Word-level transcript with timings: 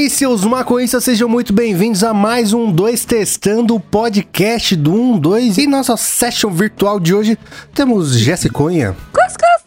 aí, 0.00 0.08
seus 0.08 0.44
maconhistas, 0.44 1.04
sejam 1.04 1.28
muito 1.28 1.52
bem-vindos 1.52 2.02
a 2.02 2.14
mais 2.14 2.54
um 2.54 2.72
2 2.72 3.04
Testando 3.04 3.74
o 3.74 3.80
podcast 3.80 4.74
do 4.74 4.94
1, 4.94 5.18
2. 5.18 5.58
E 5.58 5.66
nossa 5.66 5.94
session 5.94 6.48
virtual 6.50 6.98
de 6.98 7.14
hoje 7.14 7.38
temos 7.74 8.16
Jessiconha. 8.18 8.96
Cuscuz! 9.12 9.60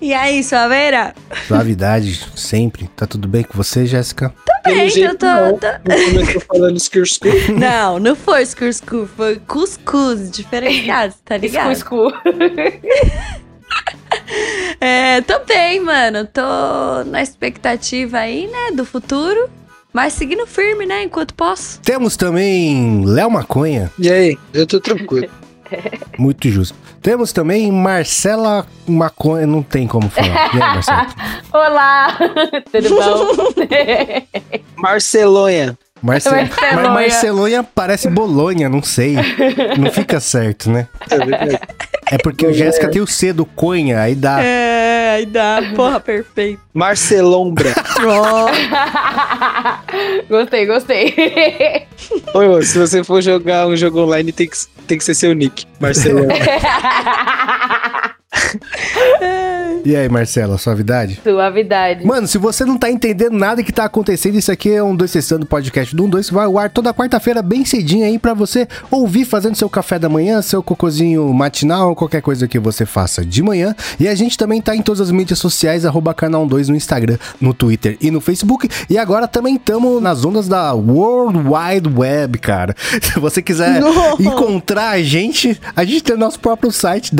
E 0.00 0.14
aí, 0.14 0.44
suaveira? 0.44 1.12
Suavidade, 1.48 2.24
sempre. 2.36 2.88
Tá 2.94 3.08
tudo 3.08 3.26
bem 3.26 3.42
com 3.42 3.56
você, 3.56 3.84
Jéssica? 3.84 4.32
Também, 4.62 4.88
eu 4.98 5.18
tô... 5.18 5.26
não. 5.26 5.58
tô- 5.58 5.66
Não 5.66 6.04
começou 6.12 6.40
falando 6.42 6.76
skir 6.76 7.02
Não, 7.58 7.98
não 7.98 8.14
foi 8.14 8.46
cuscuz, 8.46 9.10
foi 9.16 9.36
cuscuz, 9.48 10.30
diferenciado, 10.30 11.14
tá 11.24 11.36
ligado? 11.36 11.72
Escu, 11.72 12.06
É, 14.80 15.20
tô 15.22 15.38
bem, 15.40 15.80
mano, 15.80 16.26
tô 16.26 17.04
na 17.06 17.22
expectativa 17.22 18.18
aí, 18.18 18.46
né, 18.48 18.72
do 18.76 18.84
futuro, 18.84 19.48
mas 19.92 20.12
seguindo 20.14 20.46
firme, 20.46 20.86
né, 20.86 21.04
enquanto 21.04 21.34
posso. 21.34 21.80
Temos 21.80 22.16
também 22.16 23.04
Léo 23.04 23.30
Maconha, 23.30 23.90
E 23.98 24.10
aí? 24.10 24.38
Eu 24.52 24.66
tô 24.66 24.80
tranquilo. 24.80 25.28
muito 26.18 26.48
justo. 26.48 26.76
Temos 27.00 27.32
também 27.32 27.70
Marcela 27.72 28.66
Maconha, 28.86 29.46
não 29.46 29.62
tem 29.62 29.88
como 29.88 30.08
falar. 30.08 30.54
E 30.54 30.56
aí, 30.56 30.58
Marcela? 30.58 31.06
Olá! 31.52 32.16
Tudo 32.70 32.88
bom? 32.90 33.64
Marcelonha. 34.76 35.76
Marce... 36.02 36.28
Marcelonha. 36.28 36.74
Mas 36.74 36.88
Marcelonha 36.88 37.62
parece 37.62 38.08
Bolonha, 38.08 38.68
não 38.68 38.82
sei. 38.82 39.16
Não 39.78 39.90
fica 39.90 40.20
certo, 40.20 40.70
né? 40.70 40.88
É. 41.10 41.92
É 42.12 42.18
porque 42.18 42.46
o 42.46 42.52
Jéssica 42.52 42.90
tem 42.90 43.00
o 43.00 43.06
C 43.06 43.32
do 43.32 43.46
Conha, 43.46 44.00
aí 44.00 44.14
dá. 44.14 44.42
É, 44.42 45.14
aí 45.16 45.24
dá, 45.24 45.62
porra, 45.74 45.98
perfeito. 45.98 46.60
Marcelombra. 46.74 47.72
gostei, 50.28 50.66
gostei. 50.66 51.14
Oi, 52.34 52.62
se 52.64 52.78
você 52.78 53.02
for 53.02 53.22
jogar 53.22 53.66
um 53.66 53.74
jogo 53.74 54.00
online, 54.00 54.30
tem 54.30 54.46
que, 54.46 54.56
tem 54.86 54.98
que 54.98 55.04
ser 55.04 55.14
seu 55.14 55.32
nick. 55.32 55.64
Marcelombra. 55.80 56.36
E 59.84 59.96
aí, 59.96 60.08
Marcela, 60.08 60.56
suavidade? 60.58 61.20
Suavidade. 61.24 62.06
Mano, 62.06 62.28
se 62.28 62.38
você 62.38 62.64
não 62.64 62.78
tá 62.78 62.88
entendendo 62.88 63.32
nada 63.32 63.64
que 63.64 63.72
tá 63.72 63.84
acontecendo, 63.84 64.36
isso 64.36 64.52
aqui 64.52 64.70
é 64.70 64.80
um 64.82 64.94
2 64.94 65.10
Testando 65.10 65.44
podcast 65.44 65.96
do 65.96 66.04
1 66.04 66.08
2 66.08 66.28
que 66.28 66.34
vai 66.34 66.44
ao 66.44 66.56
ar 66.56 66.70
toda 66.70 66.94
quarta-feira, 66.94 67.42
bem 67.42 67.64
cedinho 67.64 68.06
aí, 68.06 68.16
pra 68.16 68.32
você 68.32 68.68
ouvir 68.92 69.24
fazendo 69.24 69.56
seu 69.56 69.68
café 69.68 69.98
da 69.98 70.08
manhã, 70.08 70.40
seu 70.40 70.62
cocôzinho 70.62 71.32
matinal, 71.34 71.96
qualquer 71.96 72.22
coisa 72.22 72.46
que 72.46 72.60
você 72.60 72.86
faça 72.86 73.24
de 73.24 73.42
manhã. 73.42 73.74
E 73.98 74.06
a 74.06 74.14
gente 74.14 74.38
também 74.38 74.60
tá 74.62 74.76
em 74.76 74.82
todas 74.82 75.00
as 75.00 75.10
mídias 75.10 75.40
sociais, 75.40 75.84
arroba 75.84 76.14
canal 76.14 76.46
2 76.46 76.68
no 76.68 76.76
Instagram, 76.76 77.18
no 77.40 77.52
Twitter 77.52 77.96
e 78.00 78.08
no 78.08 78.20
Facebook. 78.20 78.68
E 78.88 78.96
agora 78.96 79.26
também 79.26 79.56
estamos 79.56 80.00
nas 80.00 80.24
ondas 80.24 80.46
da 80.46 80.72
World 80.74 81.38
Wide 81.38 81.88
Web, 81.92 82.38
cara. 82.38 82.76
Se 83.02 83.18
você 83.18 83.42
quiser 83.42 83.80
Não. 83.80 84.14
encontrar 84.20 84.90
a 84.90 85.02
gente, 85.02 85.60
a 85.74 85.84
gente 85.84 86.04
tem 86.04 86.14
o 86.14 86.18
nosso 86.18 86.38
próprio 86.38 86.70
site 86.70 87.12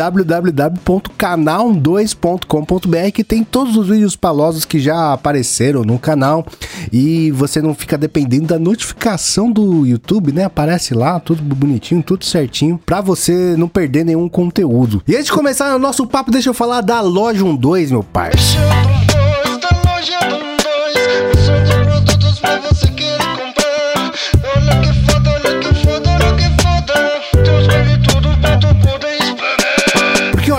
www.canal2.com.br 1.02 3.12
que 3.12 3.24
tem 3.24 3.44
todos 3.44 3.76
os 3.76 3.88
vídeos 3.88 4.16
palosos 4.16 4.64
que 4.64 4.78
já 4.78 5.12
apareceram 5.12 5.82
no 5.82 5.98
canal 5.98 6.46
e 6.92 7.30
você 7.32 7.60
não 7.60 7.74
fica 7.74 7.98
dependendo 7.98 8.48
da 8.48 8.58
notificação 8.58 9.50
do 9.50 9.86
YouTube, 9.86 10.32
né? 10.32 10.44
Aparece 10.44 10.94
lá, 10.94 11.20
tudo 11.20 11.42
bonitinho, 11.42 12.02
tudo 12.02 12.24
certinho, 12.24 12.80
pra 12.84 13.00
você 13.00 13.56
não 13.56 13.68
perder 13.68 14.04
nenhum 14.04 14.28
conteúdo. 14.28 15.02
E 15.06 15.14
antes 15.14 15.26
de 15.26 15.32
começar 15.32 15.74
o 15.74 15.78
nosso 15.78 16.06
papo, 16.06 16.30
deixa 16.30 16.50
eu 16.50 16.54
falar 16.54 16.80
da 16.80 17.00
Loja 17.00 17.42
12, 17.42 17.92
meu 17.92 18.02
pai. 18.02 18.32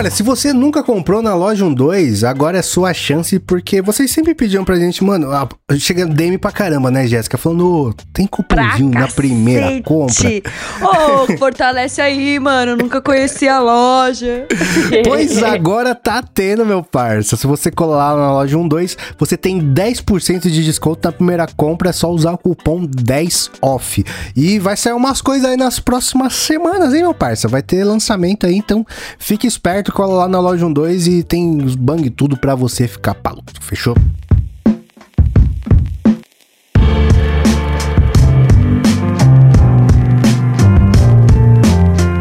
Olha, 0.03 0.11
se 0.11 0.21
você 0.21 0.51
nunca 0.51 0.83
comprou 0.83 1.21
na 1.21 1.33
loja 1.33 1.63
12, 1.69 2.25
agora 2.25 2.57
é 2.57 2.61
sua 2.61 2.93
chance, 2.93 3.39
porque 3.39 3.81
vocês 3.81 4.11
sempre 4.11 4.35
pediam 4.35 4.65
pra 4.65 4.75
gente, 4.75 5.01
mano, 5.01 5.31
ah, 5.31 5.47
chega 5.79 6.05
DM 6.05 6.37
pra 6.37 6.51
caramba, 6.51 6.91
né, 6.91 7.07
Jéssica? 7.07 7.37
Falando, 7.37 7.65
ô, 7.65 7.93
tem 8.11 8.27
cupomzinho 8.27 8.89
na 8.89 9.07
primeira 9.07 9.81
compra. 9.81 10.29
Ô, 10.81 11.37
fortalece 11.37 12.01
aí, 12.01 12.37
mano, 12.37 12.75
nunca 12.75 13.01
conheci 13.01 13.47
a 13.47 13.59
loja. 13.59 14.47
Pois 15.05 15.41
agora 15.43 15.93
tá 15.95 16.21
tendo, 16.21 16.65
meu 16.65 16.83
parça. 16.83 17.35
Se 17.35 17.45
você 17.45 17.69
colar 17.71 18.15
na 18.15 18.31
loja 18.31 18.57
12, 18.57 18.95
você 19.17 19.37
tem 19.37 19.59
10% 19.59 20.49
de 20.49 20.63
desconto 20.63 21.07
na 21.07 21.11
primeira 21.11 21.47
compra, 21.55 21.89
é 21.89 21.93
só 21.93 22.09
usar 22.09 22.33
o 22.33 22.37
cupom 22.37 22.85
10OFF. 22.85 24.05
E 24.35 24.59
vai 24.59 24.75
sair 24.75 24.93
umas 24.93 25.21
coisas 25.21 25.49
aí 25.49 25.57
nas 25.57 25.79
próximas 25.79 26.33
semanas, 26.33 26.93
hein, 26.93 27.01
meu 27.01 27.13
parça? 27.13 27.47
Vai 27.47 27.61
ter 27.61 27.83
lançamento 27.83 28.45
aí, 28.45 28.55
então 28.55 28.85
fique 29.17 29.47
esperto, 29.47 29.92
cola 29.93 30.15
lá 30.15 30.27
na 30.27 30.39
loja 30.39 30.67
12 30.67 31.19
e 31.19 31.23
tem 31.23 31.61
os 31.63 31.75
bang 31.75 32.09
tudo 32.09 32.35
pra 32.35 32.55
você 32.55 32.87
ficar 32.87 33.13
paludo, 33.13 33.51
fechou? 33.61 33.95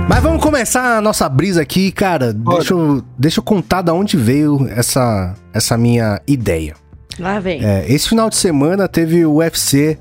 Mas 0.07 0.23
vamos 0.23 0.43
começar 0.43 0.99
a 0.99 1.01
nossa 1.01 1.27
brisa 1.31 1.63
aqui, 1.63 1.91
cara. 1.91 2.35
Deixa 2.35 2.75
eu, 2.75 3.03
deixa 3.19 3.41
eu 3.41 3.45
contar 3.45 3.81
da 3.81 3.95
onde 3.95 4.19
veio 4.19 4.69
essa, 4.69 5.35
essa 5.55 5.79
minha 5.79 6.21
ideia. 6.29 6.75
Lá 7.19 7.41
vem. 7.41 7.65
É, 7.65 7.91
esse 7.91 8.07
final 8.09 8.29
de 8.29 8.37
semana 8.37 8.87
teve 8.87 9.25
o 9.25 9.37
UFC, 9.37 9.99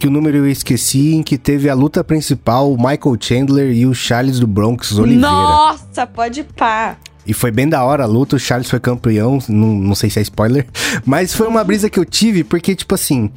que 0.00 0.06
o 0.08 0.10
número 0.10 0.38
eu 0.38 0.48
esqueci, 0.48 1.14
em 1.14 1.22
que 1.22 1.36
teve 1.36 1.68
a 1.68 1.74
luta 1.74 2.02
principal, 2.02 2.72
o 2.72 2.76
Michael 2.76 3.16
Chandler 3.20 3.70
e 3.70 3.84
o 3.86 3.94
Charles 3.94 4.40
do 4.40 4.46
Bronx 4.46 4.92
Oliveira. 4.98 5.30
Nossa, 5.30 6.06
pode 6.06 6.42
pá. 6.42 6.96
E 7.26 7.34
foi 7.34 7.50
bem 7.50 7.68
da 7.68 7.84
hora 7.84 8.04
a 8.04 8.06
luta, 8.06 8.34
o 8.34 8.38
Charles 8.38 8.68
foi 8.70 8.80
campeão, 8.80 9.38
não, 9.46 9.68
não 9.68 9.94
sei 9.94 10.08
se 10.08 10.18
é 10.18 10.22
spoiler, 10.22 10.66
mas 11.04 11.34
foi 11.34 11.46
uma 11.46 11.62
brisa 11.62 11.90
que 11.90 12.00
eu 12.00 12.04
tive, 12.06 12.42
porque, 12.42 12.74
tipo 12.74 12.94
assim, 12.94 13.30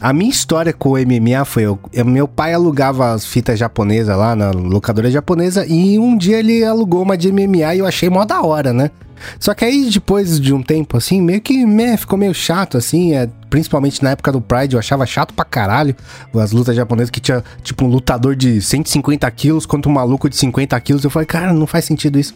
a 0.00 0.12
minha 0.12 0.30
história 0.30 0.72
com 0.72 0.90
o 0.90 0.98
MMA 0.98 1.44
foi, 1.46 1.62
eu, 1.62 1.78
eu- 1.94 2.04
meu 2.04 2.28
pai 2.28 2.52
alugava 2.52 3.12
as 3.14 3.24
fitas 3.24 3.58
japonesas 3.58 4.14
lá 4.16 4.36
na 4.36 4.50
locadora 4.50 5.10
japonesa, 5.10 5.64
e 5.66 5.98
um 5.98 6.14
dia 6.16 6.38
ele 6.40 6.62
alugou 6.62 7.02
uma 7.02 7.16
de 7.16 7.32
MMA 7.32 7.74
e 7.74 7.78
eu 7.78 7.86
achei 7.86 8.10
mó 8.10 8.24
da 8.26 8.42
hora, 8.42 8.72
né? 8.72 8.90
Só 9.38 9.54
que 9.54 9.64
aí, 9.64 9.88
depois 9.90 10.40
de 10.40 10.52
um 10.52 10.62
tempo, 10.62 10.96
assim, 10.96 11.20
meio 11.20 11.40
que 11.40 11.64
né, 11.64 11.96
ficou 11.96 12.18
meio 12.18 12.34
chato, 12.34 12.76
assim, 12.76 13.14
é, 13.14 13.28
principalmente 13.48 14.02
na 14.02 14.10
época 14.10 14.32
do 14.32 14.40
Pride, 14.40 14.74
eu 14.74 14.78
achava 14.78 15.04
chato 15.06 15.34
pra 15.34 15.44
caralho 15.44 15.94
as 16.34 16.52
lutas 16.52 16.74
japonesas 16.74 17.10
que 17.10 17.20
tinha, 17.20 17.42
tipo, 17.62 17.84
um 17.84 17.88
lutador 17.88 18.34
de 18.34 18.60
150 18.60 19.30
quilos 19.30 19.66
contra 19.66 19.90
um 19.90 19.94
maluco 19.94 20.28
de 20.28 20.36
50 20.36 20.80
quilos. 20.80 21.04
Eu 21.04 21.10
falei, 21.10 21.26
cara, 21.26 21.52
não 21.52 21.66
faz 21.66 21.84
sentido 21.84 22.18
isso. 22.18 22.34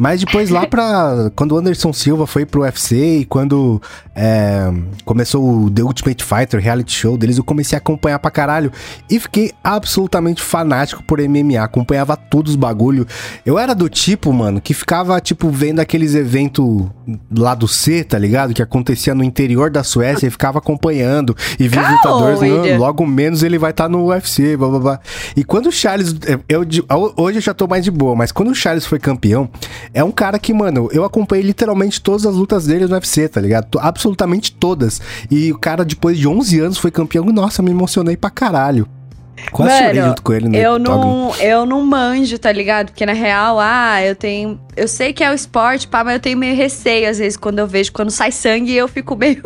Mas 0.00 0.20
depois 0.20 0.48
lá 0.48 0.66
pra. 0.66 1.30
Quando 1.36 1.52
o 1.52 1.58
Anderson 1.58 1.92
Silva 1.92 2.26
foi 2.26 2.46
pro 2.46 2.62
UFC 2.62 3.18
e 3.18 3.24
quando 3.26 3.80
é, 4.16 4.72
começou 5.04 5.64
o 5.64 5.70
The 5.70 5.82
Ultimate 5.82 6.24
Fighter, 6.24 6.58
reality 6.60 6.92
show 6.92 7.18
deles, 7.18 7.36
eu 7.36 7.44
comecei 7.44 7.76
a 7.76 7.78
acompanhar 7.78 8.18
pra 8.18 8.30
caralho. 8.30 8.72
E 9.10 9.20
fiquei 9.20 9.52
absolutamente 9.62 10.40
fanático 10.42 11.02
por 11.02 11.20
MMA. 11.20 11.60
Acompanhava 11.62 12.16
todos 12.16 12.52
os 12.52 12.56
bagulho. 12.56 13.06
Eu 13.44 13.58
era 13.58 13.74
do 13.74 13.90
tipo, 13.90 14.32
mano, 14.32 14.58
que 14.60 14.72
ficava, 14.72 15.20
tipo, 15.20 15.50
vendo 15.50 15.80
aqueles 15.80 16.14
eventos 16.14 16.86
lá 17.30 17.54
do 17.54 17.68
C, 17.68 18.02
tá 18.02 18.18
ligado? 18.18 18.54
Que 18.54 18.62
acontecia 18.62 19.14
no 19.14 19.22
interior 19.22 19.70
da 19.70 19.82
Suécia 19.84 20.26
e 20.26 20.30
ficava 20.30 20.58
acompanhando. 20.58 21.36
E 21.58 21.68
via 21.68 21.82
os 21.82 21.90
lutadores, 21.90 22.40
não, 22.48 22.78
logo 22.78 23.06
menos 23.06 23.42
ele 23.42 23.58
vai 23.58 23.70
estar 23.72 23.88
no 23.88 24.06
UFC, 24.06 24.56
blá 24.56 24.68
blá 24.68 24.78
blá. 24.78 25.00
E 25.36 25.44
quando 25.44 25.66
o 25.66 25.72
Charles. 25.72 26.14
Eu, 26.48 26.64
eu- 26.88 27.14
hoje 27.18 27.38
eu 27.38 27.42
já 27.42 27.52
tô 27.52 27.66
mais 27.66 27.84
de 27.84 27.90
boa, 27.90 28.16
mas 28.16 28.32
quando 28.32 28.50
o 28.50 28.54
Charles 28.54 28.86
foi 28.86 28.98
campeão, 28.98 29.48
é 29.92 30.04
um 30.04 30.10
cara 30.12 30.38
que, 30.38 30.52
mano, 30.52 30.88
eu 30.92 31.04
acompanhei 31.04 31.44
literalmente 31.44 32.00
todas 32.00 32.24
as 32.26 32.34
lutas 32.34 32.66
dele 32.66 32.86
no 32.86 32.94
UFC, 32.94 33.28
tá 33.28 33.40
ligado? 33.40 33.78
Absolutamente 33.78 34.52
todas. 34.52 35.00
E 35.30 35.52
o 35.52 35.58
cara, 35.58 35.84
depois 35.84 36.18
de 36.18 36.28
11 36.28 36.60
anos, 36.60 36.78
foi 36.78 36.90
campeão. 36.90 37.28
e, 37.28 37.32
Nossa, 37.32 37.62
me 37.62 37.70
emocionei 37.70 38.16
pra 38.16 38.30
caralho. 38.30 38.88
Quase 39.52 39.72
chorei 39.78 39.94
Mano, 39.94 40.08
junto 40.08 40.22
com 40.22 40.32
ele 40.32 40.48
no 40.48 40.56
Eu 40.56 40.78
não, 40.78 41.34
eu 41.36 41.64
não 41.64 41.82
manjo, 41.82 42.38
tá 42.38 42.52
ligado? 42.52 42.88
Porque 42.88 43.06
na 43.06 43.12
real, 43.12 43.58
ah, 43.58 44.02
eu 44.04 44.14
tenho. 44.14 44.60
Eu 44.76 44.86
sei 44.86 45.12
que 45.12 45.24
é 45.24 45.30
o 45.30 45.34
esporte, 45.34 45.88
pá, 45.88 46.04
mas 46.04 46.14
eu 46.14 46.20
tenho 46.20 46.36
meio 46.36 46.54
receio, 46.54 47.08
às 47.08 47.18
vezes, 47.18 47.36
quando 47.36 47.58
eu 47.58 47.66
vejo 47.66 47.90
quando 47.92 48.10
sai 48.10 48.30
sangue, 48.32 48.74
eu 48.74 48.86
fico 48.86 49.16
meio 49.16 49.40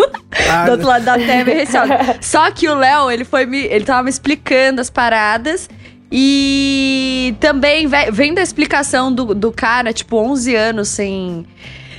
Ah, 0.50 0.64
do 0.66 0.72
outro 0.72 0.88
lado 0.88 1.04
da 1.04 1.14
terra, 1.16 1.44
meio 1.44 1.58
receosa. 1.58 1.96
Só 2.20 2.50
que 2.50 2.68
o 2.68 2.74
Léo, 2.74 3.10
ele 3.10 3.24
foi 3.24 3.46
me. 3.46 3.58
Ele 3.58 3.84
tava 3.84 4.02
me 4.02 4.10
explicando 4.10 4.80
as 4.80 4.90
paradas. 4.90 5.68
E 6.10 7.34
também 7.40 7.86
ve- 7.86 8.10
vendo 8.10 8.38
a 8.38 8.42
explicação 8.42 9.12
do, 9.12 9.34
do 9.34 9.50
cara, 9.52 9.92
tipo, 9.92 10.16
11 10.16 10.54
anos 10.54 10.88
sem. 10.88 11.46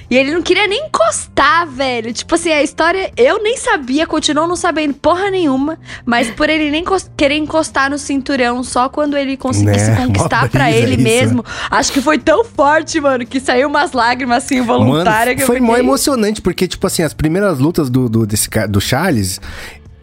E 0.07 0.15
ele 0.15 0.31
não 0.31 0.41
queria 0.43 0.67
nem 0.67 0.85
encostar, 0.85 1.65
velho. 1.67 2.13
Tipo 2.13 2.35
assim, 2.35 2.51
a 2.51 2.61
história 2.61 3.11
eu 3.17 3.41
nem 3.41 3.57
sabia, 3.57 4.05
continuo 4.05 4.45
não 4.47 4.55
sabendo 4.55 4.93
porra 4.93 5.31
nenhuma. 5.31 5.79
Mas 6.05 6.29
por 6.29 6.47
ele 6.47 6.69
nem 6.69 6.85
querer 7.17 7.37
encostar 7.37 7.89
no 7.89 7.97
cinturão 7.97 8.63
só 8.63 8.87
quando 8.87 9.17
ele 9.17 9.35
conseguisse 9.35 9.89
Né? 9.89 9.97
conquistar 10.05 10.43
Mó 10.43 10.47
pra 10.49 10.65
brisa 10.65 10.77
ele 10.79 10.93
isso, 10.93 11.03
mesmo. 11.03 11.45
Acho 11.71 11.91
que 11.91 12.01
foi 12.01 12.19
tão 12.19 12.45
forte, 12.45 13.01
mano, 13.01 13.25
que 13.25 13.39
saiu 13.39 13.67
umas 13.67 13.93
lágrimas 13.93 14.43
assim 14.45 14.57
involuntárias. 14.59 15.25
Mano, 15.25 15.37
que 15.37 15.41
eu 15.41 15.47
foi 15.47 15.59
mó 15.59 15.73
fiquei- 15.73 15.83
emocionante, 15.83 16.39
porque, 16.39 16.67
tipo 16.67 16.85
assim, 16.85 17.01
as 17.01 17.13
primeiras 17.15 17.57
lutas 17.57 17.89
do, 17.89 18.07
do, 18.07 18.27
desse, 18.27 18.47
do 18.69 18.79
Charles. 18.79 19.41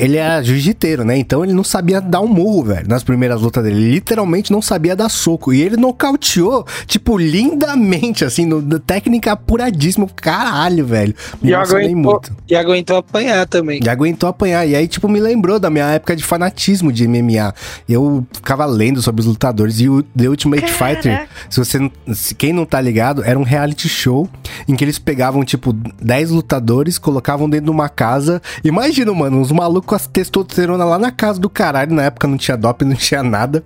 Ele 0.02 0.16
é 0.16 0.42
jiu-jiteiro, 0.42 1.04
né? 1.04 1.16
Então 1.16 1.44
ele 1.44 1.52
não 1.52 1.62
sabia 1.62 2.00
dar 2.00 2.20
um 2.20 2.26
murro, 2.26 2.64
velho, 2.64 2.88
nas 2.88 3.04
primeiras 3.04 3.40
lutas 3.40 3.62
dele. 3.62 3.76
Ele 3.76 3.90
literalmente 3.92 4.50
não 4.50 4.60
sabia 4.60 4.96
dar 4.96 5.08
soco. 5.08 5.52
E 5.52 5.62
ele 5.62 5.76
nocauteou, 5.76 6.66
tipo, 6.88 7.16
lindamente, 7.16 8.24
assim, 8.24 8.44
no, 8.44 8.60
na 8.60 8.80
técnica 8.80 9.30
apuradíssima. 9.30 10.08
Caralho, 10.16 10.84
velho. 10.84 11.14
Me 11.40 11.50
E 11.50 11.54
aguentou, 11.54 11.94
muito. 11.94 12.36
e 12.50 12.56
aguentou 12.56 12.96
apanhar 12.96 13.46
também. 13.46 13.78
E 13.80 13.88
aguentou 13.88 14.28
apanhar. 14.28 14.66
E 14.66 14.74
aí, 14.74 14.88
tipo, 14.88 15.08
me 15.08 15.20
lembrou 15.20 15.60
da 15.60 15.70
minha 15.70 15.86
época 15.86 16.16
de 16.16 16.24
fanatismo 16.24 16.92
de 16.92 17.06
MMA. 17.06 17.54
Eu 17.88 18.26
ficava 18.32 18.66
lendo 18.66 19.00
sobre 19.00 19.20
os 19.20 19.26
lutadores. 19.28 19.78
E 19.78 19.88
o 19.88 20.02
The 20.02 20.28
Ultimate 20.28 20.66
Fighter, 20.72 21.28
se 21.48 21.60
você 21.60 21.78
não, 21.78 21.92
se 22.12 22.34
quem 22.34 22.52
não 22.52 22.66
tá 22.66 22.80
ligado, 22.80 23.22
era 23.22 23.38
um 23.38 23.44
reality 23.44 23.88
show 23.88 24.28
em 24.66 24.74
que 24.74 24.84
eles 24.84 24.98
pegavam, 24.98 25.44
tipo, 25.44 25.72
10 25.72 26.30
lutadores, 26.30 26.98
colocavam 26.98 27.48
dentro 27.48 27.66
de 27.66 27.70
uma 27.70 27.88
casa. 27.88 28.42
Imagina, 28.64 29.14
mano, 29.14 29.38
uns 29.38 29.52
malucos 29.52 29.91
com 29.92 29.96
as 29.96 30.06
testosterona 30.06 30.84
lá 30.86 30.98
na 30.98 31.10
casa 31.10 31.38
do 31.38 31.50
caralho. 31.50 31.92
Na 31.94 32.04
época 32.04 32.26
não 32.26 32.38
tinha 32.38 32.56
doping, 32.56 32.86
não 32.86 32.96
tinha 32.96 33.22
nada. 33.22 33.62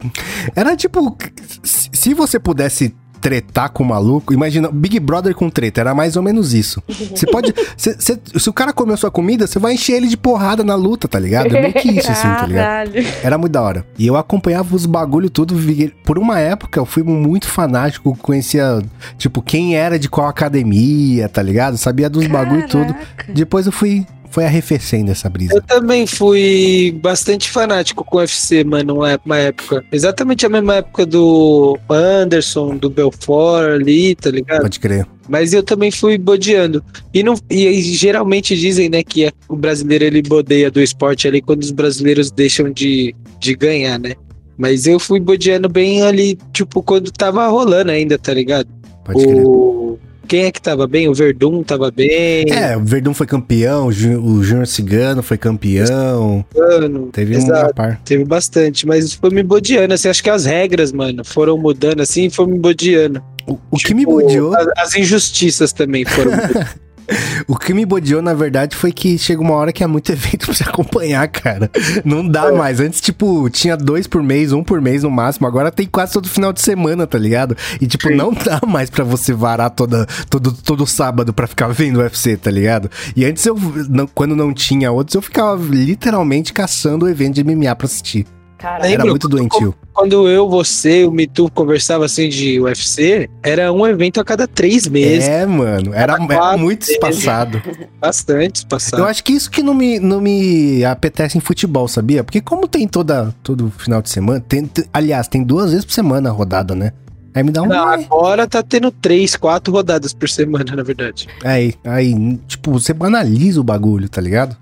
Era 0.56 0.74
tipo, 0.76 1.16
se 1.62 2.12
você 2.14 2.40
pudesse 2.40 2.92
tretar 3.20 3.70
com 3.70 3.82
o 3.82 3.86
maluco, 3.86 4.32
imagina, 4.32 4.68
Big 4.70 5.00
Brother 5.00 5.34
com 5.34 5.48
treta, 5.50 5.80
era 5.80 5.94
mais 5.94 6.16
ou 6.16 6.22
menos 6.22 6.52
isso. 6.54 6.80
Você 6.88 7.26
pode. 7.26 7.52
cê- 7.76 7.96
cê- 7.98 8.18
se 8.36 8.48
o 8.48 8.52
cara 8.52 8.72
comeu 8.72 8.96
sua 8.96 9.10
comida, 9.10 9.46
você 9.46 9.58
vai 9.58 9.72
encher 9.74 9.94
ele 9.94 10.06
de 10.06 10.16
porrada 10.16 10.62
na 10.62 10.74
luta, 10.76 11.08
tá 11.08 11.18
ligado? 11.18 11.56
É 11.56 11.60
meio 11.60 11.72
que 11.74 11.90
isso, 11.90 12.10
assim, 12.10 12.28
tá 12.28 12.46
ligado? 12.46 12.92
Era 13.24 13.36
muito 13.38 13.52
da 13.52 13.62
hora. 13.62 13.86
E 13.98 14.06
eu 14.06 14.16
acompanhava 14.16 14.76
os 14.76 14.84
bagulho 14.86 15.30
tudo. 15.30 15.56
Por 16.04 16.18
uma 16.18 16.38
época, 16.38 16.78
eu 16.78 16.86
fui 16.86 17.02
muito 17.02 17.48
fanático, 17.48 18.16
conhecia, 18.20 18.80
tipo, 19.18 19.42
quem 19.42 19.76
era 19.76 19.98
de 19.98 20.08
qual 20.08 20.28
academia, 20.28 21.28
tá 21.28 21.42
ligado? 21.42 21.76
Sabia 21.78 22.08
dos 22.10 22.26
bagulho 22.28 22.68
tudo. 22.68 22.92
Caraca. 22.94 23.32
Depois 23.32 23.66
eu 23.66 23.72
fui, 23.72 24.06
foi 24.36 24.44
arrefecendo 24.44 25.10
essa 25.10 25.30
brisa. 25.30 25.54
Eu 25.54 25.62
também 25.62 26.06
fui 26.06 26.94
bastante 27.02 27.48
fanático 27.48 28.04
com 28.04 28.18
o 28.18 28.20
UFC, 28.20 28.64
mano, 28.64 28.96
uma 28.96 29.12
ép- 29.12 29.24
uma 29.24 29.38
época. 29.38 29.82
Exatamente 29.90 30.44
a 30.44 30.48
mesma 30.50 30.74
época 30.74 31.06
do 31.06 31.78
Anderson, 31.88 32.76
do 32.76 32.90
Belfort 32.90 33.64
ali, 33.80 34.14
tá 34.14 34.30
ligado? 34.30 34.60
Pode 34.60 34.78
crer. 34.78 35.06
Mas 35.26 35.54
eu 35.54 35.62
também 35.62 35.90
fui 35.90 36.18
bodeando. 36.18 36.84
E, 37.14 37.22
não, 37.22 37.32
e 37.48 37.80
geralmente 37.80 38.54
dizem, 38.54 38.90
né, 38.90 39.02
que 39.02 39.32
o 39.48 39.56
brasileiro 39.56 40.04
ele 40.04 40.20
bodeia 40.20 40.70
do 40.70 40.82
esporte 40.82 41.26
ali 41.26 41.40
quando 41.40 41.62
os 41.62 41.70
brasileiros 41.70 42.30
deixam 42.30 42.70
de, 42.70 43.16
de 43.40 43.54
ganhar, 43.54 43.98
né? 43.98 44.16
Mas 44.58 44.86
eu 44.86 45.00
fui 45.00 45.18
bodeando 45.18 45.66
bem 45.66 46.02
ali, 46.02 46.38
tipo, 46.52 46.82
quando 46.82 47.10
tava 47.10 47.48
rolando 47.48 47.90
ainda, 47.90 48.18
tá 48.18 48.34
ligado? 48.34 48.68
Pode 49.02 49.24
crer. 49.24 49.46
O... 49.46 49.98
Quem 50.26 50.44
é 50.44 50.52
que 50.52 50.60
tava 50.60 50.86
bem? 50.86 51.08
O 51.08 51.14
Verdun 51.14 51.62
tava 51.62 51.90
bem. 51.90 52.50
É, 52.50 52.76
o 52.76 52.84
Verdun 52.84 53.14
foi 53.14 53.26
campeão, 53.26 53.86
o 53.86 53.92
Júnior 53.92 54.66
Cigano 54.66 55.22
foi 55.22 55.36
campeão. 55.38 56.44
Mano, 56.54 57.08
Teve 57.12 57.36
um 57.36 57.38
Exato. 57.38 57.74
par. 57.74 58.00
Teve 58.04 58.24
bastante, 58.24 58.86
mas 58.86 59.12
foi 59.14 59.30
me 59.30 59.42
bodeando, 59.42 59.94
assim, 59.94 60.08
acho 60.08 60.22
que 60.22 60.30
as 60.30 60.44
regras, 60.44 60.92
mano, 60.92 61.24
foram 61.24 61.56
mudando 61.56 62.00
assim 62.00 62.26
e 62.26 62.30
foi 62.30 62.46
me 62.46 62.58
bodeando. 62.58 63.22
O, 63.46 63.58
o 63.70 63.76
que 63.76 63.94
me 63.94 64.00
Tipo, 64.00 64.12
bodeou, 64.20 64.54
As, 64.56 64.66
as 64.76 64.94
injustiças 64.96 65.72
também 65.72 66.04
foram. 66.04 66.32
o 67.46 67.56
que 67.56 67.72
me 67.74 67.84
bodeou, 67.86 68.20
na 68.22 68.34
verdade, 68.34 68.76
foi 68.76 68.92
que 68.92 69.18
chega 69.18 69.40
uma 69.40 69.54
hora 69.54 69.72
que 69.72 69.82
é 69.84 69.86
muito 69.86 70.10
evento 70.12 70.46
pra 70.46 70.54
você 70.54 70.62
acompanhar, 70.64 71.26
cara. 71.28 71.70
Não 72.04 72.26
dá 72.26 72.52
mais. 72.52 72.80
Antes, 72.80 73.00
tipo, 73.00 73.48
tinha 73.50 73.76
dois 73.76 74.06
por 74.06 74.22
mês, 74.22 74.52
um 74.52 74.62
por 74.64 74.80
mês 74.80 75.02
no 75.02 75.10
máximo. 75.10 75.46
Agora 75.46 75.70
tem 75.70 75.86
quase 75.86 76.12
todo 76.12 76.28
final 76.28 76.52
de 76.52 76.60
semana, 76.60 77.06
tá 77.06 77.18
ligado? 77.18 77.56
E, 77.80 77.86
tipo, 77.86 78.08
Sim. 78.08 78.14
não 78.14 78.32
dá 78.32 78.60
mais 78.66 78.90
pra 78.90 79.04
você 79.04 79.32
varar 79.32 79.70
toda, 79.70 80.06
todo, 80.28 80.52
todo 80.52 80.86
sábado 80.86 81.32
pra 81.32 81.46
ficar 81.46 81.68
vendo 81.68 82.00
UFC, 82.00 82.36
tá 82.36 82.50
ligado? 82.50 82.90
E 83.14 83.24
antes, 83.24 83.44
eu, 83.46 83.56
não- 83.88 84.06
quando 84.06 84.34
não 84.36 84.52
tinha 84.52 84.90
outros, 84.90 85.14
eu 85.14 85.22
ficava 85.22 85.62
literalmente 85.64 86.52
caçando 86.52 87.06
o 87.06 87.08
evento 87.08 87.34
de 87.34 87.44
MMA 87.44 87.74
pra 87.74 87.86
assistir. 87.86 88.26
Caralho. 88.58 88.92
Era 88.92 89.04
muito 89.04 89.28
doentio. 89.28 89.74
Quando 89.92 90.28
eu, 90.28 90.48
você, 90.48 91.04
o 91.04 91.10
Mitu 91.10 91.50
conversava 91.50 92.04
assim 92.04 92.28
de 92.28 92.60
UFC, 92.60 93.28
era 93.42 93.72
um 93.72 93.86
evento 93.86 94.20
a 94.20 94.24
cada 94.24 94.46
três 94.46 94.86
meses, 94.86 95.28
É, 95.28 95.44
mano. 95.46 95.92
Era, 95.94 96.14
era 96.14 96.26
quatro 96.26 96.58
muito 96.58 96.90
espaçado. 96.90 97.62
bastante 98.00 98.66
passado. 98.66 99.00
Eu 99.00 99.06
acho 99.06 99.22
que 99.22 99.32
isso 99.32 99.50
que 99.50 99.62
não 99.62 99.74
me, 99.74 99.98
não 99.98 100.20
me 100.20 100.84
apetece 100.84 101.36
em 101.36 101.40
futebol, 101.40 101.86
sabia? 101.88 102.24
Porque 102.24 102.40
como 102.40 102.66
tem 102.66 102.86
toda, 102.88 103.34
todo 103.42 103.70
final 103.76 104.00
de 104.00 104.10
semana, 104.10 104.40
tem, 104.40 104.64
te- 104.66 104.86
aliás, 104.92 105.28
tem 105.28 105.42
duas 105.42 105.70
vezes 105.70 105.84
por 105.84 105.92
semana 105.92 106.30
a 106.30 106.32
rodada, 106.32 106.74
né? 106.74 106.92
Aí 107.34 107.42
me 107.42 107.50
dá 107.50 107.62
um... 107.62 107.66
Não, 107.66 107.88
agora 107.88 108.46
tá 108.46 108.62
tendo 108.62 108.90
três, 108.90 109.36
quatro 109.36 109.72
rodadas 109.72 110.14
por 110.14 110.28
semana, 110.28 110.72
na 110.76 110.82
verdade. 110.82 111.28
Aí, 111.44 111.74
aí, 111.84 112.38
tipo, 112.48 112.70
você 112.72 112.94
banaliza 112.94 113.60
o 113.60 113.64
bagulho, 113.64 114.08
tá 114.08 114.20
ligado? 114.20 114.56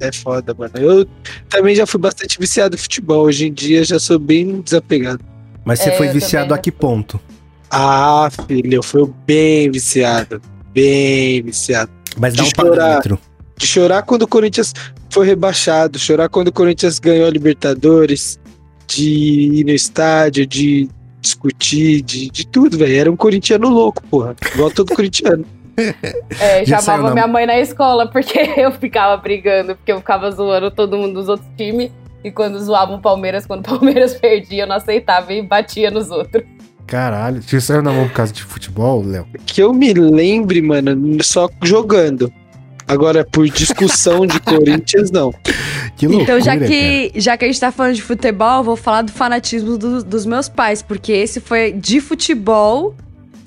É 0.00 0.12
foda, 0.12 0.54
mano. 0.56 0.72
Eu 0.76 1.06
também 1.48 1.74
já 1.74 1.86
fui 1.86 2.00
bastante 2.00 2.38
viciado 2.38 2.74
em 2.74 2.78
futebol. 2.78 3.24
Hoje 3.24 3.46
em 3.46 3.52
dia 3.52 3.82
já 3.84 3.98
sou 3.98 4.18
bem 4.18 4.60
desapegado. 4.60 5.24
Mas 5.64 5.80
você 5.80 5.90
É, 5.90 5.96
foi 5.96 6.08
viciado 6.08 6.48
também 6.48 6.58
a 6.60 6.62
que 6.62 6.72
ponto? 6.72 7.20
Ah, 7.70 8.30
filho, 8.46 8.74
eu 8.76 8.82
fui 8.82 9.08
bem 9.26 9.70
viciado. 9.70 10.40
Bem 10.72 11.42
viciado. 11.42 11.90
Mas 12.16 12.34
dá 12.34 12.42
De 12.42 12.48
um 12.48 12.52
chorar. 12.54 12.76
parâmetro. 12.76 13.18
De 13.56 13.66
chorar 13.66 14.02
quando 14.02 14.22
o 14.22 14.28
Corinthians 14.28 14.72
foi 15.10 15.26
rebaixado, 15.26 15.98
chorar 15.98 16.28
quando 16.28 16.48
o 16.48 16.52
Corinthians 16.52 16.98
ganhou 16.98 17.26
a 17.26 17.30
Libertadores, 17.30 18.38
de 18.86 19.10
ir 19.60 19.64
no 19.64 19.72
estádio, 19.72 20.46
de 20.46 20.88
discutir, 21.20 22.00
de, 22.02 22.30
de 22.30 22.46
tudo, 22.46 22.78
velho. 22.78 22.94
Era 22.96 23.10
um 23.10 23.16
corintiano 23.16 23.68
louco, 23.68 24.02
porra. 24.08 24.34
Igual 24.54 24.70
todo 24.70 24.92
corintiano. 24.96 25.44
É, 26.40 26.64
Já 26.64 26.80
chamava 26.80 27.12
minha 27.12 27.26
mãe 27.26 27.46
na 27.46 27.58
escola 27.58 28.06
porque 28.10 28.38
eu 28.56 28.70
ficava 28.72 29.16
brigando, 29.16 29.74
porque 29.76 29.92
eu 29.92 29.98
ficava 29.98 30.30
zoando 30.30 30.70
todo 30.70 30.96
mundo 30.96 31.14
dos 31.14 31.28
outros 31.28 31.48
times. 31.56 31.90
E 32.24 32.30
quando 32.32 32.58
zoavam 32.58 32.96
o 32.96 33.00
Palmeiras, 33.00 33.46
quando 33.46 33.60
o 33.60 33.68
Palmeiras 33.78 34.14
perdia, 34.20 34.64
eu 34.64 34.66
não 34.66 34.76
aceitava 34.76 35.32
e 35.32 35.40
batia 35.42 35.90
nos 35.90 36.10
outros. 36.10 36.42
Caralho, 36.86 37.42
você 37.42 37.60
saiu 37.60 37.82
na 37.82 37.92
mão 37.92 38.08
por 38.08 38.14
causa 38.14 38.32
de 38.32 38.42
futebol, 38.42 39.04
Léo? 39.04 39.26
Que 39.46 39.62
eu 39.62 39.72
me 39.74 39.92
lembre, 39.92 40.60
mano, 40.62 41.22
só 41.22 41.48
jogando. 41.62 42.32
Agora, 42.86 43.22
por 43.24 43.46
discussão 43.48 44.26
de 44.26 44.40
Corinthians, 44.40 45.10
não. 45.10 45.30
Que 45.96 46.06
loucura, 46.06 46.22
Então, 46.24 46.40
já 46.40 46.54
cara. 46.54 46.66
que, 46.66 47.12
já 47.16 47.36
que 47.36 47.44
a 47.44 47.48
gente 47.48 47.60
tá 47.60 47.70
falando 47.70 47.94
de 47.94 48.00
futebol, 48.02 48.58
eu 48.58 48.64
vou 48.64 48.76
falar 48.76 49.02
do 49.02 49.12
fanatismo 49.12 49.76
do- 49.76 50.02
dos 50.02 50.24
meus 50.24 50.48
pais, 50.48 50.80
porque 50.80 51.12
esse 51.12 51.38
foi 51.40 51.72
de 51.72 52.00
futebol, 52.00 52.94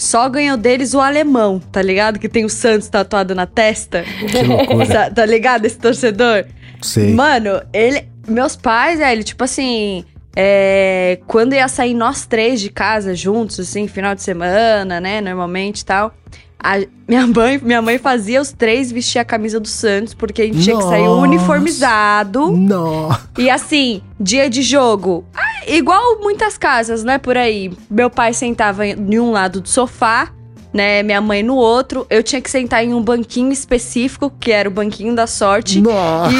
só 0.02 0.28
ganhou 0.28 0.58
deles 0.58 0.96
o 0.96 1.00
alemão, 1.00 1.60
tá 1.72 1.80
ligado? 1.80 2.18
Que 2.18 2.28
tem 2.28 2.44
o 2.44 2.50
Santos 2.50 2.90
tatuado 2.90 3.36
na 3.36 3.46
testa. 3.46 4.04
Que 4.04 4.42
loucura. 4.42 4.88
Tá, 4.88 5.12
tá 5.12 5.26
ligado 5.28 5.66
esse 5.66 5.78
torcedor? 5.78 6.46
Sei. 6.82 7.14
Mano, 7.14 7.62
ele. 7.72 8.10
Meus 8.28 8.56
pais, 8.56 8.98
velho, 8.98 9.24
tipo 9.24 9.44
assim. 9.44 10.04
é, 10.36 11.20
quando 11.28 11.54
ia 11.54 11.68
sair 11.68 11.94
nós 11.94 12.26
três 12.26 12.60
de 12.60 12.70
casa 12.70 13.14
juntos, 13.14 13.60
assim, 13.60 13.88
final 13.88 14.16
de 14.16 14.24
semana, 14.24 15.00
né? 15.00 15.22
Normalmente 15.22 15.82
e 15.82 15.86
tal. 15.86 16.14
A- 16.64 16.86
minha, 17.08 17.28
mãe, 17.28 17.60
minha 17.62 17.82
mãe 17.82 17.98
fazia 17.98 18.40
os 18.42 18.52
três 18.52 18.92
vestir 18.92 19.20
a 19.20 19.26
camisa 19.26 19.60
do 19.60 19.68
Santos, 19.68 20.14
porque 20.14 20.42
a 20.42 20.46
gente 20.46 20.62
tinha 20.64 20.78
que 20.78 20.84
sair 20.84 21.04
Nossa. 21.06 21.22
uniformizado. 21.28 22.52
Não. 22.52 23.10
E 23.38 23.50
assim, 23.50 24.02
dia 24.20 24.50
de 24.50 24.62
jogo, 24.62 25.26
ah, 25.36 25.66
igual 25.68 26.20
muitas 26.22 26.58
casas, 26.58 27.04
né, 27.04 27.18
por 27.18 27.38
aí. 27.38 27.72
Meu 27.90 28.10
pai 28.10 28.34
sentava 28.34 28.86
em 28.88 29.20
um 29.20 29.32
lado 29.32 29.62
do 29.62 29.68
sofá, 29.70 30.30
né, 30.74 31.04
minha 31.04 31.20
mãe 31.20 31.44
no 31.44 31.56
outro. 31.56 32.06
Eu 32.10 32.24
tinha 32.24 32.42
que 32.42 32.50
sentar 32.50 32.84
em 32.84 32.94
um 32.94 33.02
banquinho 33.02 33.52
específico, 33.52 34.32
que 34.40 34.52
era 34.52 34.70
o 34.70 34.72
banquinho 34.72 35.14
da 35.16 35.28
sorte. 35.28 35.82
Nossa. 35.82 36.32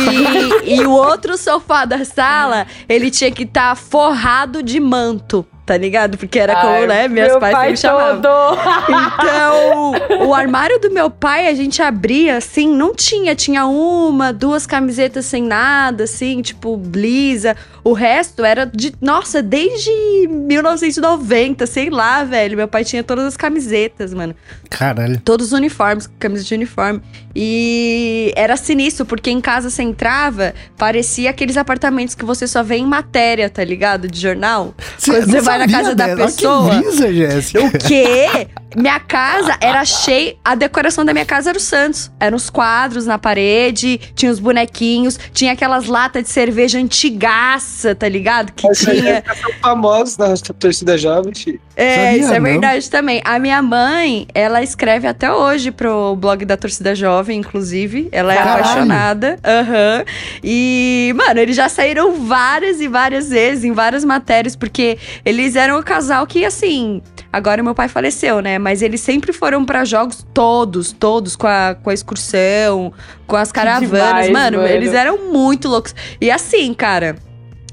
E, 0.64 0.76
e 0.76 0.86
o 0.86 0.92
outro 0.92 1.38
sofá 1.38 1.84
da 1.86 2.06
sala, 2.06 2.66
ele 2.88 3.12
tinha 3.12 3.32
que 3.32 3.44
estar 3.44 3.76
forrado 3.76 4.64
de 4.64 4.80
manto, 4.80 5.46
tá 5.66 5.78
ligado? 5.78 6.18
Porque 6.18 6.40
era 6.40 6.56
como, 6.56 6.74
Ai, 6.74 6.88
né, 6.88 7.08
meus 7.08 7.30
meu 7.30 7.40
pais 7.40 7.54
pai 7.54 7.72
me 7.72 7.78
chamavam. 7.78 8.22
todo. 8.22 8.60
Então, 8.90 10.28
o 10.28 10.34
armário 10.34 10.80
do 10.80 10.92
meu 10.92 11.10
pai, 11.10 11.48
a 11.48 11.54
gente 11.54 11.82
abria 11.82 12.38
assim, 12.38 12.68
não 12.68 12.94
tinha, 12.94 13.36
tinha 13.36 13.66
uma, 13.66 14.34
duas 14.34 14.66
camisetas 14.66 15.26
sem 15.26 15.44
nada, 15.44 16.04
assim, 16.06 16.42
tipo, 16.42 16.76
blisa. 16.78 17.56
O 17.84 17.94
resto 17.94 18.46
era 18.46 18.66
de, 18.66 18.94
nossa, 19.02 19.42
desde 19.42 19.90
1990, 20.28 21.66
sei 21.66 21.90
lá, 21.90 22.24
velho. 22.24 22.56
Meu 22.58 22.68
pai 22.68 22.84
tinha 22.84 23.04
todas 23.04 23.26
as 23.26 23.36
camisetas, 23.38 24.14
mano. 24.14 24.36
Caralho. 24.70 25.20
Todos 25.22 25.48
os 25.48 25.54
uniformes, 25.54 26.08
camisas 26.20 26.46
de 26.46 26.54
uniforme. 26.54 27.02
E 27.36 28.32
era 28.36 28.56
sinistro, 28.56 29.06
porque 29.06 29.32
em 29.32 29.42
casa 29.42 29.70
você 29.70 29.82
entrava, 29.82 30.54
parecia 30.78 31.30
aqueles 31.30 31.58
apartamentos 31.58 32.14
que 32.14 32.26
você 32.26 32.46
só 32.48 32.62
vê 32.62 32.76
em 32.76 32.86
matéria, 32.86 33.50
tá 33.50 33.64
ligado? 33.64 34.08
De 34.08 34.20
jornal. 34.20 34.76
Você 34.98 35.42
vai 35.58 35.68
na 35.68 35.68
casa 35.68 35.96
da 35.96 36.16
pessoa. 36.16 36.70
Que 36.70 36.82
brisa, 36.82 37.14
Jéssica. 37.14 37.66
O 37.66 37.72
quê? 37.88 38.48
Minha 38.76 39.00
casa 39.00 39.58
era 39.62 39.84
cheia. 39.86 40.36
A 40.44 40.56
decoração 40.56 41.04
da 41.04 41.14
minha 41.14 41.26
casa 41.26 41.50
era 41.50 41.58
o 41.58 41.62
Santos. 41.62 42.12
Eram 42.20 42.38
os 42.38 42.50
quadros 42.50 43.06
na 43.06 43.18
parede, 43.18 43.98
tinha 44.16 44.32
os 44.32 44.40
bonequinhos, 44.40 45.20
tinha 45.34 45.54
aquelas 45.54 45.86
latas 45.88 46.24
de 46.24 46.30
cerveja 46.30 46.80
antigaça, 46.80 47.94
tá 47.96 48.08
ligado? 48.08 48.52
Que 48.54 48.68
Mas 48.68 48.80
tinha. 48.80 49.24
são 49.42 49.52
famosos 49.62 50.18
na 50.18 50.34
torcida 50.60 50.98
jovem, 50.98 51.34
filho. 51.34 51.60
É, 51.76 51.96
Sabia, 51.96 52.18
isso 52.18 52.34
é 52.34 52.40
não? 52.40 52.44
verdade 52.46 52.90
também. 52.90 53.22
A 53.26 53.40
minha 53.40 53.62
mãe, 53.62 54.28
ela 54.34 54.62
escreve 54.62 55.08
até 55.08 55.32
hoje 55.32 55.72
pro 55.72 56.16
blog 56.16 56.46
da 56.46 56.56
Torcida 56.58 56.94
Jovem, 56.94 57.40
inclusive. 57.40 58.10
Ela 58.12 58.34
é 58.34 58.38
Caralho. 58.38 58.60
apaixonada. 58.64 59.40
Aham. 59.44 60.04
E, 60.44 61.14
mano, 61.16 61.40
eles 61.40 61.56
já 61.56 61.70
saíram 61.70 62.14
várias 62.26 62.82
e 62.82 62.88
várias 62.88 63.30
vezes 63.30 63.64
em 63.64 63.72
várias 63.72 64.04
matérias, 64.04 64.56
porque 64.56 64.98
eles 65.26 65.56
eram 65.56 65.80
o 65.80 65.84
casal 65.84 66.28
que, 66.28 66.46
assim. 66.46 67.02
Agora 67.32 67.64
meu 67.64 67.74
pai 67.74 67.88
faleceu, 67.88 68.42
né? 68.42 68.60
Mas 68.60 68.82
eles 68.82 69.00
sempre 69.02 69.32
foram 69.32 69.64
pra 69.64 69.86
jogos 69.86 70.26
todos, 70.34 70.92
todos, 70.92 71.36
com 71.36 71.48
a, 71.48 71.76
com 71.82 71.90
a 71.90 71.94
excursão, 71.94 72.92
com 73.26 73.36
as 73.36 73.52
caravanas. 73.52 73.90
demais, 73.90 74.30
mano, 74.30 74.58
mano. 74.58 74.70
eles 74.70 74.94
eram 74.94 75.32
muito 75.32 75.68
loucos. 75.70 75.96
E 76.20 76.30
assim, 76.30 76.74
cara. 76.74 77.16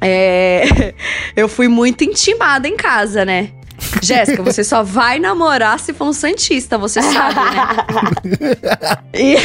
É, 0.01 0.95
eu 1.35 1.49
fui 1.49 1.67
muito 1.67 2.05
intimada 2.05 2.69
em 2.69 2.77
casa, 2.77 3.25
né? 3.25 3.51
Jéssica, 4.03 4.43
você 4.43 4.63
só 4.65 4.83
vai 4.83 5.19
namorar 5.19 5.79
se 5.81 5.93
for 5.93 6.07
um 6.07 6.13
Santista, 6.13 6.77
você 6.79 7.01
sabe, 7.03 7.35
né? 7.35 8.99
E- 9.15 9.37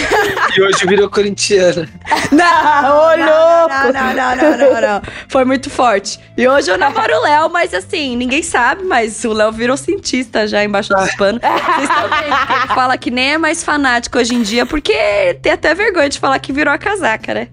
E 0.56 0.62
hoje 0.62 0.86
virou 0.86 1.10
corintiana. 1.10 1.88
Não, 2.32 2.96
Ô, 2.96 3.16
louco! 3.16 3.94
não, 3.94 4.14
não, 4.14 4.14
não, 4.14 4.36
não, 4.36 4.58
não, 4.58 4.82
não. 4.82 5.02
Foi 5.28 5.44
muito 5.46 5.70
forte. 5.70 6.20
E 6.38 6.48
hoje 6.48 6.70
eu 6.70 6.78
namoro 6.78 7.14
o 7.16 7.22
Léo, 7.24 7.50
mas 7.50 7.74
assim, 7.74 8.16
ninguém 8.16 8.44
sabe, 8.44 8.84
mas 8.84 9.24
o 9.24 9.34
Léo 9.34 9.52
virou 9.52 9.76
cientista 9.78 10.48
já 10.48 10.64
embaixo 10.64 10.90
dos 10.94 11.16
panos. 11.16 11.42
Vocês 11.42 11.90
estão 11.90 12.10
vendo 12.10 12.48
que 12.48 12.54
ele 12.54 12.68
fala 12.76 12.98
que 12.98 13.10
nem 13.12 13.34
é 13.34 13.38
mais 13.38 13.64
fanático 13.64 14.18
hoje 14.20 14.36
em 14.36 14.42
dia, 14.42 14.66
porque 14.66 14.94
tem 15.42 15.52
até 15.54 15.74
vergonha 15.74 16.10
de 16.10 16.20
falar 16.20 16.38
que 16.40 16.52
virou 16.54 16.74
a 16.74 16.78
casaca, 16.78 17.34
né? 17.34 17.48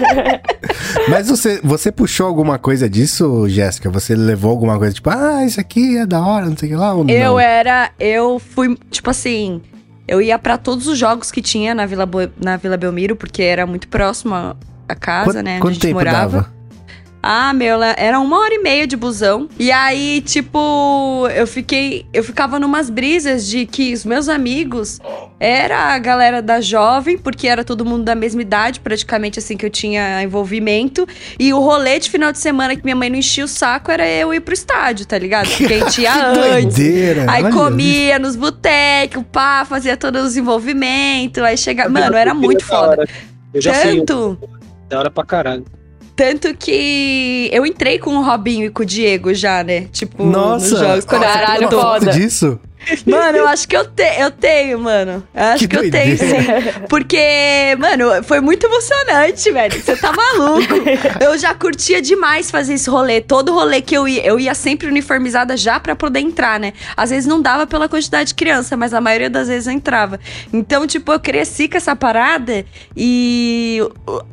Mas 1.08 1.28
você, 1.28 1.60
você 1.62 1.90
puxou 1.90 2.26
alguma 2.26 2.58
coisa 2.58 2.88
disso, 2.88 3.48
Jéssica? 3.48 3.90
Você 3.90 4.14
levou 4.14 4.50
alguma 4.50 4.78
coisa, 4.78 4.94
tipo, 4.94 5.10
ah, 5.10 5.44
isso 5.44 5.60
aqui 5.60 5.69
é 5.78 6.06
da 6.06 6.20
hora, 6.20 6.46
não 6.46 6.56
sei 6.56 6.68
o 6.68 6.72
que 6.72 6.76
lá, 6.76 6.92
ou 6.94 7.08
Eu 7.08 7.30
não? 7.32 7.40
era. 7.40 7.90
Eu 8.00 8.38
fui, 8.38 8.76
tipo 8.90 9.08
assim. 9.10 9.60
Eu 10.08 10.20
ia 10.20 10.36
pra 10.38 10.58
todos 10.58 10.88
os 10.88 10.98
jogos 10.98 11.30
que 11.30 11.40
tinha 11.40 11.72
na 11.72 11.86
Vila, 11.86 12.08
na 12.42 12.56
Vila 12.56 12.76
Belmiro, 12.76 13.14
porque 13.14 13.42
era 13.42 13.64
muito 13.64 13.86
próximo 13.86 14.34
à- 14.34 14.56
casa, 14.98 15.26
Quanto, 15.34 15.44
né? 15.44 15.52
Onde 15.52 15.60
quanto 15.60 15.70
a 15.70 15.72
gente 15.74 15.82
tempo 15.82 15.94
morava. 15.94 16.18
dava? 16.40 16.52
Ah, 17.22 17.52
meu, 17.52 17.76
lá- 17.78 17.94
era 17.98 18.18
uma 18.18 18.38
hora 18.40 18.54
e 18.54 18.62
meia 18.62 18.86
de 18.86 18.96
busão. 18.96 19.46
E 19.58 19.70
aí, 19.70 20.22
tipo, 20.22 21.28
eu 21.34 21.46
fiquei. 21.46 22.06
Eu 22.14 22.24
ficava 22.24 22.58
numas 22.58 22.88
brisas 22.88 23.46
de 23.46 23.66
que 23.66 23.92
os 23.92 24.04
meus 24.06 24.26
amigos 24.28 24.98
era 25.38 25.94
a 25.94 25.98
galera 25.98 26.40
da 26.40 26.60
jovem, 26.62 27.18
porque 27.18 27.46
era 27.46 27.62
todo 27.62 27.84
mundo 27.84 28.04
da 28.04 28.14
mesma 28.14 28.40
idade, 28.40 28.80
praticamente 28.80 29.38
assim 29.38 29.56
que 29.56 29.66
eu 29.66 29.70
tinha 29.70 30.22
envolvimento. 30.22 31.06
E 31.38 31.52
o 31.52 31.60
rolê 31.60 31.98
de 31.98 32.08
final 32.08 32.32
de 32.32 32.38
semana 32.38 32.74
que 32.74 32.82
minha 32.84 32.96
mãe 32.96 33.10
não 33.10 33.18
enchia 33.18 33.44
o 33.44 33.48
saco 33.48 33.90
era 33.90 34.08
eu 34.08 34.32
ir 34.32 34.40
pro 34.40 34.54
estádio, 34.54 35.04
tá 35.06 35.18
ligado? 35.18 35.48
Porque 35.48 35.74
a 35.74 35.78
gente 35.78 36.00
ia 36.00 36.12
Que 36.32 36.38
antes. 36.38 36.74
doideira! 36.76 37.26
Aí 37.30 37.50
comia 37.52 38.18
nos 38.18 38.34
botecos, 38.34 39.22
pá, 39.30 39.64
fazia 39.66 39.94
todos 39.96 40.24
os 40.24 40.36
envolvimentos. 40.38 41.42
Aí 41.42 41.56
chegava. 41.58 41.90
Mano, 41.90 42.16
era 42.16 42.32
muito 42.32 42.60
Da 42.60 42.64
foda. 42.66 43.06
Eu 43.52 43.60
já 43.60 43.74
fui 43.74 44.00
um, 44.00 44.04
Tanto. 44.06 44.48
da 44.88 44.98
hora 45.00 45.10
pra 45.10 45.24
caralho. 45.24 45.64
Tanto 46.20 46.52
que 46.54 47.48
eu 47.50 47.64
entrei 47.64 47.98
com 47.98 48.14
o 48.14 48.22
Robinho 48.22 48.66
e 48.66 48.70
com 48.70 48.82
o 48.82 48.84
Diego 48.84 49.32
já, 49.32 49.64
né? 49.64 49.86
Tipo, 49.90 50.22
Nossa! 50.22 50.68
nos 50.68 50.78
jogos. 50.78 51.04
Quando 51.06 51.22
era 51.22 51.32
Caralho, 51.32 51.70
foda. 51.70 52.10
disso? 52.12 52.60
Mano, 53.06 53.38
eu 53.38 53.46
acho 53.48 53.68
que 53.68 53.76
eu, 53.76 53.84
te, 53.84 54.02
eu 54.18 54.30
tenho, 54.30 54.78
mano. 54.78 55.22
Eu 55.34 55.44
acho 55.44 55.58
Que 55.58 55.68
que, 55.68 55.76
eu 55.76 55.90
tenho, 55.90 56.16
sim. 56.16 56.26
Porque, 56.88 57.76
mano, 57.78 58.22
foi 58.24 58.40
muito 58.40 58.66
emocionante, 58.66 59.50
velho. 59.50 59.80
Você 59.80 59.96
tá 59.96 60.12
maluco. 60.12 60.74
Eu 61.20 61.36
já 61.38 61.54
curtia 61.54 62.00
demais 62.00 62.50
fazer 62.50 62.74
esse 62.74 62.88
rolê. 62.88 63.20
Todo 63.20 63.52
rolê 63.52 63.80
que 63.80 63.94
eu 63.94 64.08
ia, 64.08 64.24
eu 64.24 64.38
ia 64.40 64.54
sempre 64.54 64.88
uniformizada 64.88 65.56
já 65.56 65.78
pra 65.78 65.94
poder 65.94 66.20
entrar, 66.20 66.58
né? 66.58 66.72
Às 66.96 67.10
vezes 67.10 67.26
não 67.26 67.40
dava 67.40 67.66
pela 67.66 67.88
quantidade 67.88 68.28
de 68.30 68.34
criança, 68.34 68.76
mas 68.76 68.94
a 68.94 69.00
maioria 69.00 69.30
das 69.30 69.48
vezes 69.48 69.66
eu 69.66 69.72
entrava. 69.72 70.18
Então, 70.52 70.86
tipo, 70.86 71.12
eu 71.12 71.20
cresci 71.20 71.68
com 71.68 71.76
essa 71.76 71.94
parada 71.94 72.64
e 72.96 73.80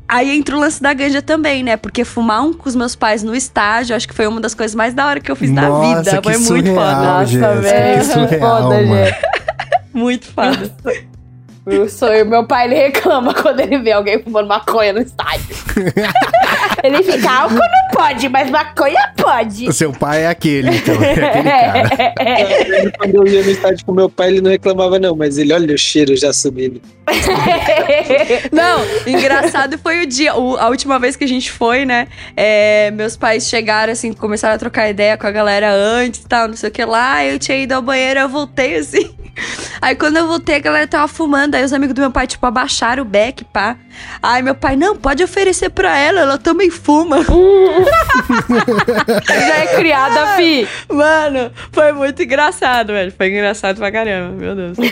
aí 0.08 0.36
entra 0.36 0.56
o 0.56 0.60
lance 0.60 0.82
da 0.82 0.94
ganja 0.94 1.22
também, 1.22 1.64
né? 1.64 1.78
Porque 1.78 2.04
fumar 2.06 2.44
um 2.44 2.54
com 2.54 2.68
os 2.68 2.76
meus 2.76 2.96
pais 2.96 3.24
no 3.24 3.36
estádio, 3.36 3.96
acho 3.96 4.08
que 4.08 4.14
foi 4.14 4.28
uma 4.28 4.40
das 4.40 4.54
coisas 4.54 4.74
mais 4.76 4.94
da 4.94 5.06
hora 5.06 5.20
que 5.20 5.30
eu 5.32 5.36
fiz 5.36 5.52
na 5.52 5.64
Nossa, 5.70 5.98
vida. 6.12 6.22
que 6.22 6.34
Foi 6.34 6.38
muito 6.38 6.68
surreal, 6.68 6.76
foda. 6.76 7.40
Nossa, 7.40 7.62
velho, 7.62 8.00
Que 8.00 8.06
surreal, 8.06 8.37
foda, 8.40 8.82
mano. 8.82 9.06
gente. 9.06 9.18
Muito 9.94 10.32
foda. 10.32 11.08
Eu 11.70 11.90
sou 11.90 12.08
eu, 12.14 12.26
meu 12.26 12.46
pai 12.46 12.66
ele 12.66 12.76
reclama 12.76 13.34
quando 13.42 13.60
ele 13.60 13.78
vê 13.80 13.92
alguém 13.92 14.20
fumando 14.24 14.48
maconha 14.48 14.94
no 14.94 15.02
estádio. 15.02 15.56
ele 16.84 17.04
fica, 17.04 17.30
álcool 17.30 17.56
não 17.56 17.88
pode, 17.94 18.30
mas 18.30 18.50
maconha 18.50 19.12
pode. 19.18 19.68
O 19.68 19.74
seu 19.74 19.92
pai 19.92 20.24
é 20.24 20.28
aquele, 20.28 20.76
então. 20.78 20.96
É 21.04 21.12
aquele 21.12 21.50
cara. 21.50 22.70
Lembro 22.70 22.92
Quando 22.98 23.16
eu 23.16 23.28
ia 23.28 23.44
no 23.44 23.50
estádio 23.52 23.86
com 23.86 23.92
meu 23.94 24.10
pai, 24.10 24.30
ele 24.30 24.42
não 24.42 24.50
reclamava, 24.50 24.98
não, 24.98 25.16
mas 25.16 25.38
ele 25.38 25.52
olha 25.54 25.76
o 25.76 25.78
cheiro 25.78 26.16
já 26.16 26.32
subindo. 26.32 26.82
Não, 28.52 28.80
engraçado 29.06 29.78
foi 29.78 30.04
o 30.04 30.08
dia, 30.08 30.36
o- 30.36 30.58
a 30.58 30.68
última 30.70 31.00
vez 31.00 31.16
que 31.16 31.24
a 31.24 31.28
gente 31.28 31.52
foi, 31.52 31.86
né? 31.86 32.08
é, 32.36 32.92
meus 32.92 33.16
pais 33.18 33.48
chegaram, 33.48 33.92
assim, 33.94 34.14
começaram 34.14 34.56
a 34.56 34.58
trocar 34.58 34.90
ideia 34.90 35.18
com 35.18 35.28
a 35.28 35.32
galera 35.32 35.72
antes 35.72 36.22
e 36.22 36.28
tal, 36.28 36.48
não 36.48 36.56
sei 36.56 36.70
o 36.70 36.72
que 36.72 36.84
lá. 36.86 37.26
Eu 37.26 37.40
tinha 37.40 37.58
ido 37.58 37.74
ao 37.74 37.82
banheiro, 37.82 38.20
eu 38.20 38.30
voltei 38.30 38.76
assim. 38.76 39.10
Aí 39.82 39.96
quando 39.96 40.18
eu 40.18 40.28
voltei, 40.28 40.56
a 40.56 40.60
galera 40.60 40.88
tava 40.88 41.08
fumando. 41.08 41.56
Aí 41.58 41.64
os 41.64 41.74
amigos 41.74 41.96
do 41.96 42.02
meu 42.02 42.12
pai, 42.12 42.28
tipo, 42.28 42.46
abaixaram 42.46 43.02
o 43.02 43.06
beck, 43.06 43.44
pá. 43.46 43.78
Aí 44.22 44.44
meu 44.44 44.54
pai, 44.54 44.76
não, 44.76 44.96
pode 44.96 45.24
oferecer 45.24 45.70
pra 45.72 45.98
ela, 45.98 46.20
ela 46.22 46.38
também 46.38 46.70
fuma. 46.70 47.18
Já 49.28 49.58
é 49.58 49.68
criada, 49.76 50.28
fi. 50.36 50.68
Mano, 50.90 51.52
foi 51.72 51.92
muito 51.94 52.22
engraçado, 52.22 52.94
velho. 52.94 53.12
Foi 53.12 53.30
engraçado 53.30 53.78
pra 53.78 53.92
caramba, 53.92 54.36
meu 54.36 54.56
Deus. 54.56 54.78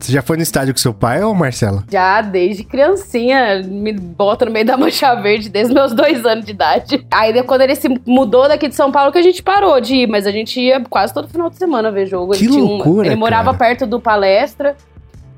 Você 0.00 0.12
já 0.12 0.22
foi 0.22 0.36
no 0.36 0.42
estádio 0.42 0.72
com 0.74 0.80
seu 0.80 0.94
pai 0.94 1.22
ou 1.22 1.34
Marcela? 1.34 1.84
Já 1.90 2.20
desde 2.22 2.64
criancinha, 2.64 3.62
me 3.62 3.92
bota 3.92 4.44
no 4.44 4.50
meio 4.50 4.64
da 4.64 4.76
mancha 4.76 5.14
verde 5.16 5.48
desde 5.48 5.74
meus 5.74 5.92
dois 5.92 6.24
anos 6.24 6.44
de 6.44 6.52
idade. 6.52 7.06
Aí 7.10 7.42
quando 7.42 7.62
ele 7.62 7.74
se 7.74 7.88
mudou 8.06 8.48
daqui 8.48 8.68
de 8.68 8.74
São 8.74 8.90
Paulo 8.90 9.12
que 9.12 9.18
a 9.18 9.22
gente 9.22 9.42
parou 9.42 9.80
de 9.80 9.94
ir, 9.96 10.06
mas 10.08 10.26
a 10.26 10.30
gente 10.30 10.60
ia 10.60 10.80
quase 10.88 11.12
todo 11.12 11.28
final 11.28 11.50
de 11.50 11.56
semana 11.56 11.90
ver 11.90 12.06
jogo. 12.06 12.32
Que 12.32 12.44
ele 12.44 12.52
tinha 12.52 12.64
um- 12.64 12.68
loucura, 12.76 13.06
Ele 13.08 13.16
morava 13.16 13.46
cara. 13.52 13.58
perto 13.58 13.86
do 13.86 14.00
palestra 14.00 14.76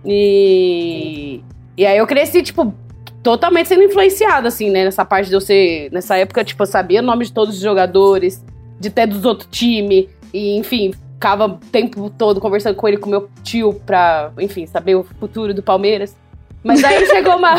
e... 0.05 1.43
E 1.77 1.85
aí 1.85 1.99
eu 1.99 2.07
cresci, 2.07 2.43
tipo, 2.43 2.73
totalmente 3.23 3.69
sendo 3.69 3.83
influenciada, 3.83 4.49
assim, 4.49 4.71
né? 4.71 4.85
Nessa 4.85 5.05
parte 5.05 5.29
de 5.29 5.35
eu 5.35 5.41
ser... 5.41 5.91
Nessa 5.91 6.17
época, 6.17 6.45
tipo, 6.45 6.63
eu 6.63 6.67
sabia 6.67 7.01
o 7.01 7.03
nome 7.03 7.25
de 7.25 7.33
todos 7.33 7.57
os 7.57 7.61
jogadores, 7.61 8.45
de 8.79 8.89
até 8.89 9.07
dos 9.07 9.25
outros 9.25 9.49
times. 9.51 10.07
E, 10.33 10.57
enfim, 10.57 10.93
ficava 11.15 11.47
o 11.47 11.57
tempo 11.57 12.11
todo 12.11 12.41
conversando 12.41 12.75
com 12.75 12.87
ele, 12.87 12.99
com 12.99 13.09
meu 13.09 13.29
tio, 13.43 13.75
pra, 13.87 14.31
enfim, 14.39 14.67
saber 14.67 14.95
o 14.95 15.05
futuro 15.05 15.55
do 15.55 15.63
Palmeiras. 15.63 16.17
Mas 16.63 16.85
aí 16.85 17.05
chegou 17.09 17.37
uma, 17.37 17.55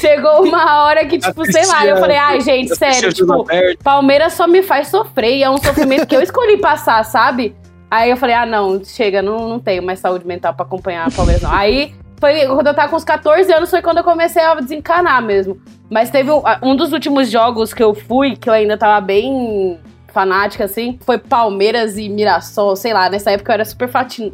chegou 0.00 0.44
uma 0.44 0.84
hora 0.84 1.04
que, 1.06 1.18
tipo, 1.18 1.44
sei 1.50 1.66
lá, 1.66 1.86
eu 1.86 1.96
falei, 1.98 2.16
ai, 2.16 2.40
gente, 2.40 2.74
sério, 2.76 3.12
tipo, 3.12 3.46
Palmeiras 3.82 4.34
só 4.34 4.46
me 4.46 4.62
faz 4.62 4.88
sofrer 4.88 5.36
e 5.36 5.42
é 5.42 5.50
um 5.50 5.58
sofrimento 5.58 6.06
que 6.06 6.16
eu 6.16 6.22
escolhi 6.22 6.58
passar, 6.58 7.04
sabe? 7.04 7.54
Aí 7.96 8.10
eu 8.10 8.16
falei, 8.18 8.34
ah, 8.34 8.44
não, 8.44 8.84
chega, 8.84 9.22
não, 9.22 9.48
não 9.48 9.58
tenho 9.58 9.82
mais 9.82 10.00
saúde 10.00 10.26
mental 10.26 10.52
pra 10.52 10.66
acompanhar 10.66 11.08
a 11.08 11.10
Palmeiras, 11.10 11.42
não. 11.42 11.50
Aí 11.50 11.94
foi 12.20 12.46
quando 12.46 12.66
eu 12.66 12.74
tava 12.74 12.90
com 12.90 12.96
uns 12.96 13.04
14 13.04 13.50
anos, 13.50 13.70
foi 13.70 13.80
quando 13.80 13.96
eu 13.96 14.04
comecei 14.04 14.42
a 14.42 14.54
desencanar 14.54 15.22
mesmo. 15.22 15.58
Mas 15.90 16.10
teve 16.10 16.30
um, 16.62 16.76
dos 16.76 16.92
últimos 16.92 17.30
jogos 17.30 17.72
que 17.72 17.82
eu 17.82 17.94
fui, 17.94 18.36
que 18.36 18.50
eu 18.50 18.52
ainda 18.52 18.76
tava 18.76 19.00
bem 19.00 19.80
fanática, 20.08 20.64
assim, 20.64 20.98
foi 21.06 21.16
Palmeiras 21.16 21.96
e 21.96 22.06
Mirassol, 22.10 22.76
sei 22.76 22.92
lá, 22.92 23.08
nessa 23.08 23.30
época 23.30 23.52
eu 23.52 23.54
era 23.54 23.64
super 23.64 23.88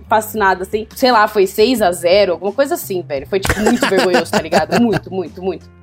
fascinada, 0.08 0.62
assim, 0.62 0.88
sei 0.96 1.12
lá, 1.12 1.28
foi 1.28 1.46
6 1.46 1.82
a 1.82 1.92
0 1.92 2.32
alguma 2.32 2.52
coisa 2.52 2.74
assim, 2.74 3.00
velho. 3.02 3.28
Foi, 3.28 3.38
tipo, 3.38 3.60
muito 3.60 3.86
vergonhoso, 3.88 4.32
tá 4.32 4.42
ligado? 4.42 4.82
Muito, 4.82 5.08
muito, 5.12 5.40
muito. 5.40 5.81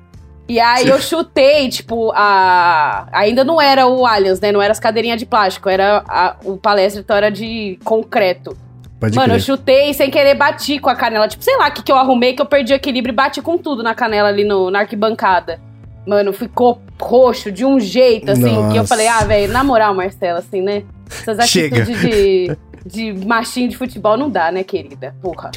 E 0.50 0.58
aí 0.58 0.88
eu 0.88 0.98
chutei, 1.00 1.68
tipo, 1.68 2.10
a. 2.12 3.06
Ainda 3.12 3.44
não 3.44 3.60
era 3.60 3.86
o 3.86 4.04
Allianz, 4.04 4.40
né? 4.40 4.50
Não 4.50 4.60
era 4.60 4.72
as 4.72 4.80
cadeirinhas 4.80 5.18
de 5.20 5.24
plástico, 5.24 5.68
era 5.68 6.02
a- 6.08 6.34
o 6.44 6.56
palestra, 6.56 7.00
então 7.00 7.16
era 7.16 7.30
de 7.30 7.78
concreto. 7.84 8.56
Pode 8.98 9.14
Mano, 9.16 9.28
eu 9.34 9.36
crer. 9.36 9.42
chutei 9.44 9.94
sem 9.94 10.10
querer 10.10 10.34
bati 10.34 10.80
com 10.80 10.90
a 10.90 10.96
canela. 10.96 11.28
Tipo, 11.28 11.44
sei 11.44 11.56
lá 11.56 11.68
o 11.68 11.72
que, 11.72 11.82
que 11.84 11.92
eu 11.92 11.96
arrumei, 11.96 12.32
que 12.34 12.42
eu 12.42 12.46
perdi 12.46 12.72
o 12.72 12.74
equilíbrio 12.74 13.12
e 13.12 13.14
bati 13.14 13.40
com 13.40 13.56
tudo 13.56 13.82
na 13.82 13.94
canela 13.94 14.28
ali 14.28 14.42
no, 14.42 14.72
na 14.72 14.80
arquibancada. 14.80 15.60
Mano, 16.04 16.32
ficou 16.32 16.82
roxo 17.00 17.52
de 17.52 17.64
um 17.64 17.78
jeito, 17.78 18.32
assim, 18.32 18.42
que 18.42 18.48
eu 18.50 18.82
Nossa. 18.82 18.86
falei, 18.88 19.06
ah, 19.06 19.20
velho, 19.22 19.52
na 19.52 19.62
moral, 19.62 19.94
Marcela, 19.94 20.40
assim, 20.40 20.60
né? 20.60 20.82
Essas 21.08 21.48
Chega. 21.48 21.82
atitudes 21.82 22.00
de, 22.00 22.56
de 22.84 23.26
machinho 23.26 23.68
de 23.68 23.76
futebol 23.76 24.16
não 24.16 24.28
dá, 24.28 24.50
né, 24.50 24.64
querida? 24.64 25.14
Porra. 25.22 25.50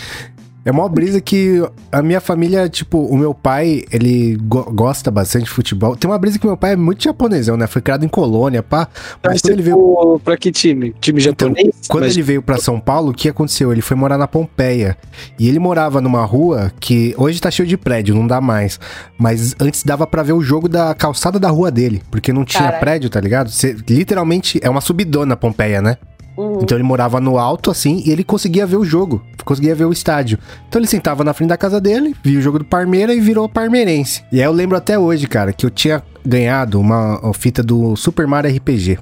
É 0.66 0.72
uma 0.72 0.88
brisa 0.88 1.20
que 1.20 1.62
a 1.92 2.02
minha 2.02 2.22
família, 2.22 2.70
tipo, 2.70 2.98
o 3.00 3.18
meu 3.18 3.34
pai, 3.34 3.84
ele 3.92 4.38
go- 4.44 4.72
gosta 4.72 5.12
bastante 5.12 5.44
de 5.44 5.50
futebol. 5.50 5.94
Tem 5.96 6.10
uma 6.10 6.18
brisa 6.18 6.40
que 6.40 6.48
meu 6.48 6.56
pai 6.56 6.72
é 6.74 6.76
muito 6.78 7.04
japonesão, 7.04 7.58
né? 7.58 7.68
Foi 7.68 7.82
criado 7.82 8.06
em 8.06 8.08
colônia, 8.08 8.64
pá. 8.64 8.88
Mas 9.22 9.34
Mas 9.34 9.42
quando 9.42 9.52
ele 9.54 9.62
veio 9.62 9.76
veio 9.76 10.20
pra 10.24 10.38
que 10.38 10.52
time? 10.54 10.96
Time 11.02 11.20
japonês? 11.20 11.76
Quando 11.90 12.04
Mas- 12.06 12.14
ele 12.14 12.22
veio 12.24 12.42
pra 12.42 12.58
São 12.58 12.80
Paulo, 12.80 13.12
o 13.12 13.14
que 13.14 13.28
aconteceu? 13.28 13.74
Ele 13.74 13.82
foi 13.82 13.98
morar 13.98 14.18
na 14.18 14.26
Pompeia. 14.28 14.98
E 15.38 15.50
ele 15.50 15.60
morava 15.60 16.00
numa 16.00 16.24
rua 16.24 16.72
que 16.80 17.14
hoje 17.18 17.42
tá 17.42 17.52
cheio 17.52 17.68
de 17.68 17.76
prédio, 17.76 18.16
não 18.16 18.26
dá 18.26 18.40
mais. 18.40 18.80
Mas 19.18 19.54
antes 19.60 19.84
dava 19.84 20.08
pra 20.08 20.24
ver 20.24 20.34
o 20.34 20.42
jogo 20.42 20.70
da 20.70 20.94
calçada 20.94 21.38
da 21.38 21.50
rua 21.50 21.70
dele, 21.70 22.02
porque 22.10 22.32
não 22.32 22.46
tinha 22.46 22.64
Caralho. 22.64 22.80
prédio, 22.80 23.10
tá 23.10 23.20
ligado? 23.20 23.50
Você, 23.50 23.76
literalmente 23.90 24.60
é 24.64 24.70
uma 24.70 24.80
subidona 24.82 25.36
Pompeia, 25.36 25.82
né? 25.82 25.98
Uhum. 26.36 26.60
Então 26.62 26.78
ele 26.78 26.84
morava 26.84 27.20
no 27.20 27.38
alto 27.38 27.70
assim 27.70 28.02
e 28.06 28.12
ele 28.12 28.24
conseguia 28.24 28.66
ver 28.66 28.78
o 28.78 28.84
jogo, 28.84 29.22
conseguia 29.46 29.76
ver 29.76 29.86
o 29.86 29.92
estádio. 29.92 30.40
Então 30.68 30.80
ele 30.80 30.88
sentava 30.88 31.24
na 31.24 31.34
frente 31.34 31.50
da 31.50 31.58
casa 31.58 31.80
dele, 31.80 32.16
via 32.24 32.40
o 32.40 32.42
jogo 32.42 32.60
do 32.60 32.66
Parmeira 32.66 33.14
e 33.14 33.20
virou 33.20 33.48
parmeirense. 33.48 34.24
E 34.32 34.40
aí 34.40 34.46
eu 34.46 34.52
lembro 34.52 34.78
até 34.78 34.98
hoje, 34.98 35.28
cara, 35.28 35.54
que 35.54 35.66
eu 35.66 35.70
tinha 35.70 36.02
ganhado 36.26 36.80
uma 36.80 37.20
fita 37.34 37.62
do 37.62 37.96
Super 37.96 38.26
Mario 38.26 38.56
RPG. 38.56 39.00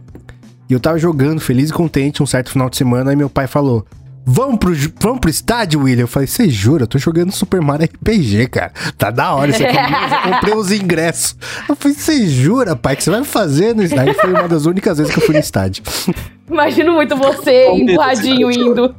E 0.69 0.73
eu 0.73 0.79
tava 0.79 0.97
jogando 0.97 1.39
feliz 1.39 1.69
e 1.69 1.73
contente 1.73 2.23
um 2.23 2.25
certo 2.25 2.51
final 2.51 2.69
de 2.69 2.77
semana 2.77 3.11
e 3.11 3.15
meu 3.15 3.29
pai 3.29 3.45
falou: 3.45 3.85
Vamos 4.25 4.57
pro, 4.57 4.73
vamos 4.99 5.19
pro 5.19 5.29
estádio, 5.29 5.81
William? 5.81 6.03
Eu 6.03 6.07
falei, 6.07 6.27
você 6.27 6.49
jura? 6.49 6.83
Eu 6.83 6.87
tô 6.87 6.97
jogando 6.97 7.31
Super 7.31 7.59
Mario 7.59 7.87
RPG, 7.87 8.47
cara. 8.47 8.71
Tá 8.97 9.09
da 9.09 9.33
hora 9.33 9.51
isso 9.51 9.63
aqui. 9.63 9.75
Eu 9.75 10.33
comprei 10.33 10.53
os 10.53 10.71
ingressos. 10.71 11.35
Eu 11.67 11.75
falei, 11.75 11.97
você 11.97 12.27
jura, 12.27 12.75
pai, 12.75 12.95
que 12.95 13.03
você 13.03 13.09
vai 13.09 13.23
fazer 13.23 13.75
no 13.75 13.83
estádio? 13.83 14.13
Foi 14.13 14.31
uma 14.31 14.47
das 14.47 14.65
únicas 14.65 14.97
vezes 14.97 15.13
que 15.13 15.19
eu 15.19 15.25
fui 15.25 15.33
no 15.33 15.41
estádio. 15.41 15.83
Imagino 16.49 16.93
muito 16.93 17.15
você 17.15 17.67
empurradinho 17.71 18.51
indo. 18.51 18.93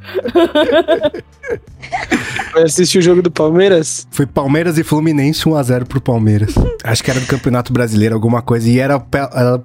Vai 2.54 2.62
assistir 2.64 2.98
o 2.98 3.02
jogo 3.02 3.22
do 3.22 3.30
Palmeiras? 3.30 4.06
Foi 4.10 4.26
Palmeiras 4.26 4.78
e 4.78 4.82
Fluminense 4.84 5.44
1x0 5.44 5.86
pro 5.86 6.00
Palmeiras. 6.00 6.54
Acho 6.84 7.02
que 7.02 7.10
era 7.10 7.20
do 7.20 7.26
Campeonato 7.26 7.72
Brasileiro, 7.72 8.14
alguma 8.14 8.40
coisa. 8.42 8.68
E 8.68 8.78
era, 8.78 9.02
era 9.34 9.58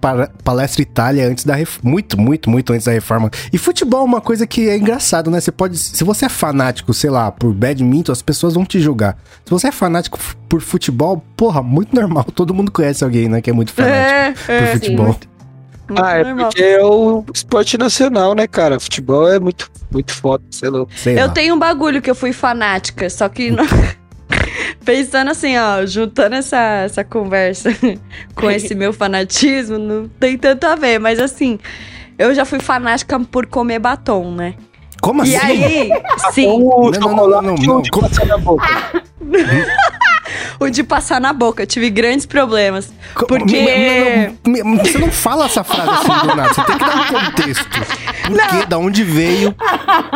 Palestra 0.43 0.81
Itália 0.81 1.27
antes 1.27 1.43
da 1.45 1.55
reforma. 1.55 1.89
Muito, 1.91 2.19
muito, 2.19 2.49
muito 2.49 2.73
antes 2.73 2.85
da 2.85 2.91
reforma. 2.91 3.29
E 3.51 3.57
futebol 3.57 4.01
é 4.01 4.05
uma 4.05 4.21
coisa 4.21 4.45
que 4.45 4.67
é 4.69 4.77
engraçado, 4.77 5.29
né? 5.31 5.39
Você 5.39 5.51
pode. 5.51 5.77
Se 5.77 6.03
você 6.03 6.25
é 6.25 6.29
fanático, 6.29 6.93
sei 6.93 7.09
lá, 7.09 7.31
por 7.31 7.53
badminton, 7.53 8.11
as 8.11 8.21
pessoas 8.21 8.53
vão 8.55 8.65
te 8.65 8.79
julgar. 8.79 9.17
Se 9.45 9.51
você 9.51 9.67
é 9.67 9.71
fanático 9.71 10.19
por 10.49 10.61
futebol, 10.61 11.23
porra, 11.35 11.61
muito 11.61 11.95
normal. 11.95 12.25
Todo 12.35 12.53
mundo 12.53 12.71
conhece 12.71 13.03
alguém, 13.03 13.27
né? 13.29 13.41
Que 13.41 13.49
é 13.49 13.53
muito 13.53 13.71
fanático 13.71 13.97
É, 14.03 14.33
por 14.45 14.51
é. 14.51 14.73
futebol. 14.73 15.05
muito 15.07 15.36
ah, 15.95 16.17
é 16.17 16.23
normal. 16.23 16.49
porque 16.49 16.63
é 16.63 16.83
o 16.83 17.23
esporte 17.33 17.77
nacional, 17.77 18.33
né, 18.35 18.47
cara? 18.47 18.79
Futebol 18.79 19.27
é 19.27 19.39
muito, 19.39 19.69
muito 19.91 20.13
foda, 20.13 20.43
sei 20.51 20.69
lá. 20.69 20.85
Sei 20.95 21.13
Eu 21.19 21.27
lá. 21.27 21.29
tenho 21.33 21.55
um 21.55 21.59
bagulho 21.59 22.01
que 22.01 22.09
eu 22.09 22.15
fui 22.15 22.33
fanática, 22.33 23.09
só 23.09 23.29
que 23.29 23.51
não- 23.51 23.65
pensando 24.83 25.31
assim, 25.31 25.57
ó, 25.57 25.85
juntando 25.85 26.35
essa, 26.35 26.57
essa 26.85 27.03
conversa 27.03 27.69
com 28.35 28.49
esse 28.51 28.73
meu 28.75 28.91
fanatismo, 28.93 29.77
não 29.77 30.07
tem 30.07 30.37
tanto 30.37 30.65
a 30.65 30.75
ver, 30.75 30.99
mas 30.99 31.19
assim, 31.19 31.59
eu 32.17 32.33
já 32.33 32.45
fui 32.45 32.59
fanática 32.59 33.19
por 33.19 33.45
comer 33.45 33.79
batom, 33.79 34.31
né? 34.33 34.55
Como 35.01 35.23
E 35.23 35.35
assim? 35.35 35.63
aí, 35.63 35.91
sim, 36.33 36.47
Não, 36.47 36.89
não, 36.91 37.15
não, 37.15 37.41
não, 37.41 37.41
não, 37.41 37.55
não. 37.55 37.81
o 40.59 40.69
de 40.69 40.83
passar 40.83 41.19
na 41.21 41.33
boca, 41.33 41.63
eu 41.63 41.67
tive 41.67 41.89
grandes 41.89 42.25
problemas. 42.25 42.91
Porque- 43.13 43.61
Me- 43.61 44.37
me- 44.45 44.63
me- 44.63 44.77
Você 44.79 44.97
não 44.97 45.11
fala 45.11 45.45
essa 45.45 45.63
frase 45.63 45.89
assim 45.89 46.07
do 46.27 46.35
nada, 46.35 46.53
você 46.53 46.61
tem 46.63 46.77
que 46.77 46.85
dar 46.85 46.95
um 46.95 47.05
contexto. 47.07 47.69
Por 47.69 48.47
quê? 48.59 48.65
Da 48.67 48.77
onde 48.77 49.03
veio? 49.03 49.55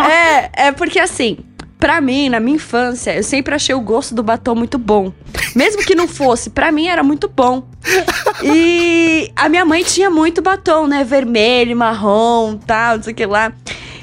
É, 0.10 0.68
é 0.68 0.72
porque 0.72 1.00
assim, 1.00 1.38
pra 1.80 2.00
mim, 2.02 2.30
na 2.30 2.40
minha 2.40 2.56
infância, 2.58 3.16
eu 3.16 3.24
sempre 3.24 3.56
achei 3.56 3.74
o 3.74 3.82
gosto 3.82 4.14
do 4.14 4.22
batom 4.24 4.56
muito 4.56 4.78
bom. 4.78 5.12
Mesmo 5.56 5.82
que 5.84 5.96
não 5.96 6.08
fosse, 6.08 6.50
pra 6.50 6.72
mim 6.72 6.88
era 6.88 7.04
muito 7.04 7.28
bom. 7.28 7.64
E 8.44 9.32
a 9.36 9.50
minha 9.50 9.66
mãe 9.66 9.84
tinha 9.84 10.10
muito 10.10 10.42
batom, 10.42 10.88
né? 10.88 11.04
Vermelho, 11.04 11.76
marrom, 11.76 12.58
tal, 12.58 12.98
não 12.98 13.04
sei 13.04 13.14
o 13.14 13.16
que 13.16 13.26
lá. 13.26 13.52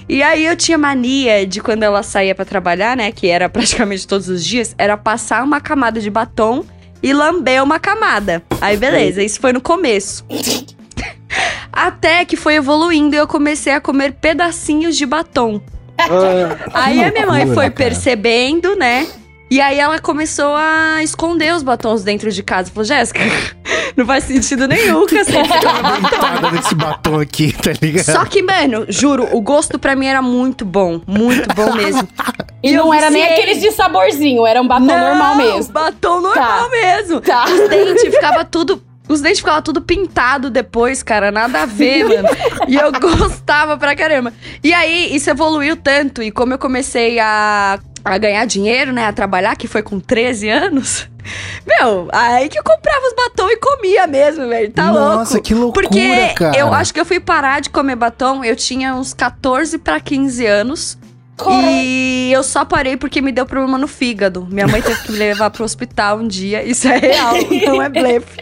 E 0.08 0.22
aí 0.22 0.46
eu 0.46 0.56
tinha 0.56 0.78
mania 0.78 1.46
de 1.46 1.60
quando 1.60 1.82
ela 1.82 2.02
saía 2.02 2.34
pra 2.34 2.44
trabalhar, 2.44 2.96
né? 2.96 3.12
Que 3.12 3.28
era 3.28 3.48
praticamente 3.48 4.06
todos 4.06 4.28
os 4.28 4.44
dias, 4.44 4.74
era 4.78 4.96
passar 4.96 5.44
uma 5.44 5.60
camada 5.60 6.00
de 6.00 6.10
batom 6.10 6.64
e 7.02 7.12
lamber 7.12 7.62
uma 7.62 7.78
camada. 7.78 8.42
Aí 8.60 8.76
beleza, 8.76 9.22
isso 9.22 9.38
foi 9.40 9.52
no 9.52 9.60
começo. 9.60 10.24
Até 11.72 12.24
que 12.24 12.36
foi 12.36 12.54
evoluindo 12.54 13.14
e 13.14 13.18
eu 13.18 13.26
comecei 13.28 13.72
a 13.72 13.80
comer 13.80 14.14
pedacinhos 14.14 14.96
de 14.96 15.06
batom. 15.06 15.60
Ah, 15.98 16.84
Aí 16.84 17.02
a 17.02 17.12
minha 17.12 17.26
mãe 17.26 17.46
foi 17.46 17.70
cara. 17.70 17.70
percebendo, 17.70 18.74
né? 18.76 19.06
E 19.50 19.60
aí 19.60 19.78
ela 19.78 19.98
começou 19.98 20.54
a 20.54 21.02
esconder 21.02 21.54
os 21.54 21.62
batons 21.62 22.02
dentro 22.02 22.30
de 22.30 22.42
casa. 22.42 22.70
Falou, 22.70 22.84
Jéssica, 22.84 23.20
não 23.96 24.04
faz 24.04 24.24
sentido 24.24 24.68
nenhum 24.68 25.06
que 25.06 25.24
você 25.24 25.32
Deitada 25.32 26.50
nesse 26.52 26.74
batom 26.74 27.20
aqui, 27.20 27.52
tá 27.52 27.72
ligado? 27.80 28.04
Só 28.04 28.24
que, 28.26 28.42
mano, 28.42 28.84
juro, 28.88 29.26
o 29.34 29.40
gosto 29.40 29.78
pra 29.78 29.96
mim 29.96 30.06
era 30.06 30.20
muito 30.20 30.64
bom. 30.64 31.00
Muito 31.06 31.48
bom 31.54 31.72
mesmo. 31.74 32.06
E 32.60 32.72
não 32.72 32.92
era 32.92 33.08
nem 33.08 33.22
aqueles 33.22 33.60
de 33.60 33.70
saborzinho, 33.70 34.44
era 34.44 34.60
um 34.60 34.66
batom 34.66 34.84
normal 34.86 35.36
mesmo. 35.36 35.72
Batom 35.72 36.20
normal 36.20 36.64
Tá. 36.64 36.68
mesmo. 36.68 37.20
Tá. 37.20 37.44
Os 37.44 37.68
dentes 37.68 38.02
ficava 38.12 38.44
tudo. 38.44 38.82
Os 39.08 39.20
dentes 39.20 39.38
ficavam 39.38 39.62
tudo 39.62 39.80
pintado 39.80 40.50
depois, 40.50 41.00
cara. 41.00 41.30
Nada 41.30 41.62
a 41.62 41.66
ver, 41.66 42.04
mano. 42.04 42.28
E 42.66 42.74
eu 42.74 42.90
gostava 43.00 43.78
pra 43.78 43.94
caramba. 43.94 44.32
E 44.62 44.74
aí, 44.74 45.14
isso 45.14 45.30
evoluiu 45.30 45.76
tanto. 45.76 46.20
E 46.20 46.32
como 46.32 46.52
eu 46.52 46.58
comecei 46.58 47.20
a, 47.20 47.78
a 48.14 48.18
ganhar 48.18 48.44
dinheiro, 48.46 48.92
né? 48.92 49.06
A 49.06 49.12
trabalhar, 49.12 49.56
que 49.56 49.66
foi 49.68 49.82
com 49.82 49.98
13 50.00 50.48
anos. 50.48 51.08
Meu, 51.66 52.08
aí 52.12 52.48
que 52.48 52.58
eu 52.58 52.64
comprava 52.64 53.06
os 53.06 53.14
batom 53.14 53.48
e 53.50 53.56
comia 53.58 54.06
mesmo, 54.06 54.48
velho. 54.48 54.70
Tá 54.72 54.90
louco. 54.90 55.16
Nossa, 55.16 55.40
que 55.40 55.54
loucura, 55.54 55.86
Porque 55.86 56.34
cara. 56.34 56.56
eu 56.56 56.72
acho 56.72 56.92
que 56.94 57.00
eu 57.00 57.04
fui 57.04 57.20
parar 57.20 57.60
de 57.60 57.68
comer 57.70 57.96
batom, 57.96 58.42
eu 58.42 58.56
tinha 58.56 58.94
uns 58.94 59.12
14 59.12 59.78
pra 59.78 60.00
15 60.00 60.46
anos. 60.46 60.98
E 61.46 62.30
eu 62.32 62.42
só 62.42 62.64
parei 62.64 62.96
porque 62.96 63.20
me 63.20 63.30
deu 63.32 63.46
problema 63.46 63.78
no 63.78 63.86
fígado. 63.88 64.46
Minha 64.50 64.66
mãe 64.66 64.82
teve 64.82 65.00
que 65.02 65.12
me 65.12 65.18
levar 65.18 65.50
pro 65.50 65.64
hospital 65.64 66.18
um 66.18 66.26
dia. 66.28 66.62
Isso 66.62 66.88
é 66.88 66.98
real, 66.98 67.34
não 67.66 67.82
é 67.82 67.88
blefe. 67.88 68.36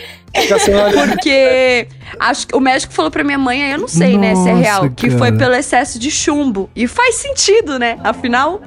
Porque 1.09 1.89
acho 2.21 2.47
que 2.47 2.55
o 2.57 2.61
médico 2.61 2.93
falou 2.93 3.11
pra 3.11 3.25
minha 3.25 3.39
mãe, 3.39 3.65
aí 3.65 3.73
eu 3.73 3.79
não 3.79 3.89
sei, 3.89 4.19
né, 4.19 4.35
se 4.35 4.49
é 4.49 4.53
Nossa, 4.53 4.63
real, 4.63 4.91
que 4.91 5.07
cara. 5.09 5.19
foi 5.19 5.33
pelo 5.33 5.55
excesso 5.55 5.99
de 5.99 6.11
chumbo. 6.11 6.69
E 6.77 6.87
faz 6.87 7.15
sentido, 7.17 7.79
né? 7.79 7.99
Afinal, 8.05 8.61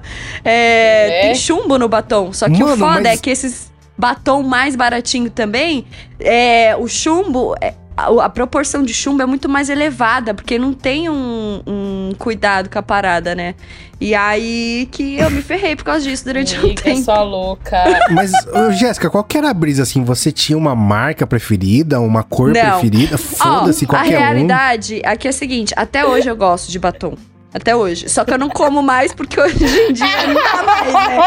é, 0.43 1.19
É. 1.19 1.21
tem 1.23 1.35
chumbo 1.35 1.77
no 1.77 1.87
batom. 1.87 2.33
Só 2.33 2.47
que 2.49 2.63
o 2.63 2.67
Mano, 2.67 2.77
foda 2.77 3.01
mas- 3.01 3.05
é 3.05 3.17
que 3.17 3.29
esses 3.29 3.71
batom 3.97 4.41
mais 4.43 4.75
baratinho 4.75 5.29
também, 5.29 5.85
é, 6.19 6.75
o 6.77 6.87
chumbo, 6.87 7.55
é, 7.61 7.73
a, 7.99 8.25
a 8.25 8.29
proporção 8.29 8.83
de 8.83 8.93
chumbo 8.93 9.21
é 9.21 9.25
muito 9.25 9.49
mais 9.49 9.69
elevada, 9.69 10.33
porque 10.33 10.57
não 10.57 10.73
tem 10.73 11.09
um, 11.09 11.61
um 11.67 12.11
cuidado 12.17 12.69
com 12.69 12.79
a 12.79 12.81
parada, 12.83 13.35
né? 13.35 13.55
E 13.99 14.15
aí 14.15 14.87
que 14.91 15.17
eu 15.19 15.29
me 15.29 15.41
ferrei 15.41 15.75
por 15.75 15.83
causa 15.83 16.01
disso 16.01 16.23
durante 16.23 16.55
um 16.57 16.61
Amiga, 16.61 16.81
tempo. 16.81 17.01
só 17.03 17.21
louca. 17.21 17.83
Mas, 18.11 18.31
Jéssica, 18.77 19.09
qual 19.09 19.23
que 19.23 19.37
era 19.37 19.49
a 19.49 19.53
brisa, 19.53 19.83
assim? 19.83 20.03
Você 20.05 20.31
tinha 20.31 20.57
uma 20.57 20.73
marca 20.73 21.27
preferida, 21.27 21.99
uma 21.99 22.23
cor 22.23 22.53
Não. 22.53 22.61
preferida? 22.61 23.17
Foda-se, 23.17 23.83
a 23.83 23.87
qualquer 23.87 24.17
um. 24.17 24.21
realidade 24.21 25.01
aqui 25.03 25.27
é 25.27 25.31
a 25.31 25.33
seguinte, 25.33 25.73
até 25.75 26.05
hoje 26.05 26.29
eu 26.29 26.35
gosto 26.35 26.71
de 26.71 26.79
batom. 26.79 27.15
Até 27.53 27.75
hoje. 27.75 28.07
Só 28.09 28.23
que 28.23 28.31
eu 28.31 28.37
não 28.37 28.47
como 28.47 28.83
mais 28.83 29.11
porque 29.11 29.39
hoje 29.41 29.65
em 29.65 29.91
dia 29.91 30.27
não 30.27 30.35
dá 30.35 30.63
mais, 30.63 30.93
né? 30.93 31.17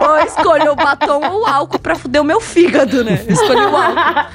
Ou 0.00 0.16
eu 0.18 0.26
escolho 0.26 0.72
o 0.72 0.76
batom 0.76 1.20
ou 1.28 1.42
o 1.42 1.46
álcool 1.46 1.80
pra 1.80 1.96
fuder 1.96 2.22
o 2.22 2.24
meu 2.24 2.40
fígado, 2.40 3.02
né? 3.02 3.20
Eu 3.26 3.34
escolhi 3.34 3.60
o 3.60 3.76
álcool. 3.76 4.30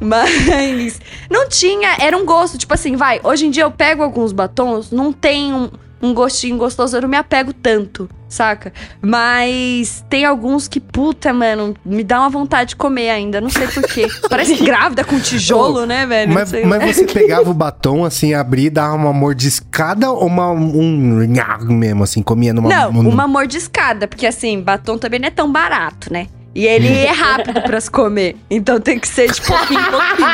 Mas 0.00 1.00
não 1.30 1.48
tinha, 1.48 1.96
era 2.00 2.16
um 2.16 2.24
gosto, 2.24 2.56
tipo 2.58 2.72
assim, 2.74 2.96
vai, 2.96 3.20
hoje 3.22 3.46
em 3.46 3.50
dia 3.50 3.64
eu 3.64 3.70
pego 3.70 4.02
alguns 4.02 4.32
batons, 4.32 4.90
não 4.92 5.12
tem 5.12 5.52
um, 5.52 5.68
um 6.00 6.14
gostinho 6.14 6.56
gostoso, 6.56 6.96
eu 6.96 7.02
não 7.02 7.08
me 7.08 7.16
apego 7.16 7.52
tanto, 7.52 8.08
saca? 8.28 8.72
Mas 9.02 10.04
tem 10.08 10.24
alguns 10.24 10.68
que, 10.68 10.78
puta, 10.78 11.32
mano, 11.32 11.74
me 11.84 12.04
dá 12.04 12.20
uma 12.20 12.28
vontade 12.30 12.70
de 12.70 12.76
comer 12.76 13.10
ainda, 13.10 13.40
não 13.40 13.50
sei 13.50 13.66
porquê. 13.66 14.06
Parece 14.30 14.54
grávida 14.62 15.02
com 15.02 15.18
tijolo, 15.18 15.84
né, 15.86 16.06
velho? 16.06 16.32
Mas, 16.32 16.52
mas 16.52 16.96
você 16.96 17.04
pegava 17.04 17.50
o 17.50 17.54
batom, 17.54 18.04
assim, 18.04 18.34
abria 18.34 18.66
e 18.68 18.70
dava 18.70 18.94
uma 18.94 19.12
mordiscada 19.12 20.10
ou 20.10 20.26
uma, 20.26 20.50
um 20.52 21.26
mesmo, 21.70 22.04
assim, 22.04 22.22
comia 22.22 22.52
numa... 22.54 22.68
Não, 22.68 22.92
num- 22.92 23.08
uma 23.10 23.26
mordiscada, 23.26 24.06
porque 24.06 24.26
assim, 24.26 24.60
batom 24.60 24.96
também 24.96 25.18
não 25.18 25.26
é 25.26 25.32
tão 25.32 25.50
barato, 25.50 26.12
né? 26.12 26.28
E 26.58 26.66
ele 26.66 26.88
é 27.06 27.10
rápido 27.12 27.62
pra 27.62 27.80
se 27.80 27.88
comer. 27.90 28.34
Então 28.50 28.80
tem 28.80 28.98
que 28.98 29.06
ser 29.06 29.30
de 29.30 29.40
pouquinho 29.42 29.80
em 29.80 29.84
pouquinho. 29.90 30.28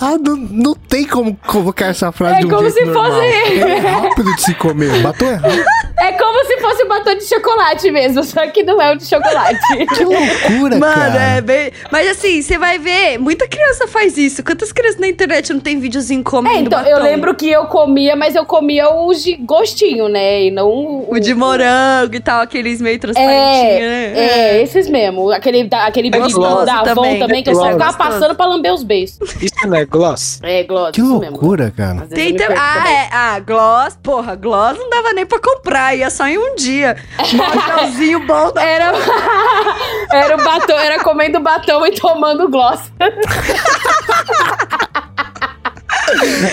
Ah, 0.00 0.16
não, 0.20 0.36
não 0.36 0.74
tem 0.74 1.06
como 1.06 1.36
colocar 1.46 1.86
essa 1.86 2.12
frase 2.12 2.36
É 2.36 2.38
de 2.40 2.46
um 2.46 2.50
como 2.50 2.68
se 2.70 2.84
normal. 2.84 3.10
fosse- 3.12 3.26
É 3.26 3.78
rápido 3.78 4.34
de 4.36 4.42
se 4.42 4.54
comer. 4.54 5.00
Batom 5.02 5.26
é 5.26 5.34
rápido. 5.36 5.64
É 5.98 6.12
como 6.12 6.44
se 6.44 6.60
fosse 6.60 6.82
um 6.84 6.88
batom 6.88 7.14
de 7.14 7.24
chocolate 7.26 7.90
mesmo, 7.90 8.22
só 8.24 8.46
que 8.48 8.62
não 8.62 8.80
é 8.82 8.92
o 8.92 8.96
de 8.98 9.06
chocolate. 9.06 9.58
Que 9.94 10.04
loucura, 10.04 10.78
Mano, 10.78 10.94
cara. 10.94 11.22
é 11.36 11.40
bem. 11.40 11.72
Mas 11.90 12.08
assim, 12.10 12.42
você 12.42 12.58
vai 12.58 12.78
ver, 12.78 13.18
muita 13.18 13.46
criança 13.48 13.86
faz 13.86 14.16
isso. 14.16 14.42
Quantas 14.44 14.72
crianças 14.72 15.00
na 15.00 15.08
internet 15.08 15.52
não 15.52 15.60
tem 15.60 15.78
videozinho 15.78 16.22
comendo 16.24 16.56
É, 16.56 16.60
então, 16.60 16.78
batom? 16.82 16.90
eu 16.90 17.02
lembro 17.02 17.34
que 17.34 17.50
eu 17.50 17.64
comia, 17.66 18.16
mas 18.16 18.34
eu 18.34 18.44
comia 18.44 18.90
os 18.92 19.22
de 19.22 19.36
gostinho, 19.36 20.08
né? 20.08 20.44
E 20.44 20.50
não 20.50 20.68
o, 20.68 21.14
O 21.14 21.20
de 21.20 21.34
morango 21.34 22.14
e 22.14 22.20
tal, 22.20 22.40
aqueles 22.42 22.80
meio 22.80 22.98
transparentinhos, 22.98 23.80
né? 23.90 24.01
É, 24.02 24.56
é, 24.58 24.62
esses 24.62 24.88
mesmo. 24.88 25.30
Aquele, 25.30 25.64
da- 25.64 25.86
aquele 25.86 26.08
É 26.08 26.18
gostoso 26.18 26.64
da 26.64 26.80
Avon 26.80 26.94
também. 26.94 27.18
também, 27.18 27.42
que 27.42 27.50
eu 27.50 27.54
só 27.54 27.66
É 27.66 27.72
ficava 27.72 27.96
passando 27.96 28.34
pra 28.34 28.46
lamber 28.46 28.72
os 28.74 28.82
beijos. 28.82 29.18
Isso 29.40 29.54
não 29.66 29.74
é 29.76 29.84
gloss? 29.84 30.40
É, 30.42 30.62
gloss, 30.64 30.90
Que 30.92 31.00
isso 31.00 31.18
mesmo. 31.18 31.36
loucura, 31.36 31.72
cara. 31.76 32.06
Tem 32.08 32.34
tam- 32.34 32.46
ah, 32.56 32.74
também. 32.78 32.92
é. 32.94 33.08
Ah, 33.12 33.38
gloss, 33.40 33.98
porra, 34.02 34.34
gloss 34.34 34.76
não 34.78 34.90
dava 34.90 35.12
nem 35.12 35.24
pra 35.26 35.38
comprar, 35.38 35.94
ia 35.96 36.10
só 36.10 36.26
em 36.26 36.38
um 36.38 36.54
dia. 36.54 36.96
Modelzinho 37.32 38.26
bom 38.26 38.52
da 38.52 38.62
Era, 38.62 38.92
era 40.12 40.36
o 40.36 40.44
batom, 40.44 40.78
era 40.78 41.02
comendo 41.02 41.40
batom 41.40 41.86
e 41.86 41.92
tomando 41.92 42.48
gloss. 42.48 42.80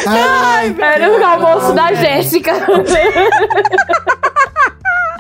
Ai, 0.08 0.76
Era 0.80 1.10
o 1.12 1.24
almoço 1.24 1.74
da 1.74 1.94
Jéssica. 1.94 2.54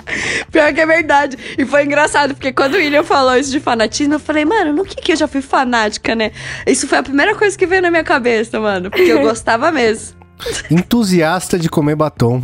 Pior 0.52 0.74
que 0.74 0.82
é 0.82 0.86
verdade. 0.86 1.38
E 1.58 1.66
foi 1.66 1.84
engraçado, 1.86 2.34
porque 2.36 2.52
quando 2.52 2.76
o 2.76 2.78
William 2.78 3.04
falou 3.04 3.36
isso 3.38 3.52
de 3.52 3.60
fanatismo, 3.60 4.16
eu 4.16 4.20
falei, 4.20 4.46
mano, 4.46 4.74
no 4.74 4.86
que 4.86 4.96
que 4.96 5.12
eu 5.12 5.16
já 5.16 5.28
fui 5.28 5.42
fanática, 5.42 6.16
né? 6.16 6.32
Isso 6.66 6.88
foi 6.88 6.98
a 6.98 7.04
primeira 7.04 7.36
coisa 7.36 7.58
que 7.58 7.66
veio 7.66 7.82
na 7.82 7.92
minha 7.92 8.04
cabeça, 8.04 8.60
mano. 8.60 8.90
Porque 8.90 9.12
eu 9.12 9.22
gostava 9.22 9.72
mesmo. 9.72 10.20
entusiasta 10.72 11.60
de 11.60 11.70
comer 11.70 11.96
batom. 11.96 12.42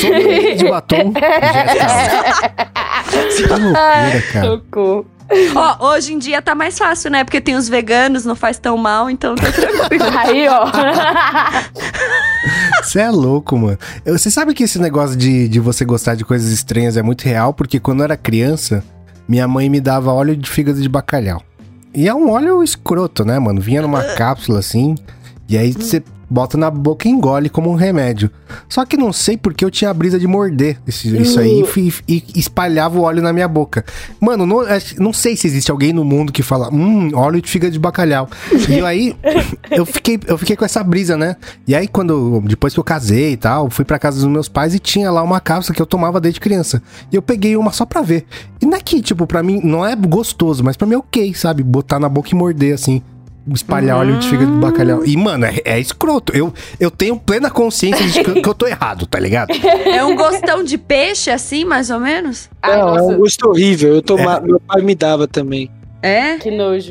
Sommelier 0.00 0.56
de 0.56 0.68
batom. 0.68 1.12
Jéssica. 3.10 3.54
Que 3.54 3.62
loucura, 3.62 4.22
cara. 4.32 4.46
Socorro. 4.46 5.13
Ó, 5.54 5.92
hoje 5.92 6.12
em 6.12 6.18
dia 6.18 6.42
tá 6.42 6.54
mais 6.54 6.78
fácil, 6.78 7.10
né? 7.10 7.24
Porque 7.24 7.40
tem 7.40 7.56
os 7.56 7.68
veganos, 7.68 8.24
não 8.24 8.36
faz 8.36 8.58
tão 8.58 8.76
mal, 8.76 9.08
então 9.08 9.34
tá 9.34 9.50
tranquilo. 9.50 10.04
Aí, 10.18 10.46
ó. 10.48 10.66
Você 12.82 13.00
é 13.00 13.10
louco, 13.10 13.56
mano. 13.56 13.78
Você 14.04 14.30
sabe 14.30 14.54
que 14.54 14.64
esse 14.64 14.78
negócio 14.78 15.16
de, 15.16 15.48
de 15.48 15.58
você 15.58 15.84
gostar 15.84 16.14
de 16.14 16.24
coisas 16.24 16.50
estranhas 16.50 16.96
é 16.96 17.02
muito 17.02 17.22
real, 17.22 17.54
porque 17.54 17.80
quando 17.80 18.00
eu 18.00 18.04
era 18.04 18.16
criança, 18.16 18.84
minha 19.26 19.48
mãe 19.48 19.70
me 19.70 19.80
dava 19.80 20.12
óleo 20.12 20.36
de 20.36 20.48
fígado 20.48 20.80
de 20.80 20.88
bacalhau. 20.88 21.42
E 21.94 22.06
é 22.06 22.14
um 22.14 22.30
óleo 22.30 22.62
escroto, 22.62 23.24
né, 23.24 23.38
mano? 23.38 23.60
Vinha 23.60 23.80
numa 23.80 24.02
cápsula 24.02 24.58
assim, 24.58 24.94
e 25.48 25.56
aí 25.56 25.72
você 25.72 26.02
bota 26.28 26.56
na 26.56 26.70
boca 26.70 27.08
e 27.08 27.10
engole 27.10 27.48
como 27.48 27.70
um 27.70 27.74
remédio. 27.74 28.30
Só 28.68 28.84
que 28.84 28.96
não 28.96 29.12
sei 29.12 29.36
porque 29.36 29.64
eu 29.64 29.70
tinha 29.70 29.90
a 29.90 29.94
brisa 29.94 30.18
de 30.18 30.26
morder 30.26 30.78
esse- 30.86 31.16
isso 31.16 31.38
aí 31.40 31.62
e 31.62 31.64
e, 32.08 32.24
espalhava 32.36 32.98
o 32.98 33.02
óleo 33.02 33.22
na 33.22 33.32
minha 33.32 33.48
boca. 33.48 33.84
Mano, 34.20 34.46
não, 34.46 34.58
não 34.98 35.12
sei 35.12 35.36
se 35.36 35.46
existe 35.46 35.70
alguém 35.70 35.92
no 35.92 36.04
mundo 36.04 36.32
que 36.32 36.42
fala, 36.42 36.68
hum, 36.72 37.10
óleo 37.14 37.40
de 37.40 37.48
fígado 37.48 37.72
de 37.72 37.78
bacalhau. 37.78 38.28
E 38.68 38.80
aí, 38.84 39.16
eu 39.70 39.84
fiquei, 39.86 40.18
eu 40.26 40.38
fiquei 40.38 40.56
com 40.56 40.64
essa 40.64 40.82
brisa, 40.82 41.16
né? 41.16 41.36
E 41.66 41.74
aí, 41.74 41.86
quando, 41.88 42.40
depois 42.46 42.72
que 42.74 42.80
eu 42.80 42.84
casei 42.84 43.32
e 43.32 43.36
tal, 43.36 43.68
fui 43.70 43.84
pra 43.84 43.98
casa 43.98 44.18
dos 44.20 44.28
meus 44.28 44.48
pais 44.48 44.74
e 44.74 44.78
tinha 44.78 45.10
lá 45.10 45.22
uma 45.22 45.40
cápsula 45.40 45.74
que 45.74 45.82
eu 45.82 45.86
tomava 45.86 46.20
desde 46.20 46.40
criança. 46.40 46.82
E 47.12 47.16
eu 47.16 47.22
peguei 47.22 47.56
uma 47.56 47.72
só 47.72 47.84
pra 47.84 48.02
ver. 48.02 48.24
E 48.60 48.66
não 48.66 48.76
é 48.76 48.80
que, 48.80 49.00
tipo, 49.02 49.26
pra 49.26 49.42
mim 49.42 49.60
não 49.62 49.84
é 49.84 49.94
gostoso, 49.96 50.62
mas 50.64 50.76
pra 50.76 50.86
mim 50.86 50.94
é 50.94 50.98
ok, 50.98 51.34
sabe? 51.34 51.62
Botar 51.62 51.98
na 51.98 52.08
boca 52.08 52.28
e 52.30 52.34
morder 52.34 52.74
assim. 52.74 53.02
Espalhar 53.52 53.98
óleo 53.98 54.18
de 54.18 54.28
fígado 54.28 54.52
de 54.52 54.58
bacalhau. 54.58 55.04
E, 55.04 55.16
mano, 55.16 55.44
é, 55.44 55.60
é 55.64 55.78
escroto. 55.78 56.34
Eu, 56.34 56.52
eu 56.80 56.90
tenho 56.90 57.18
plena 57.18 57.50
consciência 57.50 58.06
de 58.06 58.24
que, 58.24 58.40
que 58.40 58.48
eu 58.48 58.54
tô 58.54 58.66
errado, 58.66 59.06
tá 59.06 59.18
ligado? 59.18 59.52
É 59.52 60.02
um 60.04 60.16
gostão 60.16 60.64
de 60.64 60.78
peixe, 60.78 61.30
assim, 61.30 61.64
mais 61.64 61.90
ou 61.90 62.00
menos? 62.00 62.48
Ai, 62.62 62.78
não, 62.78 62.88
é 62.88 62.98
nossa, 62.98 63.12
um 63.12 63.18
gosto 63.18 63.48
horrível. 63.48 63.94
Eu 63.94 64.02
toma... 64.02 64.40
Meu 64.40 64.58
pai 64.60 64.80
me 64.82 64.94
dava 64.94 65.28
também. 65.28 65.70
É? 66.02 66.36
que 66.36 66.50
nojo. 66.50 66.90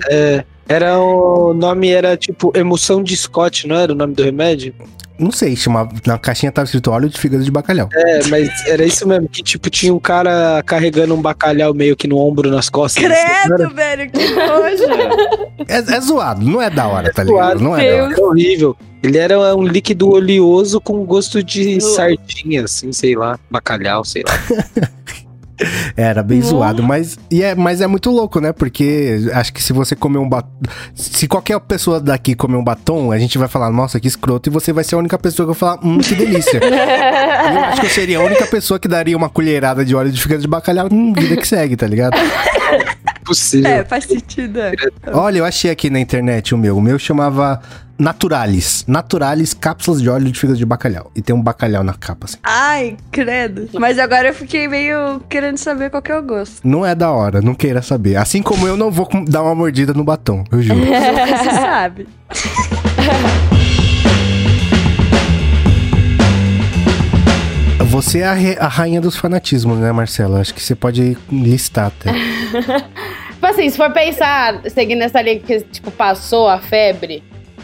Era 0.67 0.97
o 0.97 1.53
nome 1.53 1.89
era 1.89 2.15
tipo 2.15 2.51
emoção 2.55 3.03
de 3.03 3.15
Scott, 3.15 3.67
não 3.67 3.75
era 3.75 3.91
o 3.91 3.95
nome 3.95 4.13
do 4.13 4.23
remédio? 4.23 4.73
Não 5.17 5.31
sei, 5.31 5.55
chamava, 5.55 5.91
na 6.07 6.17
caixinha 6.17 6.51
tava 6.51 6.65
escrito 6.65 6.89
óleo 6.89 7.07
de 7.07 7.19
fígado 7.19 7.43
de 7.43 7.51
bacalhau. 7.51 7.87
É, 7.93 8.27
mas 8.27 8.49
era 8.67 8.83
isso 8.83 9.07
mesmo, 9.07 9.29
que 9.29 9.43
tipo 9.43 9.69
tinha 9.69 9.93
um 9.93 9.99
cara 9.99 10.63
carregando 10.65 11.13
um 11.13 11.21
bacalhau 11.21 11.73
meio 11.73 11.95
que 11.95 12.07
no 12.07 12.17
ombro, 12.17 12.49
nas 12.49 12.67
costas. 12.69 13.03
assim? 13.03 13.47
Credo, 13.47 13.73
velho, 13.75 14.11
que 14.11 14.29
nojo. 14.33 14.83
É, 15.67 15.77
é 15.77 16.01
zoado, 16.01 16.43
não 16.43 16.61
é 16.61 16.69
da 16.69 16.87
hora, 16.87 17.13
tá 17.13 17.23
ligado? 17.23 17.59
zoado, 17.59 17.63
Não 17.63 17.77
é 17.77 17.91
da 17.91 18.03
hora. 18.03 18.13
Era 18.13 18.25
horrível. 18.25 18.75
Ele 19.03 19.17
era 19.17 19.55
um 19.55 19.63
líquido 19.63 20.09
oleoso 20.09 20.79
com 20.81 21.05
gosto 21.05 21.43
de 21.43 21.79
sardinha, 21.81 22.63
assim, 22.63 22.91
sei 22.91 23.15
lá, 23.15 23.37
bacalhau, 23.51 24.03
sei 24.03 24.23
lá. 24.25 24.89
Era 25.95 26.23
bem 26.23 26.39
Nossa. 26.39 26.51
zoado, 26.51 26.83
mas, 26.83 27.17
e 27.29 27.43
é, 27.43 27.55
mas 27.55 27.81
é 27.81 27.87
muito 27.87 28.09
louco, 28.11 28.39
né? 28.39 28.51
Porque 28.51 29.29
acho 29.33 29.53
que 29.53 29.61
se 29.61 29.73
você 29.73 29.95
comer 29.95 30.17
um 30.17 30.27
batom. 30.27 30.49
Se 30.95 31.27
qualquer 31.27 31.59
pessoa 31.59 31.99
daqui 31.99 32.35
comer 32.35 32.57
um 32.57 32.63
batom, 32.63 33.11
a 33.11 33.17
gente 33.17 33.37
vai 33.37 33.47
falar, 33.47 33.71
nossa, 33.71 33.99
que 33.99 34.07
escroto, 34.07 34.49
e 34.49 34.51
você 34.51 34.71
vai 34.73 34.83
ser 34.83 34.95
a 34.95 34.97
única 34.97 35.17
pessoa 35.17 35.47
que 35.47 35.57
vai 35.57 35.59
falar, 35.59 35.85
hum, 35.85 35.99
que 35.99 36.15
delícia. 36.15 36.59
Eu 36.63 37.59
acho 37.59 37.81
que 37.81 37.87
eu 37.87 37.91
seria 37.91 38.19
a 38.19 38.23
única 38.23 38.45
pessoa 38.47 38.79
que 38.79 38.87
daria 38.87 39.15
uma 39.17 39.29
colherada 39.29 39.83
de 39.83 39.95
óleo 39.95 40.11
de 40.11 40.21
fígado 40.21 40.41
de 40.41 40.47
bacalhau, 40.47 40.87
hum, 40.91 41.13
vida 41.13 41.35
que 41.35 41.47
segue, 41.47 41.75
tá 41.75 41.85
ligado? 41.85 42.15
Possível. 43.33 43.71
É, 43.71 43.83
faz 43.83 44.05
sentido. 44.05 44.59
é. 44.59 44.73
Olha, 45.13 45.39
eu 45.39 45.45
achei 45.45 45.71
aqui 45.71 45.89
na 45.89 45.99
internet 45.99 46.53
o 46.53 46.57
meu. 46.57 46.77
O 46.77 46.81
meu 46.81 46.97
chamava 46.99 47.59
Naturalis. 47.97 48.83
Naturalis 48.87 49.53
cápsulas 49.53 50.01
de 50.01 50.09
óleo 50.09 50.31
de 50.31 50.39
fígado 50.39 50.57
de 50.57 50.65
bacalhau. 50.65 51.11
E 51.15 51.21
tem 51.21 51.35
um 51.35 51.41
bacalhau 51.41 51.83
na 51.83 51.93
capa, 51.93 52.25
assim. 52.25 52.37
Ai, 52.43 52.97
credo. 53.11 53.69
Mas 53.79 53.97
agora 53.99 54.27
eu 54.29 54.33
fiquei 54.33 54.67
meio 54.67 55.19
querendo 55.29 55.57
saber 55.57 55.89
qual 55.89 56.01
que 56.01 56.11
é 56.11 56.17
o 56.17 56.23
gosto. 56.23 56.67
Não 56.67 56.85
é 56.85 56.93
da 56.93 57.11
hora, 57.11 57.41
não 57.41 57.53
queira 57.55 57.81
saber. 57.81 58.15
Assim 58.17 58.41
como 58.41 58.67
eu 58.67 58.75
não 58.77 58.91
vou 58.91 59.07
dar 59.27 59.41
uma 59.43 59.55
mordida 59.55 59.93
no 59.93 60.03
batom, 60.03 60.43
eu 60.51 60.61
juro. 60.61 60.79
Se 61.43 61.55
sabe. 61.55 62.07
Você 67.93 68.21
é 68.21 68.25
a, 68.25 68.33
re- 68.33 68.57
a 68.59 68.67
rainha 68.67 68.99
dos 68.99 69.15
fanatismos, 69.15 69.77
né, 69.77 69.91
Marcela? 69.91 70.39
Acho 70.39 70.51
que 70.51 70.59
você 70.63 70.73
pode 70.73 71.15
listar 71.31 71.87
até. 71.87 72.11
Tipo 73.33 73.45
assim, 73.45 73.69
se 73.69 73.77
for 73.77 73.91
pensar, 73.91 74.61
seguindo 74.67 75.03
essa 75.03 75.21
linha 75.21 75.39
que, 75.39 75.59
tipo, 75.61 75.91
passou 75.91 76.47
a 76.47 76.57
febre, 76.57 77.21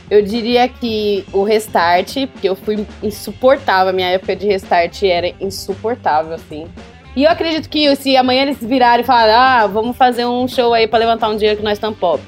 eu 0.07 0.21
diria 0.21 0.67
que 0.67 1.25
o 1.33 1.41
restart, 1.41 2.27
porque 2.27 2.47
eu 2.47 2.55
fui 2.55 2.85
insuportável, 3.01 3.89
a 3.89 3.93
minha 3.93 4.09
época 4.09 4.35
de 4.35 4.45
restart 4.45 5.01
era 5.01 5.33
insuportável, 5.41 6.33
assim. 6.35 6.67
E 7.15 7.23
eu 7.23 7.31
acredito 7.31 7.67
que 7.67 7.95
se 7.95 8.15
amanhã 8.15 8.43
eles 8.43 8.57
virarem 8.61 9.03
e 9.03 9.07
falarem, 9.07 9.33
ah, 9.33 9.65
vamos 9.65 9.97
fazer 9.97 10.27
um 10.27 10.47
show 10.47 10.75
aí 10.75 10.85
pra 10.85 10.99
levantar 10.99 11.29
um 11.29 11.35
dinheiro 11.37 11.57
que 11.57 11.63
nós 11.63 11.73
estamos 11.79 11.97
pobre. 11.97 12.23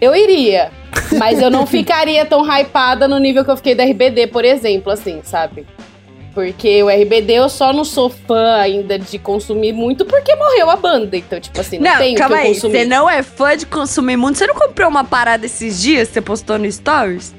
Eu 0.00 0.16
iria, 0.16 0.70
mas 1.18 1.38
eu 1.42 1.50
não 1.50 1.66
ficaria 1.68 2.24
tão 2.24 2.42
hypada 2.42 3.06
no 3.06 3.18
nível 3.18 3.44
que 3.44 3.50
eu 3.50 3.56
fiquei 3.58 3.74
da 3.74 3.84
RBD, 3.84 4.28
por 4.28 4.42
exemplo, 4.42 4.90
assim, 4.90 5.20
sabe? 5.22 5.66
Porque 6.34 6.82
o 6.82 6.88
RBD 6.88 7.34
eu 7.34 7.48
só 7.48 7.72
não 7.72 7.84
sou 7.84 8.08
fã 8.08 8.56
ainda 8.56 8.98
de 8.98 9.18
consumir 9.18 9.72
muito 9.72 10.04
porque 10.04 10.34
morreu 10.34 10.70
a 10.70 10.76
banda. 10.76 11.16
Então, 11.16 11.38
tipo 11.38 11.60
assim, 11.60 11.78
não, 11.78 11.90
Não, 11.92 11.98
tem 11.98 12.14
calma 12.14 12.36
o 12.36 12.38
que 12.38 12.44
eu 12.44 12.48
aí. 12.48 12.54
consumir. 12.54 12.78
Você 12.78 12.84
não 12.86 13.10
é 13.10 13.22
fã 13.22 13.56
de 13.56 13.66
consumir 13.66 14.16
muito? 14.16 14.38
Você 14.38 14.46
não 14.46 14.54
comprou 14.54 14.88
uma 14.88 15.04
parada 15.04 15.44
esses 15.46 15.80
dias? 15.82 16.08
Você 16.08 16.20
postou 16.20 16.58
no 16.58 16.70
Stories? 16.70 17.34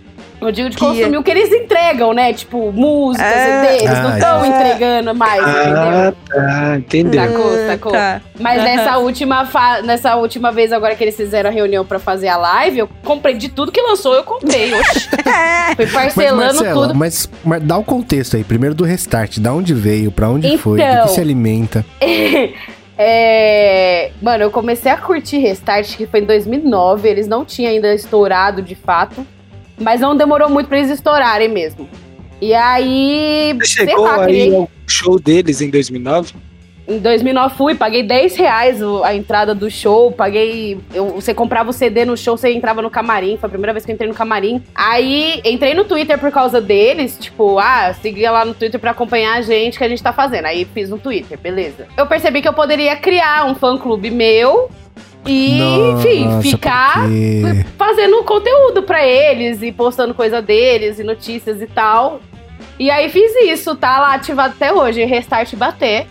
Eu 0.47 0.51
digo 0.51 0.69
de 0.69 0.75
Que- 0.77 0.85
consumir 0.85 1.17
o 1.17 1.23
que 1.23 1.31
eles 1.31 1.51
entregam, 1.51 2.13
né? 2.13 2.33
Tipo, 2.33 2.71
músicas, 2.71 3.27
É. 3.27 3.61
CDs, 3.65 3.81
eles 3.83 3.99
não 4.03 4.09
Ah, 4.09 4.17
estão 4.17 4.43
é. 4.45 4.47
entregando 4.47 5.15
mais, 5.15 5.41
Ah, 5.43 6.13
tá, 6.29 6.75
entendeu. 6.77 7.21
Sacou, 7.21 7.51
Ah, 7.53 7.67
sacou. 7.67 7.91
tá. 7.91 8.21
Mas 8.39 8.57
Aham. 8.59 8.65
nessa 8.65 8.97
última, 8.97 9.45
fa- 9.45 9.81
nessa 9.81 10.15
última 10.15 10.51
vez 10.51 10.71
agora 10.73 10.95
que 10.95 11.03
eles 11.03 11.15
fizeram 11.15 11.49
a 11.49 11.53
reunião 11.53 11.85
pra 11.85 11.99
fazer 11.99 12.27
a 12.27 12.37
live, 12.37 12.79
eu 12.79 12.89
comprei 13.03 13.35
de 13.35 13.49
tudo 13.49 13.71
que 13.71 13.81
lançou, 13.81 14.13
eu 14.15 14.23
comprei. 14.23 14.73
Oxi. 14.79 15.09
É. 15.25 15.75
Fui 15.75 15.85
Mas, 15.85 15.93
parcelando 15.93 16.37
Marcela, 16.55 16.87
tudo. 16.87 16.95
mas, 16.95 17.29
mas 17.43 17.61
dá 17.63 17.77
o 17.77 17.83
contexto 17.83 18.35
aí. 18.37 18.43
Primeiro 18.43 18.75
do 18.75 18.83
restart. 18.83 19.39
Da 19.39 19.53
onde 19.53 19.73
veio, 19.73 20.11
pra 20.11 20.29
onde 20.29 20.57
foi, 20.57 20.79
do 20.79 20.83
Então. 20.83 21.03
que 21.05 21.11
se 21.11 21.21
alimenta. 21.21 21.85
É, 22.97 24.11
Mano, 24.21 24.43
eu 24.43 24.51
comecei 24.51 24.91
a 24.91 24.95
curtir 24.97 25.37
Restart, 25.39 25.97
que 25.97 26.05
foi 26.05 26.19
em 26.21 26.25
2009. 26.25 27.09
Eles 27.09 27.27
não 27.27 27.43
tinham 27.43 27.71
ainda 27.71 27.93
estourado 27.93 28.61
de 28.61 28.75
fato. 28.75 29.25
Mas 29.83 30.01
não 30.01 30.15
demorou 30.15 30.49
muito 30.49 30.67
pra 30.67 30.79
eles 30.79 30.89
estourarem 30.89 31.49
mesmo. 31.49 31.87
E 32.41 32.53
aí, 32.53 33.53
Você 33.61 33.85
chegou 33.85 34.03
lá, 34.03 34.15
aí 34.21 34.23
criei. 34.25 34.55
ao 34.55 34.69
show 34.87 35.19
deles 35.19 35.61
em 35.61 35.69
2009? 35.69 36.33
Em 36.85 36.97
2009 36.99 37.55
fui, 37.55 37.75
paguei 37.75 38.03
10 38.03 38.35
reais 38.35 38.81
a 39.05 39.15
entrada 39.15 39.55
do 39.55 39.71
show, 39.71 40.11
paguei. 40.11 40.77
eu- 40.93 41.11
você 41.11 41.33
comprava 41.33 41.69
o 41.69 41.73
CD 41.73 42.03
no 42.03 42.17
show, 42.17 42.35
você 42.35 42.51
entrava 42.51 42.81
no 42.81 42.89
camarim. 42.89 43.37
Foi 43.37 43.47
a 43.47 43.49
primeira 43.49 43.71
vez 43.71 43.85
que 43.85 43.91
eu 43.91 43.93
entrei 43.93 44.09
no 44.09 44.13
camarim. 44.15 44.61
Aí 44.75 45.39
entrei 45.45 45.73
no 45.73 45.85
Twitter 45.85 46.19
por 46.19 46.29
causa 46.29 46.59
deles, 46.59 47.17
tipo, 47.17 47.57
ah, 47.57 47.93
seguia 48.01 48.31
lá 48.31 48.43
no 48.43 48.53
Twitter 48.53 48.77
pra 48.81 48.91
acompanhar 48.91 49.37
a 49.37 49.41
gente 49.41 49.77
que 49.77 49.83
a 49.85 49.87
gente 49.87 50.03
tá 50.03 50.11
fazendo. 50.11 50.45
Aí 50.45 50.67
fiz 50.73 50.91
um 50.91 50.97
Twitter, 50.97 51.39
beleza. 51.39 51.87
Eu 51.95 52.05
percebi 52.05 52.41
que 52.41 52.49
eu 52.49 52.53
poderia 52.53 52.97
criar 52.97 53.45
um 53.45 53.55
fã 53.55 53.77
clube 53.77 54.11
meu 54.11 54.69
e, 55.25 55.59
enfim, 55.91 56.25
Nossa, 56.25 56.41
ficar 56.41 56.99
fazendo 57.77 58.23
conteúdo 58.23 58.83
pra 58.83 59.05
eles 59.05 59.61
e 59.61 59.71
postando 59.71 60.13
coisa 60.13 60.41
deles 60.41 60.99
e 60.99 61.03
notícias 61.03 61.61
e 61.61 61.67
tal. 61.67 62.19
E 62.79 62.89
aí 62.89 63.09
fiz 63.09 63.33
isso, 63.43 63.75
tá 63.75 63.99
lá 63.99 64.15
ativado 64.15 64.53
até 64.55 64.73
hoje, 64.73 65.03
restart 65.05 65.55
bater. 65.55 66.07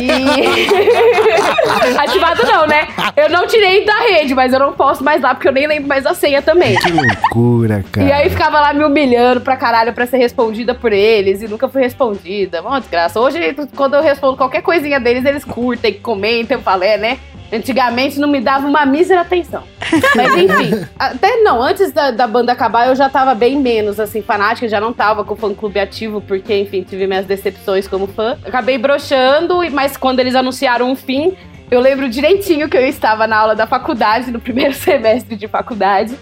E. 0.00 0.08
Ativado 1.98 2.46
não, 2.46 2.66
né? 2.66 2.88
Eu 3.16 3.28
não 3.28 3.46
tirei 3.46 3.84
da 3.84 3.98
rede, 4.00 4.34
mas 4.34 4.52
eu 4.52 4.58
não 4.58 4.72
posso 4.72 5.02
mais 5.02 5.20
lá, 5.20 5.34
porque 5.34 5.48
eu 5.48 5.52
nem 5.52 5.66
lembro 5.66 5.88
mais 5.88 6.06
a 6.06 6.14
senha 6.14 6.40
também. 6.42 6.76
Que 6.76 6.90
loucura, 6.90 7.84
cara. 7.90 8.06
E 8.06 8.12
aí 8.12 8.30
ficava 8.30 8.60
lá 8.60 8.72
me 8.72 8.84
humilhando 8.84 9.40
pra 9.40 9.56
caralho 9.56 9.92
pra 9.92 10.06
ser 10.06 10.18
respondida 10.18 10.74
por 10.74 10.92
eles 10.92 11.42
e 11.42 11.48
nunca 11.48 11.68
fui 11.68 11.82
respondida. 11.82 12.60
Uma 12.60 12.80
desgraça. 12.80 13.20
Hoje, 13.20 13.54
quando 13.76 13.94
eu 13.94 14.02
respondo 14.02 14.36
qualquer 14.36 14.62
coisinha 14.62 15.00
deles, 15.00 15.24
eles 15.24 15.44
curtem, 15.44 15.94
comentam, 15.94 16.60
falo, 16.60 16.84
é, 16.84 16.96
né? 16.96 17.18
Antigamente 17.50 18.20
não 18.20 18.28
me 18.28 18.40
dava 18.40 18.66
uma 18.66 18.84
mísera 18.84 19.22
atenção. 19.22 19.62
Mas 20.14 20.36
enfim, 20.36 20.86
até 20.98 21.36
não, 21.38 21.62
antes 21.62 21.92
da, 21.92 22.10
da 22.10 22.26
banda 22.26 22.52
acabar 22.52 22.88
eu 22.88 22.94
já 22.94 23.08
tava 23.08 23.34
bem 23.34 23.58
menos, 23.58 23.98
assim, 23.98 24.20
fanática, 24.20 24.68
já 24.68 24.78
não 24.78 24.92
tava 24.92 25.24
com 25.24 25.32
o 25.32 25.36
fã 25.36 25.54
clube 25.54 25.80
ativo, 25.80 26.20
porque, 26.20 26.54
enfim, 26.54 26.82
tive 26.82 27.06
minhas 27.06 27.24
decepções 27.24 27.88
como 27.88 28.06
fã. 28.06 28.36
Acabei 28.44 28.76
broxando, 28.76 29.57
mas 29.70 29.96
quando 29.96 30.20
eles 30.20 30.34
anunciaram 30.34 30.90
um 30.90 30.96
fim, 30.96 31.36
eu 31.70 31.80
lembro 31.80 32.08
direitinho 32.08 32.68
que 32.68 32.76
eu 32.76 32.86
estava 32.86 33.26
na 33.26 33.36
aula 33.36 33.54
da 33.54 33.66
faculdade, 33.66 34.30
no 34.30 34.40
primeiro 34.40 34.72
semestre 34.74 35.36
de 35.36 35.46
faculdade. 35.46 36.14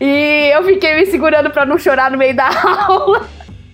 E 0.00 0.50
eu 0.54 0.64
fiquei 0.64 0.94
me 0.94 1.06
segurando 1.06 1.50
pra 1.50 1.66
não 1.66 1.78
chorar 1.78 2.10
no 2.10 2.18
meio 2.18 2.34
da 2.34 2.48
aula. 2.88 3.26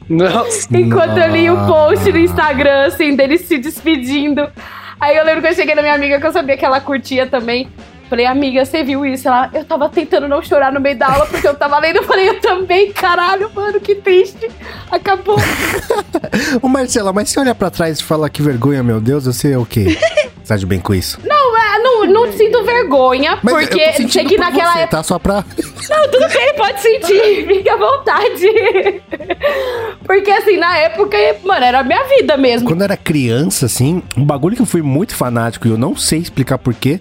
Nossa. 0.09 0.77
Enquanto 0.77 1.19
eu 1.19 1.31
li 1.31 1.49
o 1.49 1.67
post 1.67 2.11
no 2.11 2.19
Instagram, 2.19 2.87
assim, 2.87 3.15
deles 3.15 3.43
se 3.43 3.59
despedindo. 3.59 4.49
Aí 4.99 5.17
eu 5.17 5.25
lembro 5.25 5.41
que 5.41 5.49
eu 5.49 5.55
cheguei 5.55 5.75
na 5.75 5.83
minha 5.83 5.95
amiga, 5.95 6.21
que 6.21 6.27
eu 6.27 6.33
sabia 6.33 6.57
que 6.57 6.65
ela 6.65 6.81
curtia 6.81 7.27
também. 7.27 7.69
Falei, 8.11 8.27
amiga, 8.27 8.65
você 8.65 8.83
viu 8.83 9.07
isso? 9.07 9.29
Ela, 9.29 9.49
eu 9.55 9.65
tava 9.65 9.89
tentando 9.89 10.27
não 10.27 10.43
chorar 10.43 10.73
no 10.73 10.81
meio 10.81 10.99
da 10.99 11.07
aula 11.13 11.27
porque 11.27 11.47
eu 11.47 11.55
tava 11.55 11.79
lendo. 11.79 11.99
Eu 11.99 12.03
falei, 12.03 12.29
eu 12.29 12.41
também, 12.41 12.93
caralho, 12.93 13.49
mano, 13.55 13.79
que 13.79 13.95
triste. 13.95 14.51
Acabou. 14.91 15.37
Ô, 16.61 16.67
Marcela, 16.67 17.13
mas 17.13 17.31
se 17.31 17.39
olhar 17.39 17.55
pra 17.55 17.71
trás 17.71 18.01
e 18.01 18.03
falar 18.03 18.29
que 18.29 18.43
vergonha, 18.43 18.83
meu 18.83 19.01
Deus, 19.01 19.27
você 19.27 19.53
é 19.53 19.59
o 19.59 19.65
quê? 19.65 19.97
Tá 20.51 20.57
de 20.57 20.67
bem 20.67 20.81
com 20.81 20.93
isso? 20.93 21.21
Não, 21.25 21.57
é, 21.57 21.79
não, 21.79 22.07
não 22.07 22.33
sinto 22.33 22.65
vergonha, 22.65 23.39
Mas 23.41 23.55
porque 23.55 23.93
sei 24.09 24.25
que 24.25 24.35
por 24.35 24.41
naquela 24.41 24.73
você, 24.73 24.79
época. 24.81 24.97
tá? 24.97 25.03
Só 25.05 25.17
pra... 25.17 25.45
Não, 25.89 26.11
tudo 26.11 26.27
bem, 26.29 26.55
pode 26.57 26.81
sentir, 26.81 27.47
fica 27.47 27.75
à 27.75 27.77
vontade. 27.77 28.47
Porque 30.05 30.29
assim, 30.29 30.57
na 30.57 30.77
época, 30.77 31.17
mano, 31.45 31.65
era 31.65 31.79
a 31.79 31.85
minha 31.85 32.03
vida 32.03 32.37
mesmo. 32.37 32.67
Quando 32.67 32.81
eu 32.81 32.85
era 32.87 32.97
criança, 32.97 33.67
assim, 33.67 34.03
um 34.17 34.25
bagulho 34.25 34.57
que 34.57 34.63
eu 34.63 34.67
fui 34.67 34.83
muito 34.83 35.15
fanático 35.15 35.69
e 35.69 35.71
eu 35.71 35.79
não 35.79 35.95
sei 35.95 36.19
explicar 36.19 36.59
porquê, 36.59 36.99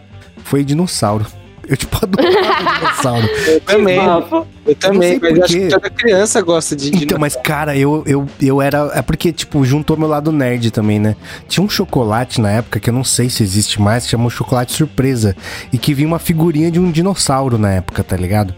foi 0.49 0.63
dinossauro. 0.63 1.25
Eu, 1.67 1.77
tipo, 1.77 1.95
adorava 2.01 2.79
dinossauro. 2.79 3.27
Eu 3.27 3.61
também. 3.61 3.99
Fofo. 3.99 4.47
Eu 4.65 4.75
também. 4.75 5.19
Mas 5.21 5.39
acho 5.41 5.53
que 5.53 5.67
toda 5.67 5.89
criança 5.91 6.41
gosta 6.41 6.75
de. 6.75 6.89
de 6.89 7.03
Então, 7.03 7.19
mas 7.19 7.35
cara, 7.35 7.77
eu, 7.77 8.03
eu, 8.07 8.25
eu 8.41 8.59
era. 8.59 8.91
É 8.95 9.01
porque, 9.03 9.31
tipo, 9.31 9.63
juntou 9.63 9.95
meu 9.95 10.07
lado 10.07 10.31
nerd 10.31 10.71
também, 10.71 10.97
né? 10.97 11.15
Tinha 11.47 11.63
um 11.63 11.69
chocolate 11.69 12.41
na 12.41 12.49
época 12.49 12.79
que 12.79 12.89
eu 12.89 12.93
não 12.93 13.03
sei 13.03 13.29
se 13.29 13.43
existe 13.43 13.79
mais, 13.79 14.05
que 14.05 14.09
chama 14.09 14.29
chocolate 14.31 14.73
surpresa. 14.73 15.35
E 15.71 15.77
que 15.77 15.93
vinha 15.93 16.07
uma 16.07 16.19
figurinha 16.19 16.71
de 16.71 16.79
um 16.79 16.89
dinossauro 16.89 17.59
na 17.59 17.71
época, 17.71 18.03
tá 18.03 18.17
ligado? 18.17 18.55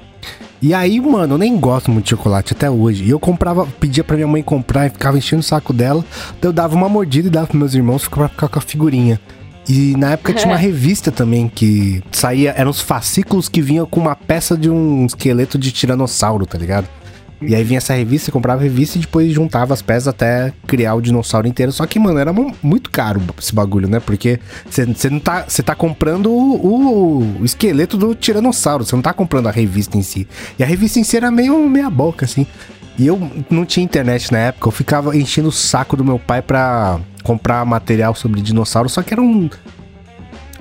E 0.62 0.73
aí, 0.73 1.01
mano, 1.01 1.34
eu 1.34 1.38
nem 1.39 1.60
gosto 1.60 1.91
muito 1.91 2.06
de 2.06 2.12
chocolate 2.12 2.54
até 2.54 2.69
hoje. 2.69 3.04
E 3.04 3.10
eu 3.10 3.19
comprava, 3.19 3.67
pedia 3.80 4.04
pra 4.04 4.15
minha 4.15 4.27
mãe 4.27 4.43
comprar 4.43 4.86
e 4.86 4.91
ficava 4.91 5.17
enchendo 5.17 5.41
o 5.41 5.43
saco 5.43 5.73
dela. 5.73 6.06
Então 6.38 6.49
eu 6.49 6.54
dava 6.54 6.75
uma 6.75 6.88
mordida 6.88 7.27
e 7.27 7.32
dava 7.32 7.47
pros 7.47 7.60
meus 7.60 7.73
irmãos 7.73 8.08
pra 8.08 8.30
ficar 8.30 8.47
com 8.47 8.60
a 8.60 8.62
figurinha. 8.62 9.19
E 9.69 9.95
na 9.97 10.12
época 10.12 10.34
tinha 10.34 10.47
uma 10.52 10.58
revista 10.60 11.12
também 11.12 11.47
que 11.47 12.04
saía, 12.12 12.54
eram 12.58 12.71
os 12.71 12.82
fascículos 12.82 13.47
que 13.47 13.62
vinham 13.62 13.86
com 13.86 14.00
uma 14.00 14.15
peça 14.15 14.58
de 14.58 14.69
um 14.69 15.06
esqueleto 15.06 15.58
de 15.58 15.71
tiranossauro, 15.71 16.45
tá 16.45 16.58
ligado? 16.58 16.88
E 17.43 17.56
aí 17.56 17.63
vinha 17.63 17.80
essa 17.80 17.95
revista, 17.95 18.26
você 18.26 18.32
comprava 18.32 18.62
a 18.62 18.63
revista 18.63 19.00
e 19.00 19.02
depois 19.02 19.34
juntava 19.34 19.74
as 19.74 19.82
peças 19.82 20.08
até 20.08 20.54
criar 20.67 20.93
o 20.93 21.02
dinossauro 21.02 21.47
inteiro. 21.47 21.71
Só 21.71 21.88
que, 21.88 21.97
mano, 21.97 22.19
era 22.19 22.32
mu- 22.32 22.54
muito 22.62 22.91
caro 22.91 23.19
esse 23.39 23.54
bagulho, 23.54 23.88
né? 23.89 24.00
Porque 24.00 24.39
você 24.69 25.10
não 25.10 25.19
tá. 25.19 25.45
Você 25.47 25.63
tá 25.63 25.74
comprando 25.74 26.28
o, 26.32 26.56
o- 26.56 27.41
o 27.41 27.45
esqueleto 27.45 27.97
do 27.97 28.13
tiranossauro, 28.13 28.86
você 28.86 28.95
não 28.95 29.02
tá 29.02 29.12
comprando 29.12 29.47
a 29.47 29.52
revista 29.52 29.97
em 29.97 30.04
si. 30.04 30.28
E 30.60 30.63
a 30.63 30.67
revista 30.67 31.00
em 31.00 31.04
si 31.04 31.17
era 31.17 31.32
meio 31.32 31.67
meia 31.67 31.89
boca, 31.89 32.26
assim. 32.26 32.45
E 33.00 33.08
eu 33.08 33.19
não 33.50 33.65
tinha 33.65 33.84
internet 33.84 34.32
na 34.32 34.38
época, 34.38 34.67
eu 34.67 34.71
ficava 34.71 35.17
enchendo 35.17 35.47
o 35.50 35.52
saco 35.52 35.97
do 35.97 36.06
meu 36.06 36.19
pai 36.19 36.43
pra 36.43 37.00
comprar 37.21 37.65
material 37.65 38.13
sobre 38.15 38.41
dinossauro, 38.41 38.89
só 38.89 39.01
que 39.01 39.13
era 39.13 39.21
um. 39.21 39.49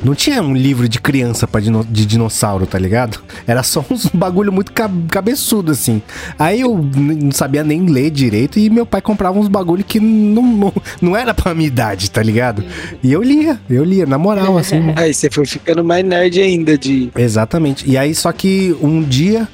Não 0.03 0.15
tinha 0.15 0.43
um 0.43 0.55
livro 0.55 0.89
de 0.89 0.99
criança 0.99 1.47
pra 1.47 1.61
dino- 1.61 1.85
de 1.85 2.07
dinossauro, 2.07 2.67
tá 2.67 2.79
ligado? 2.79 3.21
Era 3.47 3.63
só 3.63 3.85
uns 3.91 4.07
bagulho 4.15 4.51
muito 4.51 4.73
ca- 4.73 4.89
cabeçudo, 5.11 5.73
assim. 5.73 6.01
Aí 6.39 6.63
eu 6.63 6.75
não 6.97 7.31
sabia 7.33 7.63
nem 7.63 7.85
ler 7.85 8.11
direito 8.11 8.59
e 8.59 8.71
meu 8.71 8.87
pai 8.87 9.03
comprava 9.03 9.39
uns 9.39 9.47
bagulho 9.47 9.85
que 9.85 10.01
não, 10.01 10.43
não, 10.43 10.73
não 11.03 11.15
era 11.15 11.35
pra 11.35 11.55
minha 11.55 11.67
idade, 11.67 12.11
tá 12.11 12.23
ligado? 12.23 12.65
E 13.03 13.13
eu 13.13 13.23
lia, 13.23 13.61
eu 13.69 13.85
lia, 13.85 14.07
na 14.07 14.17
moral, 14.17 14.57
assim. 14.57 14.81
Aí 14.97 15.13
você 15.13 15.29
foi 15.31 15.45
ficando 15.45 15.85
mais 15.85 16.03
nerd 16.03 16.41
ainda 16.41 16.79
de. 16.79 17.11
Exatamente. 17.15 17.87
E 17.87 17.99
aí, 17.99 18.15
só 18.15 18.33
que 18.33 18.75
um 18.81 19.03
dia 19.03 19.47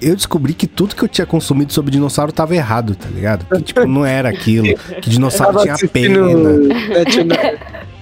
eu 0.00 0.14
descobri 0.14 0.54
que 0.54 0.66
tudo 0.66 0.94
que 0.94 1.02
eu 1.02 1.08
tinha 1.08 1.26
consumido 1.26 1.72
sobre 1.72 1.90
dinossauro 1.90 2.32
tava 2.32 2.54
errado, 2.54 2.94
tá 2.94 3.08
ligado? 3.08 3.44
Que, 3.46 3.62
tipo, 3.62 3.86
não 3.86 4.04
era 4.04 4.28
aquilo. 4.28 4.76
Que 5.00 5.10
dinossauro 5.10 5.58
tinha 5.62 5.76
pena. 5.90 6.18
National, 6.88 7.38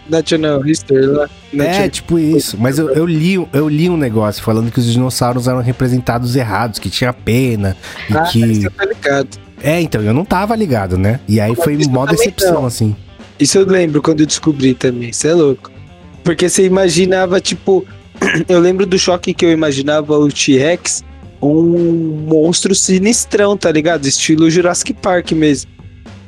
National 0.09 0.67
History 0.67 1.07
lá. 1.07 1.29
É, 1.59 1.89
tipo 1.89 2.19
isso. 2.19 2.57
Mas 2.59 2.79
eu, 2.79 2.91
eu, 2.91 3.07
li, 3.07 3.35
eu 3.53 3.69
li 3.69 3.89
um 3.91 3.97
negócio 3.97 4.43
falando 4.43 4.71
que 4.71 4.79
os 4.79 4.87
dinossauros 4.87 5.49
eram 5.49 5.61
representados 5.61 6.37
errados, 6.37 6.79
que 6.79 6.89
tinha 6.91 7.13
pena. 7.13 7.77
E 8.09 8.17
Ah, 8.17 8.23
que. 8.25 8.41
isso 8.41 8.71
tô 8.71 8.85
ligado. 8.85 9.29
É, 9.63 9.81
então, 9.81 10.03
eu 10.03 10.13
não 10.13 10.25
tava 10.25 10.55
ligado, 10.55 10.99
né? 10.99 11.19
E 11.27 11.41
aí 11.41 11.55
foi 11.55 11.75
Isso 11.75 11.91
mó 11.91 12.05
decepção, 12.07 12.55
não. 12.55 12.67
assim. 12.67 12.95
Isso 13.39 13.59
eu 13.59 13.67
lembro 13.67 14.01
quando 14.03 14.21
eu 14.21 14.27
descobri 14.27 14.75
também. 14.75 15.13
Você 15.13 15.29
é 15.29 15.35
louco. 15.35 15.71
Porque 16.23 16.49
você 16.49 16.65
imaginava, 16.65 17.41
tipo. 17.41 17.85
Eu 18.49 18.61
lembro 18.61 18.87
do 18.87 18.99
choque 18.99 19.35
que 19.35 19.45
eu 19.45 19.53
imaginava 19.53 20.17
o 20.19 20.29
T-Rex 20.29 21.05
um 21.47 22.27
monstro 22.29 22.75
sinistrão, 22.75 23.57
tá 23.57 23.71
ligado? 23.71 24.07
Estilo 24.07 24.51
Jurassic 24.51 24.93
Park 24.95 25.33
mesmo. 25.33 25.71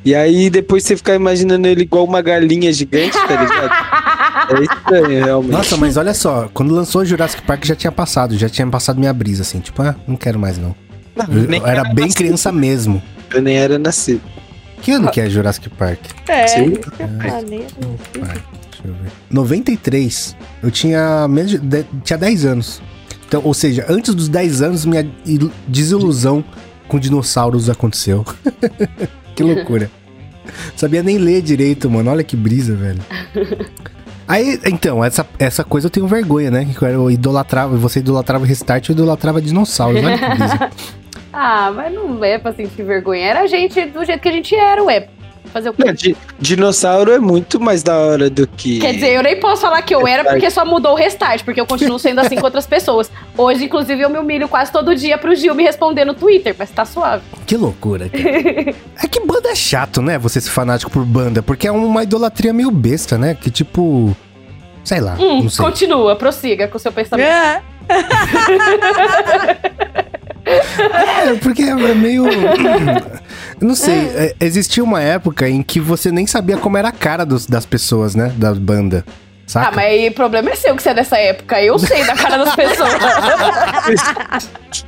E 0.05 0.15
aí 0.15 0.49
depois 0.49 0.85
você 0.85 0.97
ficar 0.97 1.15
imaginando 1.15 1.67
ele 1.67 1.83
igual 1.83 2.05
uma 2.05 2.23
galinha 2.23 2.73
gigante, 2.73 3.13
tá 3.27 3.43
ligado? 3.43 3.99
É 4.51 4.63
estranho, 4.63 5.25
realmente. 5.25 5.53
Nossa, 5.53 5.77
mas 5.77 5.97
olha 5.99 6.15
só, 6.15 6.49
quando 6.55 6.73
lançou 6.73 7.05
Jurassic 7.05 7.43
Park 7.43 7.67
já 7.67 7.75
tinha 7.75 7.93
passado, 7.93 8.39
já 8.39 8.49
tinha 8.49 8.67
passado 8.69 8.99
minha 8.99 9.13
brisa, 9.13 9.43
assim, 9.43 9.59
tipo, 9.61 9.83
ah, 9.83 9.95
não 10.07 10.17
quero 10.17 10.39
mais 10.39 10.57
não. 10.57 10.75
Não, 11.15 11.27
Eu, 11.37 11.45
eu 11.53 11.67
era 11.67 11.83
bem 11.85 12.05
nascido. 12.07 12.17
criança 12.17 12.51
mesmo. 12.53 13.03
Eu 13.35 13.43
nem 13.43 13.57
era 13.59 13.79
nascido. 13.79 14.23
Que 14.81 14.93
ano 14.93 15.11
que 15.11 15.21
é 15.21 15.29
Jurassic 15.29 15.69
Park? 15.71 15.99
É, 16.29 16.47
Sim. 16.47 16.71
isso 16.71 16.81
que 16.91 17.03
eu 17.03 17.09
falei. 17.09 17.67
Vai, 18.21 18.29
deixa 18.31 18.87
eu 18.87 18.95
ver. 18.95 19.11
93. 19.31 20.37
Eu 20.63 20.71
tinha 20.71 21.27
menos 21.29 21.51
de, 21.51 21.59
de- 21.59 21.85
tinha 22.05 22.17
10 22.19 22.45
anos. 22.47 22.81
Então, 23.29 23.43
ou 23.45 23.53
seja, 23.53 23.85
antes 23.89 24.15
dos 24.15 24.27
10 24.29 24.63
anos, 24.63 24.85
minha 24.87 25.07
il- 25.27 25.53
desilusão 25.67 26.43
com 26.89 26.99
dinossauros 26.99 27.69
aconteceu. 27.69 28.25
que 29.37 29.43
loucura. 29.43 29.91
Sabia 30.75 31.03
nem 31.03 31.19
ler 31.19 31.43
direito, 31.43 31.91
mano. 31.91 32.11
Olha 32.11 32.25
que 32.25 32.35
brisa, 32.35 32.75
velho. 32.75 33.01
Aí, 34.27 34.59
então, 34.67 35.03
essa, 35.05 35.27
essa 35.39 35.63
coisa 35.65 35.87
eu 35.87 35.91
tenho 35.91 36.07
vergonha, 36.07 36.51
né? 36.51 36.65
Que 36.65 36.85
eu 36.85 37.11
idolatrava, 37.11 37.77
você 37.77 37.99
idolatrava 38.01 38.45
Restart, 38.47 38.89
eu 38.89 38.93
idolatrava 38.95 39.41
dinossauros. 39.41 40.03
Olha 40.03 40.19
que 40.19 40.27
brisa. 40.37 40.71
Ah, 41.41 41.71
mas 41.71 41.93
não 41.95 42.25
é 42.25 42.37
pra 42.39 42.53
sentir 42.55 42.83
vergonha. 42.83 43.23
Era 43.27 43.41
a 43.43 43.47
gente 43.47 43.85
do 43.87 44.03
jeito 44.05 44.21
que 44.21 44.29
a 44.29 44.33
gente 44.33 44.57
era, 44.57 44.83
ué. 44.83 45.09
Fazer 45.59 45.71
o 45.71 45.73
quê? 45.73 45.85
Não, 45.85 45.93
di- 45.93 46.17
dinossauro 46.39 47.13
é 47.13 47.19
muito 47.19 47.59
mais 47.61 47.83
da 47.83 47.97
hora 47.97 48.31
do 48.31 48.47
que. 48.47 48.79
Quer 48.79 48.95
dizer, 48.95 49.15
eu 49.17 49.23
nem 49.23 49.39
posso 49.41 49.63
falar 49.63 49.83
que 49.83 49.95
eu 49.95 50.07
era 50.07 50.25
porque 50.25 50.51
só 50.51 50.65
mudou 50.65 50.93
o 50.93 50.95
restart, 50.95 51.43
porque 51.45 51.61
eu 51.61 51.67
continuo 51.67 51.99
sendo 51.99 52.21
assim 52.21 52.35
com 52.37 52.45
outras 52.45 52.67
pessoas. 52.67 53.11
Hoje, 53.37 53.65
inclusive, 53.65 54.01
eu 54.03 54.09
me 54.09 54.19
humilho 54.19 54.49
quase 54.49 54.71
todo 54.71 54.95
dia 54.95 55.19
pro 55.19 55.35
Gil 55.35 55.55
me 55.55 55.65
responder 55.65 56.05
no 56.05 56.15
Twitter, 56.15 56.55
mas 56.59 56.71
tá 56.71 56.85
suave. 56.85 57.23
Que 57.47 57.57
loucura, 57.57 58.09
cara. 58.09 58.23
É 59.03 59.09
que 59.09 59.21
banda 59.21 59.49
é 59.51 59.55
chato, 59.55 60.01
né? 60.03 60.19
Você 60.19 60.41
ser 60.41 60.51
fanático 60.51 60.91
por 60.91 61.05
banda, 61.05 61.43
porque 61.43 61.67
é 61.67 61.73
uma 61.73 62.03
idolatria 62.03 62.53
meio 62.53 62.71
besta, 62.71 63.17
né? 63.19 63.37
Que 63.41 63.51
tipo. 63.51 64.15
Sei 64.85 65.01
lá, 65.01 65.17
Hum, 65.19 65.43
não 65.43 65.51
sei. 65.51 65.65
continua, 65.65 66.17
prossiga 66.17 66.69
com 66.69 66.77
o 66.77 66.81
seu 66.81 66.93
pensamento. 66.93 67.27
É. 67.27 67.63
É, 70.49 71.35
porque 71.43 71.63
é 71.63 71.95
meio. 71.95 72.25
Eu 72.27 73.67
não 73.69 73.75
sei. 73.75 73.95
é, 74.15 74.35
existia 74.41 74.83
uma 74.83 75.01
época 75.03 75.49
em 75.49 75.63
que 75.63 75.79
você 75.81 76.11
nem 76.11 76.27
sabia 76.27 76.57
como 76.57 76.77
era 76.77 76.89
a 76.89 76.93
cara 76.93 77.25
dos- 77.25 77.47
das 77.47 77.67
pessoas, 77.67 78.15
né? 78.15 78.33
Da 78.37 78.55
banda. 78.55 79.05
Saca? 79.49 79.69
Ah, 79.69 79.73
mas 79.75 79.87
aí 79.87 80.09
o 80.09 80.13
problema 80.13 80.51
é 80.51 80.55
seu 80.55 80.77
que 80.77 80.83
você 80.83 80.91
é 80.91 80.95
dessa 80.95 81.17
época. 81.17 81.61
Eu 81.63 81.79
sei 81.79 82.05
da 82.05 82.15
cara 82.15 82.37
das 82.37 82.55
pessoas. 82.55 82.93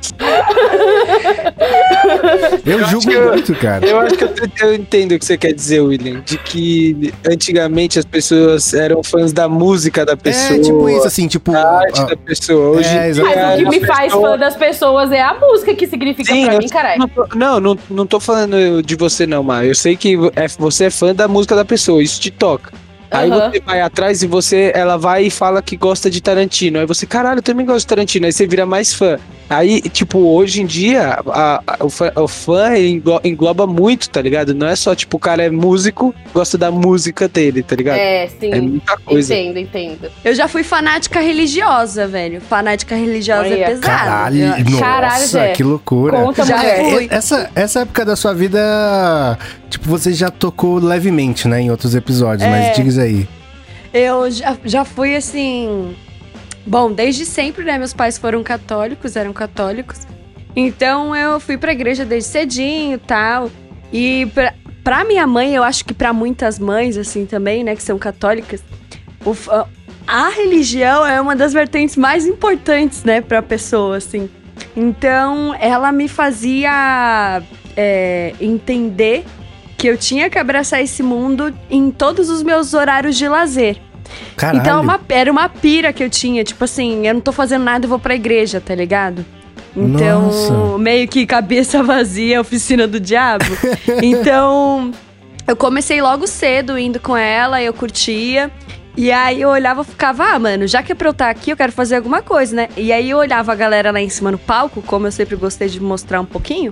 Eu 2.65 2.85
julgo 2.85 3.11
eu- 3.11 3.31
muito, 3.33 3.55
cara. 3.55 3.85
Eu 3.85 3.99
acho 3.99 4.15
que 4.15 4.23
eu, 4.23 4.29
eu 4.61 4.75
entendo 4.75 5.13
o 5.13 5.19
que 5.19 5.25
você 5.25 5.37
quer 5.37 5.53
dizer, 5.53 5.81
William. 5.81 6.21
De 6.21 6.37
que 6.37 7.11
antigamente 7.27 7.97
as 7.97 8.05
pessoas 8.05 8.73
eram 8.73 9.03
fãs 9.03 9.33
da 9.33 9.49
música 9.49 10.05
da 10.05 10.15
pessoa. 10.15 10.57
É, 10.57 10.61
tipo 10.61 10.89
isso, 10.89 11.07
assim, 11.07 11.27
tipo. 11.27 11.51
da 11.51 11.79
arte 11.79 12.01
ah, 12.01 12.05
da 12.05 12.17
pessoa. 12.17 12.77
Hoje 12.77 12.89
É. 12.89 13.07
Mas 13.07 13.17
o 13.17 13.23
que 13.23 13.69
me 13.79 13.85
faz 13.85 14.13
pessoa- 14.13 14.29
fã 14.31 14.37
das 14.37 14.55
pessoas 14.55 15.11
é 15.11 15.21
a 15.21 15.33
música 15.33 15.73
que 15.73 15.87
significa 15.87 16.31
Sim, 16.33 16.45
pra 16.45 16.57
mim, 16.59 16.67
caralho. 16.67 17.09
não, 17.35 17.59
não, 17.59 17.77
não 17.89 18.05
tô 18.05 18.19
falando 18.19 18.83
de 18.83 18.95
você 18.95 19.25
não, 19.25 19.41
Mar. 19.43 19.65
Eu 19.65 19.75
sei 19.75 19.95
que 19.95 20.15
é- 20.35 20.47
você 20.59 20.85
é 20.85 20.89
fã 20.91 21.15
da 21.15 21.27
música 21.27 21.55
da 21.55 21.65
pessoa, 21.65 22.03
isso 22.03 22.21
te 22.21 22.29
toca. 22.29 22.71
Aí 23.11 23.29
você 23.29 23.59
vai 23.65 23.81
atrás 23.81 24.23
e 24.23 24.27
você, 24.27 24.71
ela 24.73 24.97
vai 24.97 25.25
e 25.25 25.29
fala 25.29 25.61
que 25.61 25.75
gosta 25.75 26.09
de 26.09 26.21
Tarantino. 26.21 26.79
Aí 26.79 26.85
você, 26.85 27.05
caralho, 27.05 27.39
eu 27.39 27.43
também 27.43 27.65
gosto 27.65 27.81
de 27.81 27.87
Tarantino. 27.87 28.25
Aí 28.25 28.31
você 28.31 28.47
vira 28.47 28.65
mais 28.65 28.93
fã. 28.93 29.17
Aí, 29.49 29.81
tipo, 29.81 30.17
hoje 30.19 30.61
em 30.61 30.65
dia, 30.65 31.19
a- 31.27 31.61
a- 31.67 31.83
o 31.85 31.89
fã, 31.89 32.09
o 32.15 32.25
fã 32.25 32.69
engloba 33.21 33.67
muito, 33.67 34.09
tá 34.09 34.21
ligado? 34.21 34.53
Não 34.55 34.65
é 34.65 34.77
só, 34.77 34.95
tipo, 34.95 35.17
o 35.17 35.19
cara 35.19 35.43
é 35.43 35.49
músico, 35.49 36.15
gosta 36.33 36.57
da 36.57 36.71
música 36.71 37.27
dele, 37.27 37.61
tá 37.61 37.75
ligado? 37.75 37.97
É, 37.97 38.29
sim. 38.39 38.53
É 38.53 38.61
muita 38.61 38.95
coisa. 38.97 39.35
Entendo, 39.35 39.57
entendo. 39.59 40.09
Eu 40.23 40.33
já 40.33 40.47
fui 40.47 40.63
fanática 40.63 41.19
religiosa, 41.19 42.07
velho. 42.07 42.39
Fanática 42.39 42.95
religiosa 42.95 43.41
Olha. 43.41 43.55
é 43.55 43.65
pesado. 43.65 43.81
Caralho, 43.87 44.39
Eu- 44.41 44.47
nossa, 44.71 44.79
Caralho, 44.79 45.53
que 45.53 45.63
loucura. 45.63 46.17
Conta, 46.17 46.45
Já 46.45 46.55
mulher. 46.57 46.89
fui. 46.93 47.07
Essa, 47.11 47.49
essa 47.53 47.79
época 47.81 48.05
da 48.05 48.15
sua 48.15 48.33
vida, 48.33 49.37
tipo, 49.69 49.89
você 49.89 50.13
já 50.13 50.29
tocou 50.29 50.79
levemente, 50.79 51.47
né, 51.49 51.59
em 51.61 51.69
outros 51.71 51.93
episódios, 51.93 52.43
É. 52.47 52.49
mas 52.49 52.75
diga 52.77 52.87
aí. 53.01 53.27
Eu 53.93 54.29
já, 54.31 54.57
já 54.63 54.85
fui 54.85 55.15
assim. 55.15 55.95
Bom, 56.65 56.91
desde 56.91 57.25
sempre, 57.25 57.63
né? 57.65 57.77
Meus 57.77 57.93
pais 57.93 58.17
foram 58.17 58.43
católicos, 58.43 59.15
eram 59.15 59.33
católicos. 59.33 60.07
Então 60.55 61.15
eu 61.15 61.39
fui 61.39 61.57
pra 61.57 61.71
igreja 61.71 62.05
desde 62.05 62.29
cedinho 62.29 62.99
tal. 62.99 63.49
E 63.91 64.27
pra, 64.33 64.53
pra 64.83 65.03
minha 65.03 65.25
mãe, 65.27 65.53
eu 65.55 65.63
acho 65.63 65.83
que 65.83 65.93
pra 65.93 66.13
muitas 66.13 66.59
mães, 66.59 66.97
assim, 66.97 67.25
também, 67.25 67.63
né, 67.63 67.75
que 67.75 67.83
são 67.83 67.97
católicas, 67.97 68.63
o 69.25 69.35
a 70.07 70.29
religião 70.29 71.05
é 71.05 71.21
uma 71.21 71.35
das 71.35 71.53
vertentes 71.53 71.95
mais 71.95 72.25
importantes, 72.25 73.03
né, 73.03 73.21
pra 73.21 73.41
pessoa, 73.41 73.97
assim. 73.97 74.29
Então 74.75 75.55
ela 75.59 75.91
me 75.91 76.07
fazia 76.07 77.41
é, 77.75 78.33
entender 78.39 79.25
que 79.81 79.87
eu 79.87 79.97
tinha 79.97 80.29
que 80.29 80.37
abraçar 80.37 80.79
esse 80.79 81.01
mundo 81.01 81.51
em 81.67 81.89
todos 81.89 82.29
os 82.29 82.43
meus 82.43 82.71
horários 82.75 83.17
de 83.17 83.27
lazer. 83.27 83.77
Caralho. 84.37 84.59
Então 84.59 84.79
uma- 84.79 84.99
era 85.09 85.31
uma 85.31 85.49
pira 85.49 85.91
que 85.91 86.03
eu 86.03 86.09
tinha, 86.09 86.43
tipo 86.43 86.63
assim, 86.63 87.07
eu 87.07 87.15
não 87.15 87.21
tô 87.21 87.31
fazendo 87.31 87.63
nada, 87.63 87.85
eu 87.85 87.89
vou 87.89 87.97
pra 87.97 88.13
igreja, 88.13 88.61
tá 88.61 88.75
ligado? 88.75 89.25
Então, 89.75 90.21
Nossa. 90.27 90.77
meio 90.77 91.07
que 91.07 91.25
cabeça 91.25 91.81
vazia, 91.81 92.39
oficina 92.39 92.85
do 92.87 92.99
diabo. 92.99 93.43
então, 94.03 94.91
eu 95.47 95.55
comecei 95.55 95.99
logo 95.99 96.27
cedo 96.27 96.77
indo 96.77 96.99
com 96.99 97.17
ela, 97.17 97.59
eu 97.59 97.73
curtia. 97.73 98.51
E 98.95 99.11
aí 99.11 99.41
eu 99.41 99.49
olhava 99.49 99.81
e 99.81 99.85
ficava, 99.85 100.25
ah, 100.25 100.37
mano, 100.37 100.67
já 100.67 100.83
que 100.83 100.91
é 100.91 100.95
pra 100.95 101.07
eu 101.07 101.11
estar 101.11 101.29
aqui, 101.31 101.49
eu 101.49 101.57
quero 101.57 101.71
fazer 101.71 101.95
alguma 101.95 102.21
coisa, 102.21 102.55
né? 102.55 102.69
E 102.77 102.93
aí 102.93 103.09
eu 103.09 103.17
olhava 103.17 103.51
a 103.51 103.55
galera 103.55 103.89
lá 103.89 103.99
em 103.99 104.09
cima 104.09 104.29
no 104.31 104.37
palco, 104.37 104.79
como 104.83 105.07
eu 105.07 105.11
sempre 105.11 105.35
gostei 105.35 105.67
de 105.69 105.79
mostrar 105.81 106.21
um 106.21 106.25
pouquinho. 106.25 106.71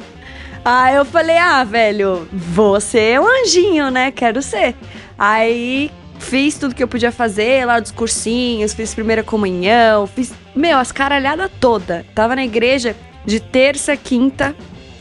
Aí 0.63 0.95
eu 0.95 1.05
falei, 1.05 1.37
ah, 1.37 1.63
velho, 1.63 2.27
você 2.31 3.11
é 3.11 3.21
um 3.21 3.25
anjinho, 3.25 3.89
né? 3.89 4.11
Quero 4.11 4.41
ser. 4.41 4.75
Aí 5.17 5.91
fiz 6.19 6.57
tudo 6.57 6.75
que 6.75 6.83
eu 6.83 6.87
podia 6.87 7.11
fazer 7.11 7.65
lá 7.65 7.79
dos 7.79 7.91
cursinhos, 7.91 8.73
fiz 8.73 8.93
primeira 8.93 9.23
comunhão, 9.23 10.05
fiz, 10.05 10.33
meu, 10.55 10.77
as 10.77 10.91
caralhadas 10.91 11.49
toda. 11.59 12.05
Tava 12.13 12.35
na 12.35 12.43
igreja 12.43 12.95
de 13.25 13.39
terça, 13.39 13.95
quinta. 13.95 14.55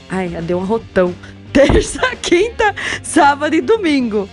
Ai, 0.08 0.28
já 0.28 0.40
deu 0.40 0.58
um 0.58 0.64
rotão. 0.64 1.14
Terça, 1.52 2.00
quinta, 2.22 2.74
sábado 3.02 3.54
e 3.54 3.60
domingo. 3.60 4.28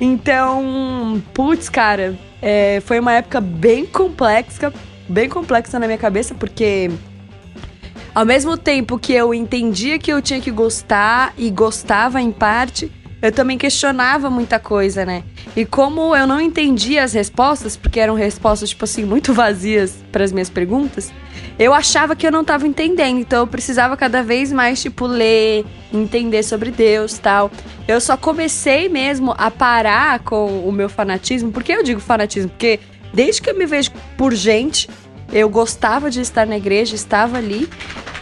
Então, 0.00 1.20
putz, 1.34 1.68
cara, 1.68 2.14
é, 2.40 2.80
foi 2.84 3.00
uma 3.00 3.14
época 3.14 3.40
bem 3.40 3.84
complexa, 3.84 4.72
bem 5.08 5.28
complexa 5.28 5.78
na 5.78 5.86
minha 5.86 5.98
cabeça, 5.98 6.34
porque 6.34 6.90
ao 8.14 8.24
mesmo 8.24 8.56
tempo 8.56 8.98
que 8.98 9.12
eu 9.12 9.32
entendia 9.32 9.98
que 9.98 10.12
eu 10.12 10.20
tinha 10.20 10.40
que 10.40 10.50
gostar 10.50 11.32
e 11.36 11.50
gostava 11.50 12.20
em 12.20 12.32
parte, 12.32 12.90
eu 13.22 13.30
também 13.30 13.58
questionava 13.58 14.30
muita 14.30 14.58
coisa, 14.58 15.04
né? 15.04 15.22
E 15.54 15.66
como 15.66 16.16
eu 16.16 16.26
não 16.26 16.40
entendia 16.40 17.04
as 17.04 17.12
respostas, 17.12 17.76
porque 17.76 18.00
eram 18.00 18.14
respostas, 18.14 18.70
tipo 18.70 18.84
assim, 18.84 19.04
muito 19.04 19.34
vazias 19.34 19.96
para 20.10 20.24
as 20.24 20.32
minhas 20.32 20.48
perguntas, 20.48 21.12
eu 21.58 21.74
achava 21.74 22.16
que 22.16 22.26
eu 22.26 22.32
não 22.32 22.42
tava 22.42 22.66
entendendo. 22.66 23.18
Então 23.18 23.40
eu 23.40 23.46
precisava 23.46 23.94
cada 23.94 24.22
vez 24.22 24.50
mais, 24.50 24.80
tipo, 24.80 25.06
ler, 25.06 25.66
entender 25.92 26.42
sobre 26.42 26.70
Deus 26.70 27.18
tal. 27.18 27.50
Eu 27.86 28.00
só 28.00 28.16
comecei 28.16 28.88
mesmo 28.88 29.34
a 29.36 29.50
parar 29.50 30.20
com 30.20 30.66
o 30.66 30.72
meu 30.72 30.88
fanatismo. 30.88 31.52
Por 31.52 31.62
que 31.62 31.72
eu 31.72 31.82
digo 31.82 32.00
fanatismo? 32.00 32.48
Porque 32.48 32.80
desde 33.12 33.42
que 33.42 33.50
eu 33.50 33.58
me 33.58 33.66
vejo 33.66 33.90
por 34.16 34.32
gente, 34.32 34.88
eu 35.32 35.48
gostava 35.48 36.10
de 36.10 36.20
estar 36.20 36.46
na 36.46 36.56
igreja, 36.56 36.94
estava 36.94 37.38
ali. 37.38 37.68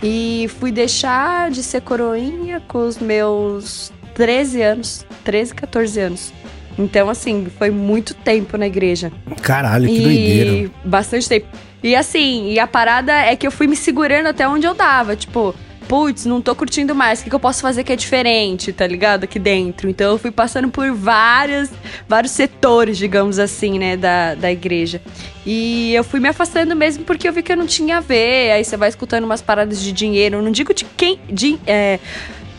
E 0.02 0.48
fui 0.60 0.70
deixar 0.70 1.50
de 1.50 1.62
ser 1.62 1.82
coroinha 1.82 2.62
com 2.68 2.86
os 2.86 2.98
meus 2.98 3.92
13 4.14 4.62
anos. 4.62 5.06
13, 5.24 5.54
14 5.54 6.00
anos. 6.00 6.32
Então, 6.78 7.10
assim, 7.10 7.48
foi 7.58 7.70
muito 7.70 8.14
tempo 8.14 8.56
na 8.56 8.66
igreja. 8.66 9.10
Caralho, 9.42 9.88
que 9.88 9.98
e 9.98 10.02
doideira. 10.02 10.70
bastante 10.84 11.28
tempo. 11.28 11.46
E 11.82 11.94
assim, 11.96 12.52
e 12.52 12.58
a 12.58 12.66
parada 12.66 13.12
é 13.12 13.34
que 13.34 13.46
eu 13.46 13.50
fui 13.50 13.66
me 13.66 13.74
segurando 13.74 14.26
até 14.26 14.48
onde 14.48 14.66
eu 14.66 14.74
dava. 14.74 15.16
Tipo, 15.16 15.54
putz, 15.88 16.26
não 16.26 16.40
tô 16.42 16.54
curtindo 16.54 16.94
mais. 16.94 17.20
O 17.20 17.24
que, 17.24 17.30
que 17.30 17.34
eu 17.34 17.40
posso 17.40 17.62
fazer 17.62 17.82
que 17.82 17.92
é 17.92 17.96
diferente, 17.96 18.72
tá 18.72 18.86
ligado? 18.86 19.24
Aqui 19.24 19.38
dentro. 19.38 19.88
Então 19.88 20.12
eu 20.12 20.18
fui 20.18 20.30
passando 20.30 20.68
por 20.68 20.92
várias, 20.92 21.70
vários 22.06 22.32
setores, 22.32 22.98
digamos 22.98 23.38
assim, 23.38 23.78
né, 23.78 23.96
da, 23.96 24.34
da 24.34 24.52
igreja. 24.52 25.00
E 25.46 25.94
eu 25.94 26.04
fui 26.04 26.20
me 26.20 26.28
afastando 26.28 26.76
mesmo 26.76 27.04
porque 27.04 27.26
eu 27.26 27.32
vi 27.32 27.42
que 27.42 27.50
eu 27.50 27.56
não 27.56 27.66
tinha 27.66 27.96
a 27.96 28.00
ver. 28.00 28.52
Aí 28.52 28.64
você 28.64 28.76
vai 28.76 28.90
escutando 28.90 29.24
umas 29.24 29.40
paradas 29.40 29.80
de 29.82 29.90
dinheiro. 29.90 30.36
Eu 30.36 30.42
não 30.42 30.50
digo 30.50 30.74
de 30.74 30.84
quem. 30.84 31.18
De, 31.28 31.58
é, 31.66 31.98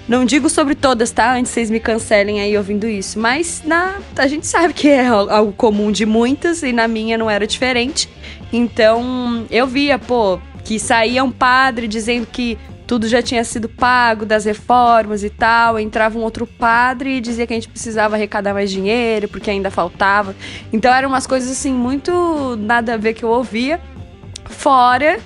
não 0.08 0.26
digo 0.26 0.50
sobre 0.50 0.74
todas, 0.74 1.12
tá? 1.12 1.36
Antes 1.36 1.52
vocês 1.52 1.70
me 1.70 1.80
cancelem 1.80 2.42
aí 2.42 2.58
ouvindo 2.58 2.88
isso. 2.88 3.20
Mas 3.20 3.62
na, 3.64 4.00
a 4.18 4.26
gente 4.26 4.48
sabe 4.48 4.74
que 4.74 4.88
é 4.88 5.06
al- 5.06 5.30
algo 5.30 5.54
comum 5.54 5.92
de 5.92 6.04
muitas 6.04 6.64
e 6.64 6.74
na 6.74 6.88
minha 6.88 7.16
não 7.16 7.30
era 7.30 7.46
diferente. 7.46 8.10
Então 8.52 9.46
eu 9.52 9.68
via, 9.68 10.00
pô, 10.00 10.40
que 10.64 10.80
saía 10.80 11.24
um 11.24 11.32
padre 11.32 11.88
dizendo 11.88 12.26
que 12.26 12.58
tudo 12.90 13.08
já 13.08 13.22
tinha 13.22 13.44
sido 13.44 13.70
pago 13.70 14.26
das 14.26 14.46
reformas 14.46 15.24
e 15.24 15.30
tal. 15.30 15.78
Entrava 15.78 16.18
um 16.18 16.24
outro 16.24 16.48
padre 16.48 17.18
e 17.18 17.22
dizia 17.22 17.46
que 17.46 17.54
a 17.54 17.56
gente 17.56 17.70
precisava 17.70 18.16
arrecadar 18.16 18.52
mais 18.52 18.72
dinheiro 18.72 19.28
porque 19.28 19.52
ainda 19.52 19.70
faltava. 19.70 20.36
Então 20.74 20.92
eram 20.92 21.08
umas 21.08 21.28
coisas 21.28 21.52
assim 21.52 21.72
muito 21.72 22.58
nada 22.60 22.96
a 22.96 22.98
ver 22.98 23.14
que 23.14 23.24
eu 23.24 23.30
ouvia. 23.30 23.80
Fora 24.46 25.20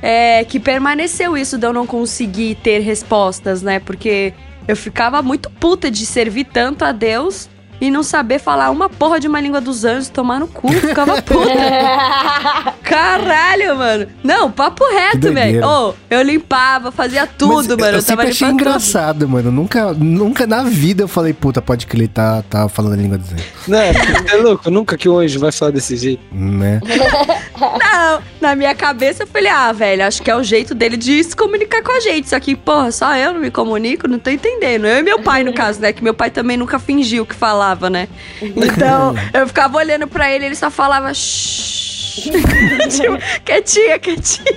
é, 0.00 0.42
que 0.44 0.58
permaneceu 0.58 1.36
isso 1.36 1.58
de 1.58 1.66
eu 1.66 1.72
não 1.74 1.86
conseguir 1.86 2.54
ter 2.54 2.78
respostas, 2.78 3.60
né? 3.60 3.78
Porque 3.78 4.32
eu 4.66 4.74
ficava 4.74 5.20
muito 5.20 5.50
puta 5.50 5.90
de 5.90 6.06
servir 6.06 6.44
tanto 6.44 6.82
a 6.82 6.92
Deus 6.92 7.46
e 7.82 7.90
não 7.90 8.04
saber 8.04 8.38
falar 8.38 8.70
uma 8.70 8.88
porra 8.88 9.18
de 9.18 9.26
uma 9.26 9.40
língua 9.40 9.60
dos 9.60 9.84
anjos, 9.84 10.08
tomar 10.08 10.38
no 10.38 10.46
cu, 10.46 10.72
ficava 10.72 11.20
puta. 11.20 11.50
Caralho, 12.84 13.76
mano. 13.76 14.06
Não, 14.22 14.52
papo 14.52 14.84
reto, 14.88 15.32
velho. 15.32 15.66
Ô, 15.66 15.92
eu 16.08 16.22
limpava, 16.22 16.92
fazia 16.92 17.26
tudo, 17.26 17.70
Mas 17.70 17.78
mano. 17.78 17.82
Eu, 17.82 17.86
Eu, 17.86 17.92
tava 17.92 18.02
sempre 18.02 18.28
achei 18.28 18.46
limpando 18.46 18.58
tudo. 18.58 18.68
engraçado, 18.68 19.28
mano. 19.28 19.50
Nunca, 19.50 19.92
nunca 19.94 20.46
na 20.46 20.62
vida 20.62 21.02
eu 21.02 21.08
falei, 21.08 21.32
puta, 21.32 21.60
pode 21.60 21.86
que 21.88 21.96
ele 21.96 22.06
tá, 22.06 22.44
tá 22.48 22.68
falando 22.68 22.92
a 22.92 22.96
língua 22.96 23.18
dos 23.18 23.32
anjos, 23.32 23.46
Não, 23.66 23.78
é 23.78 24.36
louco, 24.36 24.70
nunca 24.70 24.96
que 24.96 25.08
o 25.08 25.18
anjo 25.18 25.40
vai 25.40 25.50
falar 25.50 25.72
desse 25.72 25.96
jeito. 25.96 26.22
né? 26.30 26.80
Não, 27.58 28.22
na 28.40 28.54
minha 28.56 28.74
cabeça 28.74 29.22
eu 29.22 29.26
falei, 29.26 29.48
ah, 29.50 29.72
velho, 29.72 30.04
acho 30.04 30.22
que 30.22 30.30
é 30.30 30.36
o 30.36 30.42
jeito 30.42 30.74
dele 30.74 30.96
de 30.96 31.22
se 31.22 31.34
comunicar 31.34 31.82
com 31.82 31.92
a 31.92 32.00
gente. 32.00 32.28
Só 32.28 32.38
que, 32.38 32.54
porra, 32.56 32.90
só 32.92 33.14
eu 33.16 33.32
não 33.32 33.40
me 33.40 33.50
comunico, 33.50 34.08
não 34.08 34.18
tô 34.18 34.30
entendendo. 34.30 34.86
Eu 34.86 34.98
e 34.98 35.02
meu 35.02 35.20
pai, 35.20 35.42
no 35.44 35.52
caso, 35.52 35.80
né? 35.80 35.92
Que 35.92 36.02
meu 36.02 36.14
pai 36.14 36.30
também 36.30 36.56
nunca 36.56 36.78
fingiu 36.78 37.24
que 37.24 37.34
falava, 37.34 37.71
né? 37.90 38.08
Então, 38.40 39.14
eu 39.32 39.46
ficava 39.46 39.78
olhando 39.78 40.06
pra 40.06 40.30
ele, 40.30 40.46
ele 40.46 40.56
só 40.56 40.70
falava. 40.70 41.12
"Shhh". 41.14 42.22
tipo, 42.90 43.18
quietinha, 43.44 43.98
quietinha. 43.98 44.56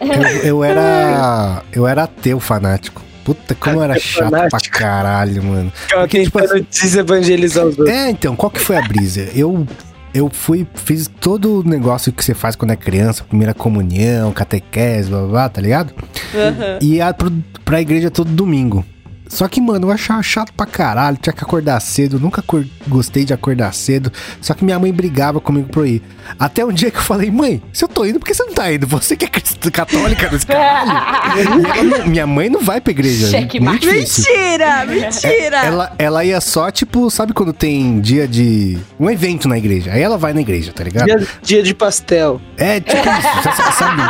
Eu, 0.00 0.44
eu 0.44 0.64
era. 0.64 1.62
Eu 1.72 1.86
era 1.86 2.04
ateu 2.04 2.38
fanático. 2.38 3.02
Puta, 3.24 3.54
como 3.54 3.82
era 3.82 3.98
chato 3.98 4.30
pra 4.30 4.60
caralho, 4.70 5.42
mano. 5.42 5.72
Porque, 5.90 6.24
tipo 6.24 6.38
tentando 6.38 6.66
desevangelizar 6.70 7.66
os 7.66 7.78
outros. 7.78 7.94
É, 7.94 8.08
então, 8.10 8.34
qual 8.34 8.50
que 8.50 8.58
foi 8.60 8.76
a 8.76 8.82
brisa? 8.82 9.28
Eu. 9.34 9.66
Eu 10.14 10.30
fui, 10.32 10.66
fiz 10.74 11.06
todo 11.20 11.60
o 11.60 11.62
negócio 11.62 12.10
que 12.10 12.24
você 12.24 12.32
faz 12.32 12.56
quando 12.56 12.70
é 12.70 12.76
criança, 12.76 13.22
primeira 13.24 13.52
comunhão, 13.52 14.32
catequese, 14.32 15.10
blá 15.10 15.18
blá, 15.20 15.28
blá 15.28 15.48
tá 15.50 15.60
ligado? 15.60 15.92
Aham. 16.34 16.78
E 16.80 16.94
ia 16.94 17.12
pro, 17.12 17.30
pra 17.62 17.78
igreja 17.82 18.10
todo 18.10 18.30
domingo. 18.30 18.84
Só 19.28 19.46
que, 19.48 19.60
mano, 19.60 19.88
eu 19.88 19.92
achava 19.92 20.22
chato 20.22 20.52
pra 20.54 20.66
caralho, 20.66 21.16
tinha 21.20 21.32
que 21.32 21.42
acordar 21.44 21.78
cedo, 21.80 22.18
nunca 22.18 22.42
gostei 22.86 23.24
de 23.24 23.32
acordar 23.34 23.72
cedo. 23.74 24.10
Só 24.40 24.54
que 24.54 24.64
minha 24.64 24.78
mãe 24.78 24.92
brigava 24.92 25.40
comigo 25.40 25.68
pra 25.68 25.82
eu 25.82 25.86
ir. 25.86 26.02
Até 26.38 26.64
um 26.64 26.72
dia 26.72 26.90
que 26.90 26.98
eu 26.98 27.02
falei, 27.02 27.30
mãe, 27.30 27.62
se 27.72 27.84
eu 27.84 27.88
tô 27.88 28.04
indo, 28.04 28.18
por 28.18 28.26
que 28.26 28.34
você 28.34 28.42
não 28.44 28.52
tá 28.52 28.72
indo? 28.72 28.86
Você 28.86 29.16
que 29.16 29.24
é 29.24 29.70
católica 29.70 30.28
nesse 30.30 30.46
caralho. 30.48 32.08
Minha 32.08 32.26
mãe 32.26 32.48
não 32.48 32.60
vai 32.60 32.80
pra 32.80 32.90
igreja. 32.90 33.28
Cheque 33.28 33.60
muito 33.60 33.80
difícil. 33.80 34.24
Mentira, 34.32 34.84
mentira. 34.86 35.56
Ela, 35.64 35.92
ela 35.98 36.24
ia 36.24 36.40
só, 36.40 36.70
tipo, 36.70 37.10
sabe 37.10 37.32
quando 37.32 37.52
tem 37.52 38.00
dia 38.00 38.26
de. 38.26 38.78
um 38.98 39.10
evento 39.10 39.48
na 39.48 39.58
igreja? 39.58 39.92
Aí 39.92 40.02
ela 40.02 40.16
vai 40.18 40.32
na 40.32 40.40
igreja, 40.40 40.72
tá 40.72 40.84
ligado? 40.84 41.06
Dia, 41.06 41.26
dia 41.42 41.62
de 41.62 41.74
pastel. 41.74 42.40
É, 42.56 42.80
tipo 42.80 42.96
isso, 42.96 43.72
sabe? 43.78 44.02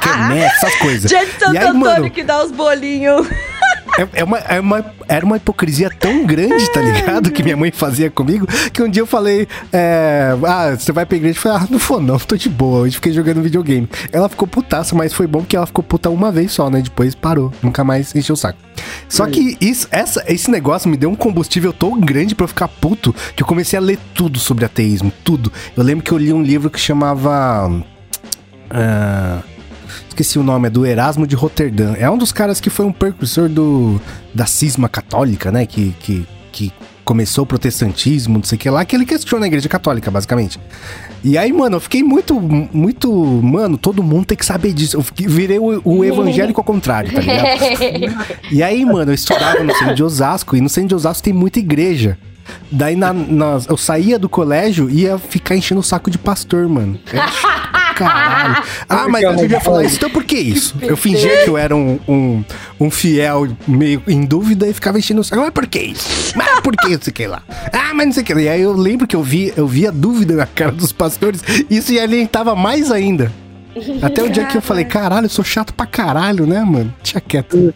Quermesse, 0.00 0.54
essas 0.56 0.74
coisas. 0.76 1.10
Dia 1.10 1.24
de 1.26 1.32
Santo 1.32 1.54
E 1.54 1.58
aí, 1.58 1.64
Antônio 1.66 1.80
mano- 1.80 2.10
que 2.10 2.22
dá 2.22 2.42
os 2.44 2.50
bolinhos. 2.52 3.26
É, 3.98 4.20
é 4.20 4.24
uma, 4.24 4.38
é 4.38 4.60
uma- 4.60 4.84
era 5.08 5.24
uma 5.24 5.36
hipocrisia 5.36 5.90
tão 5.90 6.24
grande, 6.26 6.70
tá 6.72 6.80
ligado? 6.80 7.30
Que 7.30 7.42
minha 7.42 7.56
mãe 7.56 7.70
fazia 7.70 8.10
comigo, 8.10 8.46
que 8.72 8.82
um 8.82 8.88
dia 8.88 9.02
eu 9.02 9.06
falei, 9.06 9.46
é, 9.72 10.34
ah, 10.46 10.74
você 10.78 10.92
vai 10.92 11.04
pra 11.06 11.16
igreja? 11.16 11.36
Eu 11.38 11.42
falei, 11.42 11.58
ah, 11.58 11.66
não 11.70 11.78
vou 11.78 12.00
não, 12.00 12.18
tô 12.18 12.36
de 12.36 12.48
boa, 12.48 12.80
hoje 12.80 12.96
fiquei 12.96 13.12
jogando 13.12 13.42
videogame. 13.42 13.88
Ela 14.10 14.28
ficou 14.28 14.46
putaça, 14.48 14.94
mas 14.94 15.12
foi 15.12 15.26
bom 15.26 15.42
que 15.42 15.56
ela 15.56 15.66
ficou 15.66 15.84
puta 15.84 16.08
uma 16.10 16.30
vez 16.32 16.52
só, 16.52 16.70
né? 16.70 16.80
Depois 16.80 17.14
parou, 17.14 17.52
nunca 17.62 17.84
mais 17.84 18.14
encheu 18.14 18.34
o 18.34 18.36
saco. 18.36 18.58
Só 19.08 19.26
que 19.26 19.56
isso, 19.60 19.86
essa, 19.90 20.24
esse 20.26 20.50
negócio 20.50 20.88
me 20.88 20.96
deu 20.96 21.10
um 21.10 21.14
combustível 21.14 21.72
tão 21.72 22.00
grande 22.00 22.34
pra 22.34 22.44
eu 22.44 22.48
ficar 22.48 22.68
puto, 22.68 23.14
que 23.36 23.42
eu 23.42 23.46
comecei 23.46 23.78
a 23.78 23.82
ler 23.82 23.98
tudo 24.14 24.38
sobre 24.38 24.64
ateísmo, 24.64 25.12
tudo. 25.22 25.52
Eu 25.76 25.82
lembro 25.84 26.02
que 26.04 26.12
eu 26.12 26.18
li 26.18 26.32
um 26.32 26.42
livro 26.42 26.70
que 26.70 26.80
chamava... 26.80 27.70
ah, 28.70 29.40
Esqueci 30.08 30.38
o 30.38 30.42
nome, 30.42 30.68
é 30.68 30.70
do 30.70 30.84
Erasmo 30.86 31.26
de 31.26 31.34
Roterdã. 31.34 31.94
É 31.98 32.08
um 32.10 32.18
dos 32.18 32.32
caras 32.32 32.60
que 32.60 32.70
foi 32.70 32.84
um 32.86 32.92
precursor 32.92 33.48
do, 33.48 34.00
da 34.34 34.46
cisma 34.46 34.88
católica, 34.88 35.50
né? 35.50 35.66
Que, 35.66 35.94
que, 36.00 36.26
que 36.50 36.72
começou 37.04 37.42
o 37.44 37.46
protestantismo, 37.46 38.34
não 38.38 38.44
sei 38.44 38.56
o 38.56 38.58
que 38.58 38.70
lá, 38.70 38.84
que 38.84 38.94
ele 38.94 39.04
questiona 39.04 39.44
a 39.44 39.48
igreja 39.48 39.68
católica, 39.68 40.10
basicamente. 40.10 40.60
E 41.24 41.36
aí, 41.38 41.52
mano, 41.52 41.76
eu 41.76 41.80
fiquei 41.80 42.02
muito, 42.02 42.40
muito. 42.40 43.12
Mano, 43.42 43.76
todo 43.76 44.02
mundo 44.02 44.24
tem 44.26 44.36
que 44.36 44.44
saber 44.46 44.72
disso. 44.72 44.96
Eu 44.96 45.02
fiquei- 45.02 45.26
virei 45.26 45.58
o, 45.58 45.80
o 45.84 46.04
evangélico 46.04 46.60
ao 46.60 46.64
contrário, 46.64 47.12
tá 47.12 47.20
ligado? 47.20 48.32
E 48.50 48.62
aí, 48.62 48.84
mano, 48.84 49.10
eu 49.10 49.14
estudava 49.14 49.62
no 49.64 49.74
centro 49.74 49.94
de 49.94 50.02
Osasco, 50.02 50.56
e 50.56 50.60
no 50.60 50.68
centro 50.68 50.88
de 50.90 50.94
Osasco 50.94 51.22
tem 51.22 51.32
muita 51.32 51.58
igreja. 51.58 52.18
Daí 52.70 52.96
na, 52.96 53.12
na- 53.12 53.60
eu 53.68 53.76
saía 53.76 54.18
do 54.18 54.28
colégio 54.28 54.90
e 54.90 55.02
ia 55.02 55.16
ficar 55.16 55.56
enchendo 55.56 55.80
o 55.80 55.84
saco 55.84 56.10
de 56.10 56.18
pastor, 56.18 56.68
mano. 56.68 56.98
Eu 57.12 57.20
Caralho. 58.04 58.64
Ah, 58.88 59.08
mas 59.08 59.22
eu 59.22 59.36
devia 59.36 59.60
falar 59.60 59.84
isso. 59.84 59.96
Então 59.96 60.10
por 60.10 60.24
que 60.24 60.36
isso? 60.36 60.74
Eu 60.80 60.96
fingia 60.96 61.44
que 61.44 61.50
eu 61.50 61.56
era 61.56 61.74
um, 61.74 61.98
um, 62.08 62.44
um 62.80 62.90
fiel 62.90 63.48
meio 63.66 64.02
em 64.06 64.24
dúvida 64.24 64.66
e 64.68 64.72
ficava 64.72 64.98
enchendo 64.98 65.20
o 65.20 65.24
saco. 65.24 65.42
Mas 65.42 65.50
por 65.50 65.66
que 65.66 65.80
isso? 65.80 66.32
Mas 66.36 66.60
por 66.60 66.76
que 66.76 66.88
isso 66.88 67.12
que 67.12 67.26
lá? 67.26 67.42
Ah, 67.72 67.92
mas 67.94 68.06
não 68.06 68.12
sei 68.12 68.22
o 68.22 68.26
que. 68.26 68.34
E 68.34 68.48
aí 68.48 68.60
eu 68.60 68.72
lembro 68.72 69.06
que 69.06 69.16
eu 69.16 69.22
vi, 69.22 69.52
eu 69.56 69.66
vi 69.66 69.86
a 69.86 69.90
dúvida 69.90 70.34
na 70.34 70.46
cara 70.46 70.72
dos 70.72 70.92
pastores. 70.92 71.42
Isso 71.70 71.92
me 71.92 71.98
alientava 71.98 72.54
mais 72.54 72.90
ainda. 72.90 73.32
Até 74.02 74.22
o 74.22 74.30
dia 74.30 74.44
que 74.46 74.56
eu 74.56 74.62
falei, 74.62 74.84
caralho, 74.84 75.26
eu 75.26 75.30
sou 75.30 75.44
chato 75.44 75.72
pra 75.72 75.86
caralho, 75.86 76.46
né, 76.46 76.60
mano? 76.60 76.92
Tinha 77.02 77.20
quieto. 77.20 77.72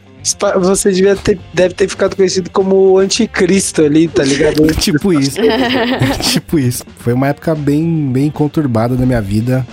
Você 0.59 0.91
devia 0.91 1.15
ter, 1.15 1.39
deve 1.55 1.75
ter 1.75 1.89
ficado 1.89 2.17
conhecido 2.17 2.51
como 2.51 2.75
o 2.75 2.99
anticristo 2.99 3.83
ali, 3.85 4.09
tá 4.09 4.25
ligado? 4.25 4.67
tipo 4.75 5.13
isso. 5.13 5.39
tipo 6.33 6.59
isso. 6.59 6.85
Foi 6.99 7.13
uma 7.13 7.29
época 7.29 7.55
bem, 7.55 8.11
bem 8.11 8.31
conturbada 8.31 8.97
da 8.97 9.07
minha 9.07 9.23
vida. 9.23 9.67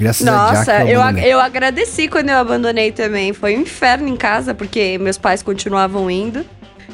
Graças 0.00 0.26
a 0.26 0.30
Jack. 0.30 0.56
Nossa, 0.56 0.72
eu, 0.84 1.00
ag- 1.00 1.08
abandonei. 1.10 1.32
eu 1.34 1.40
agradeci 1.40 2.08
quando 2.08 2.30
eu 2.30 2.36
abandonei 2.38 2.90
também. 2.90 3.32
Foi 3.32 3.56
um 3.56 3.60
inferno 3.60 4.08
em 4.08 4.16
casa, 4.16 4.54
porque 4.54 4.96
meus 4.98 5.18
pais 5.18 5.42
continuavam 5.42 6.10
indo. 6.10 6.44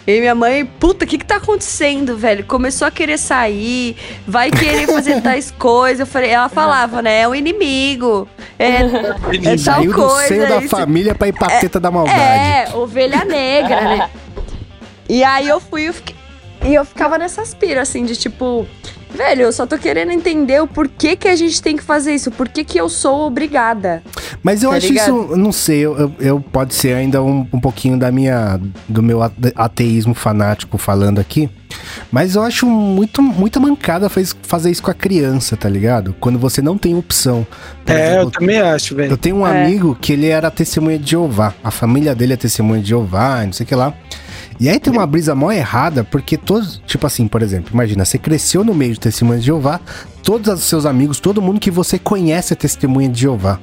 E 0.07 0.21
minha 0.21 0.35
mãe, 0.37 0.65
puta, 0.65 1.05
o 1.05 1.09
que 1.09 1.19
que 1.19 1.25
tá 1.25 1.37
acontecendo, 1.37 2.17
velho? 2.17 2.45
Começou 2.45 2.87
a 2.87 2.93
querer 2.93 3.19
sair, 3.19 3.97
vai 4.27 4.53
querer 4.53 4.87
fazer 4.87 5.21
tais 5.23 5.51
coisas. 5.51 6.01
Eu 6.01 6.07
falei, 6.07 6.31
ela 6.31 6.49
falava, 6.49 7.03
né? 7.03 7.23
É 7.23 7.29
um 7.29 7.35
inimigo. 7.35 8.29
É, 8.57 8.67
é 8.67 8.79
tal 8.89 9.59
Saiu 9.59 9.93
do 9.93 9.99
coisa. 9.99 10.29
seio 10.29 10.49
da 10.49 10.59
isso- 10.59 10.69
família 10.69 11.13
pra 11.15 11.27
ir 11.27 11.33
pra 11.33 11.49
teta 11.59 11.81
da 11.81 11.91
maldade. 11.91 12.19
É, 12.21 12.69
ovelha 12.75 13.25
negra, 13.25 13.81
né? 13.81 14.11
E 15.09 15.23
aí 15.23 15.47
eu 15.49 15.61
fui 15.61 15.89
eu 15.89 15.93
fiquei- 15.95 16.17
e 16.65 16.75
eu 16.75 16.85
ficava 16.85 17.17
nessas 17.17 17.55
piras, 17.55 17.89
assim, 17.89 18.05
de 18.05 18.17
tipo, 18.17 18.67
velho, 19.17 19.43
eu 19.43 19.53
só 19.53 19.67
tô 19.67 19.77
querendo 19.79 20.12
entender 20.12 20.61
o 20.62 20.67
porquê 20.67 21.17
que 21.17 21.27
a 21.29 21.35
gente 21.37 21.61
tem 21.62 21.77
que 21.77 21.83
fazer 21.83 22.14
isso, 22.14 22.31
por 22.31 22.49
que 22.49 22.62
que 22.64 22.79
eu 22.79 22.89
sou 22.89 23.27
obrigada. 23.27 24.03
Mas 24.43 24.62
eu 24.62 24.71
Tá 24.71 24.77
acho 24.77 24.87
ligado? 24.89 25.25
isso, 25.25 25.37
não 25.37 25.53
sei, 25.53 25.79
eu, 25.81 25.97
eu- 25.99 26.12
eu- 26.21 26.41
pode 26.41 26.75
ser 26.75 26.95
ainda 26.95 27.23
um, 27.23 27.47
um 27.53 27.61
pouquinho 27.61 27.99
da 27.99 28.11
minha, 28.12 28.61
do 28.89 29.03
meu 29.03 29.23
ate- 29.23 29.53
ateísmo 29.55 30.14
fanático 30.14 30.77
falando 30.79 31.19
aqui. 31.19 31.49
Mas 32.12 32.35
eu 32.37 32.43
acho 32.43 32.64
muito, 32.67 33.21
muita 33.23 33.59
mancada 33.59 34.09
faz- 34.09 34.35
fazer 34.43 34.71
isso 34.71 34.83
com 34.83 34.91
a 34.91 34.95
criança, 34.95 35.57
tá 35.57 35.69
ligado? 35.69 36.14
Quando 36.21 36.39
você 36.39 36.62
não 36.62 36.79
tem 36.79 36.95
opção. 36.97 37.47
Por 37.85 37.95
É, 37.95 38.09
eu 38.09 38.14
exemplo, 38.21 38.31
também 38.31 38.61
acho, 38.61 38.95
Eu 38.95 38.97
velho. 38.99 39.17
tenho 39.17 39.37
um 39.37 39.47
É. 39.47 39.64
amigo 39.64 39.97
que 40.01 40.12
ele 40.12 40.29
era 40.29 40.51
testemunha 40.51 40.99
de 40.99 41.11
Jeová. 41.11 41.53
A 41.62 41.71
família 41.71 42.14
dele 42.14 42.33
é 42.35 42.37
testemunha 42.37 42.81
de 42.81 42.89
Jeová, 42.91 43.45
não 43.45 43.53
sei 43.53 43.64
o 43.64 43.67
que 43.67 43.75
lá. 43.75 43.93
E 44.59 44.68
aí 44.68 44.80
tem 44.80 44.93
uma 44.93 45.07
brisa 45.07 45.34
mó 45.34 45.51
errada, 45.51 46.05
porque 46.05 46.37
todos, 46.37 46.80
tipo 46.87 47.07
assim, 47.07 47.28
por 47.28 47.43
exemplo, 47.43 47.70
imagina, 47.72 48.05
você 48.05 48.18
cresceu 48.18 48.64
no 48.64 48.74
meio 48.74 48.95
de 48.95 49.01
testemunhas 49.01 49.43
de 49.43 49.47
Jeová, 49.47 49.80
todos 50.22 50.53
os 50.53 50.64
seus 50.64 50.87
amigos, 50.87 51.20
todo 51.20 51.43
mundo 51.43 51.61
que 51.61 51.70
você 51.70 51.99
conhece 51.99 52.53
é 52.53 52.57
testemunha 52.57 53.09
de 53.09 53.20
Jeová. 53.20 53.59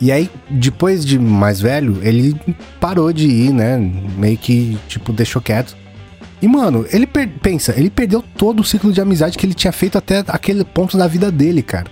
E 0.00 0.12
aí, 0.12 0.30
depois 0.48 1.04
de 1.04 1.18
mais 1.18 1.60
velho, 1.60 1.98
ele 2.02 2.36
parou 2.78 3.12
de 3.12 3.26
ir, 3.26 3.52
né? 3.52 3.76
Meio 4.16 4.38
que, 4.38 4.78
tipo, 4.86 5.12
deixou 5.12 5.42
quieto. 5.42 5.76
E, 6.40 6.46
mano, 6.46 6.86
ele 6.92 7.06
pensa, 7.06 7.74
ele 7.76 7.90
perdeu 7.90 8.22
todo 8.22 8.60
o 8.60 8.64
ciclo 8.64 8.92
de 8.92 9.00
amizade 9.00 9.36
que 9.36 9.44
ele 9.44 9.54
tinha 9.54 9.72
feito 9.72 9.98
até 9.98 10.22
aquele 10.28 10.62
ponto 10.64 10.96
da 10.96 11.08
vida 11.08 11.32
dele, 11.32 11.62
cara. 11.62 11.90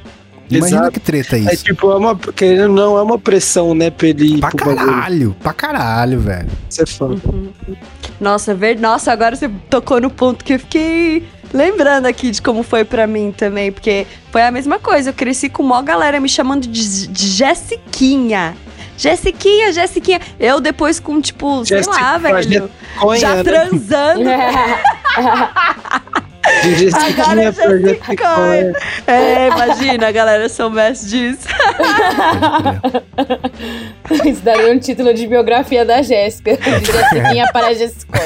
Imagina 0.51 0.80
Exato. 0.82 0.92
que 0.92 1.01
treta 1.01 1.36
É 1.36 1.40
isso. 1.55 1.64
tipo, 1.64 1.90
é 1.90 1.97
uma, 1.97 2.16
querendo 2.16 2.68
ou 2.70 2.74
não, 2.76 2.99
é 2.99 3.03
uma 3.03 3.18
pressão, 3.18 3.74
né, 3.74 3.90
pra 3.90 4.07
ele 4.09 4.36
ir 4.36 4.40
Pra 4.40 4.51
pro 4.51 4.64
bagulho. 4.66 4.86
caralho, 4.86 5.36
pra 5.42 5.53
caralho, 5.53 6.20
velho. 6.20 6.49
Você 6.68 6.82
é 6.82 6.86
fã. 6.86 7.16
Nossa, 8.20 8.55
ver... 8.55 8.78
Nossa, 8.78 9.12
agora 9.12 9.34
você 9.36 9.49
tocou 9.68 10.01
no 10.01 10.09
ponto 10.11 10.44
que 10.44 10.55
eu 10.55 10.59
fiquei 10.59 11.26
lembrando 11.53 12.07
aqui 12.07 12.30
de 12.30 12.40
como 12.42 12.62
foi 12.62 12.84
pra 12.84 13.07
mim 13.07 13.32
também, 13.36 13.70
porque 13.72 14.07
foi 14.30 14.42
a 14.42 14.51
mesma 14.51 14.78
coisa. 14.78 15.11
Eu 15.11 15.14
cresci 15.14 15.49
com 15.49 15.62
mó 15.62 15.80
galera 15.82 16.20
me 16.20 16.28
chamando 16.28 16.66
de, 16.66 17.07
de 17.09 17.26
Jessiquinha. 17.28 18.57
Jessiquinha, 18.99 19.72
Jessiquinha. 19.72 20.20
Eu 20.40 20.59
depois 20.61 20.99
com, 20.99 21.20
tipo, 21.20 21.64
sei 21.66 21.78
lá, 21.82 22.18
Jessica, 22.18 22.18
velho. 22.18 22.70
Já 23.20 23.34
né? 23.36 23.42
transando. 23.44 24.22
Agora 26.47 27.42
é 27.42 27.53
Jessica 27.53 27.78
Jessica. 27.80 28.16
Cohen. 28.16 28.72
É, 29.07 29.49
imagina, 29.49 30.11
galera, 30.12 30.44
eu 30.44 30.49
sou 30.49 30.70
mestre 30.70 31.09
disso. 31.09 31.47
Isso 34.24 34.40
daria 34.42 34.72
um 34.72 34.78
título 34.78 35.12
de 35.12 35.26
biografia 35.26 35.84
da 35.84 36.01
Jéssica. 36.03 36.57
De 36.57 36.86
Jessiquinha 36.92 37.47
para 37.53 37.74
Jessica. 37.74 38.20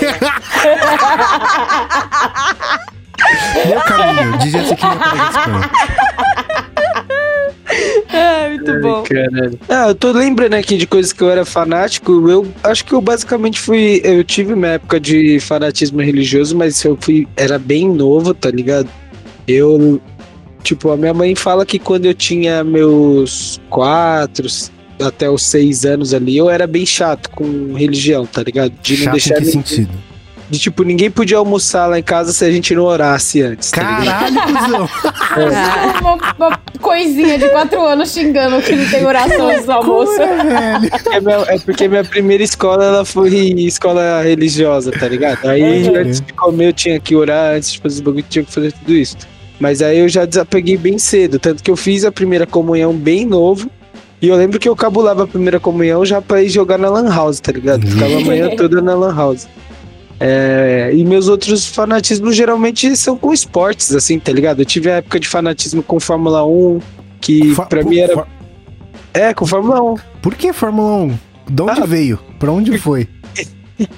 Meu 3.67 3.81
caminho, 3.81 4.37
de 4.39 4.51
Jessiquinha 4.51 4.97
para 4.97 5.17
Jessiquinha. 5.17 5.71
É, 8.13 8.49
muito 8.51 8.81
bom. 8.81 9.03
Caralho. 9.05 9.59
Ah, 9.69 9.89
eu 9.89 9.95
tô 9.95 10.11
lembrando 10.13 10.55
aqui 10.55 10.77
de 10.77 10.87
coisas 10.87 11.13
que 11.13 11.23
eu 11.23 11.31
era 11.31 11.45
fanático. 11.45 12.29
Eu 12.29 12.47
acho 12.65 12.85
que 12.85 12.93
eu 12.93 13.01
basicamente 13.01 13.61
fui. 13.61 14.01
Eu 14.05 14.23
tive 14.25 14.53
uma 14.53 14.67
época 14.69 14.99
de 14.99 15.39
fanatismo 15.41 16.01
religioso, 16.01 16.57
mas 16.57 16.83
eu 16.85 16.97
fui. 17.01 17.27
Era 17.37 17.59
bem 17.59 17.89
novo, 17.89 18.35
tá 18.35 18.51
ligado? 18.51 18.89
Eu. 19.47 20.01
Tipo, 20.63 20.91
a 20.91 20.97
minha 20.97 21.15
mãe 21.15 21.35
fala 21.35 21.65
que 21.65 21.79
quando 21.79 22.05
eu 22.05 22.13
tinha 22.15 22.63
meus 22.63 23.59
quatro 23.71 24.47
até 25.03 25.31
os 25.31 25.43
seis 25.43 25.87
anos 25.87 26.13
ali, 26.13 26.37
eu 26.37 26.51
era 26.51 26.67
bem 26.67 26.85
chato 26.85 27.31
com 27.31 27.73
religião, 27.75 28.27
tá 28.27 28.43
ligado? 28.43 28.73
De 28.83 28.93
não 28.99 29.05
Chato 29.05 29.09
em 29.09 29.13
deixar. 29.13 29.35
que 29.37 29.41
ninguém- 29.45 29.53
sentido? 29.65 29.91
De 30.51 30.59
tipo, 30.59 30.83
ninguém 30.83 31.11
podia 31.11 31.37
almoçar 31.39 31.87
lá 31.87 31.99
em 31.99 32.03
casa 32.03 32.33
se 32.33 32.45
a 32.45 32.51
gente 32.51 32.75
não 32.75 32.83
orasse 32.83 33.41
antes, 33.41 33.71
tá 33.71 34.01
ligado? 34.01 34.35
Caralho, 34.35 34.89
cuzão. 34.89 34.89
uma, 36.01 36.35
uma 36.49 36.61
coisinha 36.81 37.39
de 37.39 37.49
quatro 37.51 37.81
anos 37.87 38.11
xingando 38.13 38.61
que 38.61 38.75
não 38.75 38.89
tem 38.91 39.07
oração 39.07 39.49
antes 39.49 39.65
do 39.65 39.73
almoço. 39.73 40.21
É, 41.13 41.21
meu- 41.21 41.45
é 41.45 41.59
porque 41.59 41.87
minha 41.87 42.03
primeira 42.05 42.43
escola 42.43 42.85
ela 42.85 43.05
foi 43.05 43.29
escola 43.59 44.23
religiosa, 44.23 44.91
tá 44.91 45.07
ligado? 45.09 45.49
Aí 45.49 45.89
Uhum. 45.89 45.97
antes 45.97 46.21
de 46.21 46.33
comer 46.33 46.69
eu 46.69 46.73
tinha 46.73 46.99
que 46.99 47.15
orar, 47.15 47.55
antes 47.55 47.73
de 47.73 47.79
fazer 47.81 48.01
o 48.01 48.05
bagulho 48.05 48.25
eu 48.25 48.29
tinha 48.29 48.45
que 48.45 48.53
fazer 48.53 48.73
tudo 48.73 48.93
isso. 48.93 49.17
Mas 49.61 49.83
aí 49.83 49.99
eu 49.99 50.09
já 50.09 50.25
desapeguei 50.25 50.77
bem 50.77 50.99
cedo, 50.99 51.39
tanto 51.39 51.63
que 51.63 51.71
eu 51.71 51.77
fiz 51.77 52.05
a 52.05 52.11
primeira 52.11 52.47
comunhão 52.47 52.93
bem 52.93 53.25
novo. 53.25 53.71
E 54.23 54.29
eu 54.29 54.37
lembro 54.37 54.59
que 54.59 54.69
eu 54.69 54.75
cabulava 54.77 55.25
a 55.25 55.27
primeira 55.27 55.61
comunhão 55.61 56.05
já 56.05 56.21
pra 56.21 56.43
ir 56.43 56.49
jogar 56.49 56.77
na 56.77 56.91
Lan 56.91 57.09
House, 57.09 57.41
tá 57.41 57.53
ligado? 57.53 57.87
Ficava 57.87 58.17
a 58.17 58.21
manhã 58.21 58.51
toda 58.57 58.81
na 58.83 58.95
Lan 58.95 59.15
House. 59.15 59.47
É, 60.23 60.91
e 60.95 61.03
meus 61.05 61.29
outros 61.29 61.67
fanatismos 61.67 62.37
geralmente 62.37 62.95
são 62.97 63.17
com 63.17 63.33
esportes, 63.33 63.95
assim, 63.95 64.19
tá 64.19 64.31
ligado? 64.31 64.61
Eu 64.61 64.67
tive 64.67 64.91
a 64.91 64.97
época 64.97 65.19
de 65.19 65.27
fanatismo 65.27 65.83
com 65.83 65.99
Fórmula 65.99 66.45
1, 66.47 66.79
que 67.21 67.55
Fa- 67.55 67.65
pra 67.67 67.83
mim 67.83 67.99
era. 67.99 68.27
É, 69.15 69.33
com 69.33 69.47
Fórmula 69.47 69.83
1. 69.83 69.97
Por 70.21 70.35
que 70.35 70.53
Fórmula 70.53 71.05
1? 71.05 71.19
De 71.51 71.63
onde 71.63 71.81
Ah. 71.83 71.87
veio? 71.87 72.19
Pra 72.39 72.53
onde 72.53 72.77
foi? 72.79 73.09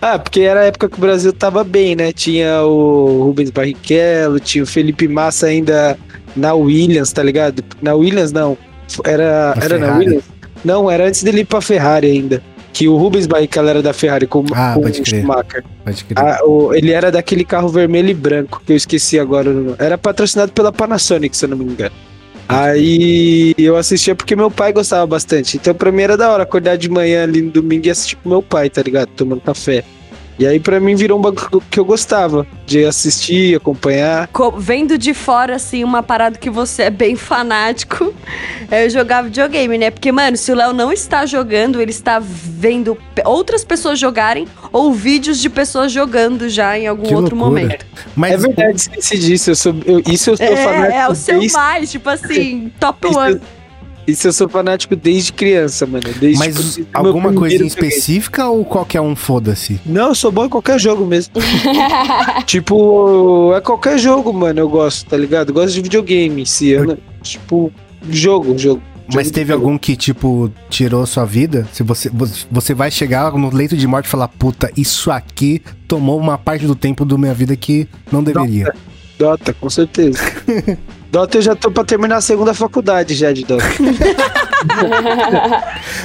Ah, 0.00 0.16
porque 0.16 0.42
era 0.42 0.60
a 0.60 0.64
época 0.66 0.88
que 0.88 0.96
o 0.96 1.00
Brasil 1.00 1.32
tava 1.32 1.64
bem, 1.64 1.96
né? 1.96 2.12
Tinha 2.12 2.62
o 2.62 3.24
Rubens 3.24 3.50
Barrichello, 3.50 4.38
tinha 4.38 4.62
o 4.62 4.66
Felipe 4.66 5.08
Massa 5.08 5.46
ainda 5.48 5.98
na 6.36 6.54
Williams, 6.54 7.10
tá 7.12 7.20
ligado? 7.20 7.64
Na 7.82 7.94
Williams, 7.94 8.30
não. 8.30 8.56
Era, 9.04 9.52
Na 9.56 9.64
era 9.64 9.78
na. 9.78 9.96
Williams? 9.98 10.22
Não, 10.64 10.88
era 10.88 11.08
antes 11.08 11.24
dele 11.24 11.40
ir 11.40 11.46
pra 11.46 11.60
Ferrari 11.60 12.06
ainda. 12.12 12.40
Que 12.74 12.88
o 12.88 12.96
Rubens 12.96 13.26
Barrichello 13.26 13.68
era 13.68 13.80
da 13.80 13.92
Ferrari 13.92 14.26
com, 14.26 14.44
Ah, 14.52 14.72
com 14.74 14.82
pode 14.82 15.00
o. 15.00 15.06
Schumacher. 15.06 15.64
Pode 15.84 16.04
crer. 16.04 16.18
Ah, 16.18 16.40
o- 16.44 16.74
ele 16.74 16.90
era 16.90 17.10
daquele 17.10 17.44
carro 17.44 17.68
vermelho 17.68 18.10
e 18.10 18.14
branco, 18.14 18.60
que 18.66 18.72
eu 18.72 18.76
esqueci 18.76 19.16
agora. 19.18 19.48
Era 19.78 19.96
patrocinado 19.96 20.50
pela 20.52 20.72
Panasonic, 20.72 21.36
se 21.36 21.44
eu 21.44 21.50
não 21.50 21.56
me 21.56 21.64
engano. 21.64 21.94
Aí 22.48 23.54
eu 23.56 23.76
assistia 23.76 24.14
porque 24.14 24.36
meu 24.36 24.50
pai 24.50 24.72
gostava 24.72 25.06
bastante. 25.06 25.56
Então 25.56 25.74
pra 25.74 25.90
mim 25.90 26.02
era 26.02 26.16
da 26.16 26.30
hora 26.30 26.42
acordar 26.42 26.76
de 26.76 26.88
manhã 26.90 27.22
ali 27.22 27.40
no 27.40 27.50
domingo 27.50 27.86
e 27.86 27.90
assistir 27.90 28.16
com 28.16 28.28
meu 28.28 28.42
pai, 28.42 28.68
tá 28.68 28.82
ligado? 28.82 29.08
Tomando 29.16 29.40
café. 29.40 29.82
E 30.38 30.46
aí 30.46 30.58
pra 30.58 30.80
mim 30.80 30.94
virou 30.96 31.18
um 31.18 31.22
bagulho 31.22 31.62
que 31.70 31.78
eu 31.78 31.84
gostava 31.84 32.44
de 32.66 32.84
assistir, 32.84 33.56
acompanhar. 33.56 34.26
Co- 34.28 34.50
Vendo 34.50 34.98
de 34.98 35.14
fora, 35.14 35.54
assim, 35.56 35.84
uma 35.84 36.02
parada 36.02 36.36
que 36.38 36.50
você 36.50 36.84
é 36.84 36.90
bem 36.90 37.14
fanático, 37.14 38.12
é 38.70 38.88
jogar 38.88 39.22
videogame, 39.22 39.78
né? 39.78 39.90
Porque, 39.92 40.10
mano, 40.10 40.36
se 40.36 40.50
o 40.50 40.54
Léo 40.56 40.72
não 40.72 40.92
está 40.92 41.24
jogando, 41.24 41.80
ele 41.80 41.92
está 41.92 42.18
vendo 42.20 42.98
outras 43.24 43.64
pessoas 43.64 43.98
jogarem 43.98 44.48
ou 44.72 44.92
vídeos 44.92 45.38
de 45.38 45.48
pessoas 45.48 45.92
jogando 45.92 46.48
já 46.48 46.76
em 46.76 46.86
algum 46.88 47.04
Que 47.06 47.14
outro 47.14 47.36
loucura. 47.36 47.62
momento. 47.62 47.86
Mas 48.16 48.32
é 48.32 48.36
verdade, 48.36 48.76
esqueci 48.76 49.18
disso. 49.18 49.50
Eu 49.50 49.54
sou, 49.56 49.74
eu- 49.86 50.02
isso 50.10 50.30
eu 50.30 50.36
sou 50.36 50.56
fanático 50.56 50.92
É, 50.92 50.96
é 51.02 51.08
o 51.08 51.14
seu 51.14 51.38
desde, 51.38 51.56
mais, 51.56 51.90
tipo 51.92 52.08
assim, 52.10 52.72
top 52.80 53.06
one. 53.14 53.40
Isso 54.06 54.28
eu 54.28 54.32
sou 54.32 54.48
fanático 54.48 54.94
desde 54.94 55.32
criança, 55.32 55.86
mano. 55.86 56.04
Desde, 56.20 56.38
Mas 56.38 56.74
tipo, 56.74 56.88
alguma 56.92 57.32
coisa 57.32 57.64
específica 57.64 58.46
ou 58.48 58.64
qualquer 58.64 59.00
um 59.00 59.16
foda-se? 59.16 59.80
Não, 59.86 60.08
eu 60.08 60.14
sou 60.14 60.30
bom 60.30 60.44
em 60.44 60.48
qualquer 60.48 60.78
jogo 60.78 61.06
mesmo. 61.06 61.32
tipo, 62.46 63.52
é 63.54 63.60
qualquer 63.60 63.98
jogo, 63.98 64.32
mano, 64.32 64.60
eu 64.60 64.68
gosto, 64.68 65.06
tá 65.06 65.16
ligado? 65.16 65.48
Eu 65.50 65.54
gosto 65.54 65.74
de 65.74 65.82
videogame 65.82 66.42
em 66.42 66.44
si. 66.44 66.68
eu 66.68 66.84
não- 66.84 66.98
tipo, 67.22 67.72
jogo, 68.10 68.56
jogo. 68.58 68.82
Mas 69.12 69.30
teve 69.30 69.52
algum 69.52 69.76
que, 69.76 69.96
tipo, 69.96 70.50
tirou 70.70 71.04
sua 71.04 71.24
vida? 71.26 71.68
Se 71.72 71.82
você, 71.82 72.10
você 72.50 72.72
vai 72.72 72.90
chegar 72.90 73.32
no 73.32 73.54
leito 73.54 73.76
de 73.76 73.86
morte 73.86 74.06
e 74.06 74.08
falar, 74.08 74.28
puta, 74.28 74.70
isso 74.76 75.10
aqui 75.10 75.62
tomou 75.86 76.18
uma 76.18 76.38
parte 76.38 76.66
do 76.66 76.74
tempo 76.74 77.04
da 77.04 77.18
minha 77.18 77.34
vida 77.34 77.54
que 77.54 77.86
não 78.10 78.22
deveria. 78.22 78.72
Dota, 79.18 79.52
com 79.52 79.68
certeza. 79.68 80.18
Dota 81.14 81.38
eu 81.38 81.42
já 81.42 81.54
tô 81.54 81.70
pra 81.70 81.84
terminar 81.84 82.16
a 82.16 82.20
segunda 82.20 82.52
faculdade 82.52 83.14
já 83.14 83.30
de 83.30 83.44
Dota. 83.44 83.62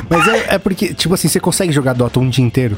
Mas 0.08 0.28
é, 0.28 0.54
é 0.54 0.60
porque, 0.60 0.94
tipo 0.94 1.16
assim, 1.16 1.28
você 1.28 1.40
consegue 1.40 1.72
jogar 1.72 1.94
Dota 1.94 2.20
um 2.20 2.30
dia 2.30 2.46
inteiro? 2.46 2.78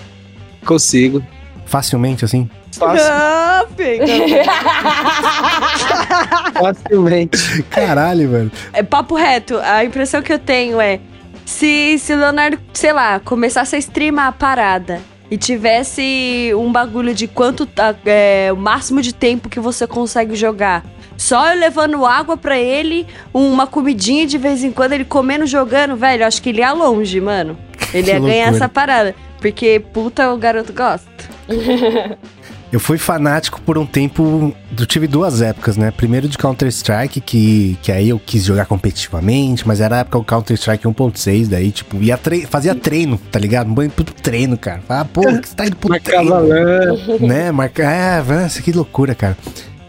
Consigo. 0.66 1.22
Facilmente, 1.66 2.24
assim? 2.24 2.50
Fácil, 2.72 3.06
Ah, 3.06 3.66
facilmente. 6.58 7.64
Caralho, 7.64 8.30
velho. 8.30 8.52
É 8.72 8.82
papo 8.82 9.16
reto, 9.16 9.60
a 9.62 9.84
impressão 9.84 10.22
que 10.22 10.32
eu 10.32 10.40
tenho 10.40 10.80
é 10.80 11.02
se, 11.44 12.00
se 12.00 12.14
o 12.14 12.18
Leonardo, 12.18 12.58
sei 12.72 12.94
lá, 12.94 13.20
começasse 13.20 13.76
a 13.76 13.80
streamar 13.80 14.28
a 14.28 14.32
parada 14.32 15.02
e 15.32 15.38
tivesse 15.38 16.52
um 16.58 16.70
bagulho 16.70 17.16
de 17.16 17.26
quanto 17.26 17.66
tá, 17.66 17.96
é, 18.06 18.50
o 18.52 18.58
máximo 18.58 19.02
de 19.02 19.14
tempo 19.14 19.48
que 19.48 19.62
você 19.62 19.88
consegue 19.88 20.36
jogar. 20.36 20.86
Só 21.16 21.54
eu 21.54 21.60
levando 21.60 22.06
água 22.06 22.36
pra 22.36 22.60
ele, 22.60 23.08
uma 23.34 23.66
comidinha 23.66 24.28
de 24.28 24.38
vez 24.38 24.62
em 24.62 24.72
quando, 24.72 24.92
ele 24.92 25.06
comendo, 25.06 25.46
jogando, 25.46 25.96
velho, 25.96 26.26
acho 26.26 26.42
que 26.42 26.50
ele 26.50 26.60
ia 26.60 26.74
longe, 26.74 27.22
mano. 27.22 27.58
Ele 27.94 28.10
ia 28.10 28.20
ganhar 28.20 28.48
essa 28.48 28.70
parada. 28.70 29.14
Porque, 29.40 29.84
puta, 29.92 30.32
o 30.32 30.38
garoto 30.38 30.72
gosta. 30.72 31.12
Eu 32.72 32.80
fui 32.80 32.98
fanático 32.98 33.60
por 33.62 33.78
um 33.78 33.86
tempo. 33.86 34.56
Eu 34.80 34.86
tive 34.86 35.06
duas 35.06 35.42
épocas, 35.42 35.76
né? 35.76 35.92
Primeiro 35.92 36.30
de 36.30 36.38
Counter-Strike, 36.38 37.20
que, 37.20 37.78
que 37.82 37.92
aí 37.92 38.08
eu 38.10 38.18
quis 38.18 38.46
jogar 38.46 38.66
competitivamente, 38.66 39.68
mas 39.68 39.82
era 39.82 39.98
a 39.98 40.00
época 40.00 40.20
do 40.20 40.24
Counter-Strike 40.24 40.86
1.6, 40.88 41.48
daí, 41.50 41.70
tipo, 41.72 41.98
ia 41.98 42.18
tre 42.18 42.46
fazia 42.46 42.74
treino, 42.74 43.20
tá 43.30 43.38
ligado? 43.38 43.70
Um 43.70 43.74
banho 43.74 43.90
pro 43.90 44.06
treino, 44.06 44.58
cara. 44.58 44.82
Ah, 44.88 45.04
pô, 45.04 45.22
que 45.22 45.50
você 45.50 45.56
tá 45.56 45.66
indo 45.66 45.76
pro 45.76 45.90
Marcava 45.90 46.48
treino? 46.48 47.28
né? 47.28 47.52
Marca... 47.52 47.84
É, 47.84 48.24
nossa, 48.24 48.62
que 48.62 48.72
loucura, 48.72 49.14
cara. 49.14 49.38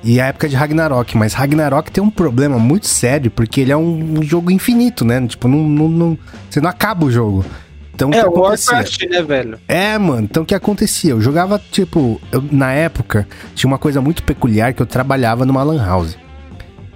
E 0.03 0.21
a 0.21 0.27
época 0.27 0.49
de 0.49 0.57
Ragnarok, 0.57 1.17
mas 1.17 1.33
Ragnarok 1.35 1.93
tem 1.93 2.03
um 2.03 2.11
problema 2.11 2.59
muito 2.59 2.89
sério, 2.89 3.31
porque 3.31 3.61
ele 3.61 3.71
é 3.71 3.77
um 3.77 4.21
jogo 4.25 4.51
infinito, 4.51 5.05
né? 5.05 5.25
Tipo, 5.25 5.47
não, 5.47 5.59
não, 5.63 5.89
não- 5.89 6.19
você 6.51 6.61
não 6.61 6.69
acaba 6.69 7.07
o 7.07 7.11
jogo. 7.13 7.45
Então, 7.95 8.09
o 8.11 8.15
É, 8.15 8.21
que 8.21 8.27
o 8.27 8.31
acontecia? 8.31 8.73
Warcraft, 8.75 9.03
né, 9.11 9.23
velho? 9.23 9.61
É, 9.69 9.99
mano, 9.99 10.23
então 10.23 10.43
o 10.43 10.47
que 10.47 10.55
acontecia? 10.55 11.11
Eu 11.13 11.21
jogava, 11.21 11.61
tipo, 11.71 12.21
eu- 12.33 12.43
na 12.51 12.73
época, 12.73 13.27
tinha 13.55 13.69
uma 13.69 13.79
coisa 13.79 14.01
muito 14.01 14.23
peculiar 14.23 14.73
que 14.73 14.81
eu 14.81 14.87
trabalhava 14.87 15.45
numa 15.45 15.63
lan 15.63 15.85
house. 15.85 16.17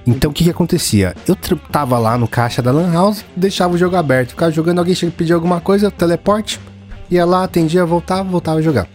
Então 0.06 0.30
o 0.30 0.34
que 0.34 0.44
que 0.44 0.50
acontecia? 0.50 1.14
Eu 1.26 1.36
tava 1.70 1.98
lá 1.98 2.16
no 2.16 2.26
caixa 2.28 2.62
da 2.62 2.70
lan 2.70 2.92
house, 2.92 3.24
deixava 3.36 3.74
o 3.74 3.78
jogo 3.78 3.96
aberto, 3.96 4.30
ficava 4.30 4.52
jogando, 4.52 4.78
alguém 4.78 4.94
chega 4.94 5.10
e 5.12 5.14
pedia 5.16 5.34
alguma 5.34 5.60
coisa, 5.60 5.90
teleporte, 5.90 6.60
ia 7.10 7.24
lá, 7.24 7.42
atendia, 7.44 7.84
voltava, 7.84 8.22
voltava 8.22 8.58
a 8.60 8.62
jogar. 8.62 8.86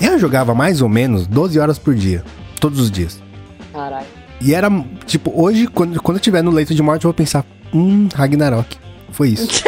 Eu 0.00 0.18
jogava 0.18 0.54
mais 0.54 0.80
ou 0.82 0.88
menos 0.88 1.26
12 1.26 1.58
horas 1.58 1.78
por 1.78 1.94
dia, 1.94 2.22
todos 2.60 2.78
os 2.78 2.90
dias. 2.90 3.20
Caralho. 3.72 4.06
E 4.40 4.54
era, 4.54 4.68
tipo, 5.06 5.32
hoje, 5.34 5.66
quando, 5.66 6.00
quando 6.02 6.16
eu 6.16 6.20
estiver 6.20 6.42
no 6.42 6.50
leito 6.50 6.74
de 6.74 6.82
morte, 6.82 7.04
eu 7.04 7.08
vou 7.08 7.14
pensar, 7.14 7.44
hum, 7.72 8.08
Ragnarok. 8.14 8.76
Foi 9.14 9.28
isso. 9.28 9.46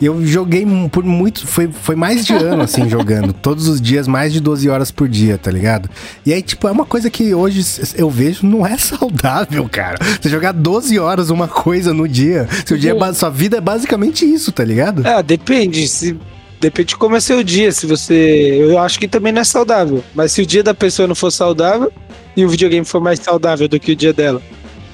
Eu 0.00 0.26
joguei 0.26 0.66
por 0.92 1.02
muito. 1.02 1.46
Foi, 1.46 1.68
foi 1.68 1.96
mais 1.96 2.26
de 2.26 2.34
ano, 2.34 2.62
assim, 2.62 2.86
jogando. 2.86 3.32
Todos 3.32 3.66
os 3.66 3.80
dias, 3.80 4.06
mais 4.06 4.30
de 4.30 4.40
12 4.40 4.68
horas 4.68 4.90
por 4.90 5.08
dia, 5.08 5.38
tá 5.38 5.50
ligado? 5.50 5.88
E 6.26 6.34
aí, 6.34 6.42
tipo, 6.42 6.68
é 6.68 6.70
uma 6.70 6.84
coisa 6.84 7.08
que 7.08 7.32
hoje 7.32 7.64
eu 7.96 8.10
vejo 8.10 8.46
não 8.46 8.66
é 8.66 8.76
saudável, 8.78 9.66
cara. 9.70 9.96
Você 10.20 10.28
jogar 10.28 10.52
12 10.52 10.98
horas 10.98 11.30
uma 11.30 11.48
coisa 11.48 11.94
no 11.94 12.06
dia. 12.06 12.46
Seu 12.66 12.76
dia 12.76 12.94
é 12.94 13.12
sua 13.14 13.30
vida 13.30 13.56
é 13.56 13.60
basicamente 13.60 14.26
isso, 14.26 14.52
tá 14.52 14.62
ligado? 14.62 15.06
É, 15.06 15.22
depende. 15.22 15.88
Se, 15.88 16.14
depende 16.60 16.88
de 16.88 16.96
como 16.96 17.16
é 17.16 17.20
seu 17.20 17.42
dia. 17.42 17.72
Se 17.72 17.86
você. 17.86 18.58
Eu 18.60 18.78
acho 18.78 18.98
que 18.98 19.08
também 19.08 19.32
não 19.32 19.40
é 19.40 19.44
saudável. 19.44 20.04
Mas 20.14 20.32
se 20.32 20.42
o 20.42 20.46
dia 20.46 20.62
da 20.62 20.74
pessoa 20.74 21.08
não 21.08 21.14
for 21.14 21.30
saudável 21.30 21.90
e 22.36 22.44
o 22.44 22.50
videogame 22.50 22.84
for 22.84 23.00
mais 23.00 23.18
saudável 23.20 23.66
do 23.66 23.80
que 23.80 23.92
o 23.92 23.96
dia 23.96 24.12
dela. 24.12 24.42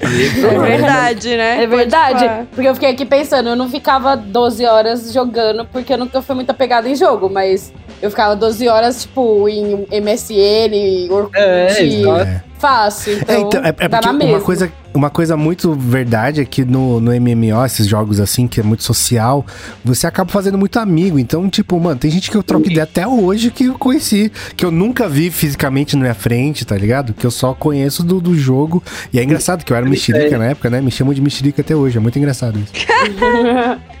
É 0.01 0.59
verdade, 0.59 1.37
né? 1.37 1.63
É 1.63 1.67
verdade. 1.67 2.13
Pode 2.13 2.27
falar. 2.27 2.45
Porque 2.53 2.67
eu 2.67 2.73
fiquei 2.73 2.89
aqui 2.89 3.05
pensando, 3.05 3.49
eu 3.49 3.55
não 3.55 3.69
ficava 3.69 4.15
12 4.15 4.65
horas 4.65 5.13
jogando, 5.13 5.65
porque 5.65 5.93
eu 5.93 5.97
nunca 5.97 6.21
fui 6.21 6.35
muito 6.35 6.49
apegada 6.49 6.89
em 6.89 6.95
jogo, 6.95 7.29
mas 7.29 7.71
eu 8.01 8.09
ficava 8.09 8.35
12 8.35 8.67
horas, 8.67 9.03
tipo, 9.03 9.47
em 9.47 9.85
MSN, 10.01 11.09
Orkut, 11.11 11.37
É, 11.39 12.41
fácil. 12.57 13.17
Então, 13.17 13.35
É, 13.35 13.39
então, 13.39 13.61
é, 13.63 13.69
é 13.69 13.87
dá 13.87 13.97
porque 13.99 14.05
na 14.05 14.11
uma 14.11 14.25
mesma. 14.25 14.41
coisa, 14.41 14.71
uma 14.93 15.09
coisa 15.09 15.37
muito 15.37 15.73
verdade 15.73 16.41
é 16.41 16.45
que 16.45 16.63
no, 16.65 16.99
no 16.99 17.11
MMO, 17.11 17.65
esses 17.65 17.87
jogos 17.87 18.19
assim, 18.19 18.47
que 18.47 18.59
é 18.59 18.63
muito 18.63 18.83
social, 18.83 19.45
você 19.83 20.07
acaba 20.07 20.31
fazendo 20.31 20.57
muito 20.57 20.77
amigo. 20.79 21.17
Então, 21.19 21.49
tipo, 21.49 21.79
mano, 21.79 21.99
tem 21.99 22.09
gente 22.11 22.29
que 22.31 22.37
eu 22.37 22.43
troco 22.43 22.67
ideia 22.67 22.83
até 22.83 23.07
hoje 23.07 23.51
que 23.51 23.65
eu 23.65 23.77
conheci, 23.77 24.31
que 24.55 24.65
eu 24.65 24.71
nunca 24.71 25.07
vi 25.07 25.29
fisicamente 25.31 25.95
na 25.95 26.01
minha 26.01 26.15
frente, 26.15 26.65
tá 26.65 26.75
ligado? 26.75 27.13
Que 27.13 27.25
eu 27.25 27.31
só 27.31 27.53
conheço 27.53 28.03
do, 28.03 28.19
do 28.19 28.35
jogo. 28.35 28.83
E 29.13 29.19
é 29.19 29.23
engraçado 29.23 29.63
que 29.63 29.71
eu 29.71 29.77
era 29.77 29.85
mexerica 29.85 30.37
na 30.37 30.45
época, 30.45 30.69
né? 30.69 30.81
Me 30.81 30.91
chamam 30.91 31.13
de 31.13 31.21
mexerica 31.21 31.61
até 31.61 31.75
hoje, 31.75 31.97
é 31.97 32.01
muito 32.01 32.17
engraçado 32.17 32.59
isso. 32.59 32.71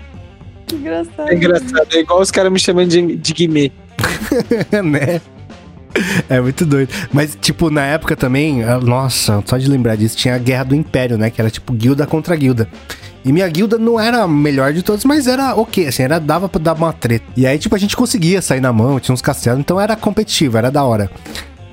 Que 0.71 0.75
engraçado. 0.77 1.29
É 1.29 1.35
engraçado. 1.35 1.87
É 1.91 1.99
igual 1.99 2.21
os 2.21 2.31
caras 2.31 2.49
me 2.51 2.57
chamando 2.59 2.87
de, 2.87 3.15
de 3.17 3.33
Guimê. 3.33 3.71
né? 4.83 5.21
É 6.29 6.39
muito 6.39 6.65
doido. 6.65 6.89
Mas, 7.11 7.37
tipo, 7.39 7.69
na 7.69 7.85
época 7.85 8.15
também, 8.15 8.63
ah, 8.63 8.79
nossa, 8.79 9.43
só 9.45 9.57
de 9.57 9.69
lembrar 9.69 9.95
disso, 9.95 10.15
tinha 10.15 10.35
a 10.35 10.37
Guerra 10.37 10.63
do 10.63 10.75
Império, 10.75 11.17
né? 11.17 11.29
Que 11.29 11.41
era 11.41 11.49
tipo 11.49 11.73
guilda 11.73 12.07
contra 12.07 12.35
guilda. 12.35 12.67
E 13.23 13.31
minha 13.31 13.47
guilda 13.47 13.77
não 13.77 13.99
era 13.99 14.23
a 14.23 14.27
melhor 14.27 14.73
de 14.73 14.81
todas, 14.81 15.05
mas 15.05 15.27
era 15.27 15.53
ok, 15.55 15.87
assim, 15.87 16.03
era, 16.03 16.19
dava 16.19 16.49
pra 16.49 16.59
dar 16.59 16.73
uma 16.73 16.91
treta. 16.91 17.25
E 17.37 17.45
aí, 17.45 17.59
tipo, 17.59 17.75
a 17.75 17.77
gente 17.77 17.95
conseguia 17.95 18.41
sair 18.41 18.61
na 18.61 18.73
mão, 18.73 18.99
tinha 18.99 19.13
uns 19.13 19.21
castelos, 19.21 19.59
então 19.59 19.79
era 19.79 19.95
competitivo, 19.95 20.57
era 20.57 20.71
da 20.71 20.83
hora. 20.83 21.09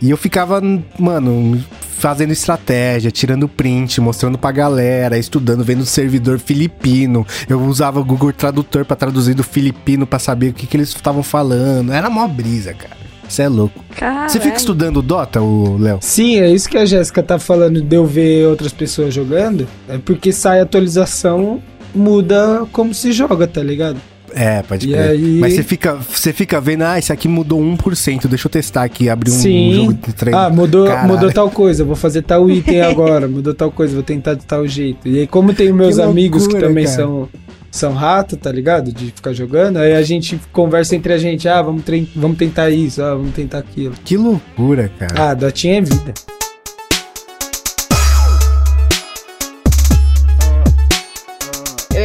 E 0.01 0.11
eu 0.11 0.17
ficava, 0.17 0.61
mano, 0.99 1.63
fazendo 1.99 2.33
estratégia, 2.33 3.11
tirando 3.11 3.49
print, 3.49 4.01
mostrando 4.01 4.39
pra 4.39 4.53
galera, 4.53 5.19
estudando, 5.19 5.65
vendo 5.65 5.81
o 5.81 5.87
servidor 5.87 6.39
filipino. 6.39 7.27
Eu 7.49 7.61
usava 7.63 8.01
o 8.01 8.05
Google 8.05 8.33
Tradutor 8.33 8.85
pra 8.85 8.97
traduzir 8.97 9.35
do 9.35 9.43
filipino 9.43 10.07
pra 10.07 10.19
saber 10.19 10.51
o 10.51 10.55
que, 10.55 10.67
que 10.67 10.77
eles 10.77 10.91
estavam 10.91 11.23
falando. 11.23 11.93
Era 11.93 12.09
mó 12.09 12.27
brisa, 12.27 12.73
cara. 12.73 12.97
Você 13.29 13.43
é 13.43 13.49
louco. 13.49 13.85
Caralho. 13.95 14.31
Você 14.31 14.41
fica 14.41 14.57
estudando 14.57 15.03
Dota, 15.03 15.41
o 15.41 15.77
Léo? 15.77 15.99
Sim, 16.01 16.39
é 16.39 16.51
isso 16.51 16.69
que 16.69 16.79
a 16.79 16.87
Jéssica 16.87 17.23
tá 17.23 17.39
falando 17.39 17.83
de 17.83 17.95
eu 17.95 18.07
ver 18.07 18.47
outras 18.47 18.73
pessoas 18.73 19.13
jogando. 19.13 19.69
É 19.89 19.99
porque 19.99 20.33
sai 20.33 20.61
atualização, 20.61 21.63
muda 21.95 22.67
como 22.73 22.95
se 22.95 23.13
joga, 23.13 23.47
tá 23.47 23.63
ligado? 23.63 24.01
É, 24.35 24.63
pode 24.63 24.89
E 24.89 24.93
crer. 24.93 25.11
aí- 25.11 25.39
Mas 25.41 25.55
você 25.55 25.63
fica, 25.63 25.95
você 25.95 26.33
fica 26.33 26.61
vendo, 26.61 26.83
ah, 26.83 26.99
esse 26.99 27.13
aqui 27.13 27.27
mudou 27.29 27.61
1%, 27.61 28.29
deixa 28.29 28.47
eu 28.47 28.51
testar 28.51 28.85
aqui, 28.85 29.09
abrir 29.09 29.31
um 29.31 29.35
Sim. 29.35 29.73
jogo 29.75 29.95
de 29.95 30.13
treino. 30.13 30.39
Ah, 30.39 30.51
mudou, 30.51 30.87
Caralho. 30.87 31.09
mudou 31.09 31.33
tal 31.33 31.51
coisa, 31.51 31.85
vou 31.85 31.97
fazer 31.97 32.23
tal 32.23 32.51
item 32.51 32.81
agora, 32.83 33.27
mudou 33.29 33.55
tal 33.55 33.71
coisa, 33.71 33.95
vou 33.95 34.03
tentar 34.03 34.35
de 34.35 34.45
tal 34.47 34.67
jeito. 34.67 35.09
E 35.09 35.21
aí, 35.21 35.27
como 35.27 35.53
tem 35.55 35.73
meus 35.73 35.97
Que 35.97 36.03
amigos 36.03 36.43
que 36.47 36.53
loucura, 36.53 36.69
também 36.69 36.85
cara. 36.85 36.97
são, 36.97 37.29
são 37.71 37.93
rato, 37.93 38.37
tá 38.37 38.51
ligado? 38.53 38.93
De 38.93 39.07
ficar 39.07 39.33
jogando, 39.33 39.77
aí 39.79 39.95
a 39.95 40.03
gente 40.03 40.39
conversa 40.53 40.95
entre 40.97 41.13
a 41.13 41.19
gente, 41.19 41.49
ah, 41.49 41.61
vamos, 41.63 41.83
vamos 42.15 42.37
tentar 42.39 42.71
isso, 42.71 43.03
ah, 43.03 43.15
vamos 43.15 43.33
tentar 43.35 43.59
aquilo. 43.59 43.95
Que 44.05 44.17
loucura, 44.17 44.91
cara. 44.99 45.31
Ah, 45.31 45.35
Dotinha 45.35 45.79
é 45.79 45.81
vida. 45.81 46.15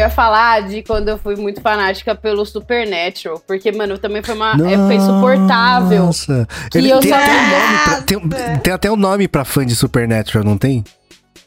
Ia 0.04 0.10
falar 0.10 0.62
de 0.68 0.84
quando 0.84 1.10
eu 1.10 1.18
fui 1.18 1.36
muito 1.36 1.62
fanática 1.62 2.14
pelo 2.16 2.46
Supernatural, 2.46 3.42
porque, 3.48 3.72
mano, 3.72 3.98
também 3.98 4.22
foi 4.22 4.36
uma 4.36 4.52
época 4.52 4.94
insuportável. 4.94 6.06
Nossa. 6.06 6.48
Ele 6.74 6.90
eu 6.90 7.00
tem, 7.00 7.10
só- 7.12 7.16
até 7.18 7.28
um 7.36 7.50
nome 7.50 7.78
pra, 7.86 8.02
tem, 8.02 8.60
tem 8.60 8.74
até 8.74 8.92
um 8.92 8.96
nome 8.96 9.28
pra 9.28 9.46
fã 9.46 9.66
de 9.66 9.76
Supernatural, 9.76 10.44
não 10.44 10.58
tem? 10.58 10.84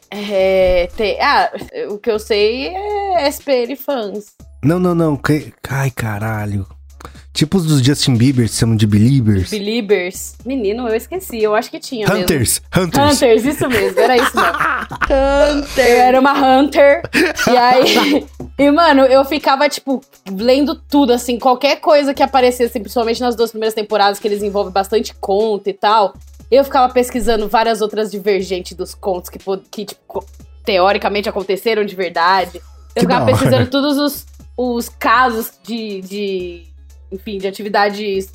É, 0.09 0.89
tem- 0.95 1.19
ah, 1.21 1.51
o 1.89 1.97
que 1.97 2.09
eu 2.09 2.17
sei 2.19 2.67
é 2.69 3.27
SPN 3.27 3.75
fãs. 3.75 4.25
Não, 4.63 4.79
não, 4.79 4.95
não. 4.95 5.19
Ai, 5.69 5.91
caralho. 5.91 6.65
Tipo 7.37 7.57
os 7.57 7.65
dos 7.65 7.81
Justin 7.83 8.15
Bieber, 8.15 8.49
se 8.49 8.57
chamam 8.57 8.75
de 8.75 8.87
Beliebers. 8.87 9.51
Beliebers. 9.51 10.33
Menino, 10.43 10.87
eu 10.87 10.95
esqueci. 10.95 11.37
Eu 11.39 11.53
acho 11.53 11.69
que 11.69 11.79
tinha 11.79 12.07
mesmo. 12.07 12.23
Hunters, 12.23 12.61
Hunters. 12.75 13.13
Hunters, 13.13 13.45
isso 13.45 13.69
mesmo, 13.69 13.99
era 13.99 14.17
isso 14.17 14.31
mesmo. 14.35 14.57
Hunter. 15.61 15.87
Eu 15.87 16.01
era 16.01 16.19
uma 16.19 16.33
Hunter. 16.33 17.03
E 17.47 17.55
aí. 17.55 18.25
E, 18.59 18.71
mano, 18.71 19.03
eu 19.03 19.23
ficava, 19.23 19.69
tipo, 19.69 20.01
lendo 20.27 20.73
tudo, 20.73 21.13
assim, 21.13 21.37
qualquer 21.37 21.79
coisa 21.79 22.11
que 22.11 22.23
aparecesse, 22.23 22.79
principalmente 22.79 23.21
nas 23.21 23.35
duas 23.35 23.51
primeiras 23.51 23.75
temporadas, 23.75 24.17
que 24.17 24.27
eles 24.27 24.41
envolvem 24.41 24.73
bastante 24.73 25.13
conto 25.13 25.69
e 25.69 25.73
tal. 25.73 26.15
Eu 26.49 26.63
ficava 26.63 26.91
pesquisando 26.91 27.47
várias 27.47 27.81
outras 27.81 28.09
divergentes 28.09 28.75
dos 28.75 28.95
contos 28.95 29.29
que, 29.29 29.37
que 29.69 29.85
tipo, 29.85 30.25
teoricamente 30.65 31.29
aconteceram 31.29 31.85
de 31.85 31.95
verdade. 31.95 32.57
Eu 32.57 32.63
Que 32.95 33.01
ficava 33.01 33.27
pesquisando 33.27 33.69
todos 33.69 33.95
os, 33.99 34.25
os 34.57 34.89
casos 34.89 35.51
de, 35.63 36.01
de. 36.01 36.76
Enfim, 37.11 37.37
de 37.37 37.47
atividades 37.47 38.31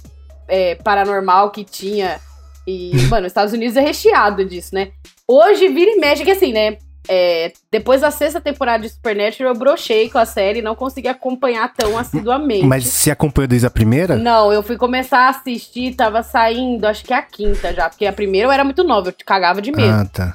é, 0.49 0.75
paranormal 0.77 1.51
que 1.51 1.65
tinha. 1.65 2.21
E, 2.67 2.93
mano, 3.11 3.27
os 3.27 3.31
Estados 3.31 3.53
Unidos 3.53 3.77
é 3.77 3.81
recheado 3.81 4.45
disso, 4.45 4.75
né? 4.75 4.93
Hoje 5.27 5.69
vira 5.69 5.91
e 5.91 5.97
mexe, 5.97 6.25
que 6.25 6.31
assim, 6.31 6.53
né? 6.53 6.79
é, 7.09 7.53
depois 7.71 8.01
da 8.01 8.11
sexta 8.11 8.41
temporada 8.41 8.83
de 8.83 8.89
Supernatural, 8.89 9.53
eu 9.53 9.59
brochei 9.59 10.09
com 10.09 10.19
a 10.19 10.25
série 10.25 10.61
e 10.61 10.63
não 10.63 10.75
consegui 10.75 11.09
acompanhar 11.09 11.73
tão 11.75 11.99
assiduamente. 11.99 12.65
Mas 12.65 12.87
você 12.87 13.11
acompanhou 13.11 13.49
desde 13.49 13.67
a 13.67 13.71
primeira? 13.71 14.17
Não, 14.17 14.53
eu 14.53 14.63
fui 14.63 14.77
começar 14.77 15.27
a 15.27 15.29
assistir, 15.31 15.95
tava 15.95 16.23
saindo, 16.23 16.85
acho 16.87 17.05
que 17.05 17.13
a 17.13 17.23
quinta 17.23 17.73
já, 17.73 17.89
porque 17.89 18.07
a 18.07 18.13
primeira 18.13 18.47
eu 18.47 18.53
era 18.53 18.65
muito 18.65 18.85
nova, 18.85 19.09
eu 19.09 19.15
cagava 19.27 19.61
de 19.61 19.73
medo. 19.73 19.93
Ah, 19.93 20.05
tá. 20.05 20.35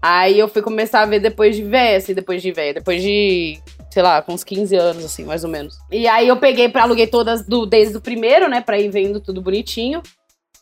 Aí 0.00 0.38
eu 0.38 0.48
fui 0.48 0.62
começar 0.62 1.02
a 1.02 1.06
ver 1.06 1.20
depois 1.20 1.54
de 1.54 1.62
véia, 1.62 1.98
assim, 1.98 2.12
depois 2.12 2.42
de 2.42 2.50
véia, 2.50 2.74
depois 2.74 3.00
de, 3.00 3.60
sei 3.92 4.02
lá, 4.02 4.22
com 4.22 4.32
uns 4.32 4.42
15 4.42 4.74
anos, 4.74 5.04
assim, 5.04 5.22
mais 5.22 5.44
ou 5.44 5.50
menos. 5.50 5.76
E 5.90 6.08
aí 6.08 6.26
eu 6.26 6.38
peguei, 6.38 6.66
pra, 6.66 6.84
aluguei 6.84 7.06
todas 7.06 7.46
do, 7.46 7.66
desde 7.66 7.98
o 7.98 8.00
primeiro, 8.00 8.48
né, 8.48 8.62
pra 8.62 8.78
ir 8.78 8.88
vendo 8.88 9.20
tudo 9.20 9.42
bonitinho. 9.42 10.02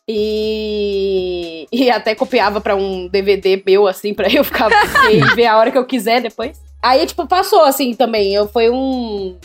E, 0.09 1.65
e 1.71 1.89
até 1.93 2.13
copiava 2.17 2.61
pra 2.61 2.75
um 2.75 3.07
DVD 3.07 3.63
meu, 3.65 3.87
assim, 3.87 4.13
pra 4.13 4.29
eu 4.29 4.43
ficar 4.43 4.69
e 5.13 5.21
ver 5.37 5.47
a 5.47 5.57
hora 5.57 5.71
que 5.71 5.79
eu 5.79 5.87
quiser 5.87 6.21
depois. 6.21 6.61
Aí, 6.83 7.07
tipo, 7.07 7.25
passou, 7.29 7.63
assim, 7.63 7.95
também. 7.95 8.35
Eu, 8.35 8.49
foi 8.49 8.69
um, 8.69 9.39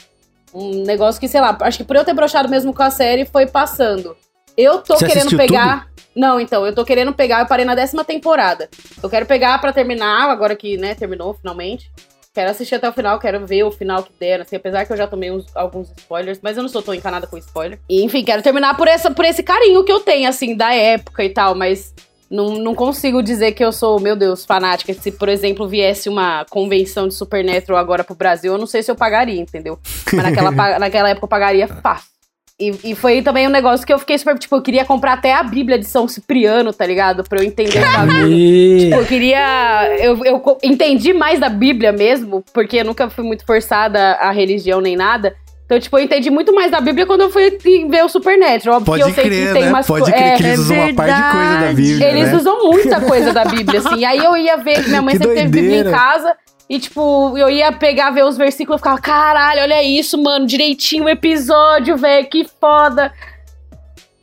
um 0.52 0.84
negócio 0.84 1.22
que, 1.22 1.28
sei 1.28 1.40
lá, 1.40 1.56
acho 1.62 1.78
que 1.78 1.84
por 1.84 1.96
eu 1.96 2.04
ter 2.04 2.16
brochado 2.16 2.50
mesmo 2.50 2.74
com 2.74 2.82
a 2.82 2.90
série, 2.90 3.24
foi 3.24 3.46
passando. 3.46 4.18
Eu 4.58 4.80
tô 4.80 4.96
Você 4.96 5.06
querendo 5.06 5.38
pegar. 5.38 5.90
Não, 6.16 6.40
então, 6.40 6.66
eu 6.66 6.74
tô 6.74 6.84
querendo 6.84 7.14
pegar, 7.14 7.42
eu 7.42 7.46
parei 7.46 7.66
na 7.66 7.76
décima 7.76 8.04
temporada. 8.04 8.68
Eu 9.04 9.10
quero 9.12 9.28
pegar 9.28 9.62
pra 9.62 9.72
terminar, 9.72 10.32
agora 10.32 10.56
que, 10.56 10.76
né, 10.76 10.96
terminou 10.96 11.36
finalmente. 11.36 11.92
Quero 12.36 12.52
assistir 12.52 12.76
até 12.76 12.90
o 12.90 12.94
final, 12.94 13.18
quero 13.18 13.48
ver 13.48 13.64
o 13.64 13.72
final 13.72 14.04
que 14.04 14.12
der, 14.20 14.42
assim, 14.42 14.58
apesar 14.58 14.86
que 14.86 14.92
eu 14.92 14.98
já 14.98 15.08
tomei 15.08 15.32
uns- 15.32 15.48
alguns 15.56 15.90
spoilers, 15.98 16.38
mas 16.44 16.58
eu 16.58 16.62
não 16.64 16.70
sou 16.70 16.82
tão 16.82 16.94
encanada 16.94 17.26
com 17.26 17.38
spoiler. 17.38 17.80
E, 17.90 18.04
enfim, 18.04 18.26
quero 18.26 18.44
terminar 18.44 18.76
por, 18.76 18.90
essa, 18.90 19.10
por 19.10 19.24
esse 19.24 19.42
carinho 19.42 19.86
que 19.86 19.92
eu 19.92 20.02
tenho, 20.02 20.28
assim, 20.28 20.54
da 20.54 20.74
época 20.76 21.24
e 21.24 21.30
tal, 21.30 21.56
mas 21.56 21.94
não, 22.30 22.50
não 22.56 22.76
consigo 22.76 23.24
dizer 23.24 23.54
que 23.54 23.64
eu 23.64 23.72
sou, 23.72 24.00
meu 24.02 24.18
Deus, 24.18 24.44
fanática. 24.44 24.94
Se, 24.94 25.12
por 25.14 25.30
exemplo, 25.30 25.66
viesse 25.68 26.10
uma 26.10 26.44
convenção 26.50 27.08
de 27.08 27.14
Supernatural 27.14 27.80
agora 27.80 28.04
pro 28.04 28.16
Brasil, 28.16 28.52
eu 28.52 28.58
não 28.60 28.68
sei 28.68 28.84
se 28.84 28.92
eu 28.92 28.96
pagaria, 28.96 29.40
entendeu? 29.40 29.80
Mas 30.12 30.24
naquela, 30.24 30.52
naquela 30.80 31.10
época 31.10 31.24
eu 31.26 31.30
pagaria 31.30 31.68
fácil. 31.70 32.10
E, 32.58 32.92
e 32.92 32.96
foi 32.96 33.22
também 33.22 33.46
um 33.48 33.52
negócio 33.52 33.86
que 33.86 33.92
eu 33.92 34.00
fiquei 34.00 34.18
super, 34.18 34.38
tipo, 34.40 34.56
eu 34.56 34.62
queria 34.62 34.86
comprar 34.86 35.14
até 35.14 35.34
a 35.34 35.44
Bíblia 35.44 35.78
de 35.78 35.86
São 35.86 36.08
Cipriano, 36.08 36.72
tá 36.72 36.86
ligado? 36.86 37.22
Pra 37.24 37.40
eu 37.40 37.44
entender 37.44 37.82
sabe? 37.82 38.14
E... 38.30 38.80
Tipo, 38.86 38.96
eu 38.96 39.06
queria. 39.06 39.98
Eu, 40.00 40.24
eu 40.24 40.58
entendi 40.64 41.12
mais 41.12 41.38
da 41.38 41.50
Bíblia 41.50 41.92
mesmo, 41.92 42.46
porque 42.54 42.78
eu 42.78 42.86
nunca 42.86 43.10
fui 43.10 43.26
muito 43.26 43.46
forçada 43.46 44.14
a 44.14 44.32
religião 44.32 44.80
nem 44.80 44.96
nada. 44.96 45.36
Então, 45.66 45.80
tipo, 45.80 45.98
eu 45.98 46.04
entendi 46.04 46.30
muito 46.30 46.54
mais 46.54 46.72
da 46.72 46.80
Bíblia 46.80 47.06
quando 47.06 47.22
eu 47.22 47.30
fui 47.30 47.58
ver 47.90 48.06
o 48.06 48.08
Supernatural. 48.08 48.78
Óbvio 48.78 48.86
Pode 48.86 49.04
que 49.04 49.10
eu 49.10 49.14
sei 49.16 49.24
crer, 49.26 49.48
que 49.48 49.54
tem 49.54 49.64
né? 49.64 49.70
umas 49.70 49.88
Pode 49.88 50.12
crer 50.12 50.24
é, 50.24 50.36
que 50.38 50.44
eles 50.44 50.60
é 50.60 50.62
usam 50.62 50.78
uma 50.78 50.94
parte 50.94 51.16
de 51.16 51.32
coisa 51.32 51.60
da. 51.60 51.74
Bíblia, 51.74 52.08
eles 52.10 52.32
né? 52.32 52.38
usam 52.38 52.72
muita 52.72 53.02
coisa 53.02 53.34
da 53.34 53.46
Bíblia, 53.46 53.80
assim. 53.80 53.96
E 53.98 54.06
aí 54.06 54.20
eu 54.20 54.38
ia 54.38 54.58
ver 54.58 54.82
que 54.82 54.90
minha 54.90 55.02
mãe 55.02 55.18
Que 55.18 55.24
sempre 55.24 55.36
teve 55.36 55.50
Bíblia 55.50 55.80
em 55.80 55.84
doideira. 55.84 55.98
casa. 55.98 56.38
E, 56.70 56.80
tipo, 56.80 57.38
eu 57.38 57.50
ia 57.50 57.72
pegar, 57.72 58.10
ver 58.10 58.26
os 58.26 58.38
versículos 58.38 58.80
e 58.80 58.84
ficava, 58.84 59.00
caralho, 59.00 59.62
olha 59.62 59.84
isso, 59.84 60.22
mano, 60.22 60.48
direitinho 60.48 61.06
o 61.06 61.10
episódio, 61.10 61.96
velho, 61.96 62.28
que 62.28 62.46
foda. 62.60 63.14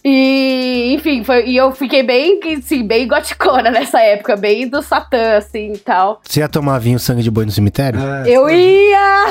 E, 0.05 0.95
enfim, 0.95 1.23
foi, 1.23 1.47
e 1.47 1.57
eu 1.57 1.71
fiquei 1.71 2.03
bem, 2.03 2.41
assim, 2.59 2.85
bem 2.85 3.07
goticona 3.07 3.71
nessa 3.71 4.01
época, 4.01 4.35
bem 4.35 4.67
do 4.67 4.83
Satã, 4.83 5.37
assim, 5.37 5.75
e 5.75 5.79
tal. 5.79 6.21
Você 6.25 6.41
ia 6.41 6.49
tomar 6.49 6.81
vinho 6.81 6.99
sangue 6.99 7.23
de 7.23 7.31
boi 7.31 7.45
no 7.45 7.53
cemitério? 7.53 8.01
Ah, 8.03 8.29
Eu 8.29 8.51
ia! 8.51 9.27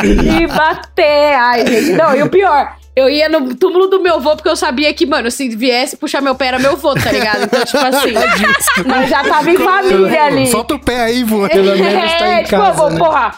e 0.40 0.46
bater! 0.46 1.34
Ai, 1.34 1.66
gente, 1.66 1.92
não, 1.92 2.16
e 2.16 2.22
o 2.22 2.30
pior, 2.30 2.74
eu 3.00 3.08
ia 3.10 3.28
no 3.28 3.54
túmulo 3.54 3.86
do 3.88 4.00
meu 4.00 4.14
avô, 4.16 4.34
porque 4.36 4.48
eu 4.48 4.56
sabia 4.56 4.92
que, 4.94 5.06
mano, 5.06 5.30
se 5.30 5.48
viesse 5.48 5.96
puxar 5.96 6.20
meu 6.20 6.34
pé 6.34 6.46
era 6.48 6.58
meu 6.58 6.72
avô, 6.72 6.94
tá 6.94 7.10
ligado? 7.10 7.44
Então, 7.44 7.64
tipo 7.64 7.78
assim, 7.78 8.12
nós 8.86 9.08
já 9.08 9.22
tava 9.24 9.50
em 9.50 9.56
família 9.56 10.24
ali. 10.24 10.46
Solta 10.48 10.74
o 10.74 10.78
pé 10.78 11.00
aí, 11.00 11.24
vô. 11.24 11.46
Pelo 11.50 11.76
menos 11.76 12.12
tá 12.12 12.28
em 12.28 12.32
É, 12.32 12.42
tipo, 12.42 12.50
casa, 12.50 12.68
eu 12.70 12.74
vou, 12.74 12.90
né? 12.90 12.98
porra. 12.98 13.34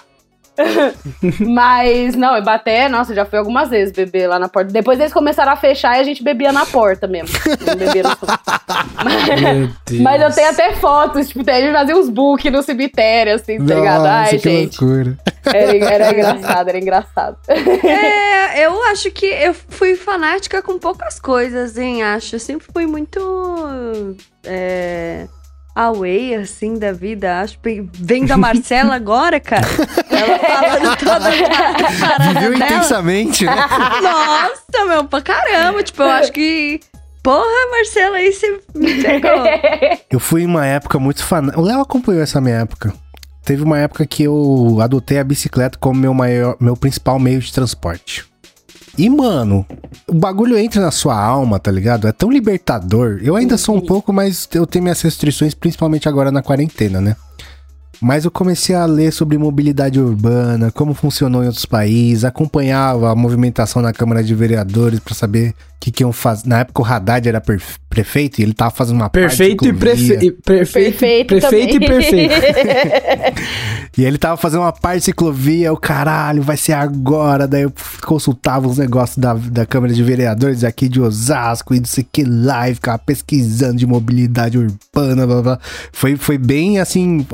Mas, 1.40 2.14
não, 2.14 2.36
eu 2.36 2.42
bater, 2.42 2.88
nossa, 2.88 3.14
já 3.14 3.24
fui 3.24 3.38
algumas 3.38 3.70
vezes 3.70 3.94
beber 3.94 4.26
lá 4.26 4.38
na 4.38 4.48
porta. 4.48 4.72
Depois 4.72 5.00
eles 5.00 5.12
começaram 5.12 5.53
a 5.53 5.57
fechar 5.57 5.96
e 5.96 6.00
a 6.00 6.05
gente 6.05 6.22
bebia 6.22 6.53
na 6.53 6.66
porta 6.66 7.07
mesmo. 7.07 7.36
Deus. 7.92 8.16
Mas 10.00 10.22
eu 10.22 10.32
tenho 10.32 10.50
até 10.50 10.74
fotos, 10.74 11.28
tipo, 11.28 11.48
a 11.48 11.61
gente 11.61 11.72
fazia 11.72 11.96
uns 11.96 12.09
book 12.09 12.48
no 12.50 12.62
cemitério, 12.62 13.34
assim, 13.34 13.64
tá 13.64 13.74
ligado? 13.74 14.07
Ai, 14.07 14.20
Nossa, 14.24 14.38
que 14.38 14.50
gente. 14.50 14.84
loucura. 14.84 15.18
Era, 15.44 15.94
era 15.94 16.12
engraçado, 16.12 16.68
era 16.68 16.78
engraçado. 16.78 17.36
É, 17.48 18.64
eu 18.66 18.82
acho 18.84 19.11
que 19.11 19.26
eu 19.26 19.55
fui 19.55 19.96
fanática 19.96 20.62
com 20.62 20.78
poucas 20.78 21.18
coisas, 21.18 21.76
hein? 21.76 22.03
Acho. 22.03 22.36
Eu 22.36 22.40
sempre 22.40 22.66
fui 22.72 22.86
muito. 22.86 23.18
É, 24.44 25.26
away, 25.74 26.34
assim, 26.34 26.78
da 26.78 26.92
vida. 26.92 27.40
Acho. 27.40 27.58
Vendo 27.92 28.30
a 28.32 28.36
Marcela 28.36 28.94
agora, 28.94 29.40
cara. 29.40 29.66
Ela 30.10 30.38
falando 30.38 30.96
toda 30.98 31.28
a 31.28 32.32
Viveu 32.32 32.52
dela. 32.58 32.64
intensamente, 32.66 33.44
né? 33.44 33.54
Nossa, 34.02 34.86
meu, 34.86 35.04
pra 35.04 35.20
caramba. 35.22 35.82
Tipo, 35.82 36.02
eu 36.02 36.10
acho 36.10 36.32
que. 36.32 36.80
Porra, 37.22 37.70
Marcela, 37.70 38.16
aí 38.16 38.32
você 38.32 38.60
me 38.74 39.02
pegou. 39.02 39.30
Eu 40.10 40.18
fui 40.18 40.42
em 40.42 40.46
uma 40.46 40.66
época 40.66 40.98
muito 40.98 41.24
fanático. 41.24 41.60
O 41.62 41.64
Léo 41.64 41.80
acompanhou 41.80 42.20
essa 42.22 42.40
minha 42.40 42.56
época. 42.56 42.92
Teve 43.44 43.62
uma 43.62 43.78
época 43.78 44.04
que 44.06 44.24
eu 44.24 44.78
adotei 44.80 45.18
a 45.18 45.24
bicicleta 45.24 45.78
como 45.78 46.00
meu, 46.00 46.12
maior, 46.14 46.56
meu 46.60 46.76
principal 46.76 47.18
meio 47.20 47.40
de 47.40 47.52
transporte. 47.52 48.24
E, 48.99 49.09
mano, 49.09 49.64
o 50.07 50.14
bagulho 50.14 50.57
entra 50.59 50.80
na 50.80 50.90
sua 50.90 51.18
alma, 51.18 51.59
tá 51.59 51.70
ligado? 51.70 52.07
É 52.07 52.12
tão 52.12 52.30
libertador. 52.30 53.20
Eu 53.22 53.36
ainda 53.36 53.57
sou 53.57 53.76
um 53.76 53.80
pouco, 53.80 54.12
mas 54.12 54.49
eu 54.53 54.66
tenho 54.66 54.82
minhas 54.82 55.01
restrições, 55.01 55.55
principalmente 55.55 56.09
agora 56.09 56.30
na 56.30 56.43
quarentena, 56.43 57.01
né? 57.01 57.16
Mas 58.01 58.24
eu 58.24 58.32
comecei 58.32 58.74
a 58.74 58.84
ler 58.84 59.12
sobre 59.12 59.38
mobilidade 59.38 60.01
urbana, 60.01 60.72
como 60.72 60.93
funcionou 60.93 61.45
em 61.45 61.47
outros 61.47 61.64
países, 61.64 62.24
acompanhava 62.24 63.11
a 63.11 63.14
movimentação 63.14 63.80
na 63.80 63.93
Câmara 63.93 64.24
de 64.24 64.34
Vereadores 64.34 64.99
pra 64.99 65.14
saber 65.14 65.51
o 65.51 65.55
que, 65.78 65.93
que 65.93 66.03
iam 66.03 66.12
fazer. 66.12 66.49
Na 66.49 66.59
época 66.59 66.82
o 66.82 66.84
Haddad 66.84 67.28
era 67.28 67.40
prefeito 67.93 68.38
e 68.40 68.43
ele 68.43 68.55
tava 68.55 68.70
fazendo 68.70 68.97
uma 68.97 69.11
Perfeito 69.11 69.64
e, 69.66 69.68
parte 69.68 69.78
prefe... 69.78 70.03
ciclovia. 70.03 70.26
e 70.26 70.32
perfeito, 70.32 70.99
Perfeito, 70.99 71.26
prefeito 71.26 71.76
e 71.76 71.80
também. 71.80 71.88
perfeito. 71.88 72.34
E 73.97 74.05
ele 74.05 74.16
tava 74.16 74.38
fazendo 74.38 74.61
uma 74.61 74.72
parte 74.72 75.01
de 75.01 75.05
ciclovia, 75.05 75.70
o 75.70 75.76
caralho, 75.76 76.43
vai 76.43 76.57
ser 76.57 76.72
agora. 76.72 77.47
Daí 77.47 77.62
eu 77.62 77.72
consultava 78.03 78.66
os 78.66 78.78
negócios 78.78 79.18
da, 79.18 79.34
da 79.34 79.66
Câmara 79.66 79.93
de 79.93 80.03
Vereadores 80.03 80.64
aqui 80.64 80.88
de 80.88 80.99
Osasco 80.99 81.74
e 81.74 81.78
não 81.78 81.84
sei 81.84 82.03
o 82.03 82.07
que 82.11 82.24
lá, 82.24 82.70
e 82.70 82.74
ficava 82.74 82.99
pesquisando 82.99 83.76
de 83.76 83.86
mobilidade 83.86 84.57
urbana, 84.57 85.26
blá 85.26 85.43
blá. 85.43 85.59
Foi, 85.93 86.16
foi 86.16 86.38
bem 86.38 86.78
assim, 86.78 87.26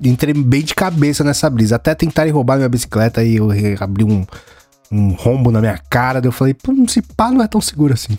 entrei 0.00 0.32
bem 0.32 0.62
de 0.62 0.74
cabeça 0.74 1.22
nessa 1.22 1.50
brisa. 1.50 1.76
Até 1.76 1.94
tentarem 1.94 2.32
roubar 2.32 2.56
minha 2.56 2.70
bicicleta 2.70 3.22
e 3.22 3.36
eu 3.36 3.50
abri 3.78 4.04
um, 4.04 4.24
um 4.90 5.10
rombo 5.10 5.50
na 5.50 5.60
minha 5.60 5.78
cara. 5.90 6.20
Daí 6.20 6.28
eu 6.28 6.32
falei, 6.32 6.54
pô, 6.54 6.72
se 6.88 7.02
pá, 7.02 7.30
não 7.30 7.42
é 7.42 7.48
tão 7.48 7.60
seguro 7.60 7.94
assim. 7.94 8.16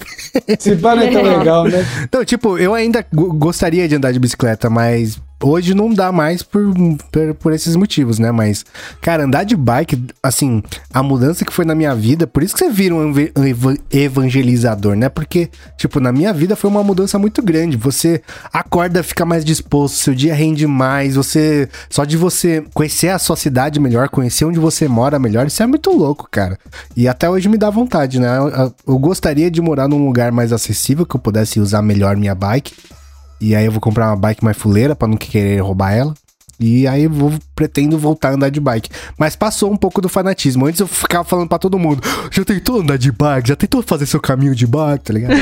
Esse 0.47 0.75
pá 0.75 0.95
não 0.95 1.03
é 1.03 1.11
tão 1.11 1.21
legal, 1.39 1.65
né? 1.65 1.85
Então, 2.03 2.23
tipo, 2.23 2.57
eu 2.57 2.73
ainda 2.73 3.05
go- 3.13 3.33
gostaria 3.33 3.87
de 3.87 3.95
andar 3.95 4.11
de 4.11 4.19
bicicleta, 4.19 4.69
mas 4.69 5.19
hoje 5.41 5.73
não 5.73 5.93
dá 5.93 6.11
mais 6.11 6.43
por, 6.43 6.73
por, 7.11 7.33
por 7.35 7.53
esses 7.53 7.75
motivos, 7.75 8.19
né? 8.19 8.31
Mas, 8.31 8.65
cara, 9.01 9.23
andar 9.23 9.43
de 9.43 9.55
bike, 9.55 10.05
assim, 10.21 10.61
a 10.93 11.01
mudança 11.01 11.45
que 11.45 11.53
foi 11.53 11.65
na 11.65 11.73
minha 11.75 11.95
vida, 11.95 12.27
por 12.27 12.43
isso 12.43 12.53
que 12.55 12.59
você 12.65 12.69
vira 12.71 12.93
um 12.95 13.09
eva- 13.09 13.31
eva- 13.45 13.77
evangelizador, 13.91 14.95
né? 14.95 15.09
Porque, 15.09 15.49
tipo, 15.77 15.99
na 15.99 16.11
minha 16.11 16.33
vida 16.33 16.55
foi 16.55 16.69
uma 16.69 16.83
mudança 16.83 17.17
muito 17.17 17.41
grande. 17.41 17.77
Você 17.77 18.21
acorda, 18.51 19.01
fica 19.03 19.25
mais 19.25 19.43
disposto, 19.45 19.95
seu 19.95 20.13
dia 20.13 20.33
rende 20.33 20.67
mais, 20.67 21.15
você. 21.15 21.69
Só 21.89 22.03
de 22.05 22.17
você 22.17 22.63
conhecer 22.73 23.09
a 23.09 23.19
sua 23.19 23.35
cidade 23.35 23.79
melhor, 23.79 24.09
conhecer 24.09 24.45
onde 24.45 24.59
você 24.59 24.87
mora 24.87 25.17
melhor, 25.19 25.47
isso 25.47 25.63
é 25.63 25.67
muito 25.67 25.91
louco, 25.91 26.27
cara. 26.29 26.57
E 26.95 27.07
até 27.07 27.29
hoje 27.29 27.47
me 27.49 27.57
dá 27.57 27.69
vontade, 27.69 28.19
né? 28.19 28.37
Eu, 28.37 28.73
eu 28.87 28.97
gostaria 28.99 29.49
de 29.49 29.61
morar 29.61 29.87
num 29.87 30.05
lugar 30.05 30.31
mais 30.31 30.51
acessível, 30.51 31.05
que 31.05 31.15
eu 31.15 31.19
pudesse 31.19 31.59
usar 31.59 31.81
melhor 31.81 32.15
minha 32.17 32.35
bike. 32.35 32.73
E 33.41 33.55
aí 33.55 33.65
eu 33.65 33.71
vou 33.71 33.81
comprar 33.81 34.07
uma 34.07 34.17
bike 34.17 34.43
mais 34.43 34.57
fuleira 34.57 34.95
pra 34.95 35.07
não 35.07 35.17
querer 35.17 35.61
roubar 35.61 35.93
ela. 35.93 36.13
E 36.59 36.85
aí 36.85 37.07
vou, 37.07 37.33
pretendo 37.55 37.97
voltar 37.97 38.29
a 38.29 38.33
andar 38.33 38.49
de 38.49 38.59
bike. 38.59 38.89
Mas 39.17 39.35
passou 39.35 39.71
um 39.71 39.77
pouco 39.77 40.01
do 40.01 40.09
fanatismo. 40.09 40.65
Antes 40.65 40.81
eu 40.81 40.87
ficava 40.87 41.23
falando 41.23 41.47
pra 41.47 41.57
todo 41.57 41.79
mundo: 41.79 42.03
já 42.29 42.43
tentou 42.43 42.81
andar 42.81 42.97
de 42.97 43.11
bike? 43.11 43.47
Já 43.47 43.55
tentou 43.55 43.81
fazer 43.81 44.05
seu 44.05 44.19
caminho 44.19 44.53
de 44.53 44.67
bike, 44.67 45.05
tá 45.05 45.13
ligado? 45.13 45.35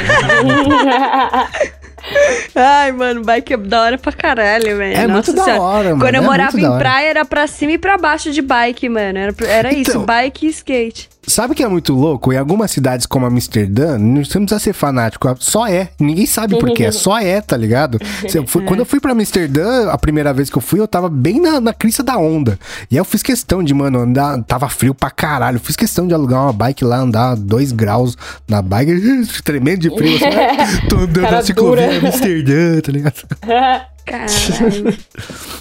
Ai, 2.55 2.91
mano, 2.91 3.21
bike 3.23 3.53
é 3.53 3.57
da 3.57 3.81
hora 3.83 3.97
pra 3.97 4.11
caralho, 4.11 4.77
velho. 4.77 4.95
É 4.97 5.07
Nossa 5.07 5.31
muito 5.31 5.33
da 5.33 5.43
Senhora. 5.43 5.61
hora, 5.61 5.89
mano. 5.89 6.01
Quando 6.01 6.15
eu 6.15 6.23
é 6.23 6.25
morava 6.25 6.57
da 6.57 6.67
em 6.75 6.77
praia, 6.79 7.09
era 7.09 7.25
pra 7.25 7.47
cima 7.47 7.73
e 7.73 7.77
pra 7.77 7.97
baixo 7.97 8.31
de 8.31 8.41
bike, 8.41 8.89
mano. 8.89 9.17
Era, 9.17 9.35
era 9.47 9.73
isso, 9.73 9.91
Então. 9.91 10.05
bike 10.05 10.45
e 10.47 10.49
skate. 10.49 11.09
Sabe 11.29 11.51
o 11.51 11.55
que 11.57 11.61
é 11.61 11.67
muito 11.67 11.93
louco? 11.93 12.31
Em 12.31 12.37
algumas 12.37 12.71
cidades 12.71 13.05
como 13.05 13.25
Amsterdã, 13.25 13.97
não- 13.97 14.23
você 14.23 14.39
não 14.39 14.45
precisa 14.45 14.63
ser 14.63 14.71
fanático, 14.71 15.27
só 15.39 15.67
é. 15.67 15.89
Ninguém 15.99 16.25
sabe 16.25 16.57
por 16.57 16.71
quê, 16.71 16.89
só 16.93 17.19
é, 17.19 17.41
tá 17.41 17.57
ligado? 17.57 17.99
Eu 18.33 18.47
fui- 18.47 18.63
quando 18.63 18.79
eu 18.79 18.85
fui 18.85 19.01
pra 19.01 19.11
Amsterdã, 19.11 19.89
a 19.91 19.97
primeira 19.97 20.33
vez 20.33 20.49
que 20.49 20.57
eu 20.57 20.61
fui, 20.61 20.79
eu 20.79 20.87
tava 20.87 21.09
bem 21.09 21.41
na, 21.41 21.59
na 21.59 21.73
crista 21.73 22.01
da 22.01 22.17
onda. 22.17 22.57
E 22.89 22.95
aí 22.95 22.97
eu 22.99 23.03
fiz 23.03 23.21
questão 23.21 23.61
de, 23.61 23.73
mano, 23.73 23.99
andar, 23.99 24.41
tava 24.43 24.69
frio 24.69 24.95
pra 24.95 25.11
caralho. 25.11 25.59
Fiz 25.59 25.75
questão 25.75 26.07
de 26.07 26.13
alugar 26.13 26.43
uma 26.43 26.53
bike 26.53 26.85
lá, 26.85 26.95
andar 26.99 27.35
dois 27.35 27.73
graus 27.73 28.17
na 28.47 28.61
bike, 28.61 28.93
tremendo 29.43 29.79
de 29.81 29.89
frio. 29.93 30.15
Assim, 30.15 30.25
"Ah, 30.31 30.87
tô 30.89 30.95
andando 30.99 31.29
na 31.29 31.41
ciclovia 31.43 31.87
dura. 31.87 31.95
em 31.96 31.96
Amsterdã, 32.05 32.79
tá 32.81 32.91
ligado? 32.91 33.27
Caralho. 34.05 34.97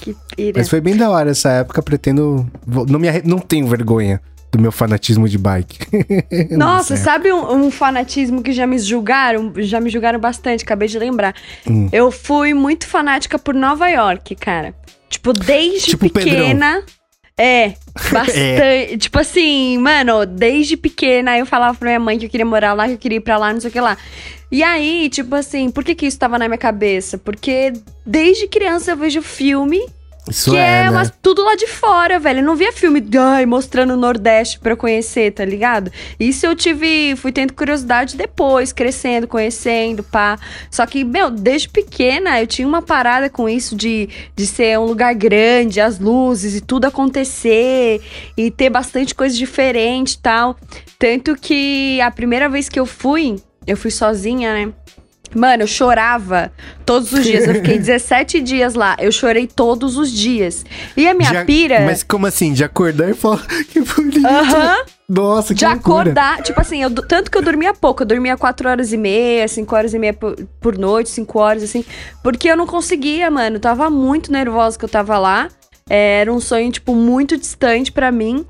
que 0.01 0.15
pira. 0.37 0.59
Mas 0.59 0.69
foi 0.69 0.81
bem 0.81 0.97
da 0.97 1.11
hora 1.11 1.31
essa 1.31 1.51
época, 1.51 1.83
pretendo. 1.83 2.49
Não, 2.89 2.99
me 2.99 3.09
arre- 3.09 3.23
não 3.25 3.39
tenho 3.39 3.67
vergonha 3.67 4.21
do 4.53 4.59
meu 4.61 4.71
fanatismo 4.71 5.29
de 5.29 5.37
bike. 5.37 5.79
Nossa, 6.57 6.97
sabe 6.97 7.33
um, 7.33 7.67
um 7.67 7.71
fanatismo 7.71 8.43
que 8.43 8.53
já 8.53 8.67
me 8.67 8.79
julgaram? 8.79 9.53
Já 9.57 9.81
me 9.81 9.91
julgaram 9.91 10.21
bastante, 10.21 10.63
acabei 10.65 10.87
de 10.89 10.99
lembrar. 10.99 11.35
Hum. 11.69 11.89
Eu 11.93 12.11
fui 12.13 12.55
muito 12.55 12.87
fanática 12.87 13.39
por 13.39 13.53
Nova 13.55 13.89
York, 13.89 14.37
cara. 14.37 14.75
Tipo, 15.11 15.33
desde 15.33 15.87
Tipo 15.91 16.09
pequena. 16.09 16.83
É, 17.41 17.75
bastante. 18.11 18.97
Tipo 18.99 19.19
assim, 19.19 19.77
mano, 19.77 20.25
desde 20.25 20.75
pequena 20.75 21.39
eu 21.39 21.45
falava 21.45 21.77
pra 21.77 21.89
minha 21.89 22.01
mãe 22.01 22.19
que 22.19 22.25
eu 22.25 22.31
queria 22.31 22.47
morar 22.47 22.73
lá, 22.73 22.87
que 22.87 22.95
eu 22.95 22.99
queria 22.99 23.19
ir 23.19 23.21
pra 23.21 23.37
lá, 23.37 23.53
não 23.53 23.61
sei 23.61 23.69
o 23.69 23.73
que 23.73 23.81
lá. 23.81 23.97
E 24.51 24.63
aí, 24.63 25.11
tipo 25.11 25.35
assim, 25.35 25.71
por 25.71 25.85
que 25.85 25.95
que 25.95 26.07
isso 26.07 26.19
tava 26.19 26.39
na 26.39 26.49
minha 26.49 26.57
cabeça? 26.57 27.19
Porque 27.19 27.75
desde 28.07 28.49
criança 28.49 28.93
eu 28.93 28.97
vejo 28.97 29.21
filme 29.21 29.85
Isso 30.29 30.51
que 30.51 30.57
é, 30.57 30.61
é, 30.61 30.83
né? 30.85 30.91
umas- 30.91 31.13
tudo 31.23 31.45
lá 31.45 31.55
de 31.55 31.67
fora, 31.67 32.19
velho. 32.19 32.41
Eu 32.41 32.45
não 32.45 32.57
via 32.57 32.73
filme 32.73 33.05
ai, 33.19 33.47
mostrando 33.47 33.95
o 33.95 33.97
Nordeste 33.97 34.59
pra 34.59 34.73
eu 34.73 34.77
conhecer, 34.77 35.33
tá 35.33 35.45
ligado? 35.45 35.91
Isso 36.19 36.45
eu 36.47 36.55
tive. 36.55 37.15
Fui 37.17 37.31
tendo 37.31 37.53
curiosidade 37.53 38.17
depois, 38.17 38.73
crescendo, 38.73 39.29
conhecendo, 39.29 40.03
pá. 40.03 40.39
Só 40.71 40.85
que, 40.87 41.05
meu, 41.05 41.31
desde 41.31 41.69
pequena 41.69 42.41
eu 42.41 42.47
tinha 42.47 42.67
uma 42.67 42.83
parada 42.83 43.31
com 43.31 43.49
isso 43.49 43.77
de, 43.77 44.09
de 44.35 44.47
ser 44.47 44.79
um 44.79 44.85
lugar 44.85 45.15
grande, 45.15 45.81
as 45.81 45.99
luzes 45.99 46.57
e 46.57 46.61
tudo 46.61 46.87
acontecer 46.87 48.01
e 48.37 48.51
ter 48.51 48.71
bastante 48.71 49.15
coisa 49.15 49.37
diferente 49.37 50.13
e 50.15 50.19
tal. 50.19 50.57
Tanto 50.99 51.37
que 51.37 52.01
a 52.01 52.11
primeira 52.11 52.49
vez 52.49 52.69
que 52.69 52.81
eu 52.81 52.87
fui, 52.87 53.37
eu 53.67 53.77
fui 53.77 53.91
sozinha, 53.91 54.53
né? 54.53 54.73
Mano, 55.35 55.65
eu 55.65 55.67
chorava 55.67 56.53
todos 56.85 57.13
os 57.13 57.23
dias. 57.25 57.47
Eu 57.47 57.55
fiquei 57.63 57.79
17 57.79 58.41
dias 58.41 58.75
lá. 58.75 58.97
Eu 58.99 59.11
chorei 59.13 59.47
todos 59.47 59.97
os 59.97 60.11
dias. 60.11 60.65
E 60.97 61.07
a 61.09 61.15
minha 61.15 61.33
Já- 61.33 61.45
pira. 61.45 61.81
Mas 61.81 62.03
como 62.03 62.27
assim? 62.27 62.53
De 62.53 62.65
acordar 62.65 63.11
e 63.11 63.15
falar 63.15 63.45
que 63.71 63.81
bonito. 63.81 64.27
Aham. 64.27 64.77
Nossa, 65.09 65.55
que 65.55 65.61
de 65.61 65.65
loucura. 65.67 66.01
acordar, 66.01 66.43
tipo 66.43 66.61
assim, 66.61 66.83
eu, 66.83 66.91
tanto 66.91 67.31
que 67.31 67.39
eu 67.39 67.43
dormia 67.43 67.73
pouco, 67.73 68.03
eu 68.03 68.07
dormia 68.07 68.37
4 68.37 68.69
horas 68.69 68.93
e 68.93 68.97
meia, 68.97 69.47
5 69.47 69.77
horas 69.77 69.95
e 69.95 70.01
meia 70.01 70.13
por, 70.13 70.35
por 70.61 70.77
noite, 70.77 71.11
5 71.11 71.39
horas, 71.39 71.63
assim, 71.63 71.85
porque 72.25 72.51
eu 72.51 72.57
não 72.57 72.67
conseguia, 72.67 73.31
mano, 73.31 73.55
eu 73.55 73.61
tava 73.61 73.89
muito 73.89 74.33
nervosa 74.33 74.77
que 74.77 74.85
eu 74.85 74.89
tava 74.89 75.17
lá, 75.17 75.47
é, 75.89 76.23
era 76.23 76.33
um 76.33 76.41
sonho, 76.41 76.73
tipo, 76.73 76.93
muito 76.93 77.37
distante 77.37 77.93
pra 77.93 78.11
mim, 78.11 78.45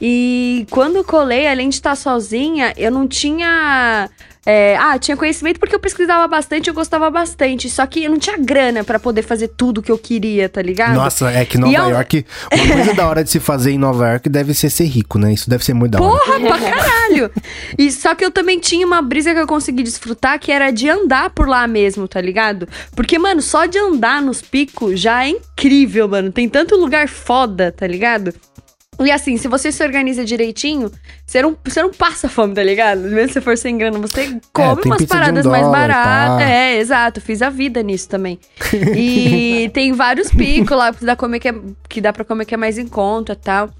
e 0.00 0.66
quando 0.70 1.04
colei, 1.04 1.46
além 1.46 1.68
de 1.68 1.76
estar 1.76 1.94
sozinha, 1.94 2.72
eu 2.76 2.90
não 2.90 3.06
tinha... 3.06 4.10
é, 4.44 4.76
ah, 4.76 4.98
tinha 4.98 5.16
conhecimento 5.16 5.60
porque 5.60 5.74
eu 5.74 5.78
pesquisava 5.78 6.26
bastante, 6.26 6.66
eu 6.66 6.74
gostava 6.74 7.08
bastante, 7.08 7.70
só 7.70 7.86
que 7.86 8.02
eu 8.02 8.10
não 8.10 8.18
tinha 8.18 8.36
grana 8.36 8.82
pra 8.82 8.98
poder 8.98 9.22
fazer 9.22 9.48
tudo 9.48 9.80
que 9.80 9.92
eu 9.92 9.96
queria, 9.98 10.48
tá 10.48 10.60
ligado? 10.60 10.94
Nossa, 10.94 11.30
é 11.30 11.44
que 11.44 11.56
Nova 11.56 11.72
eu- 11.72 11.90
York. 11.90 12.26
Uma 12.52 12.74
coisa 12.74 12.94
da 12.94 13.08
hora 13.08 13.22
de 13.22 13.30
se 13.30 13.38
fazer 13.38 13.70
em 13.70 13.78
Nova 13.78 14.08
York 14.08 14.28
deve 14.28 14.52
ser 14.54 14.70
ser 14.70 14.86
rico, 14.86 15.18
né? 15.18 15.32
Isso 15.32 15.48
deve 15.48 15.64
ser 15.64 15.72
muito 15.74 15.92
da 15.92 16.02
hora. 16.02 16.18
Porra, 16.18 16.40
pra 16.40 16.58
caralho! 16.58 17.30
E 17.78 17.92
só 17.92 18.14
que 18.16 18.24
eu 18.24 18.30
também 18.32 18.58
tinha 18.58 18.84
uma 18.84 19.00
brisa 19.02 19.32
que 19.32 19.38
eu 19.38 19.46
consegui 19.46 19.84
desfrutar, 19.84 20.40
que 20.40 20.50
era 20.50 20.72
de 20.72 20.88
andar 20.88 21.30
por 21.30 21.46
lá 21.48 21.66
mesmo, 21.68 22.08
tá 22.08 22.20
ligado? 22.20 22.68
Porque, 22.96 23.18
mano, 23.20 23.40
só 23.40 23.66
de 23.66 23.78
andar 23.78 24.20
nos 24.20 24.42
picos 24.42 24.98
já 24.98 25.24
é 25.24 25.28
incrível, 25.28 26.08
mano. 26.08 26.32
Tem 26.32 26.48
tanto 26.48 26.74
lugar 26.74 27.08
foda, 27.08 27.70
tá 27.70 27.86
ligado? 27.86 28.34
E 29.00 29.10
assim, 29.10 29.36
se 29.36 29.48
você 29.48 29.72
se 29.72 29.82
organiza 29.82 30.24
direitinho, 30.24 30.90
você 31.26 31.42
não, 31.42 31.56
você 31.64 31.82
não 31.82 31.90
passa 31.90 32.28
fome, 32.28 32.54
tá 32.54 32.62
ligado? 32.62 33.00
Mesmo 33.00 33.28
se 33.28 33.34
você 33.34 33.40
for 33.40 33.56
sem 33.56 33.78
grana, 33.78 33.98
você 33.98 34.38
come 34.52 34.82
tem 34.82 34.92
umas 34.92 34.98
de 34.98 35.04
um 35.04 35.06
paradas 35.06 35.46
mais 35.46 35.66
baratas. 35.66 36.46
É, 36.46 36.78
exato. 36.78 37.20
Fiz 37.20 37.42
a 37.42 37.50
vida 37.50 37.82
nisso 37.82 38.08
também. 38.08 38.38
E 38.96 39.70
tem 39.72 39.92
vários 39.92 40.30
picos 40.30 40.76
lá 40.76 40.92
que 40.92 41.04
dá, 41.04 41.16
comer 41.16 41.40
que, 41.40 41.48
é, 41.48 41.54
que 41.88 42.00
dá 42.00 42.12
pra 42.12 42.24
comer 42.24 42.44
que 42.44 42.54
é 42.54 42.56
mais 42.56 42.78
em 42.78 42.86
conta 42.86 43.32
e 43.32 43.36
tal. 43.36 43.70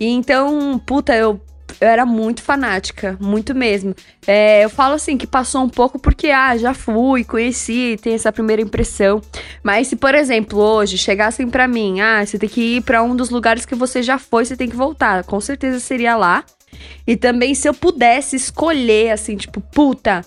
E 0.00 0.06
então, 0.06 0.80
puta, 0.84 1.14
eu, 1.14 1.40
eu 1.82 1.88
era 1.88 2.06
muito 2.06 2.42
fanática, 2.42 3.18
muito 3.20 3.56
mesmo. 3.56 3.92
É, 4.24 4.64
eu 4.64 4.70
falo 4.70 4.94
assim 4.94 5.18
que 5.18 5.26
passou 5.26 5.64
um 5.64 5.68
pouco 5.68 5.98
porque, 5.98 6.28
ah, 6.28 6.56
já 6.56 6.72
fui, 6.72 7.24
conheci, 7.24 7.98
tem 8.00 8.14
essa 8.14 8.30
primeira 8.30 8.62
impressão. 8.62 9.20
Mas 9.64 9.88
se, 9.88 9.96
por 9.96 10.14
exemplo, 10.14 10.60
hoje 10.60 10.96
chegassem 10.96 11.50
pra 11.50 11.66
mim, 11.66 12.00
ah, 12.00 12.24
você 12.24 12.38
tem 12.38 12.48
que 12.48 12.76
ir 12.76 12.82
pra 12.82 13.02
um 13.02 13.16
dos 13.16 13.30
lugares 13.30 13.66
que 13.66 13.74
você 13.74 14.00
já 14.00 14.16
foi, 14.16 14.44
você 14.44 14.56
tem 14.56 14.68
que 14.68 14.76
voltar. 14.76 15.24
Com 15.24 15.40
certeza 15.40 15.80
seria 15.80 16.16
lá. 16.16 16.44
E 17.04 17.16
também 17.16 17.52
se 17.52 17.68
eu 17.68 17.74
pudesse 17.74 18.36
escolher, 18.36 19.10
assim, 19.10 19.36
tipo, 19.36 19.60
puta, 19.60 20.24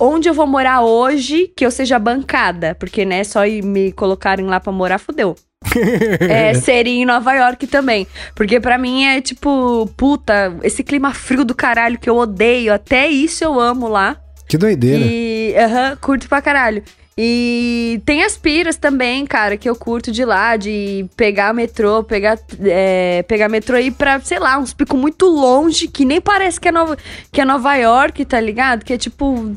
onde 0.00 0.30
eu 0.30 0.34
vou 0.34 0.46
morar 0.46 0.80
hoje 0.80 1.52
que 1.54 1.66
eu 1.66 1.70
seja 1.70 1.98
bancada. 1.98 2.74
Porque, 2.74 3.04
né, 3.04 3.22
só 3.22 3.42
me 3.42 3.92
colocarem 3.92 4.46
lá 4.46 4.58
pra 4.60 4.72
morar, 4.72 4.96
fudeu. 4.96 5.36
é, 6.20 6.54
seria 6.54 7.02
em 7.02 7.04
Nova 7.04 7.32
York 7.34 7.66
também. 7.66 8.06
Porque 8.34 8.60
pra 8.60 8.78
mim 8.78 9.04
é 9.04 9.20
tipo, 9.20 9.90
puta, 9.96 10.56
esse 10.62 10.82
clima 10.82 11.12
frio 11.12 11.44
do 11.44 11.54
caralho 11.54 11.98
que 11.98 12.08
eu 12.08 12.16
odeio. 12.16 12.72
Até 12.72 13.08
isso 13.08 13.44
eu 13.44 13.58
amo 13.60 13.88
lá. 13.88 14.16
Que 14.48 14.56
doideira. 14.56 15.04
E, 15.04 15.54
aham, 15.58 15.96
curto 16.00 16.28
pra 16.28 16.40
caralho. 16.40 16.82
E 17.18 18.02
tem 18.04 18.22
as 18.22 18.36
piras 18.36 18.76
também, 18.76 19.24
cara, 19.24 19.56
que 19.56 19.68
eu 19.68 19.74
curto 19.74 20.12
de 20.12 20.22
lá, 20.22 20.54
de 20.56 21.06
pegar 21.16 21.54
metrô, 21.54 22.04
pegar, 22.04 22.38
é, 22.62 23.22
pegar 23.22 23.48
metrô 23.48 23.78
e 23.78 23.86
ir 23.86 23.92
pra, 23.92 24.20
sei 24.20 24.38
lá, 24.38 24.58
uns 24.58 24.74
picos 24.74 25.00
muito 25.00 25.26
longe, 25.26 25.88
que 25.88 26.04
nem 26.04 26.20
parece 26.20 26.60
que 26.60 26.68
é, 26.68 26.72
Nova, 26.72 26.94
que 27.32 27.40
é 27.40 27.44
Nova 27.46 27.74
York, 27.74 28.22
tá 28.26 28.38
ligado? 28.38 28.84
Que 28.84 28.92
é 28.92 28.98
tipo, 28.98 29.56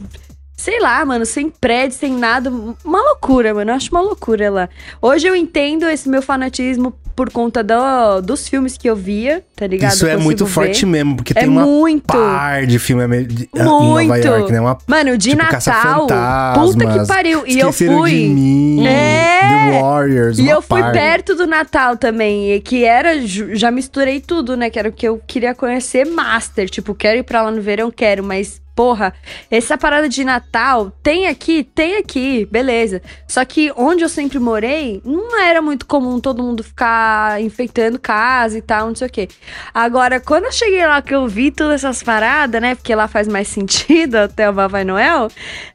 sei 0.59 0.77
lá, 0.79 1.05
mano, 1.05 1.25
sem 1.25 1.49
prédio, 1.49 1.97
sem 1.97 2.11
nada. 2.13 2.49
Uma 2.83 3.01
loucura, 3.01 3.53
mano. 3.53 3.71
Eu 3.71 3.75
acho 3.75 3.89
uma 3.91 4.01
loucura 4.01 4.49
lá. 4.51 4.69
Hoje 5.01 5.25
eu 5.27 5.33
entendo 5.35 5.85
esse 5.87 6.09
meu 6.09 6.21
fanatismo 6.21 6.93
por 7.15 7.29
conta 7.31 7.61
do, 7.63 8.21
dos 8.21 8.47
filmes 8.47 8.77
que 8.77 8.89
eu 8.89 8.95
via, 8.95 9.43
tá 9.55 9.67
ligado? 9.67 9.91
Isso 9.93 10.07
é 10.07 10.15
muito 10.17 10.45
ver. 10.45 10.51
forte 10.51 10.85
mesmo, 10.85 11.15
porque 11.17 11.33
É 11.35 11.41
tem 11.41 11.49
uma 11.49 11.65
muito. 11.65 12.03
par 12.07 12.65
de 12.65 12.79
filme 12.79 13.03
ame- 13.03 13.25
de- 13.25 13.49
em 13.53 13.63
Nova 13.63 13.83
Muito. 13.85 14.15
York, 14.27 14.51
né? 14.51 14.61
Uma 14.61 14.77
Mano, 14.87 15.17
de 15.17 15.29
tipo, 15.31 15.43
Natal. 15.43 16.07
Puta 16.55 16.85
que 16.87 17.07
pariu. 17.07 17.43
E 17.45 17.59
eu 17.59 17.71
fui. 17.73 18.11
de 18.11 18.27
mim, 18.29 18.85
É. 18.87 19.39
The 19.71 19.81
Warriors, 19.81 20.39
E 20.39 20.47
eu 20.47 20.61
fui 20.61 20.81
par. 20.81 20.91
perto 20.93 21.35
do 21.35 21.45
Natal 21.47 21.97
também, 21.97 22.53
e 22.53 22.59
que 22.61 22.83
era, 22.85 23.13
já 23.25 23.69
misturei 23.71 24.19
tudo, 24.21 24.55
né? 24.57 24.69
Que 24.69 24.79
era 24.79 24.89
o 24.89 24.91
que 24.91 25.07
eu 25.07 25.21
queria 25.27 25.53
conhecer 25.53 26.05
master, 26.05 26.69
tipo, 26.69 26.93
quero 26.95 27.17
ir 27.19 27.23
pra 27.23 27.41
lá 27.41 27.51
no 27.51 27.61
verão, 27.61 27.91
quero, 27.91 28.23
mas 28.23 28.61
porra, 28.79 29.13
essa 29.51 29.77
parada 29.77 30.07
de 30.07 30.23
Natal 30.23 30.89
tem 31.03 31.27
aqui, 31.27 31.65
tem 31.65 31.97
aqui, 31.97 32.45
beleza. 32.45 33.01
Só 33.27 33.43
que 33.43 33.73
onde 33.75 34.05
eu 34.05 34.07
sempre 34.07 34.39
morei, 34.39 35.01
não 35.03 35.37
era 35.37 35.61
muito 35.61 35.85
comum 35.85 36.17
todo 36.17 36.41
mundo 36.41 36.63
ficar 36.63 37.41
enfeitando 37.41 37.99
casa 37.99 38.57
e 38.57 38.61
tal, 38.61 38.87
não 38.87 38.95
sei 38.95 39.07
o 39.07 39.11
quê. 39.11 39.27
Agora, 39.73 40.21
quando 40.21 40.45
eu 40.45 40.53
cheguei 40.53 40.87
lá 40.87 41.01
que 41.01 41.13
eu 41.13 41.27
vi 41.27 41.51
todas 41.51 41.83
essas 41.83 42.01
paradas, 42.01 42.61
né? 42.61 42.73
Porque 42.73 42.95
lá 42.95 43.09
faz 43.09 43.27
mais 43.27 43.49
sentido 43.51 44.15
até 44.15 44.49
o 44.49 44.53
Papai 44.53 44.85
Noel. 44.85 45.27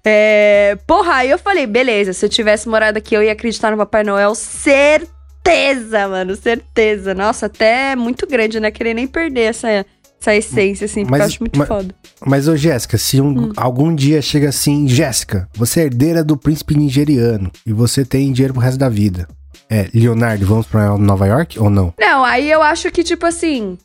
É, 0.03 0.79
porra, 0.87 1.17
aí 1.17 1.29
eu 1.29 1.39
falei, 1.39 1.67
beleza, 1.67 2.15
se 2.15 2.25
eu 2.25 2.31
tivesse 2.31 2.67
morado 2.67 2.97
aqui, 2.97 3.15
eu 3.15 3.23
ia 3.23 3.33
acreditar 3.33 3.71
no 3.71 3.77
Papai 3.77 4.03
Noel, 4.03 4.35
certeza, 4.35 6.09
mano, 6.09 6.35
certeza. 6.37 7.13
Nossa, 7.13 7.45
até 7.45 7.95
muito 7.95 8.27
grande, 8.27 8.59
né? 8.59 8.71
Querer 8.71 8.95
nem 8.95 9.07
perder 9.07 9.43
essa, 9.43 9.85
essa 10.31 10.35
essência, 10.35 10.85
assim, 10.87 11.01
porque 11.03 11.11
Mas- 11.13 11.21
eu 11.21 11.27
acho 11.27 11.41
muito 11.41 11.59
mas- 11.59 11.69
foda. 11.69 11.95
Mas, 12.27 12.49
ô 12.49 12.57
Jéssica, 12.57 12.97
se 12.99 13.21
um- 13.21 13.47
Hum. 13.47 13.53
algum 13.57 13.95
dia 13.95 14.21
chega 14.23 14.49
assim, 14.49 14.89
Jéssica, 14.89 15.49
você 15.55 15.81
é 15.81 15.85
herdeira 15.85 16.25
do 16.25 16.37
príncipe 16.37 16.75
nigeriano 16.77 17.51
e 17.67 17.73
você 17.73 18.05
tem 18.05 18.33
dinheiro 18.33 18.55
pro 18.55 18.63
resto 18.63 18.79
da 18.79 18.89
vida. 18.89 19.29
É, 19.71 19.89
Leonardo, 19.95 20.45
vamos 20.47 20.67
pra 20.67 20.97
Nova 20.99 21.27
York 21.27 21.59
ou 21.59 21.69
não? 21.71 21.93
Não, 21.99 22.25
aí 22.25 22.51
eu 22.51 22.63
acho 22.63 22.91
que, 22.91 23.03
tipo 23.03 23.25
assim. 23.27 23.79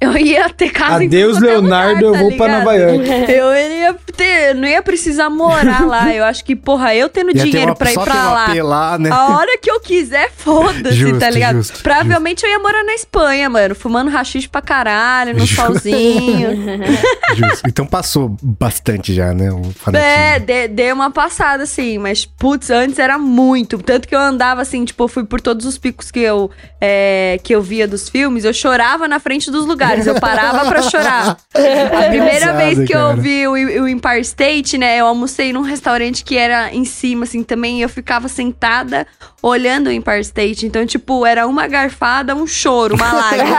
Eu 0.00 0.16
ia 0.16 0.48
ter 0.50 0.70
casa 0.70 1.02
em 1.02 1.06
Adeus, 1.08 1.38
é 1.38 1.40
Leonardo, 1.40 2.06
lugar, 2.06 2.20
eu 2.20 2.28
vou 2.28 2.36
pra 2.36 2.46
ligado? 2.46 2.58
Nova 2.64 2.74
York. 2.76 3.08
Eu 3.32 3.52
ia 3.56 3.94
ter, 4.16 4.54
não 4.54 4.66
ia 4.68 4.80
precisar 4.82 5.28
morar 5.30 5.84
lá. 5.86 6.12
Eu 6.14 6.24
acho 6.24 6.44
que, 6.44 6.54
porra, 6.54 6.94
eu 6.94 7.08
tendo 7.08 7.36
Ia 7.36 7.44
dinheiro 7.44 7.70
uma- 7.70 7.74
pra 7.76 7.90
ir 7.90 7.94
pra 7.94 8.14
lá. 8.32 8.54
Lá, 8.62 8.98
né? 8.98 9.10
A 9.10 9.36
hora 9.36 9.58
que 9.58 9.70
eu 9.70 9.80
quiser, 9.80 10.30
foda-se, 10.36 10.94
Justo, 10.96 11.18
tá 11.18 11.30
ligado? 11.30 11.56
justo, 11.56 11.82
Provavelmente 11.82 12.44
eu 12.44 12.50
ia 12.50 12.58
morar 12.58 12.84
na 12.84 12.94
Espanha, 12.94 13.48
mano. 13.50 13.74
Fumando 13.74 14.10
rachixe 14.10 14.48
pra 14.48 14.60
caralho, 14.62 15.34
no 15.34 15.40
Justo. 15.46 15.56
solzinho. 15.56 16.50
Justo. 17.34 17.68
Então 17.68 17.86
passou 17.86 18.36
bastante 18.42 19.12
já, 19.14 19.32
né? 19.32 19.50
O 19.52 19.62
fanatismo. 19.74 20.12
É, 20.14 20.38
de- 20.38 20.68
dei 20.68 20.92
uma 20.92 21.10
passada, 21.10 21.62
assim, 21.64 21.98
mas, 21.98 22.24
putz, 22.24 22.70
antes 22.70 22.98
era 22.98 23.18
muito. 23.18 23.78
Tanto 23.78 24.06
que 24.08 24.14
eu 24.14 24.20
andava, 24.20 24.62
assim, 24.62 24.84
tipo, 24.84 25.04
eu 25.04 25.08
fui 25.08 25.24
por 25.24 25.40
todos 25.40 25.66
os 25.66 25.76
picos 25.78 26.10
que 26.10 26.20
eu, 26.20 26.50
é, 26.80 27.38
que 27.42 27.54
eu 27.54 27.62
via 27.62 27.86
dos 27.86 28.08
filmes, 28.08 28.44
eu 28.44 28.52
chorava 28.52 29.06
na 29.08 29.18
frente 29.20 29.50
dos 29.50 29.66
lugares, 29.66 29.87
eu 30.06 30.20
parava 30.20 30.66
pra 30.68 30.82
chorar. 30.82 31.36
A 31.54 32.08
primeira 32.08 32.52
vez 32.54 32.78
que 32.78 32.92
cara. 32.92 33.16
eu 33.16 33.16
vi 33.16 33.46
o, 33.46 33.52
o 33.52 33.88
Empire 33.88 34.20
State, 34.20 34.78
né, 34.78 34.98
eu 34.98 35.06
almocei 35.06 35.52
num 35.52 35.62
restaurante 35.62 36.24
que 36.24 36.36
era 36.36 36.72
em 36.72 36.84
cima, 36.84 37.24
assim, 37.24 37.42
também, 37.42 37.78
e 37.78 37.82
eu 37.82 37.88
ficava 37.88 38.28
sentada 38.28 39.06
olhando 39.42 39.88
o 39.88 39.92
Empire 39.92 40.20
State. 40.20 40.66
Então, 40.66 40.84
tipo, 40.86 41.24
era 41.26 41.46
uma 41.46 41.66
garfada, 41.66 42.34
um 42.34 42.46
choro, 42.46 42.94
uma 42.94 43.12
lágrima. 43.12 43.56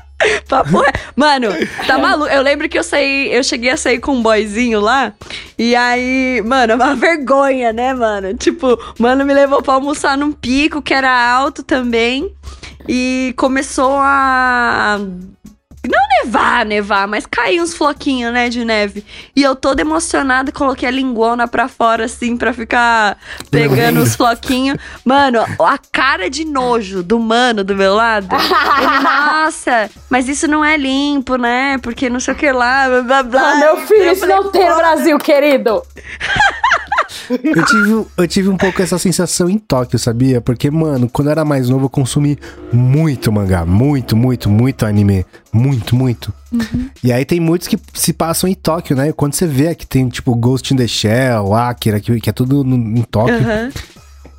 Papo 0.48 0.80
re- 0.80 0.92
Mano, 1.14 1.48
tá 1.86 1.98
maluco? 1.98 2.30
Eu 2.30 2.42
lembro 2.42 2.68
que 2.68 2.78
eu 2.78 2.84
saí, 2.84 3.32
eu 3.32 3.42
cheguei 3.44 3.70
a 3.70 3.76
sair 3.76 3.98
com 4.00 4.12
um 4.12 4.22
boyzinho 4.22 4.80
lá. 4.80 5.12
E 5.58 5.74
aí, 5.76 6.42
mano, 6.44 6.72
é 6.72 6.76
uma 6.76 6.94
vergonha, 6.96 7.72
né, 7.72 7.92
mano? 7.94 8.32
Tipo, 8.34 8.78
mano 8.98 9.24
me 9.24 9.34
levou 9.34 9.62
pra 9.62 9.74
almoçar 9.74 10.16
num 10.16 10.32
pico 10.32 10.80
que 10.82 10.94
era 10.94 11.10
alto 11.32 11.62
também. 11.62 12.32
E 12.88 13.34
começou 13.36 13.96
a. 13.98 14.98
Não 15.88 16.24
nevar, 16.24 16.64
nevar, 16.64 17.06
mas 17.06 17.26
cair 17.26 17.60
uns 17.60 17.74
floquinhos, 17.74 18.32
né, 18.32 18.48
de 18.48 18.64
neve. 18.64 19.04
E 19.34 19.42
eu 19.42 19.54
toda 19.54 19.80
emocionada, 19.80 20.52
coloquei 20.52 20.88
a 20.88 20.92
linguona 20.92 21.46
pra 21.46 21.68
fora, 21.68 22.04
assim, 22.04 22.36
pra 22.36 22.52
ficar 22.52 23.18
pegando 23.50 24.00
os 24.00 24.16
floquinhos. 24.16 24.78
Mano, 25.04 25.40
a 25.40 25.78
cara 25.92 26.28
de 26.30 26.44
nojo 26.44 27.02
do 27.02 27.18
mano 27.18 27.62
do 27.62 27.74
meu 27.74 27.94
lado. 27.94 28.34
Ele, 28.34 29.00
nossa, 29.00 29.90
mas 30.10 30.28
isso 30.28 30.48
não 30.48 30.64
é 30.64 30.76
limpo, 30.76 31.36
né? 31.36 31.78
Porque 31.78 32.08
não 32.08 32.20
sei 32.20 32.34
o 32.34 32.36
que 32.36 32.50
lá, 32.50 32.88
blá 32.88 33.02
blá 33.02 33.22
blá. 33.22 33.50
Ah, 33.52 33.56
meu 33.56 33.76
filho, 33.86 34.12
isso 34.12 34.20
falei, 34.20 34.36
não 34.36 34.50
tem 34.50 34.68
no 34.68 34.76
Brasil, 34.76 35.18
querido. 35.18 35.82
Eu 37.30 37.64
tive, 37.64 38.06
eu 38.16 38.28
tive 38.28 38.48
um 38.48 38.56
pouco 38.56 38.80
essa 38.82 38.98
sensação 38.98 39.48
em 39.48 39.58
Tóquio, 39.58 39.98
sabia? 39.98 40.40
Porque, 40.40 40.70
mano, 40.70 41.08
quando 41.08 41.28
eu 41.28 41.32
era 41.32 41.44
mais 41.44 41.68
novo, 41.68 41.86
eu 41.86 41.90
consumi 41.90 42.38
muito 42.72 43.32
mangá. 43.32 43.64
Muito, 43.64 44.16
muito, 44.16 44.48
muito 44.50 44.86
anime. 44.86 45.24
Muito, 45.52 45.96
muito. 45.96 46.32
E 47.02 47.12
aí 47.12 47.24
tem 47.24 47.40
muitos 47.40 47.66
que 47.68 47.78
se 47.94 48.12
passam 48.12 48.48
em 48.48 48.54
Tóquio, 48.54 48.96
né? 48.96 49.12
Quando 49.12 49.34
você 49.34 49.46
vê 49.46 49.74
que 49.74 49.86
tem, 49.86 50.08
tipo, 50.08 50.34
Ghost 50.34 50.72
in 50.72 50.76
the 50.76 50.86
Shell, 50.86 51.54
Akira, 51.54 52.00
que, 52.00 52.20
que 52.20 52.30
é 52.30 52.32
tudo 52.32 52.62
no- 52.64 52.76
em 52.98 53.02
Tóquio. 53.02 53.36
Aham. 53.36 53.70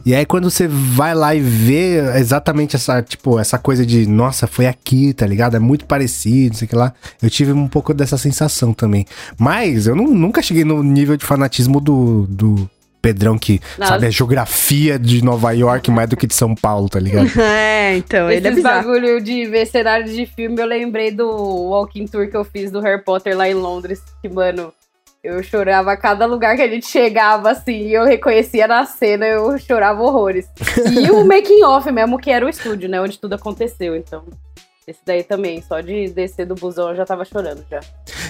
E 0.06 0.16
aí 0.16 0.26
quando 0.26 0.50
você 0.50 0.70
vai 0.70 1.14
lá 1.14 1.36
e 1.36 1.42
vê 1.42 1.98
exatamente 2.18 2.78
essa, 2.78 3.02
tipo, 3.02 3.38
essa 3.38 3.58
coisa 3.58 3.86
de, 3.86 4.08
nossa, 4.08 4.48
foi 4.48 4.66
aqui, 4.66 5.12
tá 5.14 5.28
ligado? 5.28 5.58
É 5.58 5.60
muito 5.60 5.86
parecido, 5.86 6.56
sei 6.56 6.66
que 6.66 6.78
lá. 6.78 6.94
Eu 7.22 7.30
tive 7.30 7.52
um 7.52 7.68
pouco 7.68 7.94
dessa 7.94 8.18
sensação 8.18 8.72
também. 8.74 9.06
Mas 9.38 9.86
eu 9.86 9.98
nu- 9.98 10.14
nunca 10.14 10.42
cheguei 10.42 10.64
no 10.64 10.82
nível 10.82 11.18
de 11.18 11.26
fanatismo 11.26 11.82
do, 11.82 12.26
do 12.30 12.70
Pedrão 13.08 13.38
que 13.38 13.62
Não. 13.78 13.88
sabe 13.88 14.06
a 14.06 14.10
geografia 14.10 15.00
de 15.00 15.24
Nova 15.24 15.54
York 15.54 15.90
mais 15.90 16.10
do 16.10 16.18
que 16.18 16.28
de 16.28 16.34
São 16.36 16.54
Paulo, 16.54 16.90
tá 16.90 17.00
ligado? 17.00 17.28
É, 17.40 17.96
então, 17.96 18.30
ele 18.30 18.46
é 18.46 18.52
bizarro. 18.52 18.86
bagulho 18.88 19.22
de 19.22 19.46
ver 19.46 19.66
cenário 19.66 20.06
de 20.06 20.26
filme, 20.26 20.60
eu 20.62 20.66
lembrei 20.66 21.10
do 21.10 21.26
walking 21.26 22.06
tour 22.06 22.30
que 22.30 22.36
eu 22.36 22.44
fiz 22.44 22.70
do 22.70 22.82
Harry 22.82 23.02
Potter 23.02 23.38
lá 23.38 23.48
em 23.48 23.54
Londres. 23.54 24.02
Que, 24.22 24.28
mano, 24.28 24.74
eu 25.24 25.42
chorava 25.42 25.94
a 25.94 25.98
cada 25.98 26.26
lugar 26.26 26.58
que 26.58 26.62
a 26.62 26.68
gente 26.68 26.86
chegava, 26.86 27.52
assim, 27.52 27.88
e 27.88 27.94
eu 27.94 28.04
reconhecia 28.04 28.68
na 28.68 28.86
cena, 28.86 29.26
eu 29.26 29.58
chorava 29.58 30.02
horrores. 30.02 30.48
E 30.92 31.10
o 31.10 31.24
making 31.26 31.64
off 31.64 31.90
mesmo, 31.90 32.18
que 32.20 32.30
era 32.30 32.46
o 32.46 32.50
estúdio, 32.50 32.90
né? 32.90 33.00
Onde 33.00 33.18
tudo 33.18 33.36
aconteceu, 33.36 33.96
então. 33.96 34.26
Esse 34.88 35.00
daí 35.06 35.22
também, 35.22 35.62
só 35.68 35.82
de 35.82 36.08
descer 36.12 36.46
do 36.46 36.56
busão 36.56 36.90
eu 36.92 36.96
já 36.96 37.06
tava 37.06 37.26
chorando 37.26 37.62
já. 37.70 37.82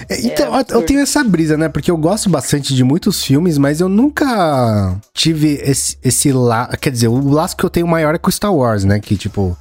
É, 0.08 0.20
Então, 0.26 0.58
É 0.58 0.64
eu- 0.70 0.82
tenho 0.82 0.98
essa 1.00 1.22
brisa, 1.22 1.56
né? 1.56 1.68
Porque 1.68 1.88
eu 1.88 1.96
gosto 1.96 2.28
bastante 2.28 2.74
de 2.74 2.82
muitos 2.82 3.22
filmes, 3.22 3.56
mas 3.58 3.80
eu 3.80 3.88
nunca 3.88 4.98
tive 5.14 5.54
esse, 5.62 5.96
esse 6.02 6.32
laço. 6.32 6.76
Quer 6.78 6.90
dizer, 6.90 7.06
o 7.06 7.28
laço 7.30 7.56
que 7.56 7.62
eu 7.64 7.70
tenho 7.70 7.86
maior 7.86 8.12
é 8.14 8.18
com 8.18 8.28
Star 8.30 8.52
Wars, 8.52 8.82
né? 8.84 8.98
Que, 8.98 9.16
tipo, 9.16 9.56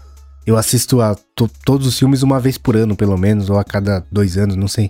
eu 0.46 0.58
assisto 0.58 1.00
a 1.00 1.16
to- 1.36 1.50
todos 1.64 1.86
os 1.86 2.00
filmes 2.00 2.24
uma 2.24 2.40
vez 2.40 2.58
por 2.58 2.76
ano, 2.76 2.96
pelo 2.96 3.16
menos, 3.16 3.48
ou 3.50 3.60
a 3.60 3.64
cada 3.64 4.04
dois 4.12 4.36
anos, 4.36 4.56
não 4.56 4.68
sei. 4.68 4.90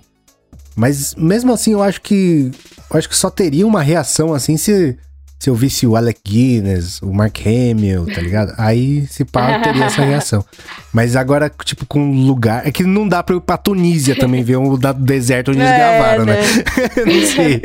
Mas 0.74 1.14
mesmo 1.14 1.52
assim, 1.52 1.72
eu 1.72 1.82
acho 1.82 2.00
que. 2.00 2.50
Eu 2.90 2.98
acho 2.98 3.08
que 3.08 3.16
só 3.16 3.28
teria 3.28 3.66
uma 3.66 3.82
reação 3.82 4.32
assim 4.32 4.56
se. 4.56 4.96
Se 5.38 5.48
eu 5.48 5.54
visse 5.54 5.86
o 5.86 5.94
Alec 5.94 6.20
Guinness, 6.26 7.00
o 7.00 7.12
Mark 7.14 7.38
Hamill, 7.46 8.06
tá 8.12 8.20
ligado? 8.20 8.52
Aí, 8.58 9.06
se 9.06 9.24
pá, 9.24 9.52
eu 9.56 9.62
teria 9.62 9.84
essa 9.84 10.02
reação. 10.02 10.44
Mas 10.92 11.14
agora, 11.14 11.48
tipo, 11.64 11.86
com 11.86 12.10
lugar. 12.26 12.66
É 12.66 12.72
que 12.72 12.82
não 12.82 13.06
dá 13.06 13.22
pra 13.22 13.34
eu 13.34 13.38
ir 13.38 13.42
pra 13.42 13.56
Tunísia 13.56 14.16
também 14.16 14.42
ver 14.42 14.56
o 14.56 14.76
da- 14.76 14.90
do 14.92 15.04
deserto 15.04 15.52
onde 15.52 15.60
eles 15.60 15.70
É, 15.70 15.76
gravaram, 15.76 16.24
né? 16.24 16.34
né? 16.34 16.42
não 17.06 17.26
sei. 17.26 17.62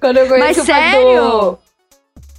Quando 0.00 0.16
eu 0.18 0.28
Mas 0.38 0.56
o 0.58 0.64
pai 0.64 0.90
sério? 0.92 1.58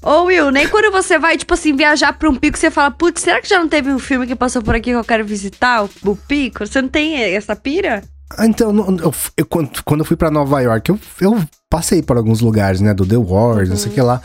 Ô, 0.01 0.23
Will, 0.25 0.51
nem 0.51 0.67
quando 0.67 0.91
você 0.91 1.17
vai, 1.17 1.37
tipo 1.37 1.53
assim, 1.53 1.75
viajar 1.75 2.11
pra 2.13 2.29
um 2.29 2.35
pico, 2.35 2.57
você 2.57 2.69
fala, 2.69 2.91
putz, 2.91 3.21
será 3.21 3.41
que 3.41 3.47
já 3.47 3.57
não 3.59 3.69
teve 3.69 3.89
um 3.89 3.99
filme 3.99 4.27
que 4.27 4.35
passou 4.35 4.61
por 4.61 4.75
aqui 4.75 4.91
que 4.91 4.95
eu 4.97 5.03
quero 5.03 5.25
visitar? 5.25 5.83
O, 5.83 5.89
o 6.05 6.15
pico? 6.15 6.65
Você 6.67 6.81
não 6.81 6.89
tem 6.89 7.15
essa 7.21 7.55
pira? 7.55 8.03
Ah, 8.37 8.45
Então, 8.47 8.75
eu, 8.99 9.13
eu- 9.37 9.45
quando, 9.45 9.83
quando 9.83 9.99
eu 10.01 10.05
fui 10.05 10.15
pra 10.17 10.31
Nova 10.31 10.59
York, 10.61 10.89
eu, 10.89 10.99
eu 11.21 11.41
passei 11.69 12.01
por 12.01 12.17
alguns 12.17 12.41
lugares, 12.41 12.81
né? 12.81 12.93
Do 12.93 13.05
The 13.05 13.17
Wars, 13.17 13.69
não 13.69 13.75
sei 13.77 13.91
o 13.91 13.95
que 13.95 14.01
lá. 14.01 14.21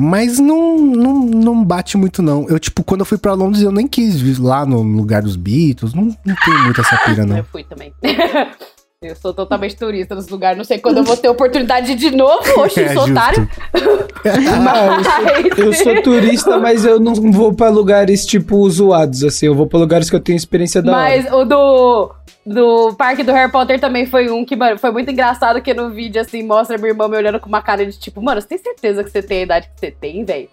Mas 0.00 0.38
não, 0.38 0.78
não, 0.78 1.20
não 1.26 1.64
bate 1.64 1.96
muito, 1.96 2.22
não. 2.22 2.46
Eu, 2.48 2.58
tipo, 2.60 2.84
quando 2.84 3.00
eu 3.00 3.04
fui 3.06 3.18
pra 3.18 3.32
Londres, 3.34 3.62
eu 3.64 3.72
nem 3.72 3.88
quis 3.88 4.20
ir 4.20 4.40
lá 4.40 4.64
no 4.64 4.80
lugar 4.80 5.22
dos 5.22 5.34
Beatles. 5.34 5.92
Não, 5.92 6.04
não 6.24 6.36
tenho 6.44 6.58
muito 6.64 6.80
essa 6.80 6.96
pira, 6.98 7.22
Eu 7.24 7.26
não. 7.26 7.44
fui 7.44 7.64
também. 7.64 7.92
Eu 9.00 9.14
sou 9.14 9.32
totalmente 9.32 9.76
turista 9.76 10.12
nos 10.16 10.28
lugares. 10.28 10.58
Não 10.58 10.64
sei 10.64 10.80
quando 10.80 10.96
eu 10.96 11.04
vou 11.04 11.16
ter 11.16 11.28
oportunidade 11.28 11.94
de 11.94 12.10
novo. 12.10 12.42
Oxe, 12.60 12.82
É, 12.82 12.88
sou 12.94 13.06
justo. 13.06 13.12
otário. 13.12 13.48
Ah, 14.26 15.40
eu, 15.40 15.54
sou, 15.54 15.64
eu 15.64 15.72
sou 15.72 16.02
turista, 16.02 16.58
mas 16.58 16.84
eu 16.84 16.98
não 16.98 17.14
vou 17.30 17.54
pra 17.54 17.68
lugares, 17.68 18.26
tipo, 18.26 18.68
zoados, 18.68 19.22
assim. 19.22 19.46
Eu 19.46 19.54
vou 19.54 19.66
pra 19.66 19.78
lugares 19.78 20.10
que 20.10 20.16
eu 20.16 20.20
tenho 20.20 20.36
experiência 20.36 20.82
da 20.82 20.90
hora. 20.90 21.00
Mas 21.00 21.32
o 21.32 21.44
do, 21.44 22.10
do 22.44 22.94
parque 22.96 23.22
do 23.22 23.30
Harry 23.32 23.50
Potter 23.50 23.80
também 23.80 24.04
foi 24.06 24.28
um 24.28 24.44
que, 24.44 24.56
mano, 24.56 24.76
foi 24.76 24.90
muito 24.90 25.10
engraçado 25.12 25.62
que 25.62 25.72
no 25.72 25.90
vídeo, 25.90 26.20
assim, 26.20 26.42
mostra 26.42 26.76
minha 26.76 26.90
irmã 26.90 27.06
me 27.06 27.16
olhando 27.16 27.38
com 27.38 27.48
uma 27.48 27.62
cara 27.62 27.86
de 27.86 27.96
tipo, 27.96 28.20
mano, 28.20 28.40
você 28.40 28.48
tem 28.48 28.58
certeza 28.58 29.04
que 29.04 29.10
você 29.10 29.22
tem 29.22 29.38
a 29.38 29.42
idade 29.42 29.68
que 29.68 29.78
você 29.78 29.90
tem, 29.92 30.24
velho? 30.24 30.48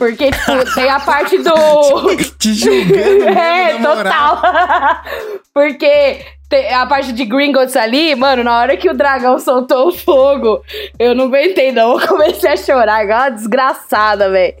Porque, 0.00 0.30
tipo, 0.30 0.64
tem 0.74 0.88
a 0.88 0.98
parte 0.98 1.36
do. 1.36 2.16
Te 2.38 2.54
julgando. 2.54 3.28
É, 3.28 3.78
total. 3.82 4.40
Porque 5.52 6.24
tem 6.48 6.72
a 6.72 6.86
parte 6.86 7.12
de 7.12 7.26
Gringotts 7.26 7.76
ali, 7.76 8.14
mano, 8.14 8.42
na 8.42 8.58
hora 8.58 8.78
que 8.78 8.88
o 8.88 8.94
dragão 8.94 9.38
soltou 9.38 9.88
o 9.88 9.92
fogo, 9.92 10.64
eu 10.98 11.14
não 11.14 11.26
aguentei, 11.26 11.70
não. 11.70 12.00
Eu 12.00 12.08
comecei 12.08 12.50
a 12.50 12.56
chorar, 12.56 13.04
igual 13.04 13.20
uma 13.20 13.28
desgraçada, 13.28 14.30
velho. 14.30 14.54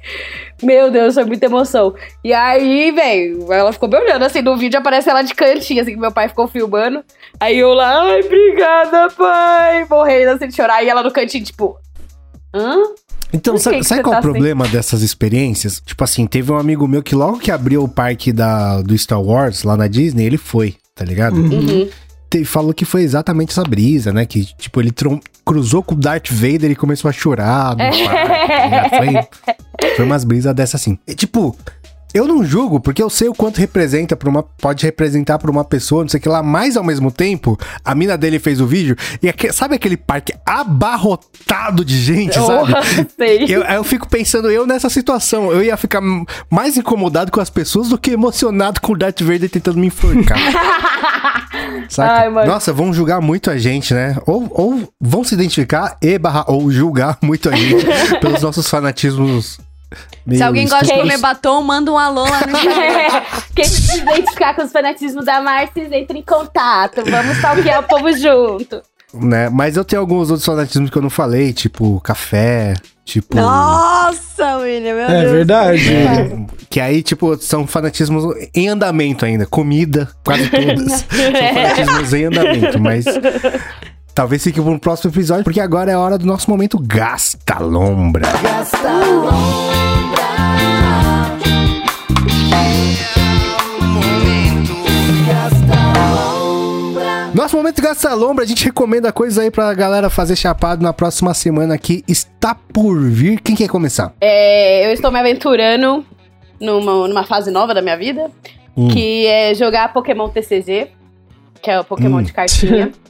Meu 0.62 0.90
Deus, 0.90 1.14
foi 1.14 1.24
muita 1.24 1.46
emoção. 1.46 1.94
E 2.22 2.34
aí, 2.34 2.90
velho, 2.90 3.50
ela 3.50 3.72
ficou 3.72 3.88
me 3.88 3.96
olhando 3.96 4.22
assim 4.26 4.42
no 4.42 4.58
vídeo, 4.58 4.78
aparece 4.78 5.08
ela 5.08 5.22
de 5.22 5.34
cantinho, 5.34 5.80
assim, 5.80 5.92
que 5.92 5.98
meu 5.98 6.12
pai 6.12 6.28
ficou 6.28 6.46
filmando. 6.46 7.02
Aí 7.40 7.58
eu 7.58 7.72
lá, 7.72 8.02
ai, 8.02 8.20
obrigada, 8.20 9.08
pai. 9.08 9.86
Morrendo 9.88 10.32
assim 10.32 10.48
de 10.48 10.54
chorar. 10.54 10.84
E 10.84 10.88
ela 10.90 11.02
no 11.02 11.10
cantinho, 11.10 11.44
tipo. 11.44 11.78
Hã? 12.54 12.76
Então, 13.32 13.54
que 13.54 13.60
sabe, 13.60 13.78
que 13.78 13.84
sabe 13.84 14.02
qual 14.02 14.14
é 14.14 14.16
tá 14.16 14.20
o 14.20 14.22
problema 14.22 14.66
dessas 14.68 15.02
experiências? 15.02 15.80
Tipo 15.84 16.02
assim, 16.04 16.26
teve 16.26 16.50
um 16.52 16.56
amigo 16.58 16.86
meu 16.88 17.02
que 17.02 17.14
logo 17.14 17.38
que 17.38 17.50
abriu 17.50 17.82
o 17.84 17.88
parque 17.88 18.32
da, 18.32 18.80
do 18.82 18.96
Star 18.98 19.20
Wars 19.22 19.62
lá 19.62 19.76
na 19.76 19.86
Disney, 19.86 20.24
ele 20.24 20.36
foi, 20.38 20.74
tá 20.94 21.04
ligado? 21.04 21.36
Uhum. 21.36 21.88
Te- 22.28 22.44
falou 22.44 22.72
que 22.72 22.84
foi 22.84 23.02
exatamente 23.02 23.50
essa 23.50 23.62
brisa, 23.62 24.12
né? 24.12 24.24
Que, 24.24 24.44
tipo, 24.56 24.80
ele 24.80 24.90
trom- 24.92 25.20
cruzou 25.44 25.82
com 25.82 25.94
o 25.94 25.98
Darth 25.98 26.30
Vader 26.30 26.70
e 26.70 26.76
começou 26.76 27.08
a 27.08 27.12
chorar 27.12 27.70
no 27.72 27.78
parque, 27.78 28.70
tá? 28.70 28.88
Foi, 29.78 29.90
foi 29.96 30.04
umas 30.04 30.22
brisas 30.24 30.54
dessa 30.54 30.76
assim. 30.76 30.96
E, 31.06 31.14
tipo, 31.14 31.56
eu 32.12 32.26
não 32.26 32.44
julgo, 32.44 32.80
porque 32.80 33.02
eu 33.02 33.08
sei 33.10 33.28
o 33.28 33.34
quanto 33.34 33.58
representa 33.58 34.16
pra 34.16 34.28
uma. 34.28 34.42
Pode 34.42 34.84
representar 34.84 35.38
pra 35.38 35.50
uma 35.50 35.64
pessoa, 35.64 36.02
não 36.02 36.08
sei 36.08 36.18
o 36.18 36.22
que 36.22 36.28
lá, 36.28 36.42
mas 36.42 36.76
ao 36.76 36.84
mesmo 36.84 37.10
tempo, 37.10 37.58
a 37.84 37.94
mina 37.94 38.16
dele 38.18 38.38
fez 38.38 38.60
o 38.60 38.66
vídeo 38.66 38.96
e 39.22 39.28
aque- 39.28 39.52
sabe 39.52 39.74
aquele 39.74 39.96
parque 39.96 40.34
abarrotado 40.44 41.84
de 41.84 41.98
gente, 42.00 42.34
sabe? 42.34 42.72
Oh, 42.72 43.04
sei. 43.16 43.44
Eu, 43.48 43.62
eu 43.62 43.84
fico 43.84 44.08
pensando, 44.08 44.50
eu 44.50 44.66
nessa 44.66 44.88
situação, 44.88 45.52
eu 45.52 45.62
ia 45.62 45.76
ficar 45.76 46.00
mais 46.50 46.76
incomodado 46.76 47.30
com 47.30 47.40
as 47.40 47.50
pessoas 47.50 47.88
do 47.88 47.98
que 47.98 48.10
emocionado 48.10 48.80
com 48.80 48.92
o 48.92 48.96
Darth 48.98 49.20
Vader 49.22 49.48
tentando 49.48 49.78
me 49.78 49.86
enforcar. 49.88 50.38
Ai. 51.98 52.46
Nossa, 52.46 52.72
vão 52.72 52.92
julgar 52.92 53.20
muito 53.20 53.50
a 53.50 53.58
gente, 53.58 53.92
né? 53.92 54.16
Ou, 54.26 54.46
ou 54.50 54.92
vão 55.00 55.24
se 55.24 55.34
identificar 55.34 55.96
e 56.00 56.18
barra, 56.18 56.44
ou 56.48 56.70
julgar 56.70 57.18
muito 57.22 57.48
a 57.48 57.56
gente 57.56 57.84
pelos 58.20 58.42
nossos 58.42 58.68
fanatismos 58.68 59.58
Se 60.32 60.42
alguém 60.42 60.68
gosta 60.68 60.86
de 60.86 60.92
comer 61.00 61.18
batom, 61.18 61.62
manda 61.62 61.90
um 61.92 61.98
alô 61.98 62.22
lá 62.24 62.40
no 62.46 62.52
Instagram. 62.56 63.22
Quem 63.54 63.64
se 63.64 63.98
identificar 63.98 64.54
com 64.54 64.62
os 64.62 64.72
fanatismos 64.72 65.24
da 65.24 65.40
Marcis, 65.42 65.90
entre 65.92 66.18
em 66.18 66.22
contato. 66.22 67.02
Vamos 67.04 67.36
stalkear 67.36 67.80
o 67.80 67.82
povo 67.84 68.12
junto. 68.16 68.80
né? 69.12 69.48
Mas 69.48 69.76
eu 69.76 69.84
tenho 69.84 70.00
alguns 70.00 70.30
outros 70.30 70.46
fanatismos 70.46 70.90
que 70.90 70.96
eu 70.96 71.02
não 71.02 71.10
falei, 71.10 71.52
tipo 71.52 72.00
café, 72.00 72.74
tipo. 73.04 73.36
Nossa, 73.36 74.58
William, 74.58 74.94
meu 74.94 75.08
É 75.08 75.20
Deus. 75.22 75.32
verdade. 75.32 75.92
É, 75.92 76.38
que 76.68 76.78
aí, 76.80 77.02
tipo, 77.02 77.36
são 77.36 77.66
fanatismos 77.66 78.24
em 78.54 78.68
andamento 78.68 79.24
ainda. 79.24 79.44
Comida, 79.46 80.08
quase 80.24 80.48
todas. 80.48 81.00
são 81.10 81.32
fanatismos 81.54 82.12
em 82.14 82.24
andamento, 82.26 82.78
mas. 82.80 83.04
Talvez 84.14 84.42
fique 84.42 84.60
para 84.60 84.70
um 84.70 84.78
próximo 84.78 85.10
episódio, 85.12 85.44
porque 85.44 85.60
agora 85.60 85.90
é 85.90 85.96
hora 85.96 86.18
do 86.18 86.26
nosso 86.26 86.50
momento 86.50 86.78
Gasta 86.78 87.58
Lombra. 87.60 88.26
Nosso 97.34 97.56
momento 97.56 97.80
Gasta 97.80 98.12
Lombra, 98.12 98.44
a 98.44 98.46
gente 98.46 98.64
recomenda 98.64 99.12
coisas 99.12 99.38
aí 99.38 99.50
pra 99.50 99.72
galera 99.72 100.10
fazer 100.10 100.34
chapado 100.36 100.82
na 100.82 100.92
próxima 100.92 101.32
semana 101.32 101.78
que 101.78 102.04
está 102.08 102.54
por 102.54 103.00
vir. 103.08 103.40
Quem 103.40 103.54
quer 103.54 103.68
começar? 103.68 104.12
É, 104.20 104.84
eu 104.86 104.92
estou 104.92 105.10
me 105.12 105.18
aventurando 105.18 106.04
numa, 106.60 107.08
numa 107.08 107.24
fase 107.24 107.50
nova 107.50 107.72
da 107.72 107.80
minha 107.80 107.96
vida, 107.96 108.30
Hum. 108.76 108.88
que 108.88 109.26
é 109.26 109.52
jogar 109.54 109.92
Pokémon 109.92 110.28
TCG, 110.28 110.88
que 111.62 111.70
é 111.70 111.80
o 111.80 111.84
Pokémon 111.84 112.18
Hum. 112.18 112.22
de 112.22 112.32
cartinha. 112.32 112.92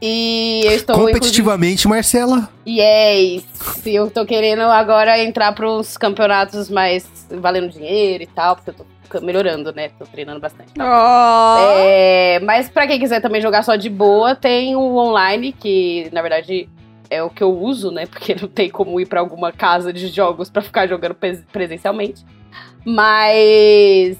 E 0.00 0.62
eu 0.64 0.72
estou 0.72 0.96
Competitivamente, 0.96 1.88
Marcela. 1.88 2.48
Yes! 2.66 3.44
Eu 3.86 4.10
tô 4.10 4.24
querendo 4.26 4.62
agora 4.62 5.18
entrar 5.22 5.52
pros 5.54 5.96
campeonatos 5.96 6.68
mais 6.68 7.06
valendo 7.30 7.70
dinheiro 7.70 8.22
e 8.22 8.26
tal, 8.26 8.56
porque 8.56 8.70
eu 8.70 8.74
tô 8.74 9.20
melhorando, 9.20 9.72
né? 9.72 9.90
Tô 9.98 10.04
treinando 10.04 10.40
bastante. 10.40 10.72
Ó. 10.78 11.56
É, 11.78 12.40
mas 12.40 12.68
pra 12.68 12.86
quem 12.86 12.98
quiser 12.98 13.20
também 13.20 13.40
jogar 13.40 13.62
só 13.62 13.76
de 13.76 13.88
boa, 13.88 14.34
tem 14.34 14.74
o 14.76 14.96
online, 14.96 15.52
que 15.52 16.08
na 16.12 16.20
verdade 16.20 16.68
é 17.08 17.22
o 17.22 17.30
que 17.30 17.42
eu 17.42 17.56
uso, 17.56 17.90
né? 17.90 18.06
Porque 18.06 18.34
não 18.34 18.48
tem 18.48 18.68
como 18.68 18.98
ir 19.00 19.06
pra 19.06 19.20
alguma 19.20 19.52
casa 19.52 19.92
de 19.92 20.08
jogos 20.08 20.50
pra 20.50 20.60
ficar 20.62 20.86
jogando 20.88 21.14
pres- 21.14 21.44
presencialmente. 21.52 22.24
Mas. 22.84 24.18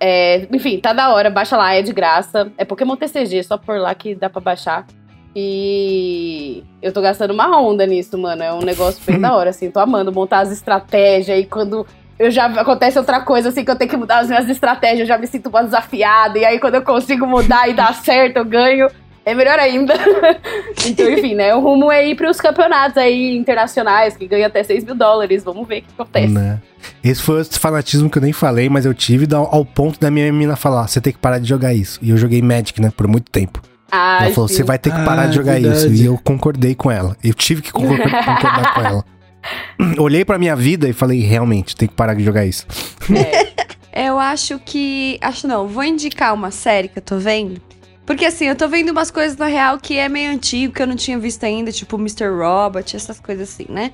É, 0.00 0.46
enfim, 0.52 0.78
tá 0.78 0.92
da 0.92 1.12
hora, 1.12 1.30
baixa 1.30 1.56
lá, 1.56 1.74
é 1.74 1.82
de 1.82 1.92
graça. 1.92 2.52
É 2.56 2.64
Pokémon 2.64 2.96
TCG, 2.96 3.42
só 3.42 3.56
por 3.56 3.78
lá 3.78 3.94
que 3.94 4.14
dá 4.14 4.30
pra 4.30 4.40
baixar. 4.40 4.86
E 5.34 6.64
eu 6.80 6.92
tô 6.92 7.00
gastando 7.00 7.32
uma 7.32 7.60
onda 7.60 7.86
nisso, 7.86 8.16
mano. 8.18 8.42
É 8.42 8.52
um 8.52 8.60
negócio 8.60 9.00
bem 9.04 9.20
da 9.20 9.34
hora, 9.34 9.50
assim. 9.50 9.70
Tô 9.70 9.80
amando 9.80 10.12
montar 10.12 10.40
as 10.40 10.50
estratégias 10.50 11.38
e 11.38 11.44
quando 11.44 11.86
eu 12.18 12.30
já 12.30 12.46
acontece 12.46 12.98
outra 12.98 13.20
coisa, 13.20 13.50
assim, 13.50 13.64
que 13.64 13.70
eu 13.70 13.76
tenho 13.76 13.90
que 13.90 13.96
mudar 13.96 14.18
as 14.18 14.28
minhas 14.28 14.48
estratégias, 14.48 15.00
eu 15.00 15.06
já 15.06 15.18
me 15.18 15.26
sinto 15.26 15.50
mais 15.50 15.66
desafiada. 15.66 16.38
E 16.38 16.44
aí, 16.44 16.58
quando 16.58 16.74
eu 16.74 16.82
consigo 16.82 17.26
mudar 17.26 17.68
e 17.68 17.74
dar 17.74 17.94
certo, 17.94 18.38
eu 18.38 18.44
ganho. 18.44 18.88
É 19.30 19.34
melhor 19.34 19.58
ainda. 19.58 19.94
então, 20.86 21.10
enfim, 21.10 21.34
né? 21.34 21.54
O 21.54 21.60
rumo 21.60 21.90
é 21.92 22.08
ir 22.08 22.14
pros 22.14 22.40
campeonatos 22.40 22.96
aí 22.96 23.36
internacionais, 23.36 24.16
que 24.16 24.26
ganha 24.26 24.46
até 24.46 24.62
6 24.62 24.84
mil 24.84 24.94
dólares. 24.94 25.44
Vamos 25.44 25.66
ver 25.68 25.78
o 25.80 25.82
que 25.82 25.88
acontece. 25.98 26.28
Né? 26.32 26.60
Esse 27.04 27.20
foi 27.22 27.38
outro 27.38 27.58
fanatismo 27.60 28.08
que 28.08 28.18
eu 28.18 28.22
nem 28.22 28.32
falei, 28.32 28.68
mas 28.68 28.86
eu 28.86 28.94
tive 28.94 29.26
da- 29.26 29.36
ao 29.38 29.64
ponto 29.64 29.98
da 30.00 30.10
minha 30.10 30.32
menina 30.32 30.56
falar: 30.56 30.88
você 30.88 31.00
tem 31.00 31.12
que 31.12 31.18
parar 31.18 31.38
de 31.38 31.48
jogar 31.48 31.74
isso. 31.74 31.98
E 32.02 32.10
eu 32.10 32.16
joguei 32.16 32.40
Magic, 32.40 32.80
né, 32.80 32.90
por 32.96 33.06
muito 33.06 33.30
tempo. 33.30 33.60
Ah, 33.90 34.18
ela 34.22 34.34
falou: 34.34 34.48
você 34.48 34.62
vai 34.62 34.78
ter 34.78 34.90
que 34.90 35.04
parar 35.04 35.22
Ah, 35.22 35.26
de 35.26 35.36
jogar 35.36 35.52
verdade. 35.60 35.76
isso. 35.76 35.92
E 35.92 36.04
eu 36.06 36.18
concordei 36.24 36.74
com 36.74 36.90
ela. 36.90 37.16
Eu 37.22 37.34
tive 37.34 37.60
que 37.62 37.72
concor- 37.72 37.98
concordar 38.00 38.74
com 38.74 38.80
ela. 38.80 39.04
Olhei 39.98 40.24
pra 40.24 40.38
minha 40.38 40.56
vida 40.56 40.88
e 40.88 40.92
falei: 40.92 41.20
realmente, 41.20 41.76
tem 41.76 41.86
que 41.88 41.94
parar 41.94 42.14
de 42.14 42.24
jogar 42.24 42.44
isso. 42.46 42.66
Eu 43.92 44.18
acho 44.18 44.58
que. 44.64 45.18
Acho 45.20 45.48
não, 45.48 45.66
vou 45.66 45.82
indicar 45.82 46.32
uma 46.32 46.50
série 46.52 46.86
que 46.88 46.98
eu 46.98 47.02
tô 47.02 47.18
vendo. 47.18 47.60
Porque 48.08 48.24
assim, 48.24 48.46
eu 48.46 48.56
tô 48.56 48.66
vendo 48.68 48.88
umas 48.88 49.10
coisas 49.10 49.36
na 49.36 49.44
real 49.44 49.78
que 49.78 49.98
é 49.98 50.08
meio 50.08 50.32
antigo, 50.32 50.72
que 50.72 50.80
eu 50.80 50.86
não 50.86 50.96
tinha 50.96 51.18
visto 51.18 51.44
ainda, 51.44 51.70
tipo 51.70 51.96
Mr. 51.96 52.30
Robot, 52.30 52.96
essas 52.96 53.20
coisas 53.20 53.50
assim, 53.50 53.66
né? 53.68 53.92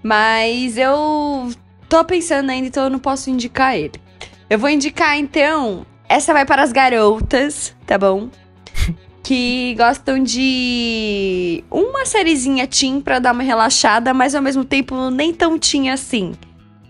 Mas 0.00 0.78
eu 0.78 1.50
tô 1.88 2.04
pensando 2.04 2.50
ainda, 2.50 2.68
então 2.68 2.84
eu 2.84 2.90
não 2.90 3.00
posso 3.00 3.28
indicar 3.30 3.76
ele. 3.76 4.00
Eu 4.48 4.60
vou 4.60 4.70
indicar 4.70 5.18
então. 5.18 5.84
Essa 6.08 6.32
vai 6.32 6.46
para 6.46 6.62
as 6.62 6.70
garotas, 6.70 7.74
tá 7.84 7.98
bom? 7.98 8.28
que 9.24 9.74
gostam 9.76 10.22
de 10.22 11.64
uma 11.68 12.06
sériezinha 12.06 12.64
teen 12.64 13.00
pra 13.00 13.18
dar 13.18 13.32
uma 13.32 13.42
relaxada, 13.42 14.14
mas 14.14 14.36
ao 14.36 14.40
mesmo 14.40 14.64
tempo 14.64 15.10
nem 15.10 15.34
tão 15.34 15.58
teen 15.58 15.90
assim. 15.90 16.32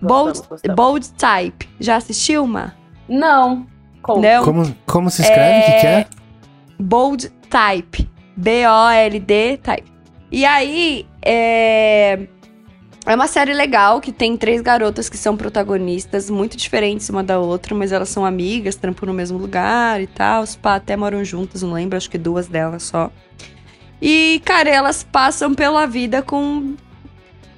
Bold. 0.03 0.43
Bold 0.77 1.09
Type. 1.13 1.67
Já 1.81 1.97
assistiu 1.97 2.45
uma? 2.45 2.77
Não. 3.09 3.67
Como? 4.03 4.21
Não. 4.21 4.45
Como, 4.45 4.77
como 4.85 5.11
se 5.11 5.23
escreve? 5.23 5.61
O 5.61 5.65
que, 5.65 5.81
que 5.81 5.87
é? 5.87 6.07
Bold 6.79 7.31
Type. 7.51 8.09
B-O-L-D 8.37 9.59
Type. 9.63 9.93
E 10.31 10.45
aí, 10.45 11.07
é... 11.23 12.27
É 13.07 13.15
uma 13.15 13.27
série 13.27 13.55
legal 13.55 14.03
que 14.03 14.13
tem 14.13 14.37
três 14.37 14.61
garotas 14.61 15.09
que 15.09 15.17
são 15.17 15.35
protagonistas, 15.35 16.29
muito 16.29 16.59
diferentes 16.59 17.09
uma 17.09 17.23
da 17.23 17.39
outra, 17.39 17.75
mas 17.75 17.91
elas 17.91 18.11
são 18.11 18.23
amigas, 18.23 18.77
trampam 18.77 19.07
no 19.07 19.15
mesmo 19.15 19.39
lugar 19.39 19.99
e 20.03 20.07
tal. 20.07 20.43
Os 20.43 20.55
pá 20.55 20.75
até 20.75 20.95
moram 20.95 21.25
juntas, 21.25 21.63
não 21.63 21.73
lembro, 21.73 21.97
acho 21.97 22.11
que 22.11 22.19
duas 22.19 22.49
delas 22.49 22.83
só. 22.83 23.11
E, 24.01 24.43
cara, 24.45 24.69
elas 24.69 25.03
passam 25.03 25.55
pela 25.55 25.87
vida 25.87 26.21
com. 26.21 26.75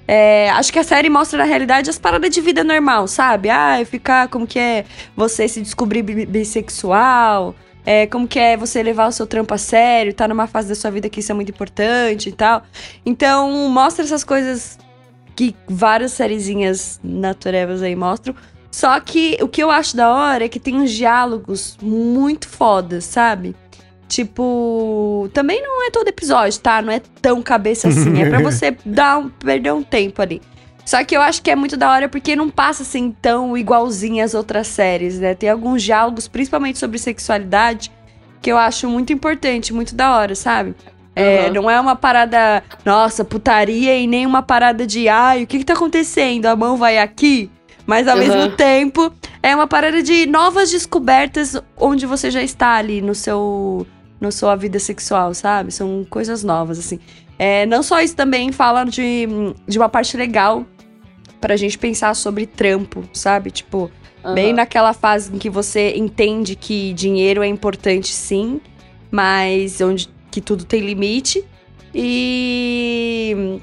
é, 0.07 0.51
acho 0.51 0.73
que 0.73 0.79
a 0.79 0.85
série 0.85 1.11
mostra 1.11 1.39
na 1.39 1.45
realidade 1.45 1.91
as 1.91 1.99
paradas 1.99 2.31
de 2.31 2.41
vida 2.41 2.63
normal, 2.63 3.09
sabe? 3.09 3.51
Ah, 3.51 3.85
ficar 3.85 4.29
como 4.29 4.47
que 4.47 4.59
é 4.59 4.85
você 5.17 5.49
se 5.49 5.61
descobrir 5.61 6.03
bi- 6.03 6.27
bissexual, 6.27 7.57
é, 7.85 8.07
como 8.07 8.29
que 8.29 8.39
é 8.39 8.57
você 8.57 8.83
levar 8.83 9.09
o 9.09 9.13
seu 9.13 9.27
trampo 9.27 9.55
a 9.55 9.59
sério, 9.59 10.13
tá 10.13 10.29
numa 10.29 10.47
fase 10.47 10.69
da 10.69 10.75
sua 10.75 10.91
vida 10.91 11.09
que 11.09 11.21
isso 11.21 11.33
é 11.33 11.35
muito 11.35 11.51
importante 11.51 12.29
e 12.29 12.33
tal. 12.33 12.63
Então, 13.05 13.69
mostra 13.69 14.05
essas 14.05 14.25
coisas 14.25 14.79
que 15.35 15.55
várias 15.69 16.13
sériezinhas 16.13 17.01
naturevas 17.03 17.83
aí 17.83 17.97
mostram. 17.97 18.35
Só 18.71 18.99
que 19.01 19.37
o 19.41 19.49
que 19.49 19.63
eu 19.63 19.71
acho 19.71 19.97
da 19.97 20.11
hora 20.11 20.45
é 20.45 20.49
que 20.49 20.61
tem 20.61 20.77
uns 20.77 20.93
diálogos 20.93 21.77
muito 21.83 22.49
fodas, 22.49 23.05
sabe? 23.05 23.57
Tipo, 24.07 25.29
também 25.33 25.63
não 25.63 25.87
é 25.87 25.91
todo 25.91 26.09
episódio, 26.09 26.59
tá? 26.61 26.83
Não 26.83 26.93
é 26.93 27.01
tão 27.23 27.41
cabeça 27.43 27.89
assim. 27.89 28.21
É 28.21 28.29
pra 28.29 28.41
você 28.43 28.77
dar 28.85 29.19
um, 29.19 29.29
perder 29.29 29.73
um 29.73 29.83
tempo 29.83 30.21
ali. 30.21 30.43
Só 30.85 31.05
que 31.05 31.17
eu 31.17 31.21
acho 31.21 31.43
que 31.43 31.51
é 31.51 31.57
muito 31.57 31.77
da 31.77 31.91
hora 31.91 32.09
porque 32.09 32.35
não 32.35 32.51
passa 32.51 32.83
assim 32.83 33.15
tão 33.23 33.57
igualzinho 33.57 34.25
às 34.25 34.35
outras 34.35 34.67
séries, 34.67 35.19
né? 35.19 35.35
Tem 35.35 35.49
alguns 35.49 35.83
diálogos, 35.83 36.27
principalmente 36.27 36.79
sobre 36.79 36.99
sexualidade, 36.99 37.91
que 38.43 38.51
eu 38.51 38.59
acho 38.59 38.89
muito 38.89 39.13
importante, 39.13 39.73
muito 39.73 39.95
da 39.95 40.17
hora, 40.17 40.35
sabe? 40.35 40.75
É, 41.15 41.47
Aham. 41.47 41.53
não 41.53 41.71
é 41.71 41.81
uma 41.81 41.95
parada, 41.97 42.63
nossa, 42.85 43.25
putaria 43.25 43.97
e 43.97 44.07
nem 44.07 44.27
uma 44.27 44.43
parada 44.43 44.87
de, 44.87 45.09
ai, 45.09 45.43
o 45.43 45.47
que 45.47 45.59
que 45.59 45.65
tá 45.65 45.75
acontecendo? 45.75 46.47
A 46.47 46.57
mão 46.57 46.77
vai 46.77 46.99
aqui? 46.99 47.51
Mas 47.87 48.09
ao 48.09 48.17
Aham. 48.17 48.27
mesmo 48.27 48.57
tempo, 48.57 49.13
é 49.43 49.55
uma 49.55 49.67
parada 49.67 50.03
de 50.03 50.27
novas 50.27 50.71
descobertas 50.71 51.61
onde 51.77 52.07
você 52.07 52.31
já 52.31 52.43
está 52.43 52.75
ali 52.75 53.03
no 53.03 53.15
seu, 53.15 53.87
na 54.21 54.31
sua 54.31 54.55
vida 54.57 54.79
sexual, 54.79 55.35
sabe? 55.35 55.73
São 55.73 56.07
coisas 56.09 56.43
novas, 56.43 56.79
assim. 56.79 56.99
É, 57.43 57.65
não 57.65 57.83
só 57.83 58.03
isso 58.03 58.15
também 58.15 58.53
fala 58.53 58.85
de, 58.85 59.27
de 59.67 59.79
uma 59.79 59.89
parte 59.89 60.15
legal 60.15 60.67
pra 61.41 61.57
gente 61.57 61.79
pensar 61.79 62.15
sobre 62.15 62.45
trampo, 62.45 63.03
sabe? 63.15 63.51
Tipo, 63.51 63.91
Aham. 64.23 64.35
bem 64.35 64.53
naquela 64.53 64.93
fase 64.93 65.35
em 65.35 65.39
que 65.39 65.49
você 65.49 65.95
entende 65.97 66.55
que 66.55 66.93
dinheiro 66.93 67.43
é 67.43 67.47
importante 67.47 68.13
sim, 68.13 68.61
mas 69.11 69.81
onde 69.81 70.07
que 70.31 70.43
tudo 70.43 70.67
tem 70.67 70.83
limite. 70.83 71.43
E 71.95 73.59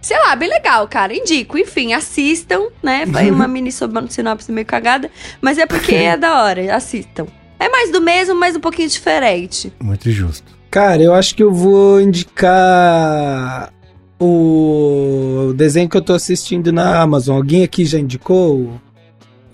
sei 0.00 0.18
lá, 0.20 0.34
bem 0.34 0.48
legal, 0.48 0.88
cara. 0.88 1.14
Indico, 1.14 1.58
enfim, 1.58 1.92
assistam, 1.92 2.68
né? 2.82 3.04
Foi 3.04 3.30
uma 3.30 3.46
mini 3.46 3.70
sinopse 3.70 4.50
meio 4.50 4.66
cagada, 4.66 5.10
mas 5.42 5.58
é 5.58 5.66
porque 5.66 5.94
é 5.94 6.16
da 6.16 6.42
hora, 6.42 6.74
assistam. 6.74 7.26
É 7.60 7.68
mais 7.68 7.92
do 7.92 8.00
mesmo, 8.00 8.34
mas 8.34 8.56
um 8.56 8.60
pouquinho 8.60 8.88
diferente. 8.88 9.70
Muito 9.78 10.10
justo. 10.10 10.57
Cara, 10.70 11.02
eu 11.02 11.14
acho 11.14 11.34
que 11.34 11.42
eu 11.42 11.52
vou 11.52 12.00
indicar 12.00 13.72
o 14.20 15.52
desenho 15.56 15.88
que 15.88 15.96
eu 15.96 16.02
tô 16.02 16.12
assistindo 16.12 16.72
na 16.72 17.00
Amazon. 17.00 17.36
Alguém 17.36 17.62
aqui 17.62 17.84
já 17.84 17.98
indicou 17.98 18.78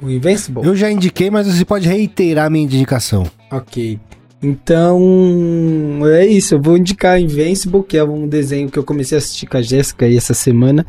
o, 0.02 0.10
Invincible? 0.10 0.64
Eu 0.64 0.74
já 0.74 0.90
indiquei, 0.90 1.30
mas 1.30 1.46
você 1.46 1.64
pode 1.64 1.88
reiterar 1.88 2.46
a 2.46 2.50
minha 2.50 2.64
indicação. 2.64 3.24
Ok. 3.50 3.98
Então, 4.42 6.00
é 6.04 6.26
isso. 6.26 6.54
Eu 6.54 6.60
vou 6.60 6.76
indicar 6.76 7.20
Invincible, 7.20 7.82
que 7.82 7.96
é 7.96 8.04
um 8.04 8.26
desenho 8.26 8.68
que 8.68 8.78
eu 8.78 8.84
comecei 8.84 9.16
a 9.16 9.18
assistir 9.18 9.46
com 9.46 9.56
a 9.56 9.62
Jéssica 9.62 10.06
aí 10.06 10.16
essa 10.16 10.34
semana. 10.34 10.84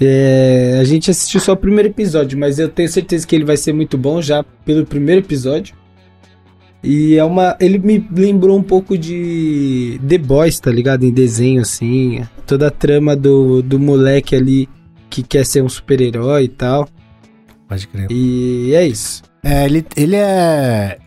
É, 0.00 0.78
a 0.80 0.84
gente 0.84 1.10
assistiu 1.10 1.40
só 1.40 1.52
o 1.52 1.56
primeiro 1.56 1.88
episódio, 1.88 2.38
mas 2.38 2.58
eu 2.58 2.68
tenho 2.68 2.88
certeza 2.88 3.26
que 3.26 3.36
ele 3.36 3.44
vai 3.44 3.56
ser 3.56 3.72
muito 3.72 3.98
bom 3.98 4.20
já 4.20 4.42
pelo 4.64 4.84
primeiro 4.84 5.20
episódio. 5.20 5.74
E 6.82 7.16
é 7.16 7.24
uma. 7.24 7.56
Ele 7.60 7.78
me 7.78 8.06
lembrou 8.10 8.56
um 8.58 8.62
pouco 8.62 8.96
de 8.96 10.00
The 10.08 10.18
Boys, 10.18 10.58
tá 10.58 10.70
ligado? 10.70 11.04
Em 11.04 11.12
desenho, 11.12 11.60
assim. 11.60 12.22
Toda 12.46 12.68
a 12.68 12.70
trama 12.70 13.14
do, 13.14 13.62
do 13.62 13.78
moleque 13.78 14.34
ali 14.34 14.68
que 15.10 15.22
quer 15.22 15.44
ser 15.44 15.62
um 15.62 15.68
super-herói 15.68 16.44
e 16.44 16.48
tal. 16.48 16.88
Pode 17.68 17.86
crer. 17.86 18.06
E 18.10 18.72
é 18.74 18.86
isso. 18.86 19.22
É, 19.42 19.64
ele, 19.66 19.84
ele 19.96 20.16
é. 20.16 20.98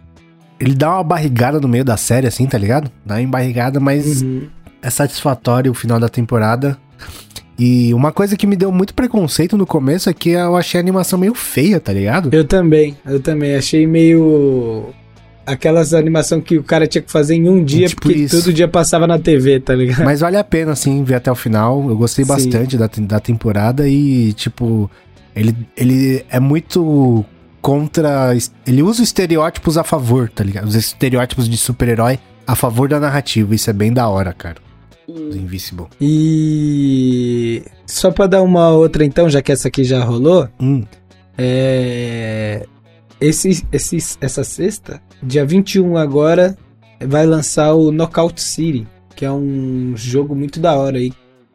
Ele 0.60 0.76
dá 0.76 0.92
uma 0.96 1.04
barrigada 1.04 1.60
no 1.60 1.68
meio 1.68 1.84
da 1.84 1.98
série, 1.98 2.28
assim, 2.28 2.46
tá 2.46 2.58
ligado? 2.58 2.90
Dá 3.06 3.16
uma 3.16 3.22
embarrigada, 3.22 3.80
mas 3.80 4.22
Uhum. 4.22 4.48
é 4.82 4.90
satisfatório 4.90 5.72
o 5.72 5.76
final 5.76 6.00
da 6.00 6.08
temporada. 6.08 6.78
E 7.58 7.94
uma 7.94 8.12
coisa 8.12 8.36
que 8.38 8.48
me 8.48 8.56
deu 8.56 8.72
muito 8.72 8.94
preconceito 8.94 9.58
no 9.58 9.66
começo 9.66 10.10
é 10.10 10.14
que 10.14 10.30
eu 10.30 10.56
achei 10.56 10.80
a 10.80 10.82
animação 10.82 11.20
meio 11.20 11.34
feia, 11.36 11.80
tá 11.80 11.92
ligado? 11.94 12.30
Eu 12.32 12.46
também, 12.46 12.96
eu 13.06 13.20
também. 13.20 13.56
Achei 13.56 13.86
meio. 13.86 14.86
Aquelas 15.46 15.94
animação 15.94 16.40
que 16.40 16.58
o 16.58 16.64
cara 16.64 16.88
tinha 16.88 17.02
que 17.02 17.12
fazer 17.12 17.36
em 17.36 17.50
um 17.50 17.64
dia, 17.64 17.88
Tipo 17.88 18.02
porque 18.04 18.18
isso. 18.20 18.42
todo 18.42 18.54
dia 18.54 18.68
passava 18.68 19.06
na 19.06 19.20
TV, 19.20 19.60
tá 19.60 19.76
ligado? 19.76 20.04
Mas 20.06 20.22
vale 20.22 20.38
a 20.38 20.44
pena, 20.44 20.72
assim, 20.72 21.04
ver 21.04 21.16
até 21.16 21.32
o 21.32 21.36
final. 21.36 21.90
Eu 21.90 21.98
gostei 21.98 22.24
Sim. 22.24 22.30
bastante 22.30 22.78
da, 22.78 22.90
da 23.00 23.20
temporada 23.20 23.88
e, 23.88 24.32
tipo, 24.34 24.90
ele, 25.36 25.56
ele 25.76 26.26
é 26.30 26.40
muito 26.40 27.26
contra. 27.62 28.34
Ele 28.66 28.82
usa 28.82 29.04
estereótipos 29.04 29.78
a 29.78 29.84
favor, 29.84 30.30
tá 30.30 30.44
ligado? 30.44 30.66
Os 30.68 30.76
estereótipos 30.76 31.50
de 31.50 31.58
super-herói 31.58 32.20
a 32.48 32.56
favor 32.56 32.88
da 32.88 33.00
narrativa. 33.00 33.54
Isso 33.54 33.70
é 33.70 33.74
bem 33.74 33.92
da 33.92 34.08
hora, 34.08 34.32
cara. 34.34 34.58
Do 35.08 35.36
Invisible. 35.38 35.88
E. 36.00 37.64
Só 37.86 38.12
pra 38.12 38.28
dar 38.28 38.42
uma 38.42 38.70
outra 38.70 39.04
então, 39.04 39.30
já 39.30 39.42
que 39.42 39.52
essa 39.52 39.68
aqui 39.68 39.84
já 39.84 40.02
rolou, 40.04 40.48
Hum, 40.60 40.84
é. 41.38 42.66
Esse, 43.24 43.66
esse, 43.72 44.18
essa 44.20 44.44
sexta, 44.44 45.02
dia 45.22 45.46
21 45.46 45.96
agora, 45.96 46.58
vai 47.00 47.26
lançar 47.26 47.74
o 47.74 47.90
Knockout 47.90 48.42
City, 48.42 48.86
que 49.16 49.24
é 49.24 49.32
um 49.32 49.94
jogo 49.96 50.36
muito 50.36 50.60
da 50.60 50.76
hora 50.76 50.98
aí. 50.98 51.14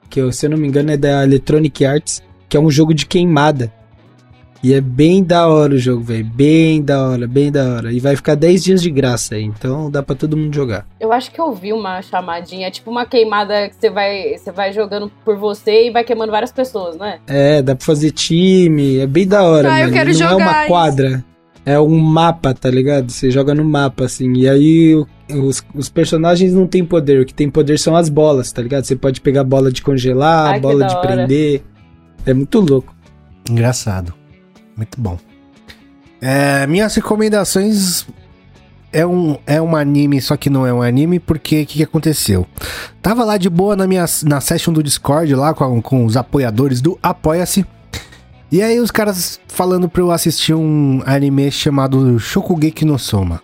Que, 0.09 0.19
eu, 0.19 0.33
se 0.33 0.47
eu 0.47 0.51
não 0.51 0.57
me 0.57 0.67
engano, 0.67 0.91
é 0.93 0.97
da 0.97 1.23
Electronic 1.23 1.85
Arts, 1.85 2.23
que 2.49 2.57
é 2.57 2.61
um 2.61 2.71
jogo 2.71 2.95
de 2.95 3.05
queimada. 3.05 3.71
E 4.63 4.73
é 4.73 4.81
bem 4.81 5.23
da 5.23 5.47
hora 5.47 5.75
o 5.75 5.79
jogo, 5.79 6.03
velho. 6.03 6.25
Bem 6.25 6.83
da 6.83 7.07
hora, 7.07 7.27
bem 7.29 7.53
da 7.53 7.75
hora. 7.75 7.93
E 7.93 8.01
vai 8.01 8.17
ficar 8.17 8.35
10 8.35 8.65
dias 8.65 8.83
de 8.83 8.91
graça 8.91 9.35
aí, 9.35 9.45
então 9.45 9.91
dá 9.91 10.03
pra 10.03 10.17
todo 10.17 10.39
mundo 10.39 10.55
jogar. 10.55 10.87
Eu 10.99 11.13
acho 11.13 11.31
que 11.31 11.39
eu 11.39 11.53
vi 11.53 11.75
uma 11.75 12.01
chamadinha, 12.01 12.69
é 12.69 12.71
tipo 12.71 12.91
uma 12.91 13.05
queimada 13.05 13.69
que 13.69 13.77
você 13.79 13.91
vai, 13.91 14.39
você 14.39 14.51
vai 14.51 14.73
jogando 14.73 15.13
por 15.23 15.37
você 15.37 15.89
e 15.89 15.91
vai 15.91 16.03
queimando 16.03 16.33
várias 16.33 16.51
pessoas, 16.51 16.97
não 16.97 17.05
é? 17.05 17.21
É, 17.27 17.61
dá 17.61 17.77
pra 17.77 17.85
fazer 17.85 18.11
time, 18.11 19.01
é 19.01 19.07
bem 19.07 19.29
da 19.29 19.45
hora, 19.45 19.71
Ah, 19.71 19.81
eu 19.81 19.85
mano. 19.85 19.93
quero 19.93 20.11
Não 20.11 20.17
é 20.17 20.19
jogar 20.19 20.37
uma 20.37 20.63
isso. 20.65 20.69
É 21.65 21.79
um 21.79 21.99
mapa, 21.99 22.55
tá 22.55 22.71
ligado? 22.71 23.11
Você 23.11 23.31
joga 23.31 23.55
no 23.55 23.65
mapa, 23.65 24.05
assim, 24.05 24.33
e 24.35 24.49
aí 24.49 25.05
os, 25.31 25.63
os 25.75 25.89
personagens 25.89 26.55
não 26.55 26.67
têm 26.67 26.85
poder, 26.85 27.21
o 27.21 27.27
que 27.27 27.35
tem 27.35 27.51
poder 27.51 27.79
são 27.79 27.95
as 27.95 28.09
bolas, 28.09 28.51
tá 28.51 28.63
ligado? 28.63 28.85
Você 28.85 28.97
pode 28.97 29.21
pegar 29.21 29.45
bola 29.45 29.71
de 29.71 29.83
congelar, 29.83 30.53
Ai, 30.55 30.61
bola 30.61 30.87
de 30.87 30.95
hora. 30.95 31.07
prender, 31.07 31.63
é 32.25 32.33
muito 32.33 32.61
louco. 32.61 32.95
engraçado. 33.49 34.15
Muito 34.77 35.01
bom. 35.01 35.19
É, 36.21 36.67
minhas 36.67 36.95
recomendações 36.95 38.07
é 38.93 39.07
um, 39.07 39.37
é 39.47 39.61
um 39.61 39.77
anime, 39.77 40.21
só 40.21 40.37
que 40.37 40.49
não 40.49 40.67
é 40.67 40.73
um 40.73 40.83
anime, 40.83 41.19
porque 41.19 41.63
o 41.63 41.67
que, 41.67 41.75
que 41.79 41.83
aconteceu? 41.83 42.47
Tava 43.03 43.25
lá 43.25 43.37
de 43.37 43.51
boa 43.51 43.77
na 43.77 43.87
minha 43.87 44.05
na 44.25 44.41
session 44.41 44.73
do 44.73 44.83
Discord, 44.83 45.35
lá 45.35 45.53
com, 45.53 45.81
com 45.83 46.05
os 46.05 46.17
apoiadores 46.17 46.81
do 46.81 46.99
Apoia-se. 47.03 47.67
E 48.51 48.63
aí 48.63 48.81
os 48.81 48.91
caras 48.91 49.39
falando 49.47 49.91
pra 49.91 50.01
eu 50.01 50.11
assistir 50.11 50.55
um 50.55 51.03
anime 51.05 51.51
chamado 51.51 52.19
Shokugeki 52.19 52.85
no 52.85 52.99
Soma. 52.99 53.43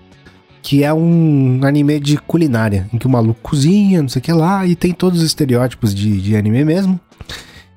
Que 0.62 0.82
é 0.82 0.94
um 0.94 1.61
anime 1.62 2.00
de 2.00 2.16
culinária, 2.16 2.88
em 2.90 2.96
que 2.96 3.07
o 3.07 3.11
maluco 3.11 3.38
cozinha, 3.42 4.00
não 4.00 4.09
sei 4.09 4.20
o 4.20 4.22
que 4.22 4.32
lá, 4.32 4.66
e 4.66 4.74
tem 4.74 4.92
todos 4.92 5.20
os 5.20 5.26
estereótipos 5.26 5.94
de, 5.94 6.22
de 6.22 6.34
anime 6.34 6.64
mesmo. 6.64 6.98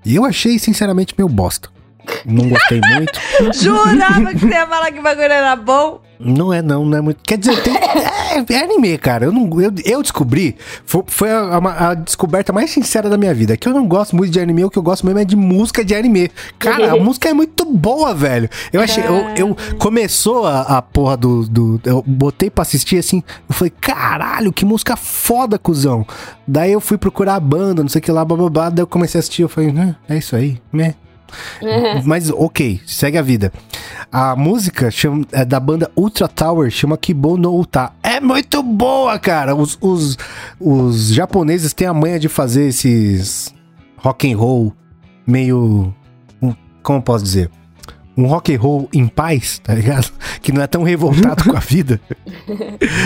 E 0.06 0.16
eu 0.16 0.24
achei, 0.24 0.58
sinceramente, 0.58 1.14
meio 1.18 1.28
bosta. 1.28 1.70
Não 2.26 2.50
gostei 2.50 2.82
muito. 2.82 3.20
Jurava 3.62 4.32
que 4.34 4.40
você 4.40 4.48
ia 4.54 4.68
falar 4.68 4.92
que 4.92 5.00
o 5.00 5.04
bagulho 5.04 5.32
era 5.32 5.56
bom. 5.56 6.02
Não 6.20 6.52
é, 6.52 6.64
não, 6.64 6.84
não 6.84 6.98
é 6.98 7.02
muito. 7.02 7.20
Quer 7.24 7.38
dizer, 7.38 7.62
tem, 7.62 7.76
é, 7.76 8.44
é 8.56 8.64
anime, 8.64 8.98
cara. 8.98 9.26
Eu, 9.26 9.32
não, 9.32 9.62
eu, 9.62 9.72
eu 9.86 10.02
descobri. 10.02 10.58
Foi, 10.84 11.04
foi 11.06 11.32
a, 11.32 11.42
a- 11.58 11.90
a 11.90 11.94
descoberta 11.94 12.52
mais 12.52 12.72
sincera 12.72 13.08
da 13.08 13.18
minha 13.18 13.34
vida. 13.36 13.56
Que 13.56 13.68
eu 13.70 13.74
não 13.74 13.88
gosto 13.88 14.16
muito 14.16 14.32
de 14.32 14.40
anime, 14.40 14.66
o 14.66 14.70
que 14.70 14.78
eu 14.80 14.82
gosto 14.84 15.06
mesmo 15.06 15.20
é 15.20 15.26
de 15.26 15.36
música 15.36 15.86
de 15.86 15.94
anime. 15.94 16.32
Cara, 16.58 16.94
a 16.94 16.96
música 17.04 17.30
é 17.30 17.34
muito 17.36 17.64
boa, 17.66 18.16
velho. 18.16 18.50
Eu 18.74 18.82
achei. 18.82 19.04
Eu, 19.06 19.16
eu- 19.50 19.58
começou 19.78 20.48
a, 20.48 20.62
a 20.62 20.82
porra 20.82 21.16
do, 21.18 21.48
do. 21.48 21.80
Eu 21.86 22.04
botei 22.06 22.50
pra 22.50 22.64
assistir 22.64 22.98
assim. 22.98 23.22
Eu 23.48 23.54
falei, 23.54 23.72
caralho, 23.80 24.52
que 24.52 24.66
música 24.66 24.96
foda, 24.96 25.60
cuzão. 25.60 26.04
Daí 26.48 26.72
eu 26.72 26.82
fui 26.82 26.98
procurar 26.98 27.36
a 27.36 27.40
banda, 27.40 27.84
não 27.84 27.90
sei 27.90 28.00
o 28.00 28.02
que 28.04 28.12
lá, 28.12 28.26
bababá. 28.26 28.70
Daí 28.72 28.82
eu 28.82 28.88
comecei 28.88 29.20
a 29.20 29.22
assistir. 29.22 29.44
Eu 29.44 29.50
falei, 29.50 29.72
"Né, 29.72 29.96
é 30.10 30.18
isso 30.18 30.36
aí, 30.36 30.60
né? 30.74 30.96
Mas 32.06 32.30
ok, 32.30 32.80
segue 32.86 33.18
a 33.18 33.22
vida. 33.22 33.52
A 34.12 34.36
música 34.36 34.90
chama- 34.92 35.26
é 35.32 35.44
da 35.44 35.60
banda 35.60 35.92
Ultra 35.96 36.28
Tower, 36.28 36.70
chama 36.72 36.98
Kibo 36.98 37.38
no 37.38 37.54
Uta. 37.60 37.92
É 38.02 38.20
muito 38.20 38.62
boa, 38.64 39.18
cara. 39.20 39.56
Os, 39.56 39.78
os, 39.82 40.18
os 40.60 41.14
japoneses 41.14 41.74
têm 41.74 41.88
a 41.88 41.94
manha 41.94 42.20
de 42.20 42.28
fazer 42.30 42.68
esses 42.68 43.54
rock 43.98 44.32
and 44.32 44.38
roll 44.38 44.74
meio. 45.26 45.94
um- 46.42 46.54
Como 46.82 47.00
eu 47.00 47.04
posso 47.04 47.24
dizer? 47.24 47.50
Um 48.16 48.26
rock 48.26 48.56
and 48.56 48.60
roll 48.60 48.90
em 48.94 49.08
paz, 49.08 49.60
tá 49.60 49.74
ligado? 49.76 50.12
Que 50.42 50.52
não 50.54 50.62
é 50.62 50.68
tão 50.68 50.82
revoltado 50.84 51.44
com 51.44 51.58
a 51.58 51.60
vida. 51.60 52.00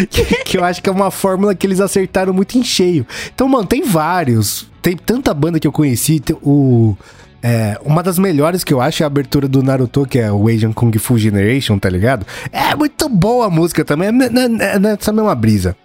que, 0.09 0.23
que 0.43 0.57
eu 0.57 0.63
acho 0.63 0.81
que 0.81 0.87
é 0.89 0.91
uma 0.91 1.09
fórmula 1.09 1.55
que 1.55 1.65
eles 1.65 1.79
acertaram 1.79 2.31
muito 2.33 2.57
em 2.57 2.63
cheio. 2.63 3.05
Então, 3.33 3.47
mano, 3.49 3.65
tem 3.65 3.83
vários. 3.83 4.69
Tem 4.81 4.95
tanta 4.95 5.33
banda 5.33 5.59
que 5.59 5.67
eu 5.67 5.71
conheci. 5.71 6.21
o. 6.43 6.95
É, 7.43 7.79
uma 7.83 8.03
das 8.03 8.19
melhores 8.19 8.63
que 8.63 8.73
eu 8.73 8.79
acho 8.79 9.01
é 9.01 9.05
a 9.05 9.07
abertura 9.07 9.47
do 9.47 9.63
Naruto, 9.63 10.05
que 10.05 10.19
é 10.19 10.31
o 10.31 10.47
Asian 10.47 10.71
Kung 10.73 10.91
Fu 10.99 11.17
Generation, 11.17 11.79
tá 11.79 11.89
ligado? 11.89 12.25
É 12.51 12.75
muito 12.75 13.09
boa 13.09 13.47
a 13.47 13.49
música 13.49 13.83
também, 13.83 14.09
é, 14.09 14.11
é, 14.11 14.75
é 14.75 14.79
nessa 14.79 15.11
mesma 15.11 15.33
brisa. 15.33 15.75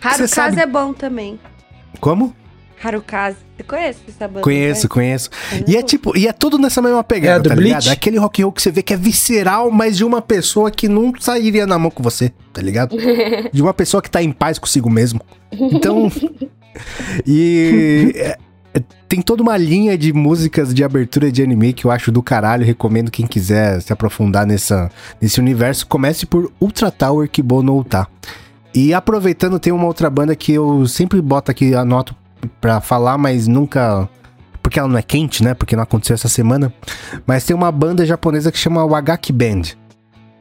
Harukaze 0.00 0.28
sabe- 0.28 0.60
é 0.60 0.66
bom 0.66 0.92
também. 0.92 1.38
Como? 2.00 2.34
Harukaze. 2.82 3.36
Você 3.56 3.62
conhece 3.62 3.98
essa 4.08 4.26
banda? 4.26 4.40
Conheço, 4.40 4.82
não 4.82 4.88
conheço. 4.88 5.30
conhece? 5.30 5.64
E 5.70 5.76
é 5.76 5.82
tipo, 5.82 6.16
e 6.18 6.26
é 6.26 6.32
tudo 6.32 6.58
nessa 6.58 6.82
mesma 6.82 6.98
É 6.98 7.02
pegada, 7.04 7.44
do 7.44 7.48
tá 7.48 7.54
ligado? 7.54 7.74
Bleach? 7.82 7.88
É 7.88 7.92
aquele 7.92 8.18
rock 8.18 8.42
and 8.42 8.46
roll 8.46 8.52
que 8.52 8.60
você 8.60 8.72
vê 8.72 8.82
que 8.82 8.92
é 8.92 8.96
visceral, 8.96 9.70
mas 9.70 9.96
de 9.96 10.04
uma 10.04 10.20
pessoa 10.20 10.70
que 10.72 10.88
não 10.88 11.12
sairia 11.20 11.64
na 11.64 11.78
mão 11.78 11.90
com 11.90 12.02
você, 12.02 12.32
tá 12.52 12.60
ligado? 12.60 12.96
De 13.52 13.62
uma 13.62 13.72
pessoa 13.72 14.02
que 14.02 14.10
tá 14.10 14.20
em 14.20 14.32
paz 14.32 14.58
consigo 14.58 14.90
mesmo. 14.90 15.20
Então. 15.52 16.10
e. 17.26 18.36
tem 19.08 19.22
toda 19.22 19.42
uma 19.42 19.56
linha 19.56 19.96
de 19.96 20.12
músicas 20.12 20.74
de 20.74 20.82
abertura 20.82 21.30
de 21.30 21.42
anime 21.42 21.72
que 21.72 21.84
eu 21.84 21.90
acho 21.90 22.10
do 22.10 22.22
caralho. 22.22 22.64
Recomendo 22.64 23.10
quem 23.10 23.26
quiser 23.26 23.80
se 23.80 23.92
aprofundar 23.92 24.46
nessa, 24.46 24.90
nesse 25.20 25.40
universo. 25.40 25.86
Comece 25.86 26.26
por 26.26 26.50
Ultra 26.60 26.90
Tower 26.90 27.28
Kibo 27.28 27.62
no 27.62 27.78
Uta. 27.78 28.06
E 28.74 28.92
aproveitando, 28.92 29.60
tem 29.60 29.72
uma 29.72 29.86
outra 29.86 30.10
banda 30.10 30.34
que 30.34 30.52
eu 30.52 30.86
sempre 30.88 31.20
boto 31.22 31.50
aqui, 31.50 31.74
anoto 31.74 32.14
pra 32.60 32.80
falar, 32.80 33.16
mas 33.16 33.46
nunca. 33.46 34.08
Porque 34.60 34.78
ela 34.78 34.88
não 34.88 34.98
é 34.98 35.02
quente, 35.02 35.44
né? 35.44 35.54
Porque 35.54 35.76
não 35.76 35.82
aconteceu 35.82 36.14
essa 36.14 36.28
semana. 36.28 36.72
Mas 37.26 37.44
tem 37.44 37.54
uma 37.54 37.70
banda 37.70 38.04
japonesa 38.04 38.50
que 38.50 38.58
chama 38.58 38.86
Wagaki 38.86 39.32
Band. 39.32 39.62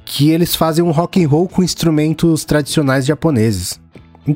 Que 0.06 0.32
eles 0.32 0.56
fazem 0.56 0.84
um 0.84 0.92
rock 0.92 1.24
and 1.24 1.28
roll 1.28 1.48
com 1.48 1.62
instrumentos 1.62 2.44
tradicionais 2.44 3.06
japoneses. 3.06 3.80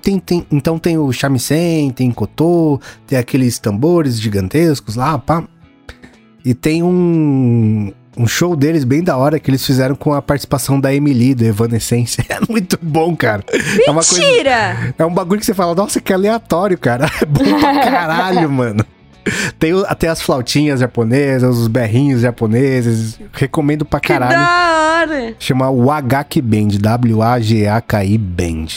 Tem- 0.01 0.19
tem- 0.19 0.45
então 0.51 0.77
tem 0.77 0.97
o 0.97 1.11
shamisen, 1.13 1.91
tem 1.91 2.11
koto, 2.11 2.79
tem 3.05 3.17
aqueles 3.17 3.57
tambores 3.59 4.19
gigantescos 4.19 4.95
lá, 4.95 5.17
pá. 5.17 5.43
E 6.43 6.53
tem 6.53 6.83
um, 6.83 7.91
um 8.17 8.27
show 8.27 8.55
deles 8.55 8.83
bem 8.83 9.01
da 9.03 9.15
hora 9.17 9.39
que 9.39 9.49
eles 9.49 9.65
fizeram 9.65 9.95
com 9.95 10.13
a 10.13 10.21
participação 10.21 10.79
da 10.79 10.93
Emily, 10.93 11.33
do 11.33 11.45
Evanescence. 11.45 12.17
É 12.29 12.39
muito 12.49 12.77
bom, 12.81 13.15
cara. 13.15 13.43
É 13.85 13.89
uma 13.91 14.01
coisa 14.03 14.21
Mentira! 14.21 14.93
é 14.97 15.05
um 15.05 15.13
bagulho 15.13 15.39
que 15.39 15.45
você 15.45 15.53
fala, 15.53 15.73
nossa, 15.73 16.01
que 16.01 16.11
aleatório, 16.11 16.77
cara. 16.77 17.09
É 17.21 17.25
bom 17.25 17.43
pra 17.59 17.79
caralho, 17.83 18.49
mano. 18.49 18.85
Tem 19.59 19.71
até 19.87 20.07
as 20.07 20.21
flautinhas 20.21 20.79
japonesas, 20.79 21.57
os 21.57 21.67
berrinhos 21.67 22.21
japoneses. 22.21 23.19
Recomendo 23.33 23.83
pra 23.85 23.99
Que 23.99 24.07
caralho. 24.09 24.31
da 24.39 25.01
hora! 25.01 25.35
Chama 25.39 25.69
Wagaki 25.71 26.41
Band, 26.41 26.77
W-A-G-A-K-I 26.79 28.17
Band. 28.17 28.67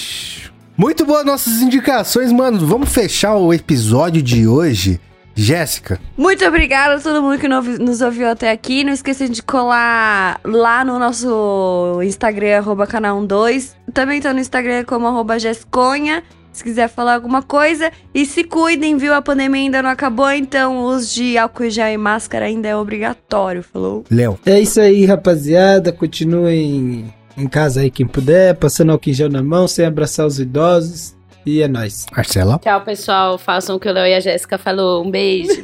Muito 0.81 1.05
boas 1.05 1.27
nossas 1.27 1.61
indicações, 1.61 2.33
mano. 2.33 2.67
Vamos 2.67 2.89
fechar 2.91 3.37
o 3.37 3.53
episódio 3.53 4.23
de 4.23 4.49
hoje. 4.49 4.99
Jéssica, 5.35 6.01
Muito 6.17 6.43
obrigada 6.47 6.95
a 6.97 7.01
todo 7.01 7.21
mundo 7.23 7.39
que 7.39 7.47
no- 7.47 7.61
nos 7.61 8.01
ouviu 8.01 8.27
até 8.31 8.51
aqui. 8.51 8.83
Não 8.83 8.93
esqueça 8.95 9.29
de 9.29 9.43
colar 9.43 10.41
lá 10.43 10.83
no 10.83 10.99
nosso 10.99 12.01
Instagram, 12.03 12.57
arroba 12.59 12.87
canal 12.87 13.23
12. 13.27 13.73
Também 13.93 14.23
tô 14.23 14.33
no 14.33 14.41
Instagram 14.41 14.85
como 14.85 15.07
arroba 15.07 15.39
Jesconha, 15.39 16.23
se 16.51 16.65
quiser 16.65 16.89
falar 16.89 17.15
alguma 17.17 17.43
coisa. 17.43 17.93
E 18.15 18.25
se 18.25 18.43
cuidem, 18.43 18.97
viu? 18.97 19.13
A 19.13 19.21
pandemia 19.21 19.61
ainda 19.61 19.83
não 19.83 19.91
acabou, 19.91 20.31
então 20.31 20.79
o 20.79 20.85
uso 20.95 21.15
de 21.15 21.37
álcool 21.37 21.69
gel 21.69 21.89
e 21.93 21.99
máscara 21.99 22.47
ainda 22.47 22.69
é 22.69 22.75
obrigatório, 22.77 23.63
falou? 23.63 24.05
Léo. 24.11 24.39
É 24.47 24.59
isso 24.59 24.81
aí, 24.81 25.05
rapaziada. 25.05 25.93
Continuem 25.93 27.13
em 27.37 27.47
casa 27.47 27.81
aí 27.81 27.91
quem 27.91 28.07
puder, 28.07 28.55
passando 28.55 28.93
álcool 28.93 29.11
em 29.11 29.13
gel 29.13 29.29
na 29.29 29.43
mão, 29.43 29.67
sem 29.67 29.85
abraçar 29.85 30.27
os 30.27 30.39
idosos. 30.39 31.15
E 31.45 31.63
é 31.63 31.69
nóis. 31.69 32.05
Marcela. 32.15 32.59
Tchau, 32.59 32.83
pessoal. 32.83 33.39
Façam 33.39 33.77
o 33.77 33.81
que 33.81 33.89
o 33.89 33.93
Léo 33.93 34.07
e 34.07 34.15
a 34.15 34.21
Jéssica 34.21 34.59
falou. 34.59 35.05
Um 35.05 35.11
beijo. 35.11 35.51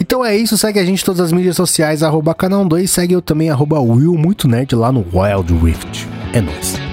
Então 0.00 0.24
é 0.24 0.36
isso, 0.36 0.56
segue 0.56 0.78
a 0.78 0.84
gente 0.84 1.02
em 1.02 1.04
todas 1.04 1.20
as 1.20 1.32
mídias 1.32 1.56
sociais, 1.56 2.02
arroba 2.02 2.34
canal 2.34 2.64
2, 2.64 2.90
segue 2.90 3.14
eu 3.14 3.22
também, 3.22 3.50
arroba 3.50 3.80
Will 3.80 4.14
Muito 4.14 4.48
Nerd 4.48 4.74
lá 4.74 4.90
no 4.90 5.04
Wild 5.12 5.52
Rift. 5.54 6.08
É 6.32 6.40
nóis. 6.40 6.83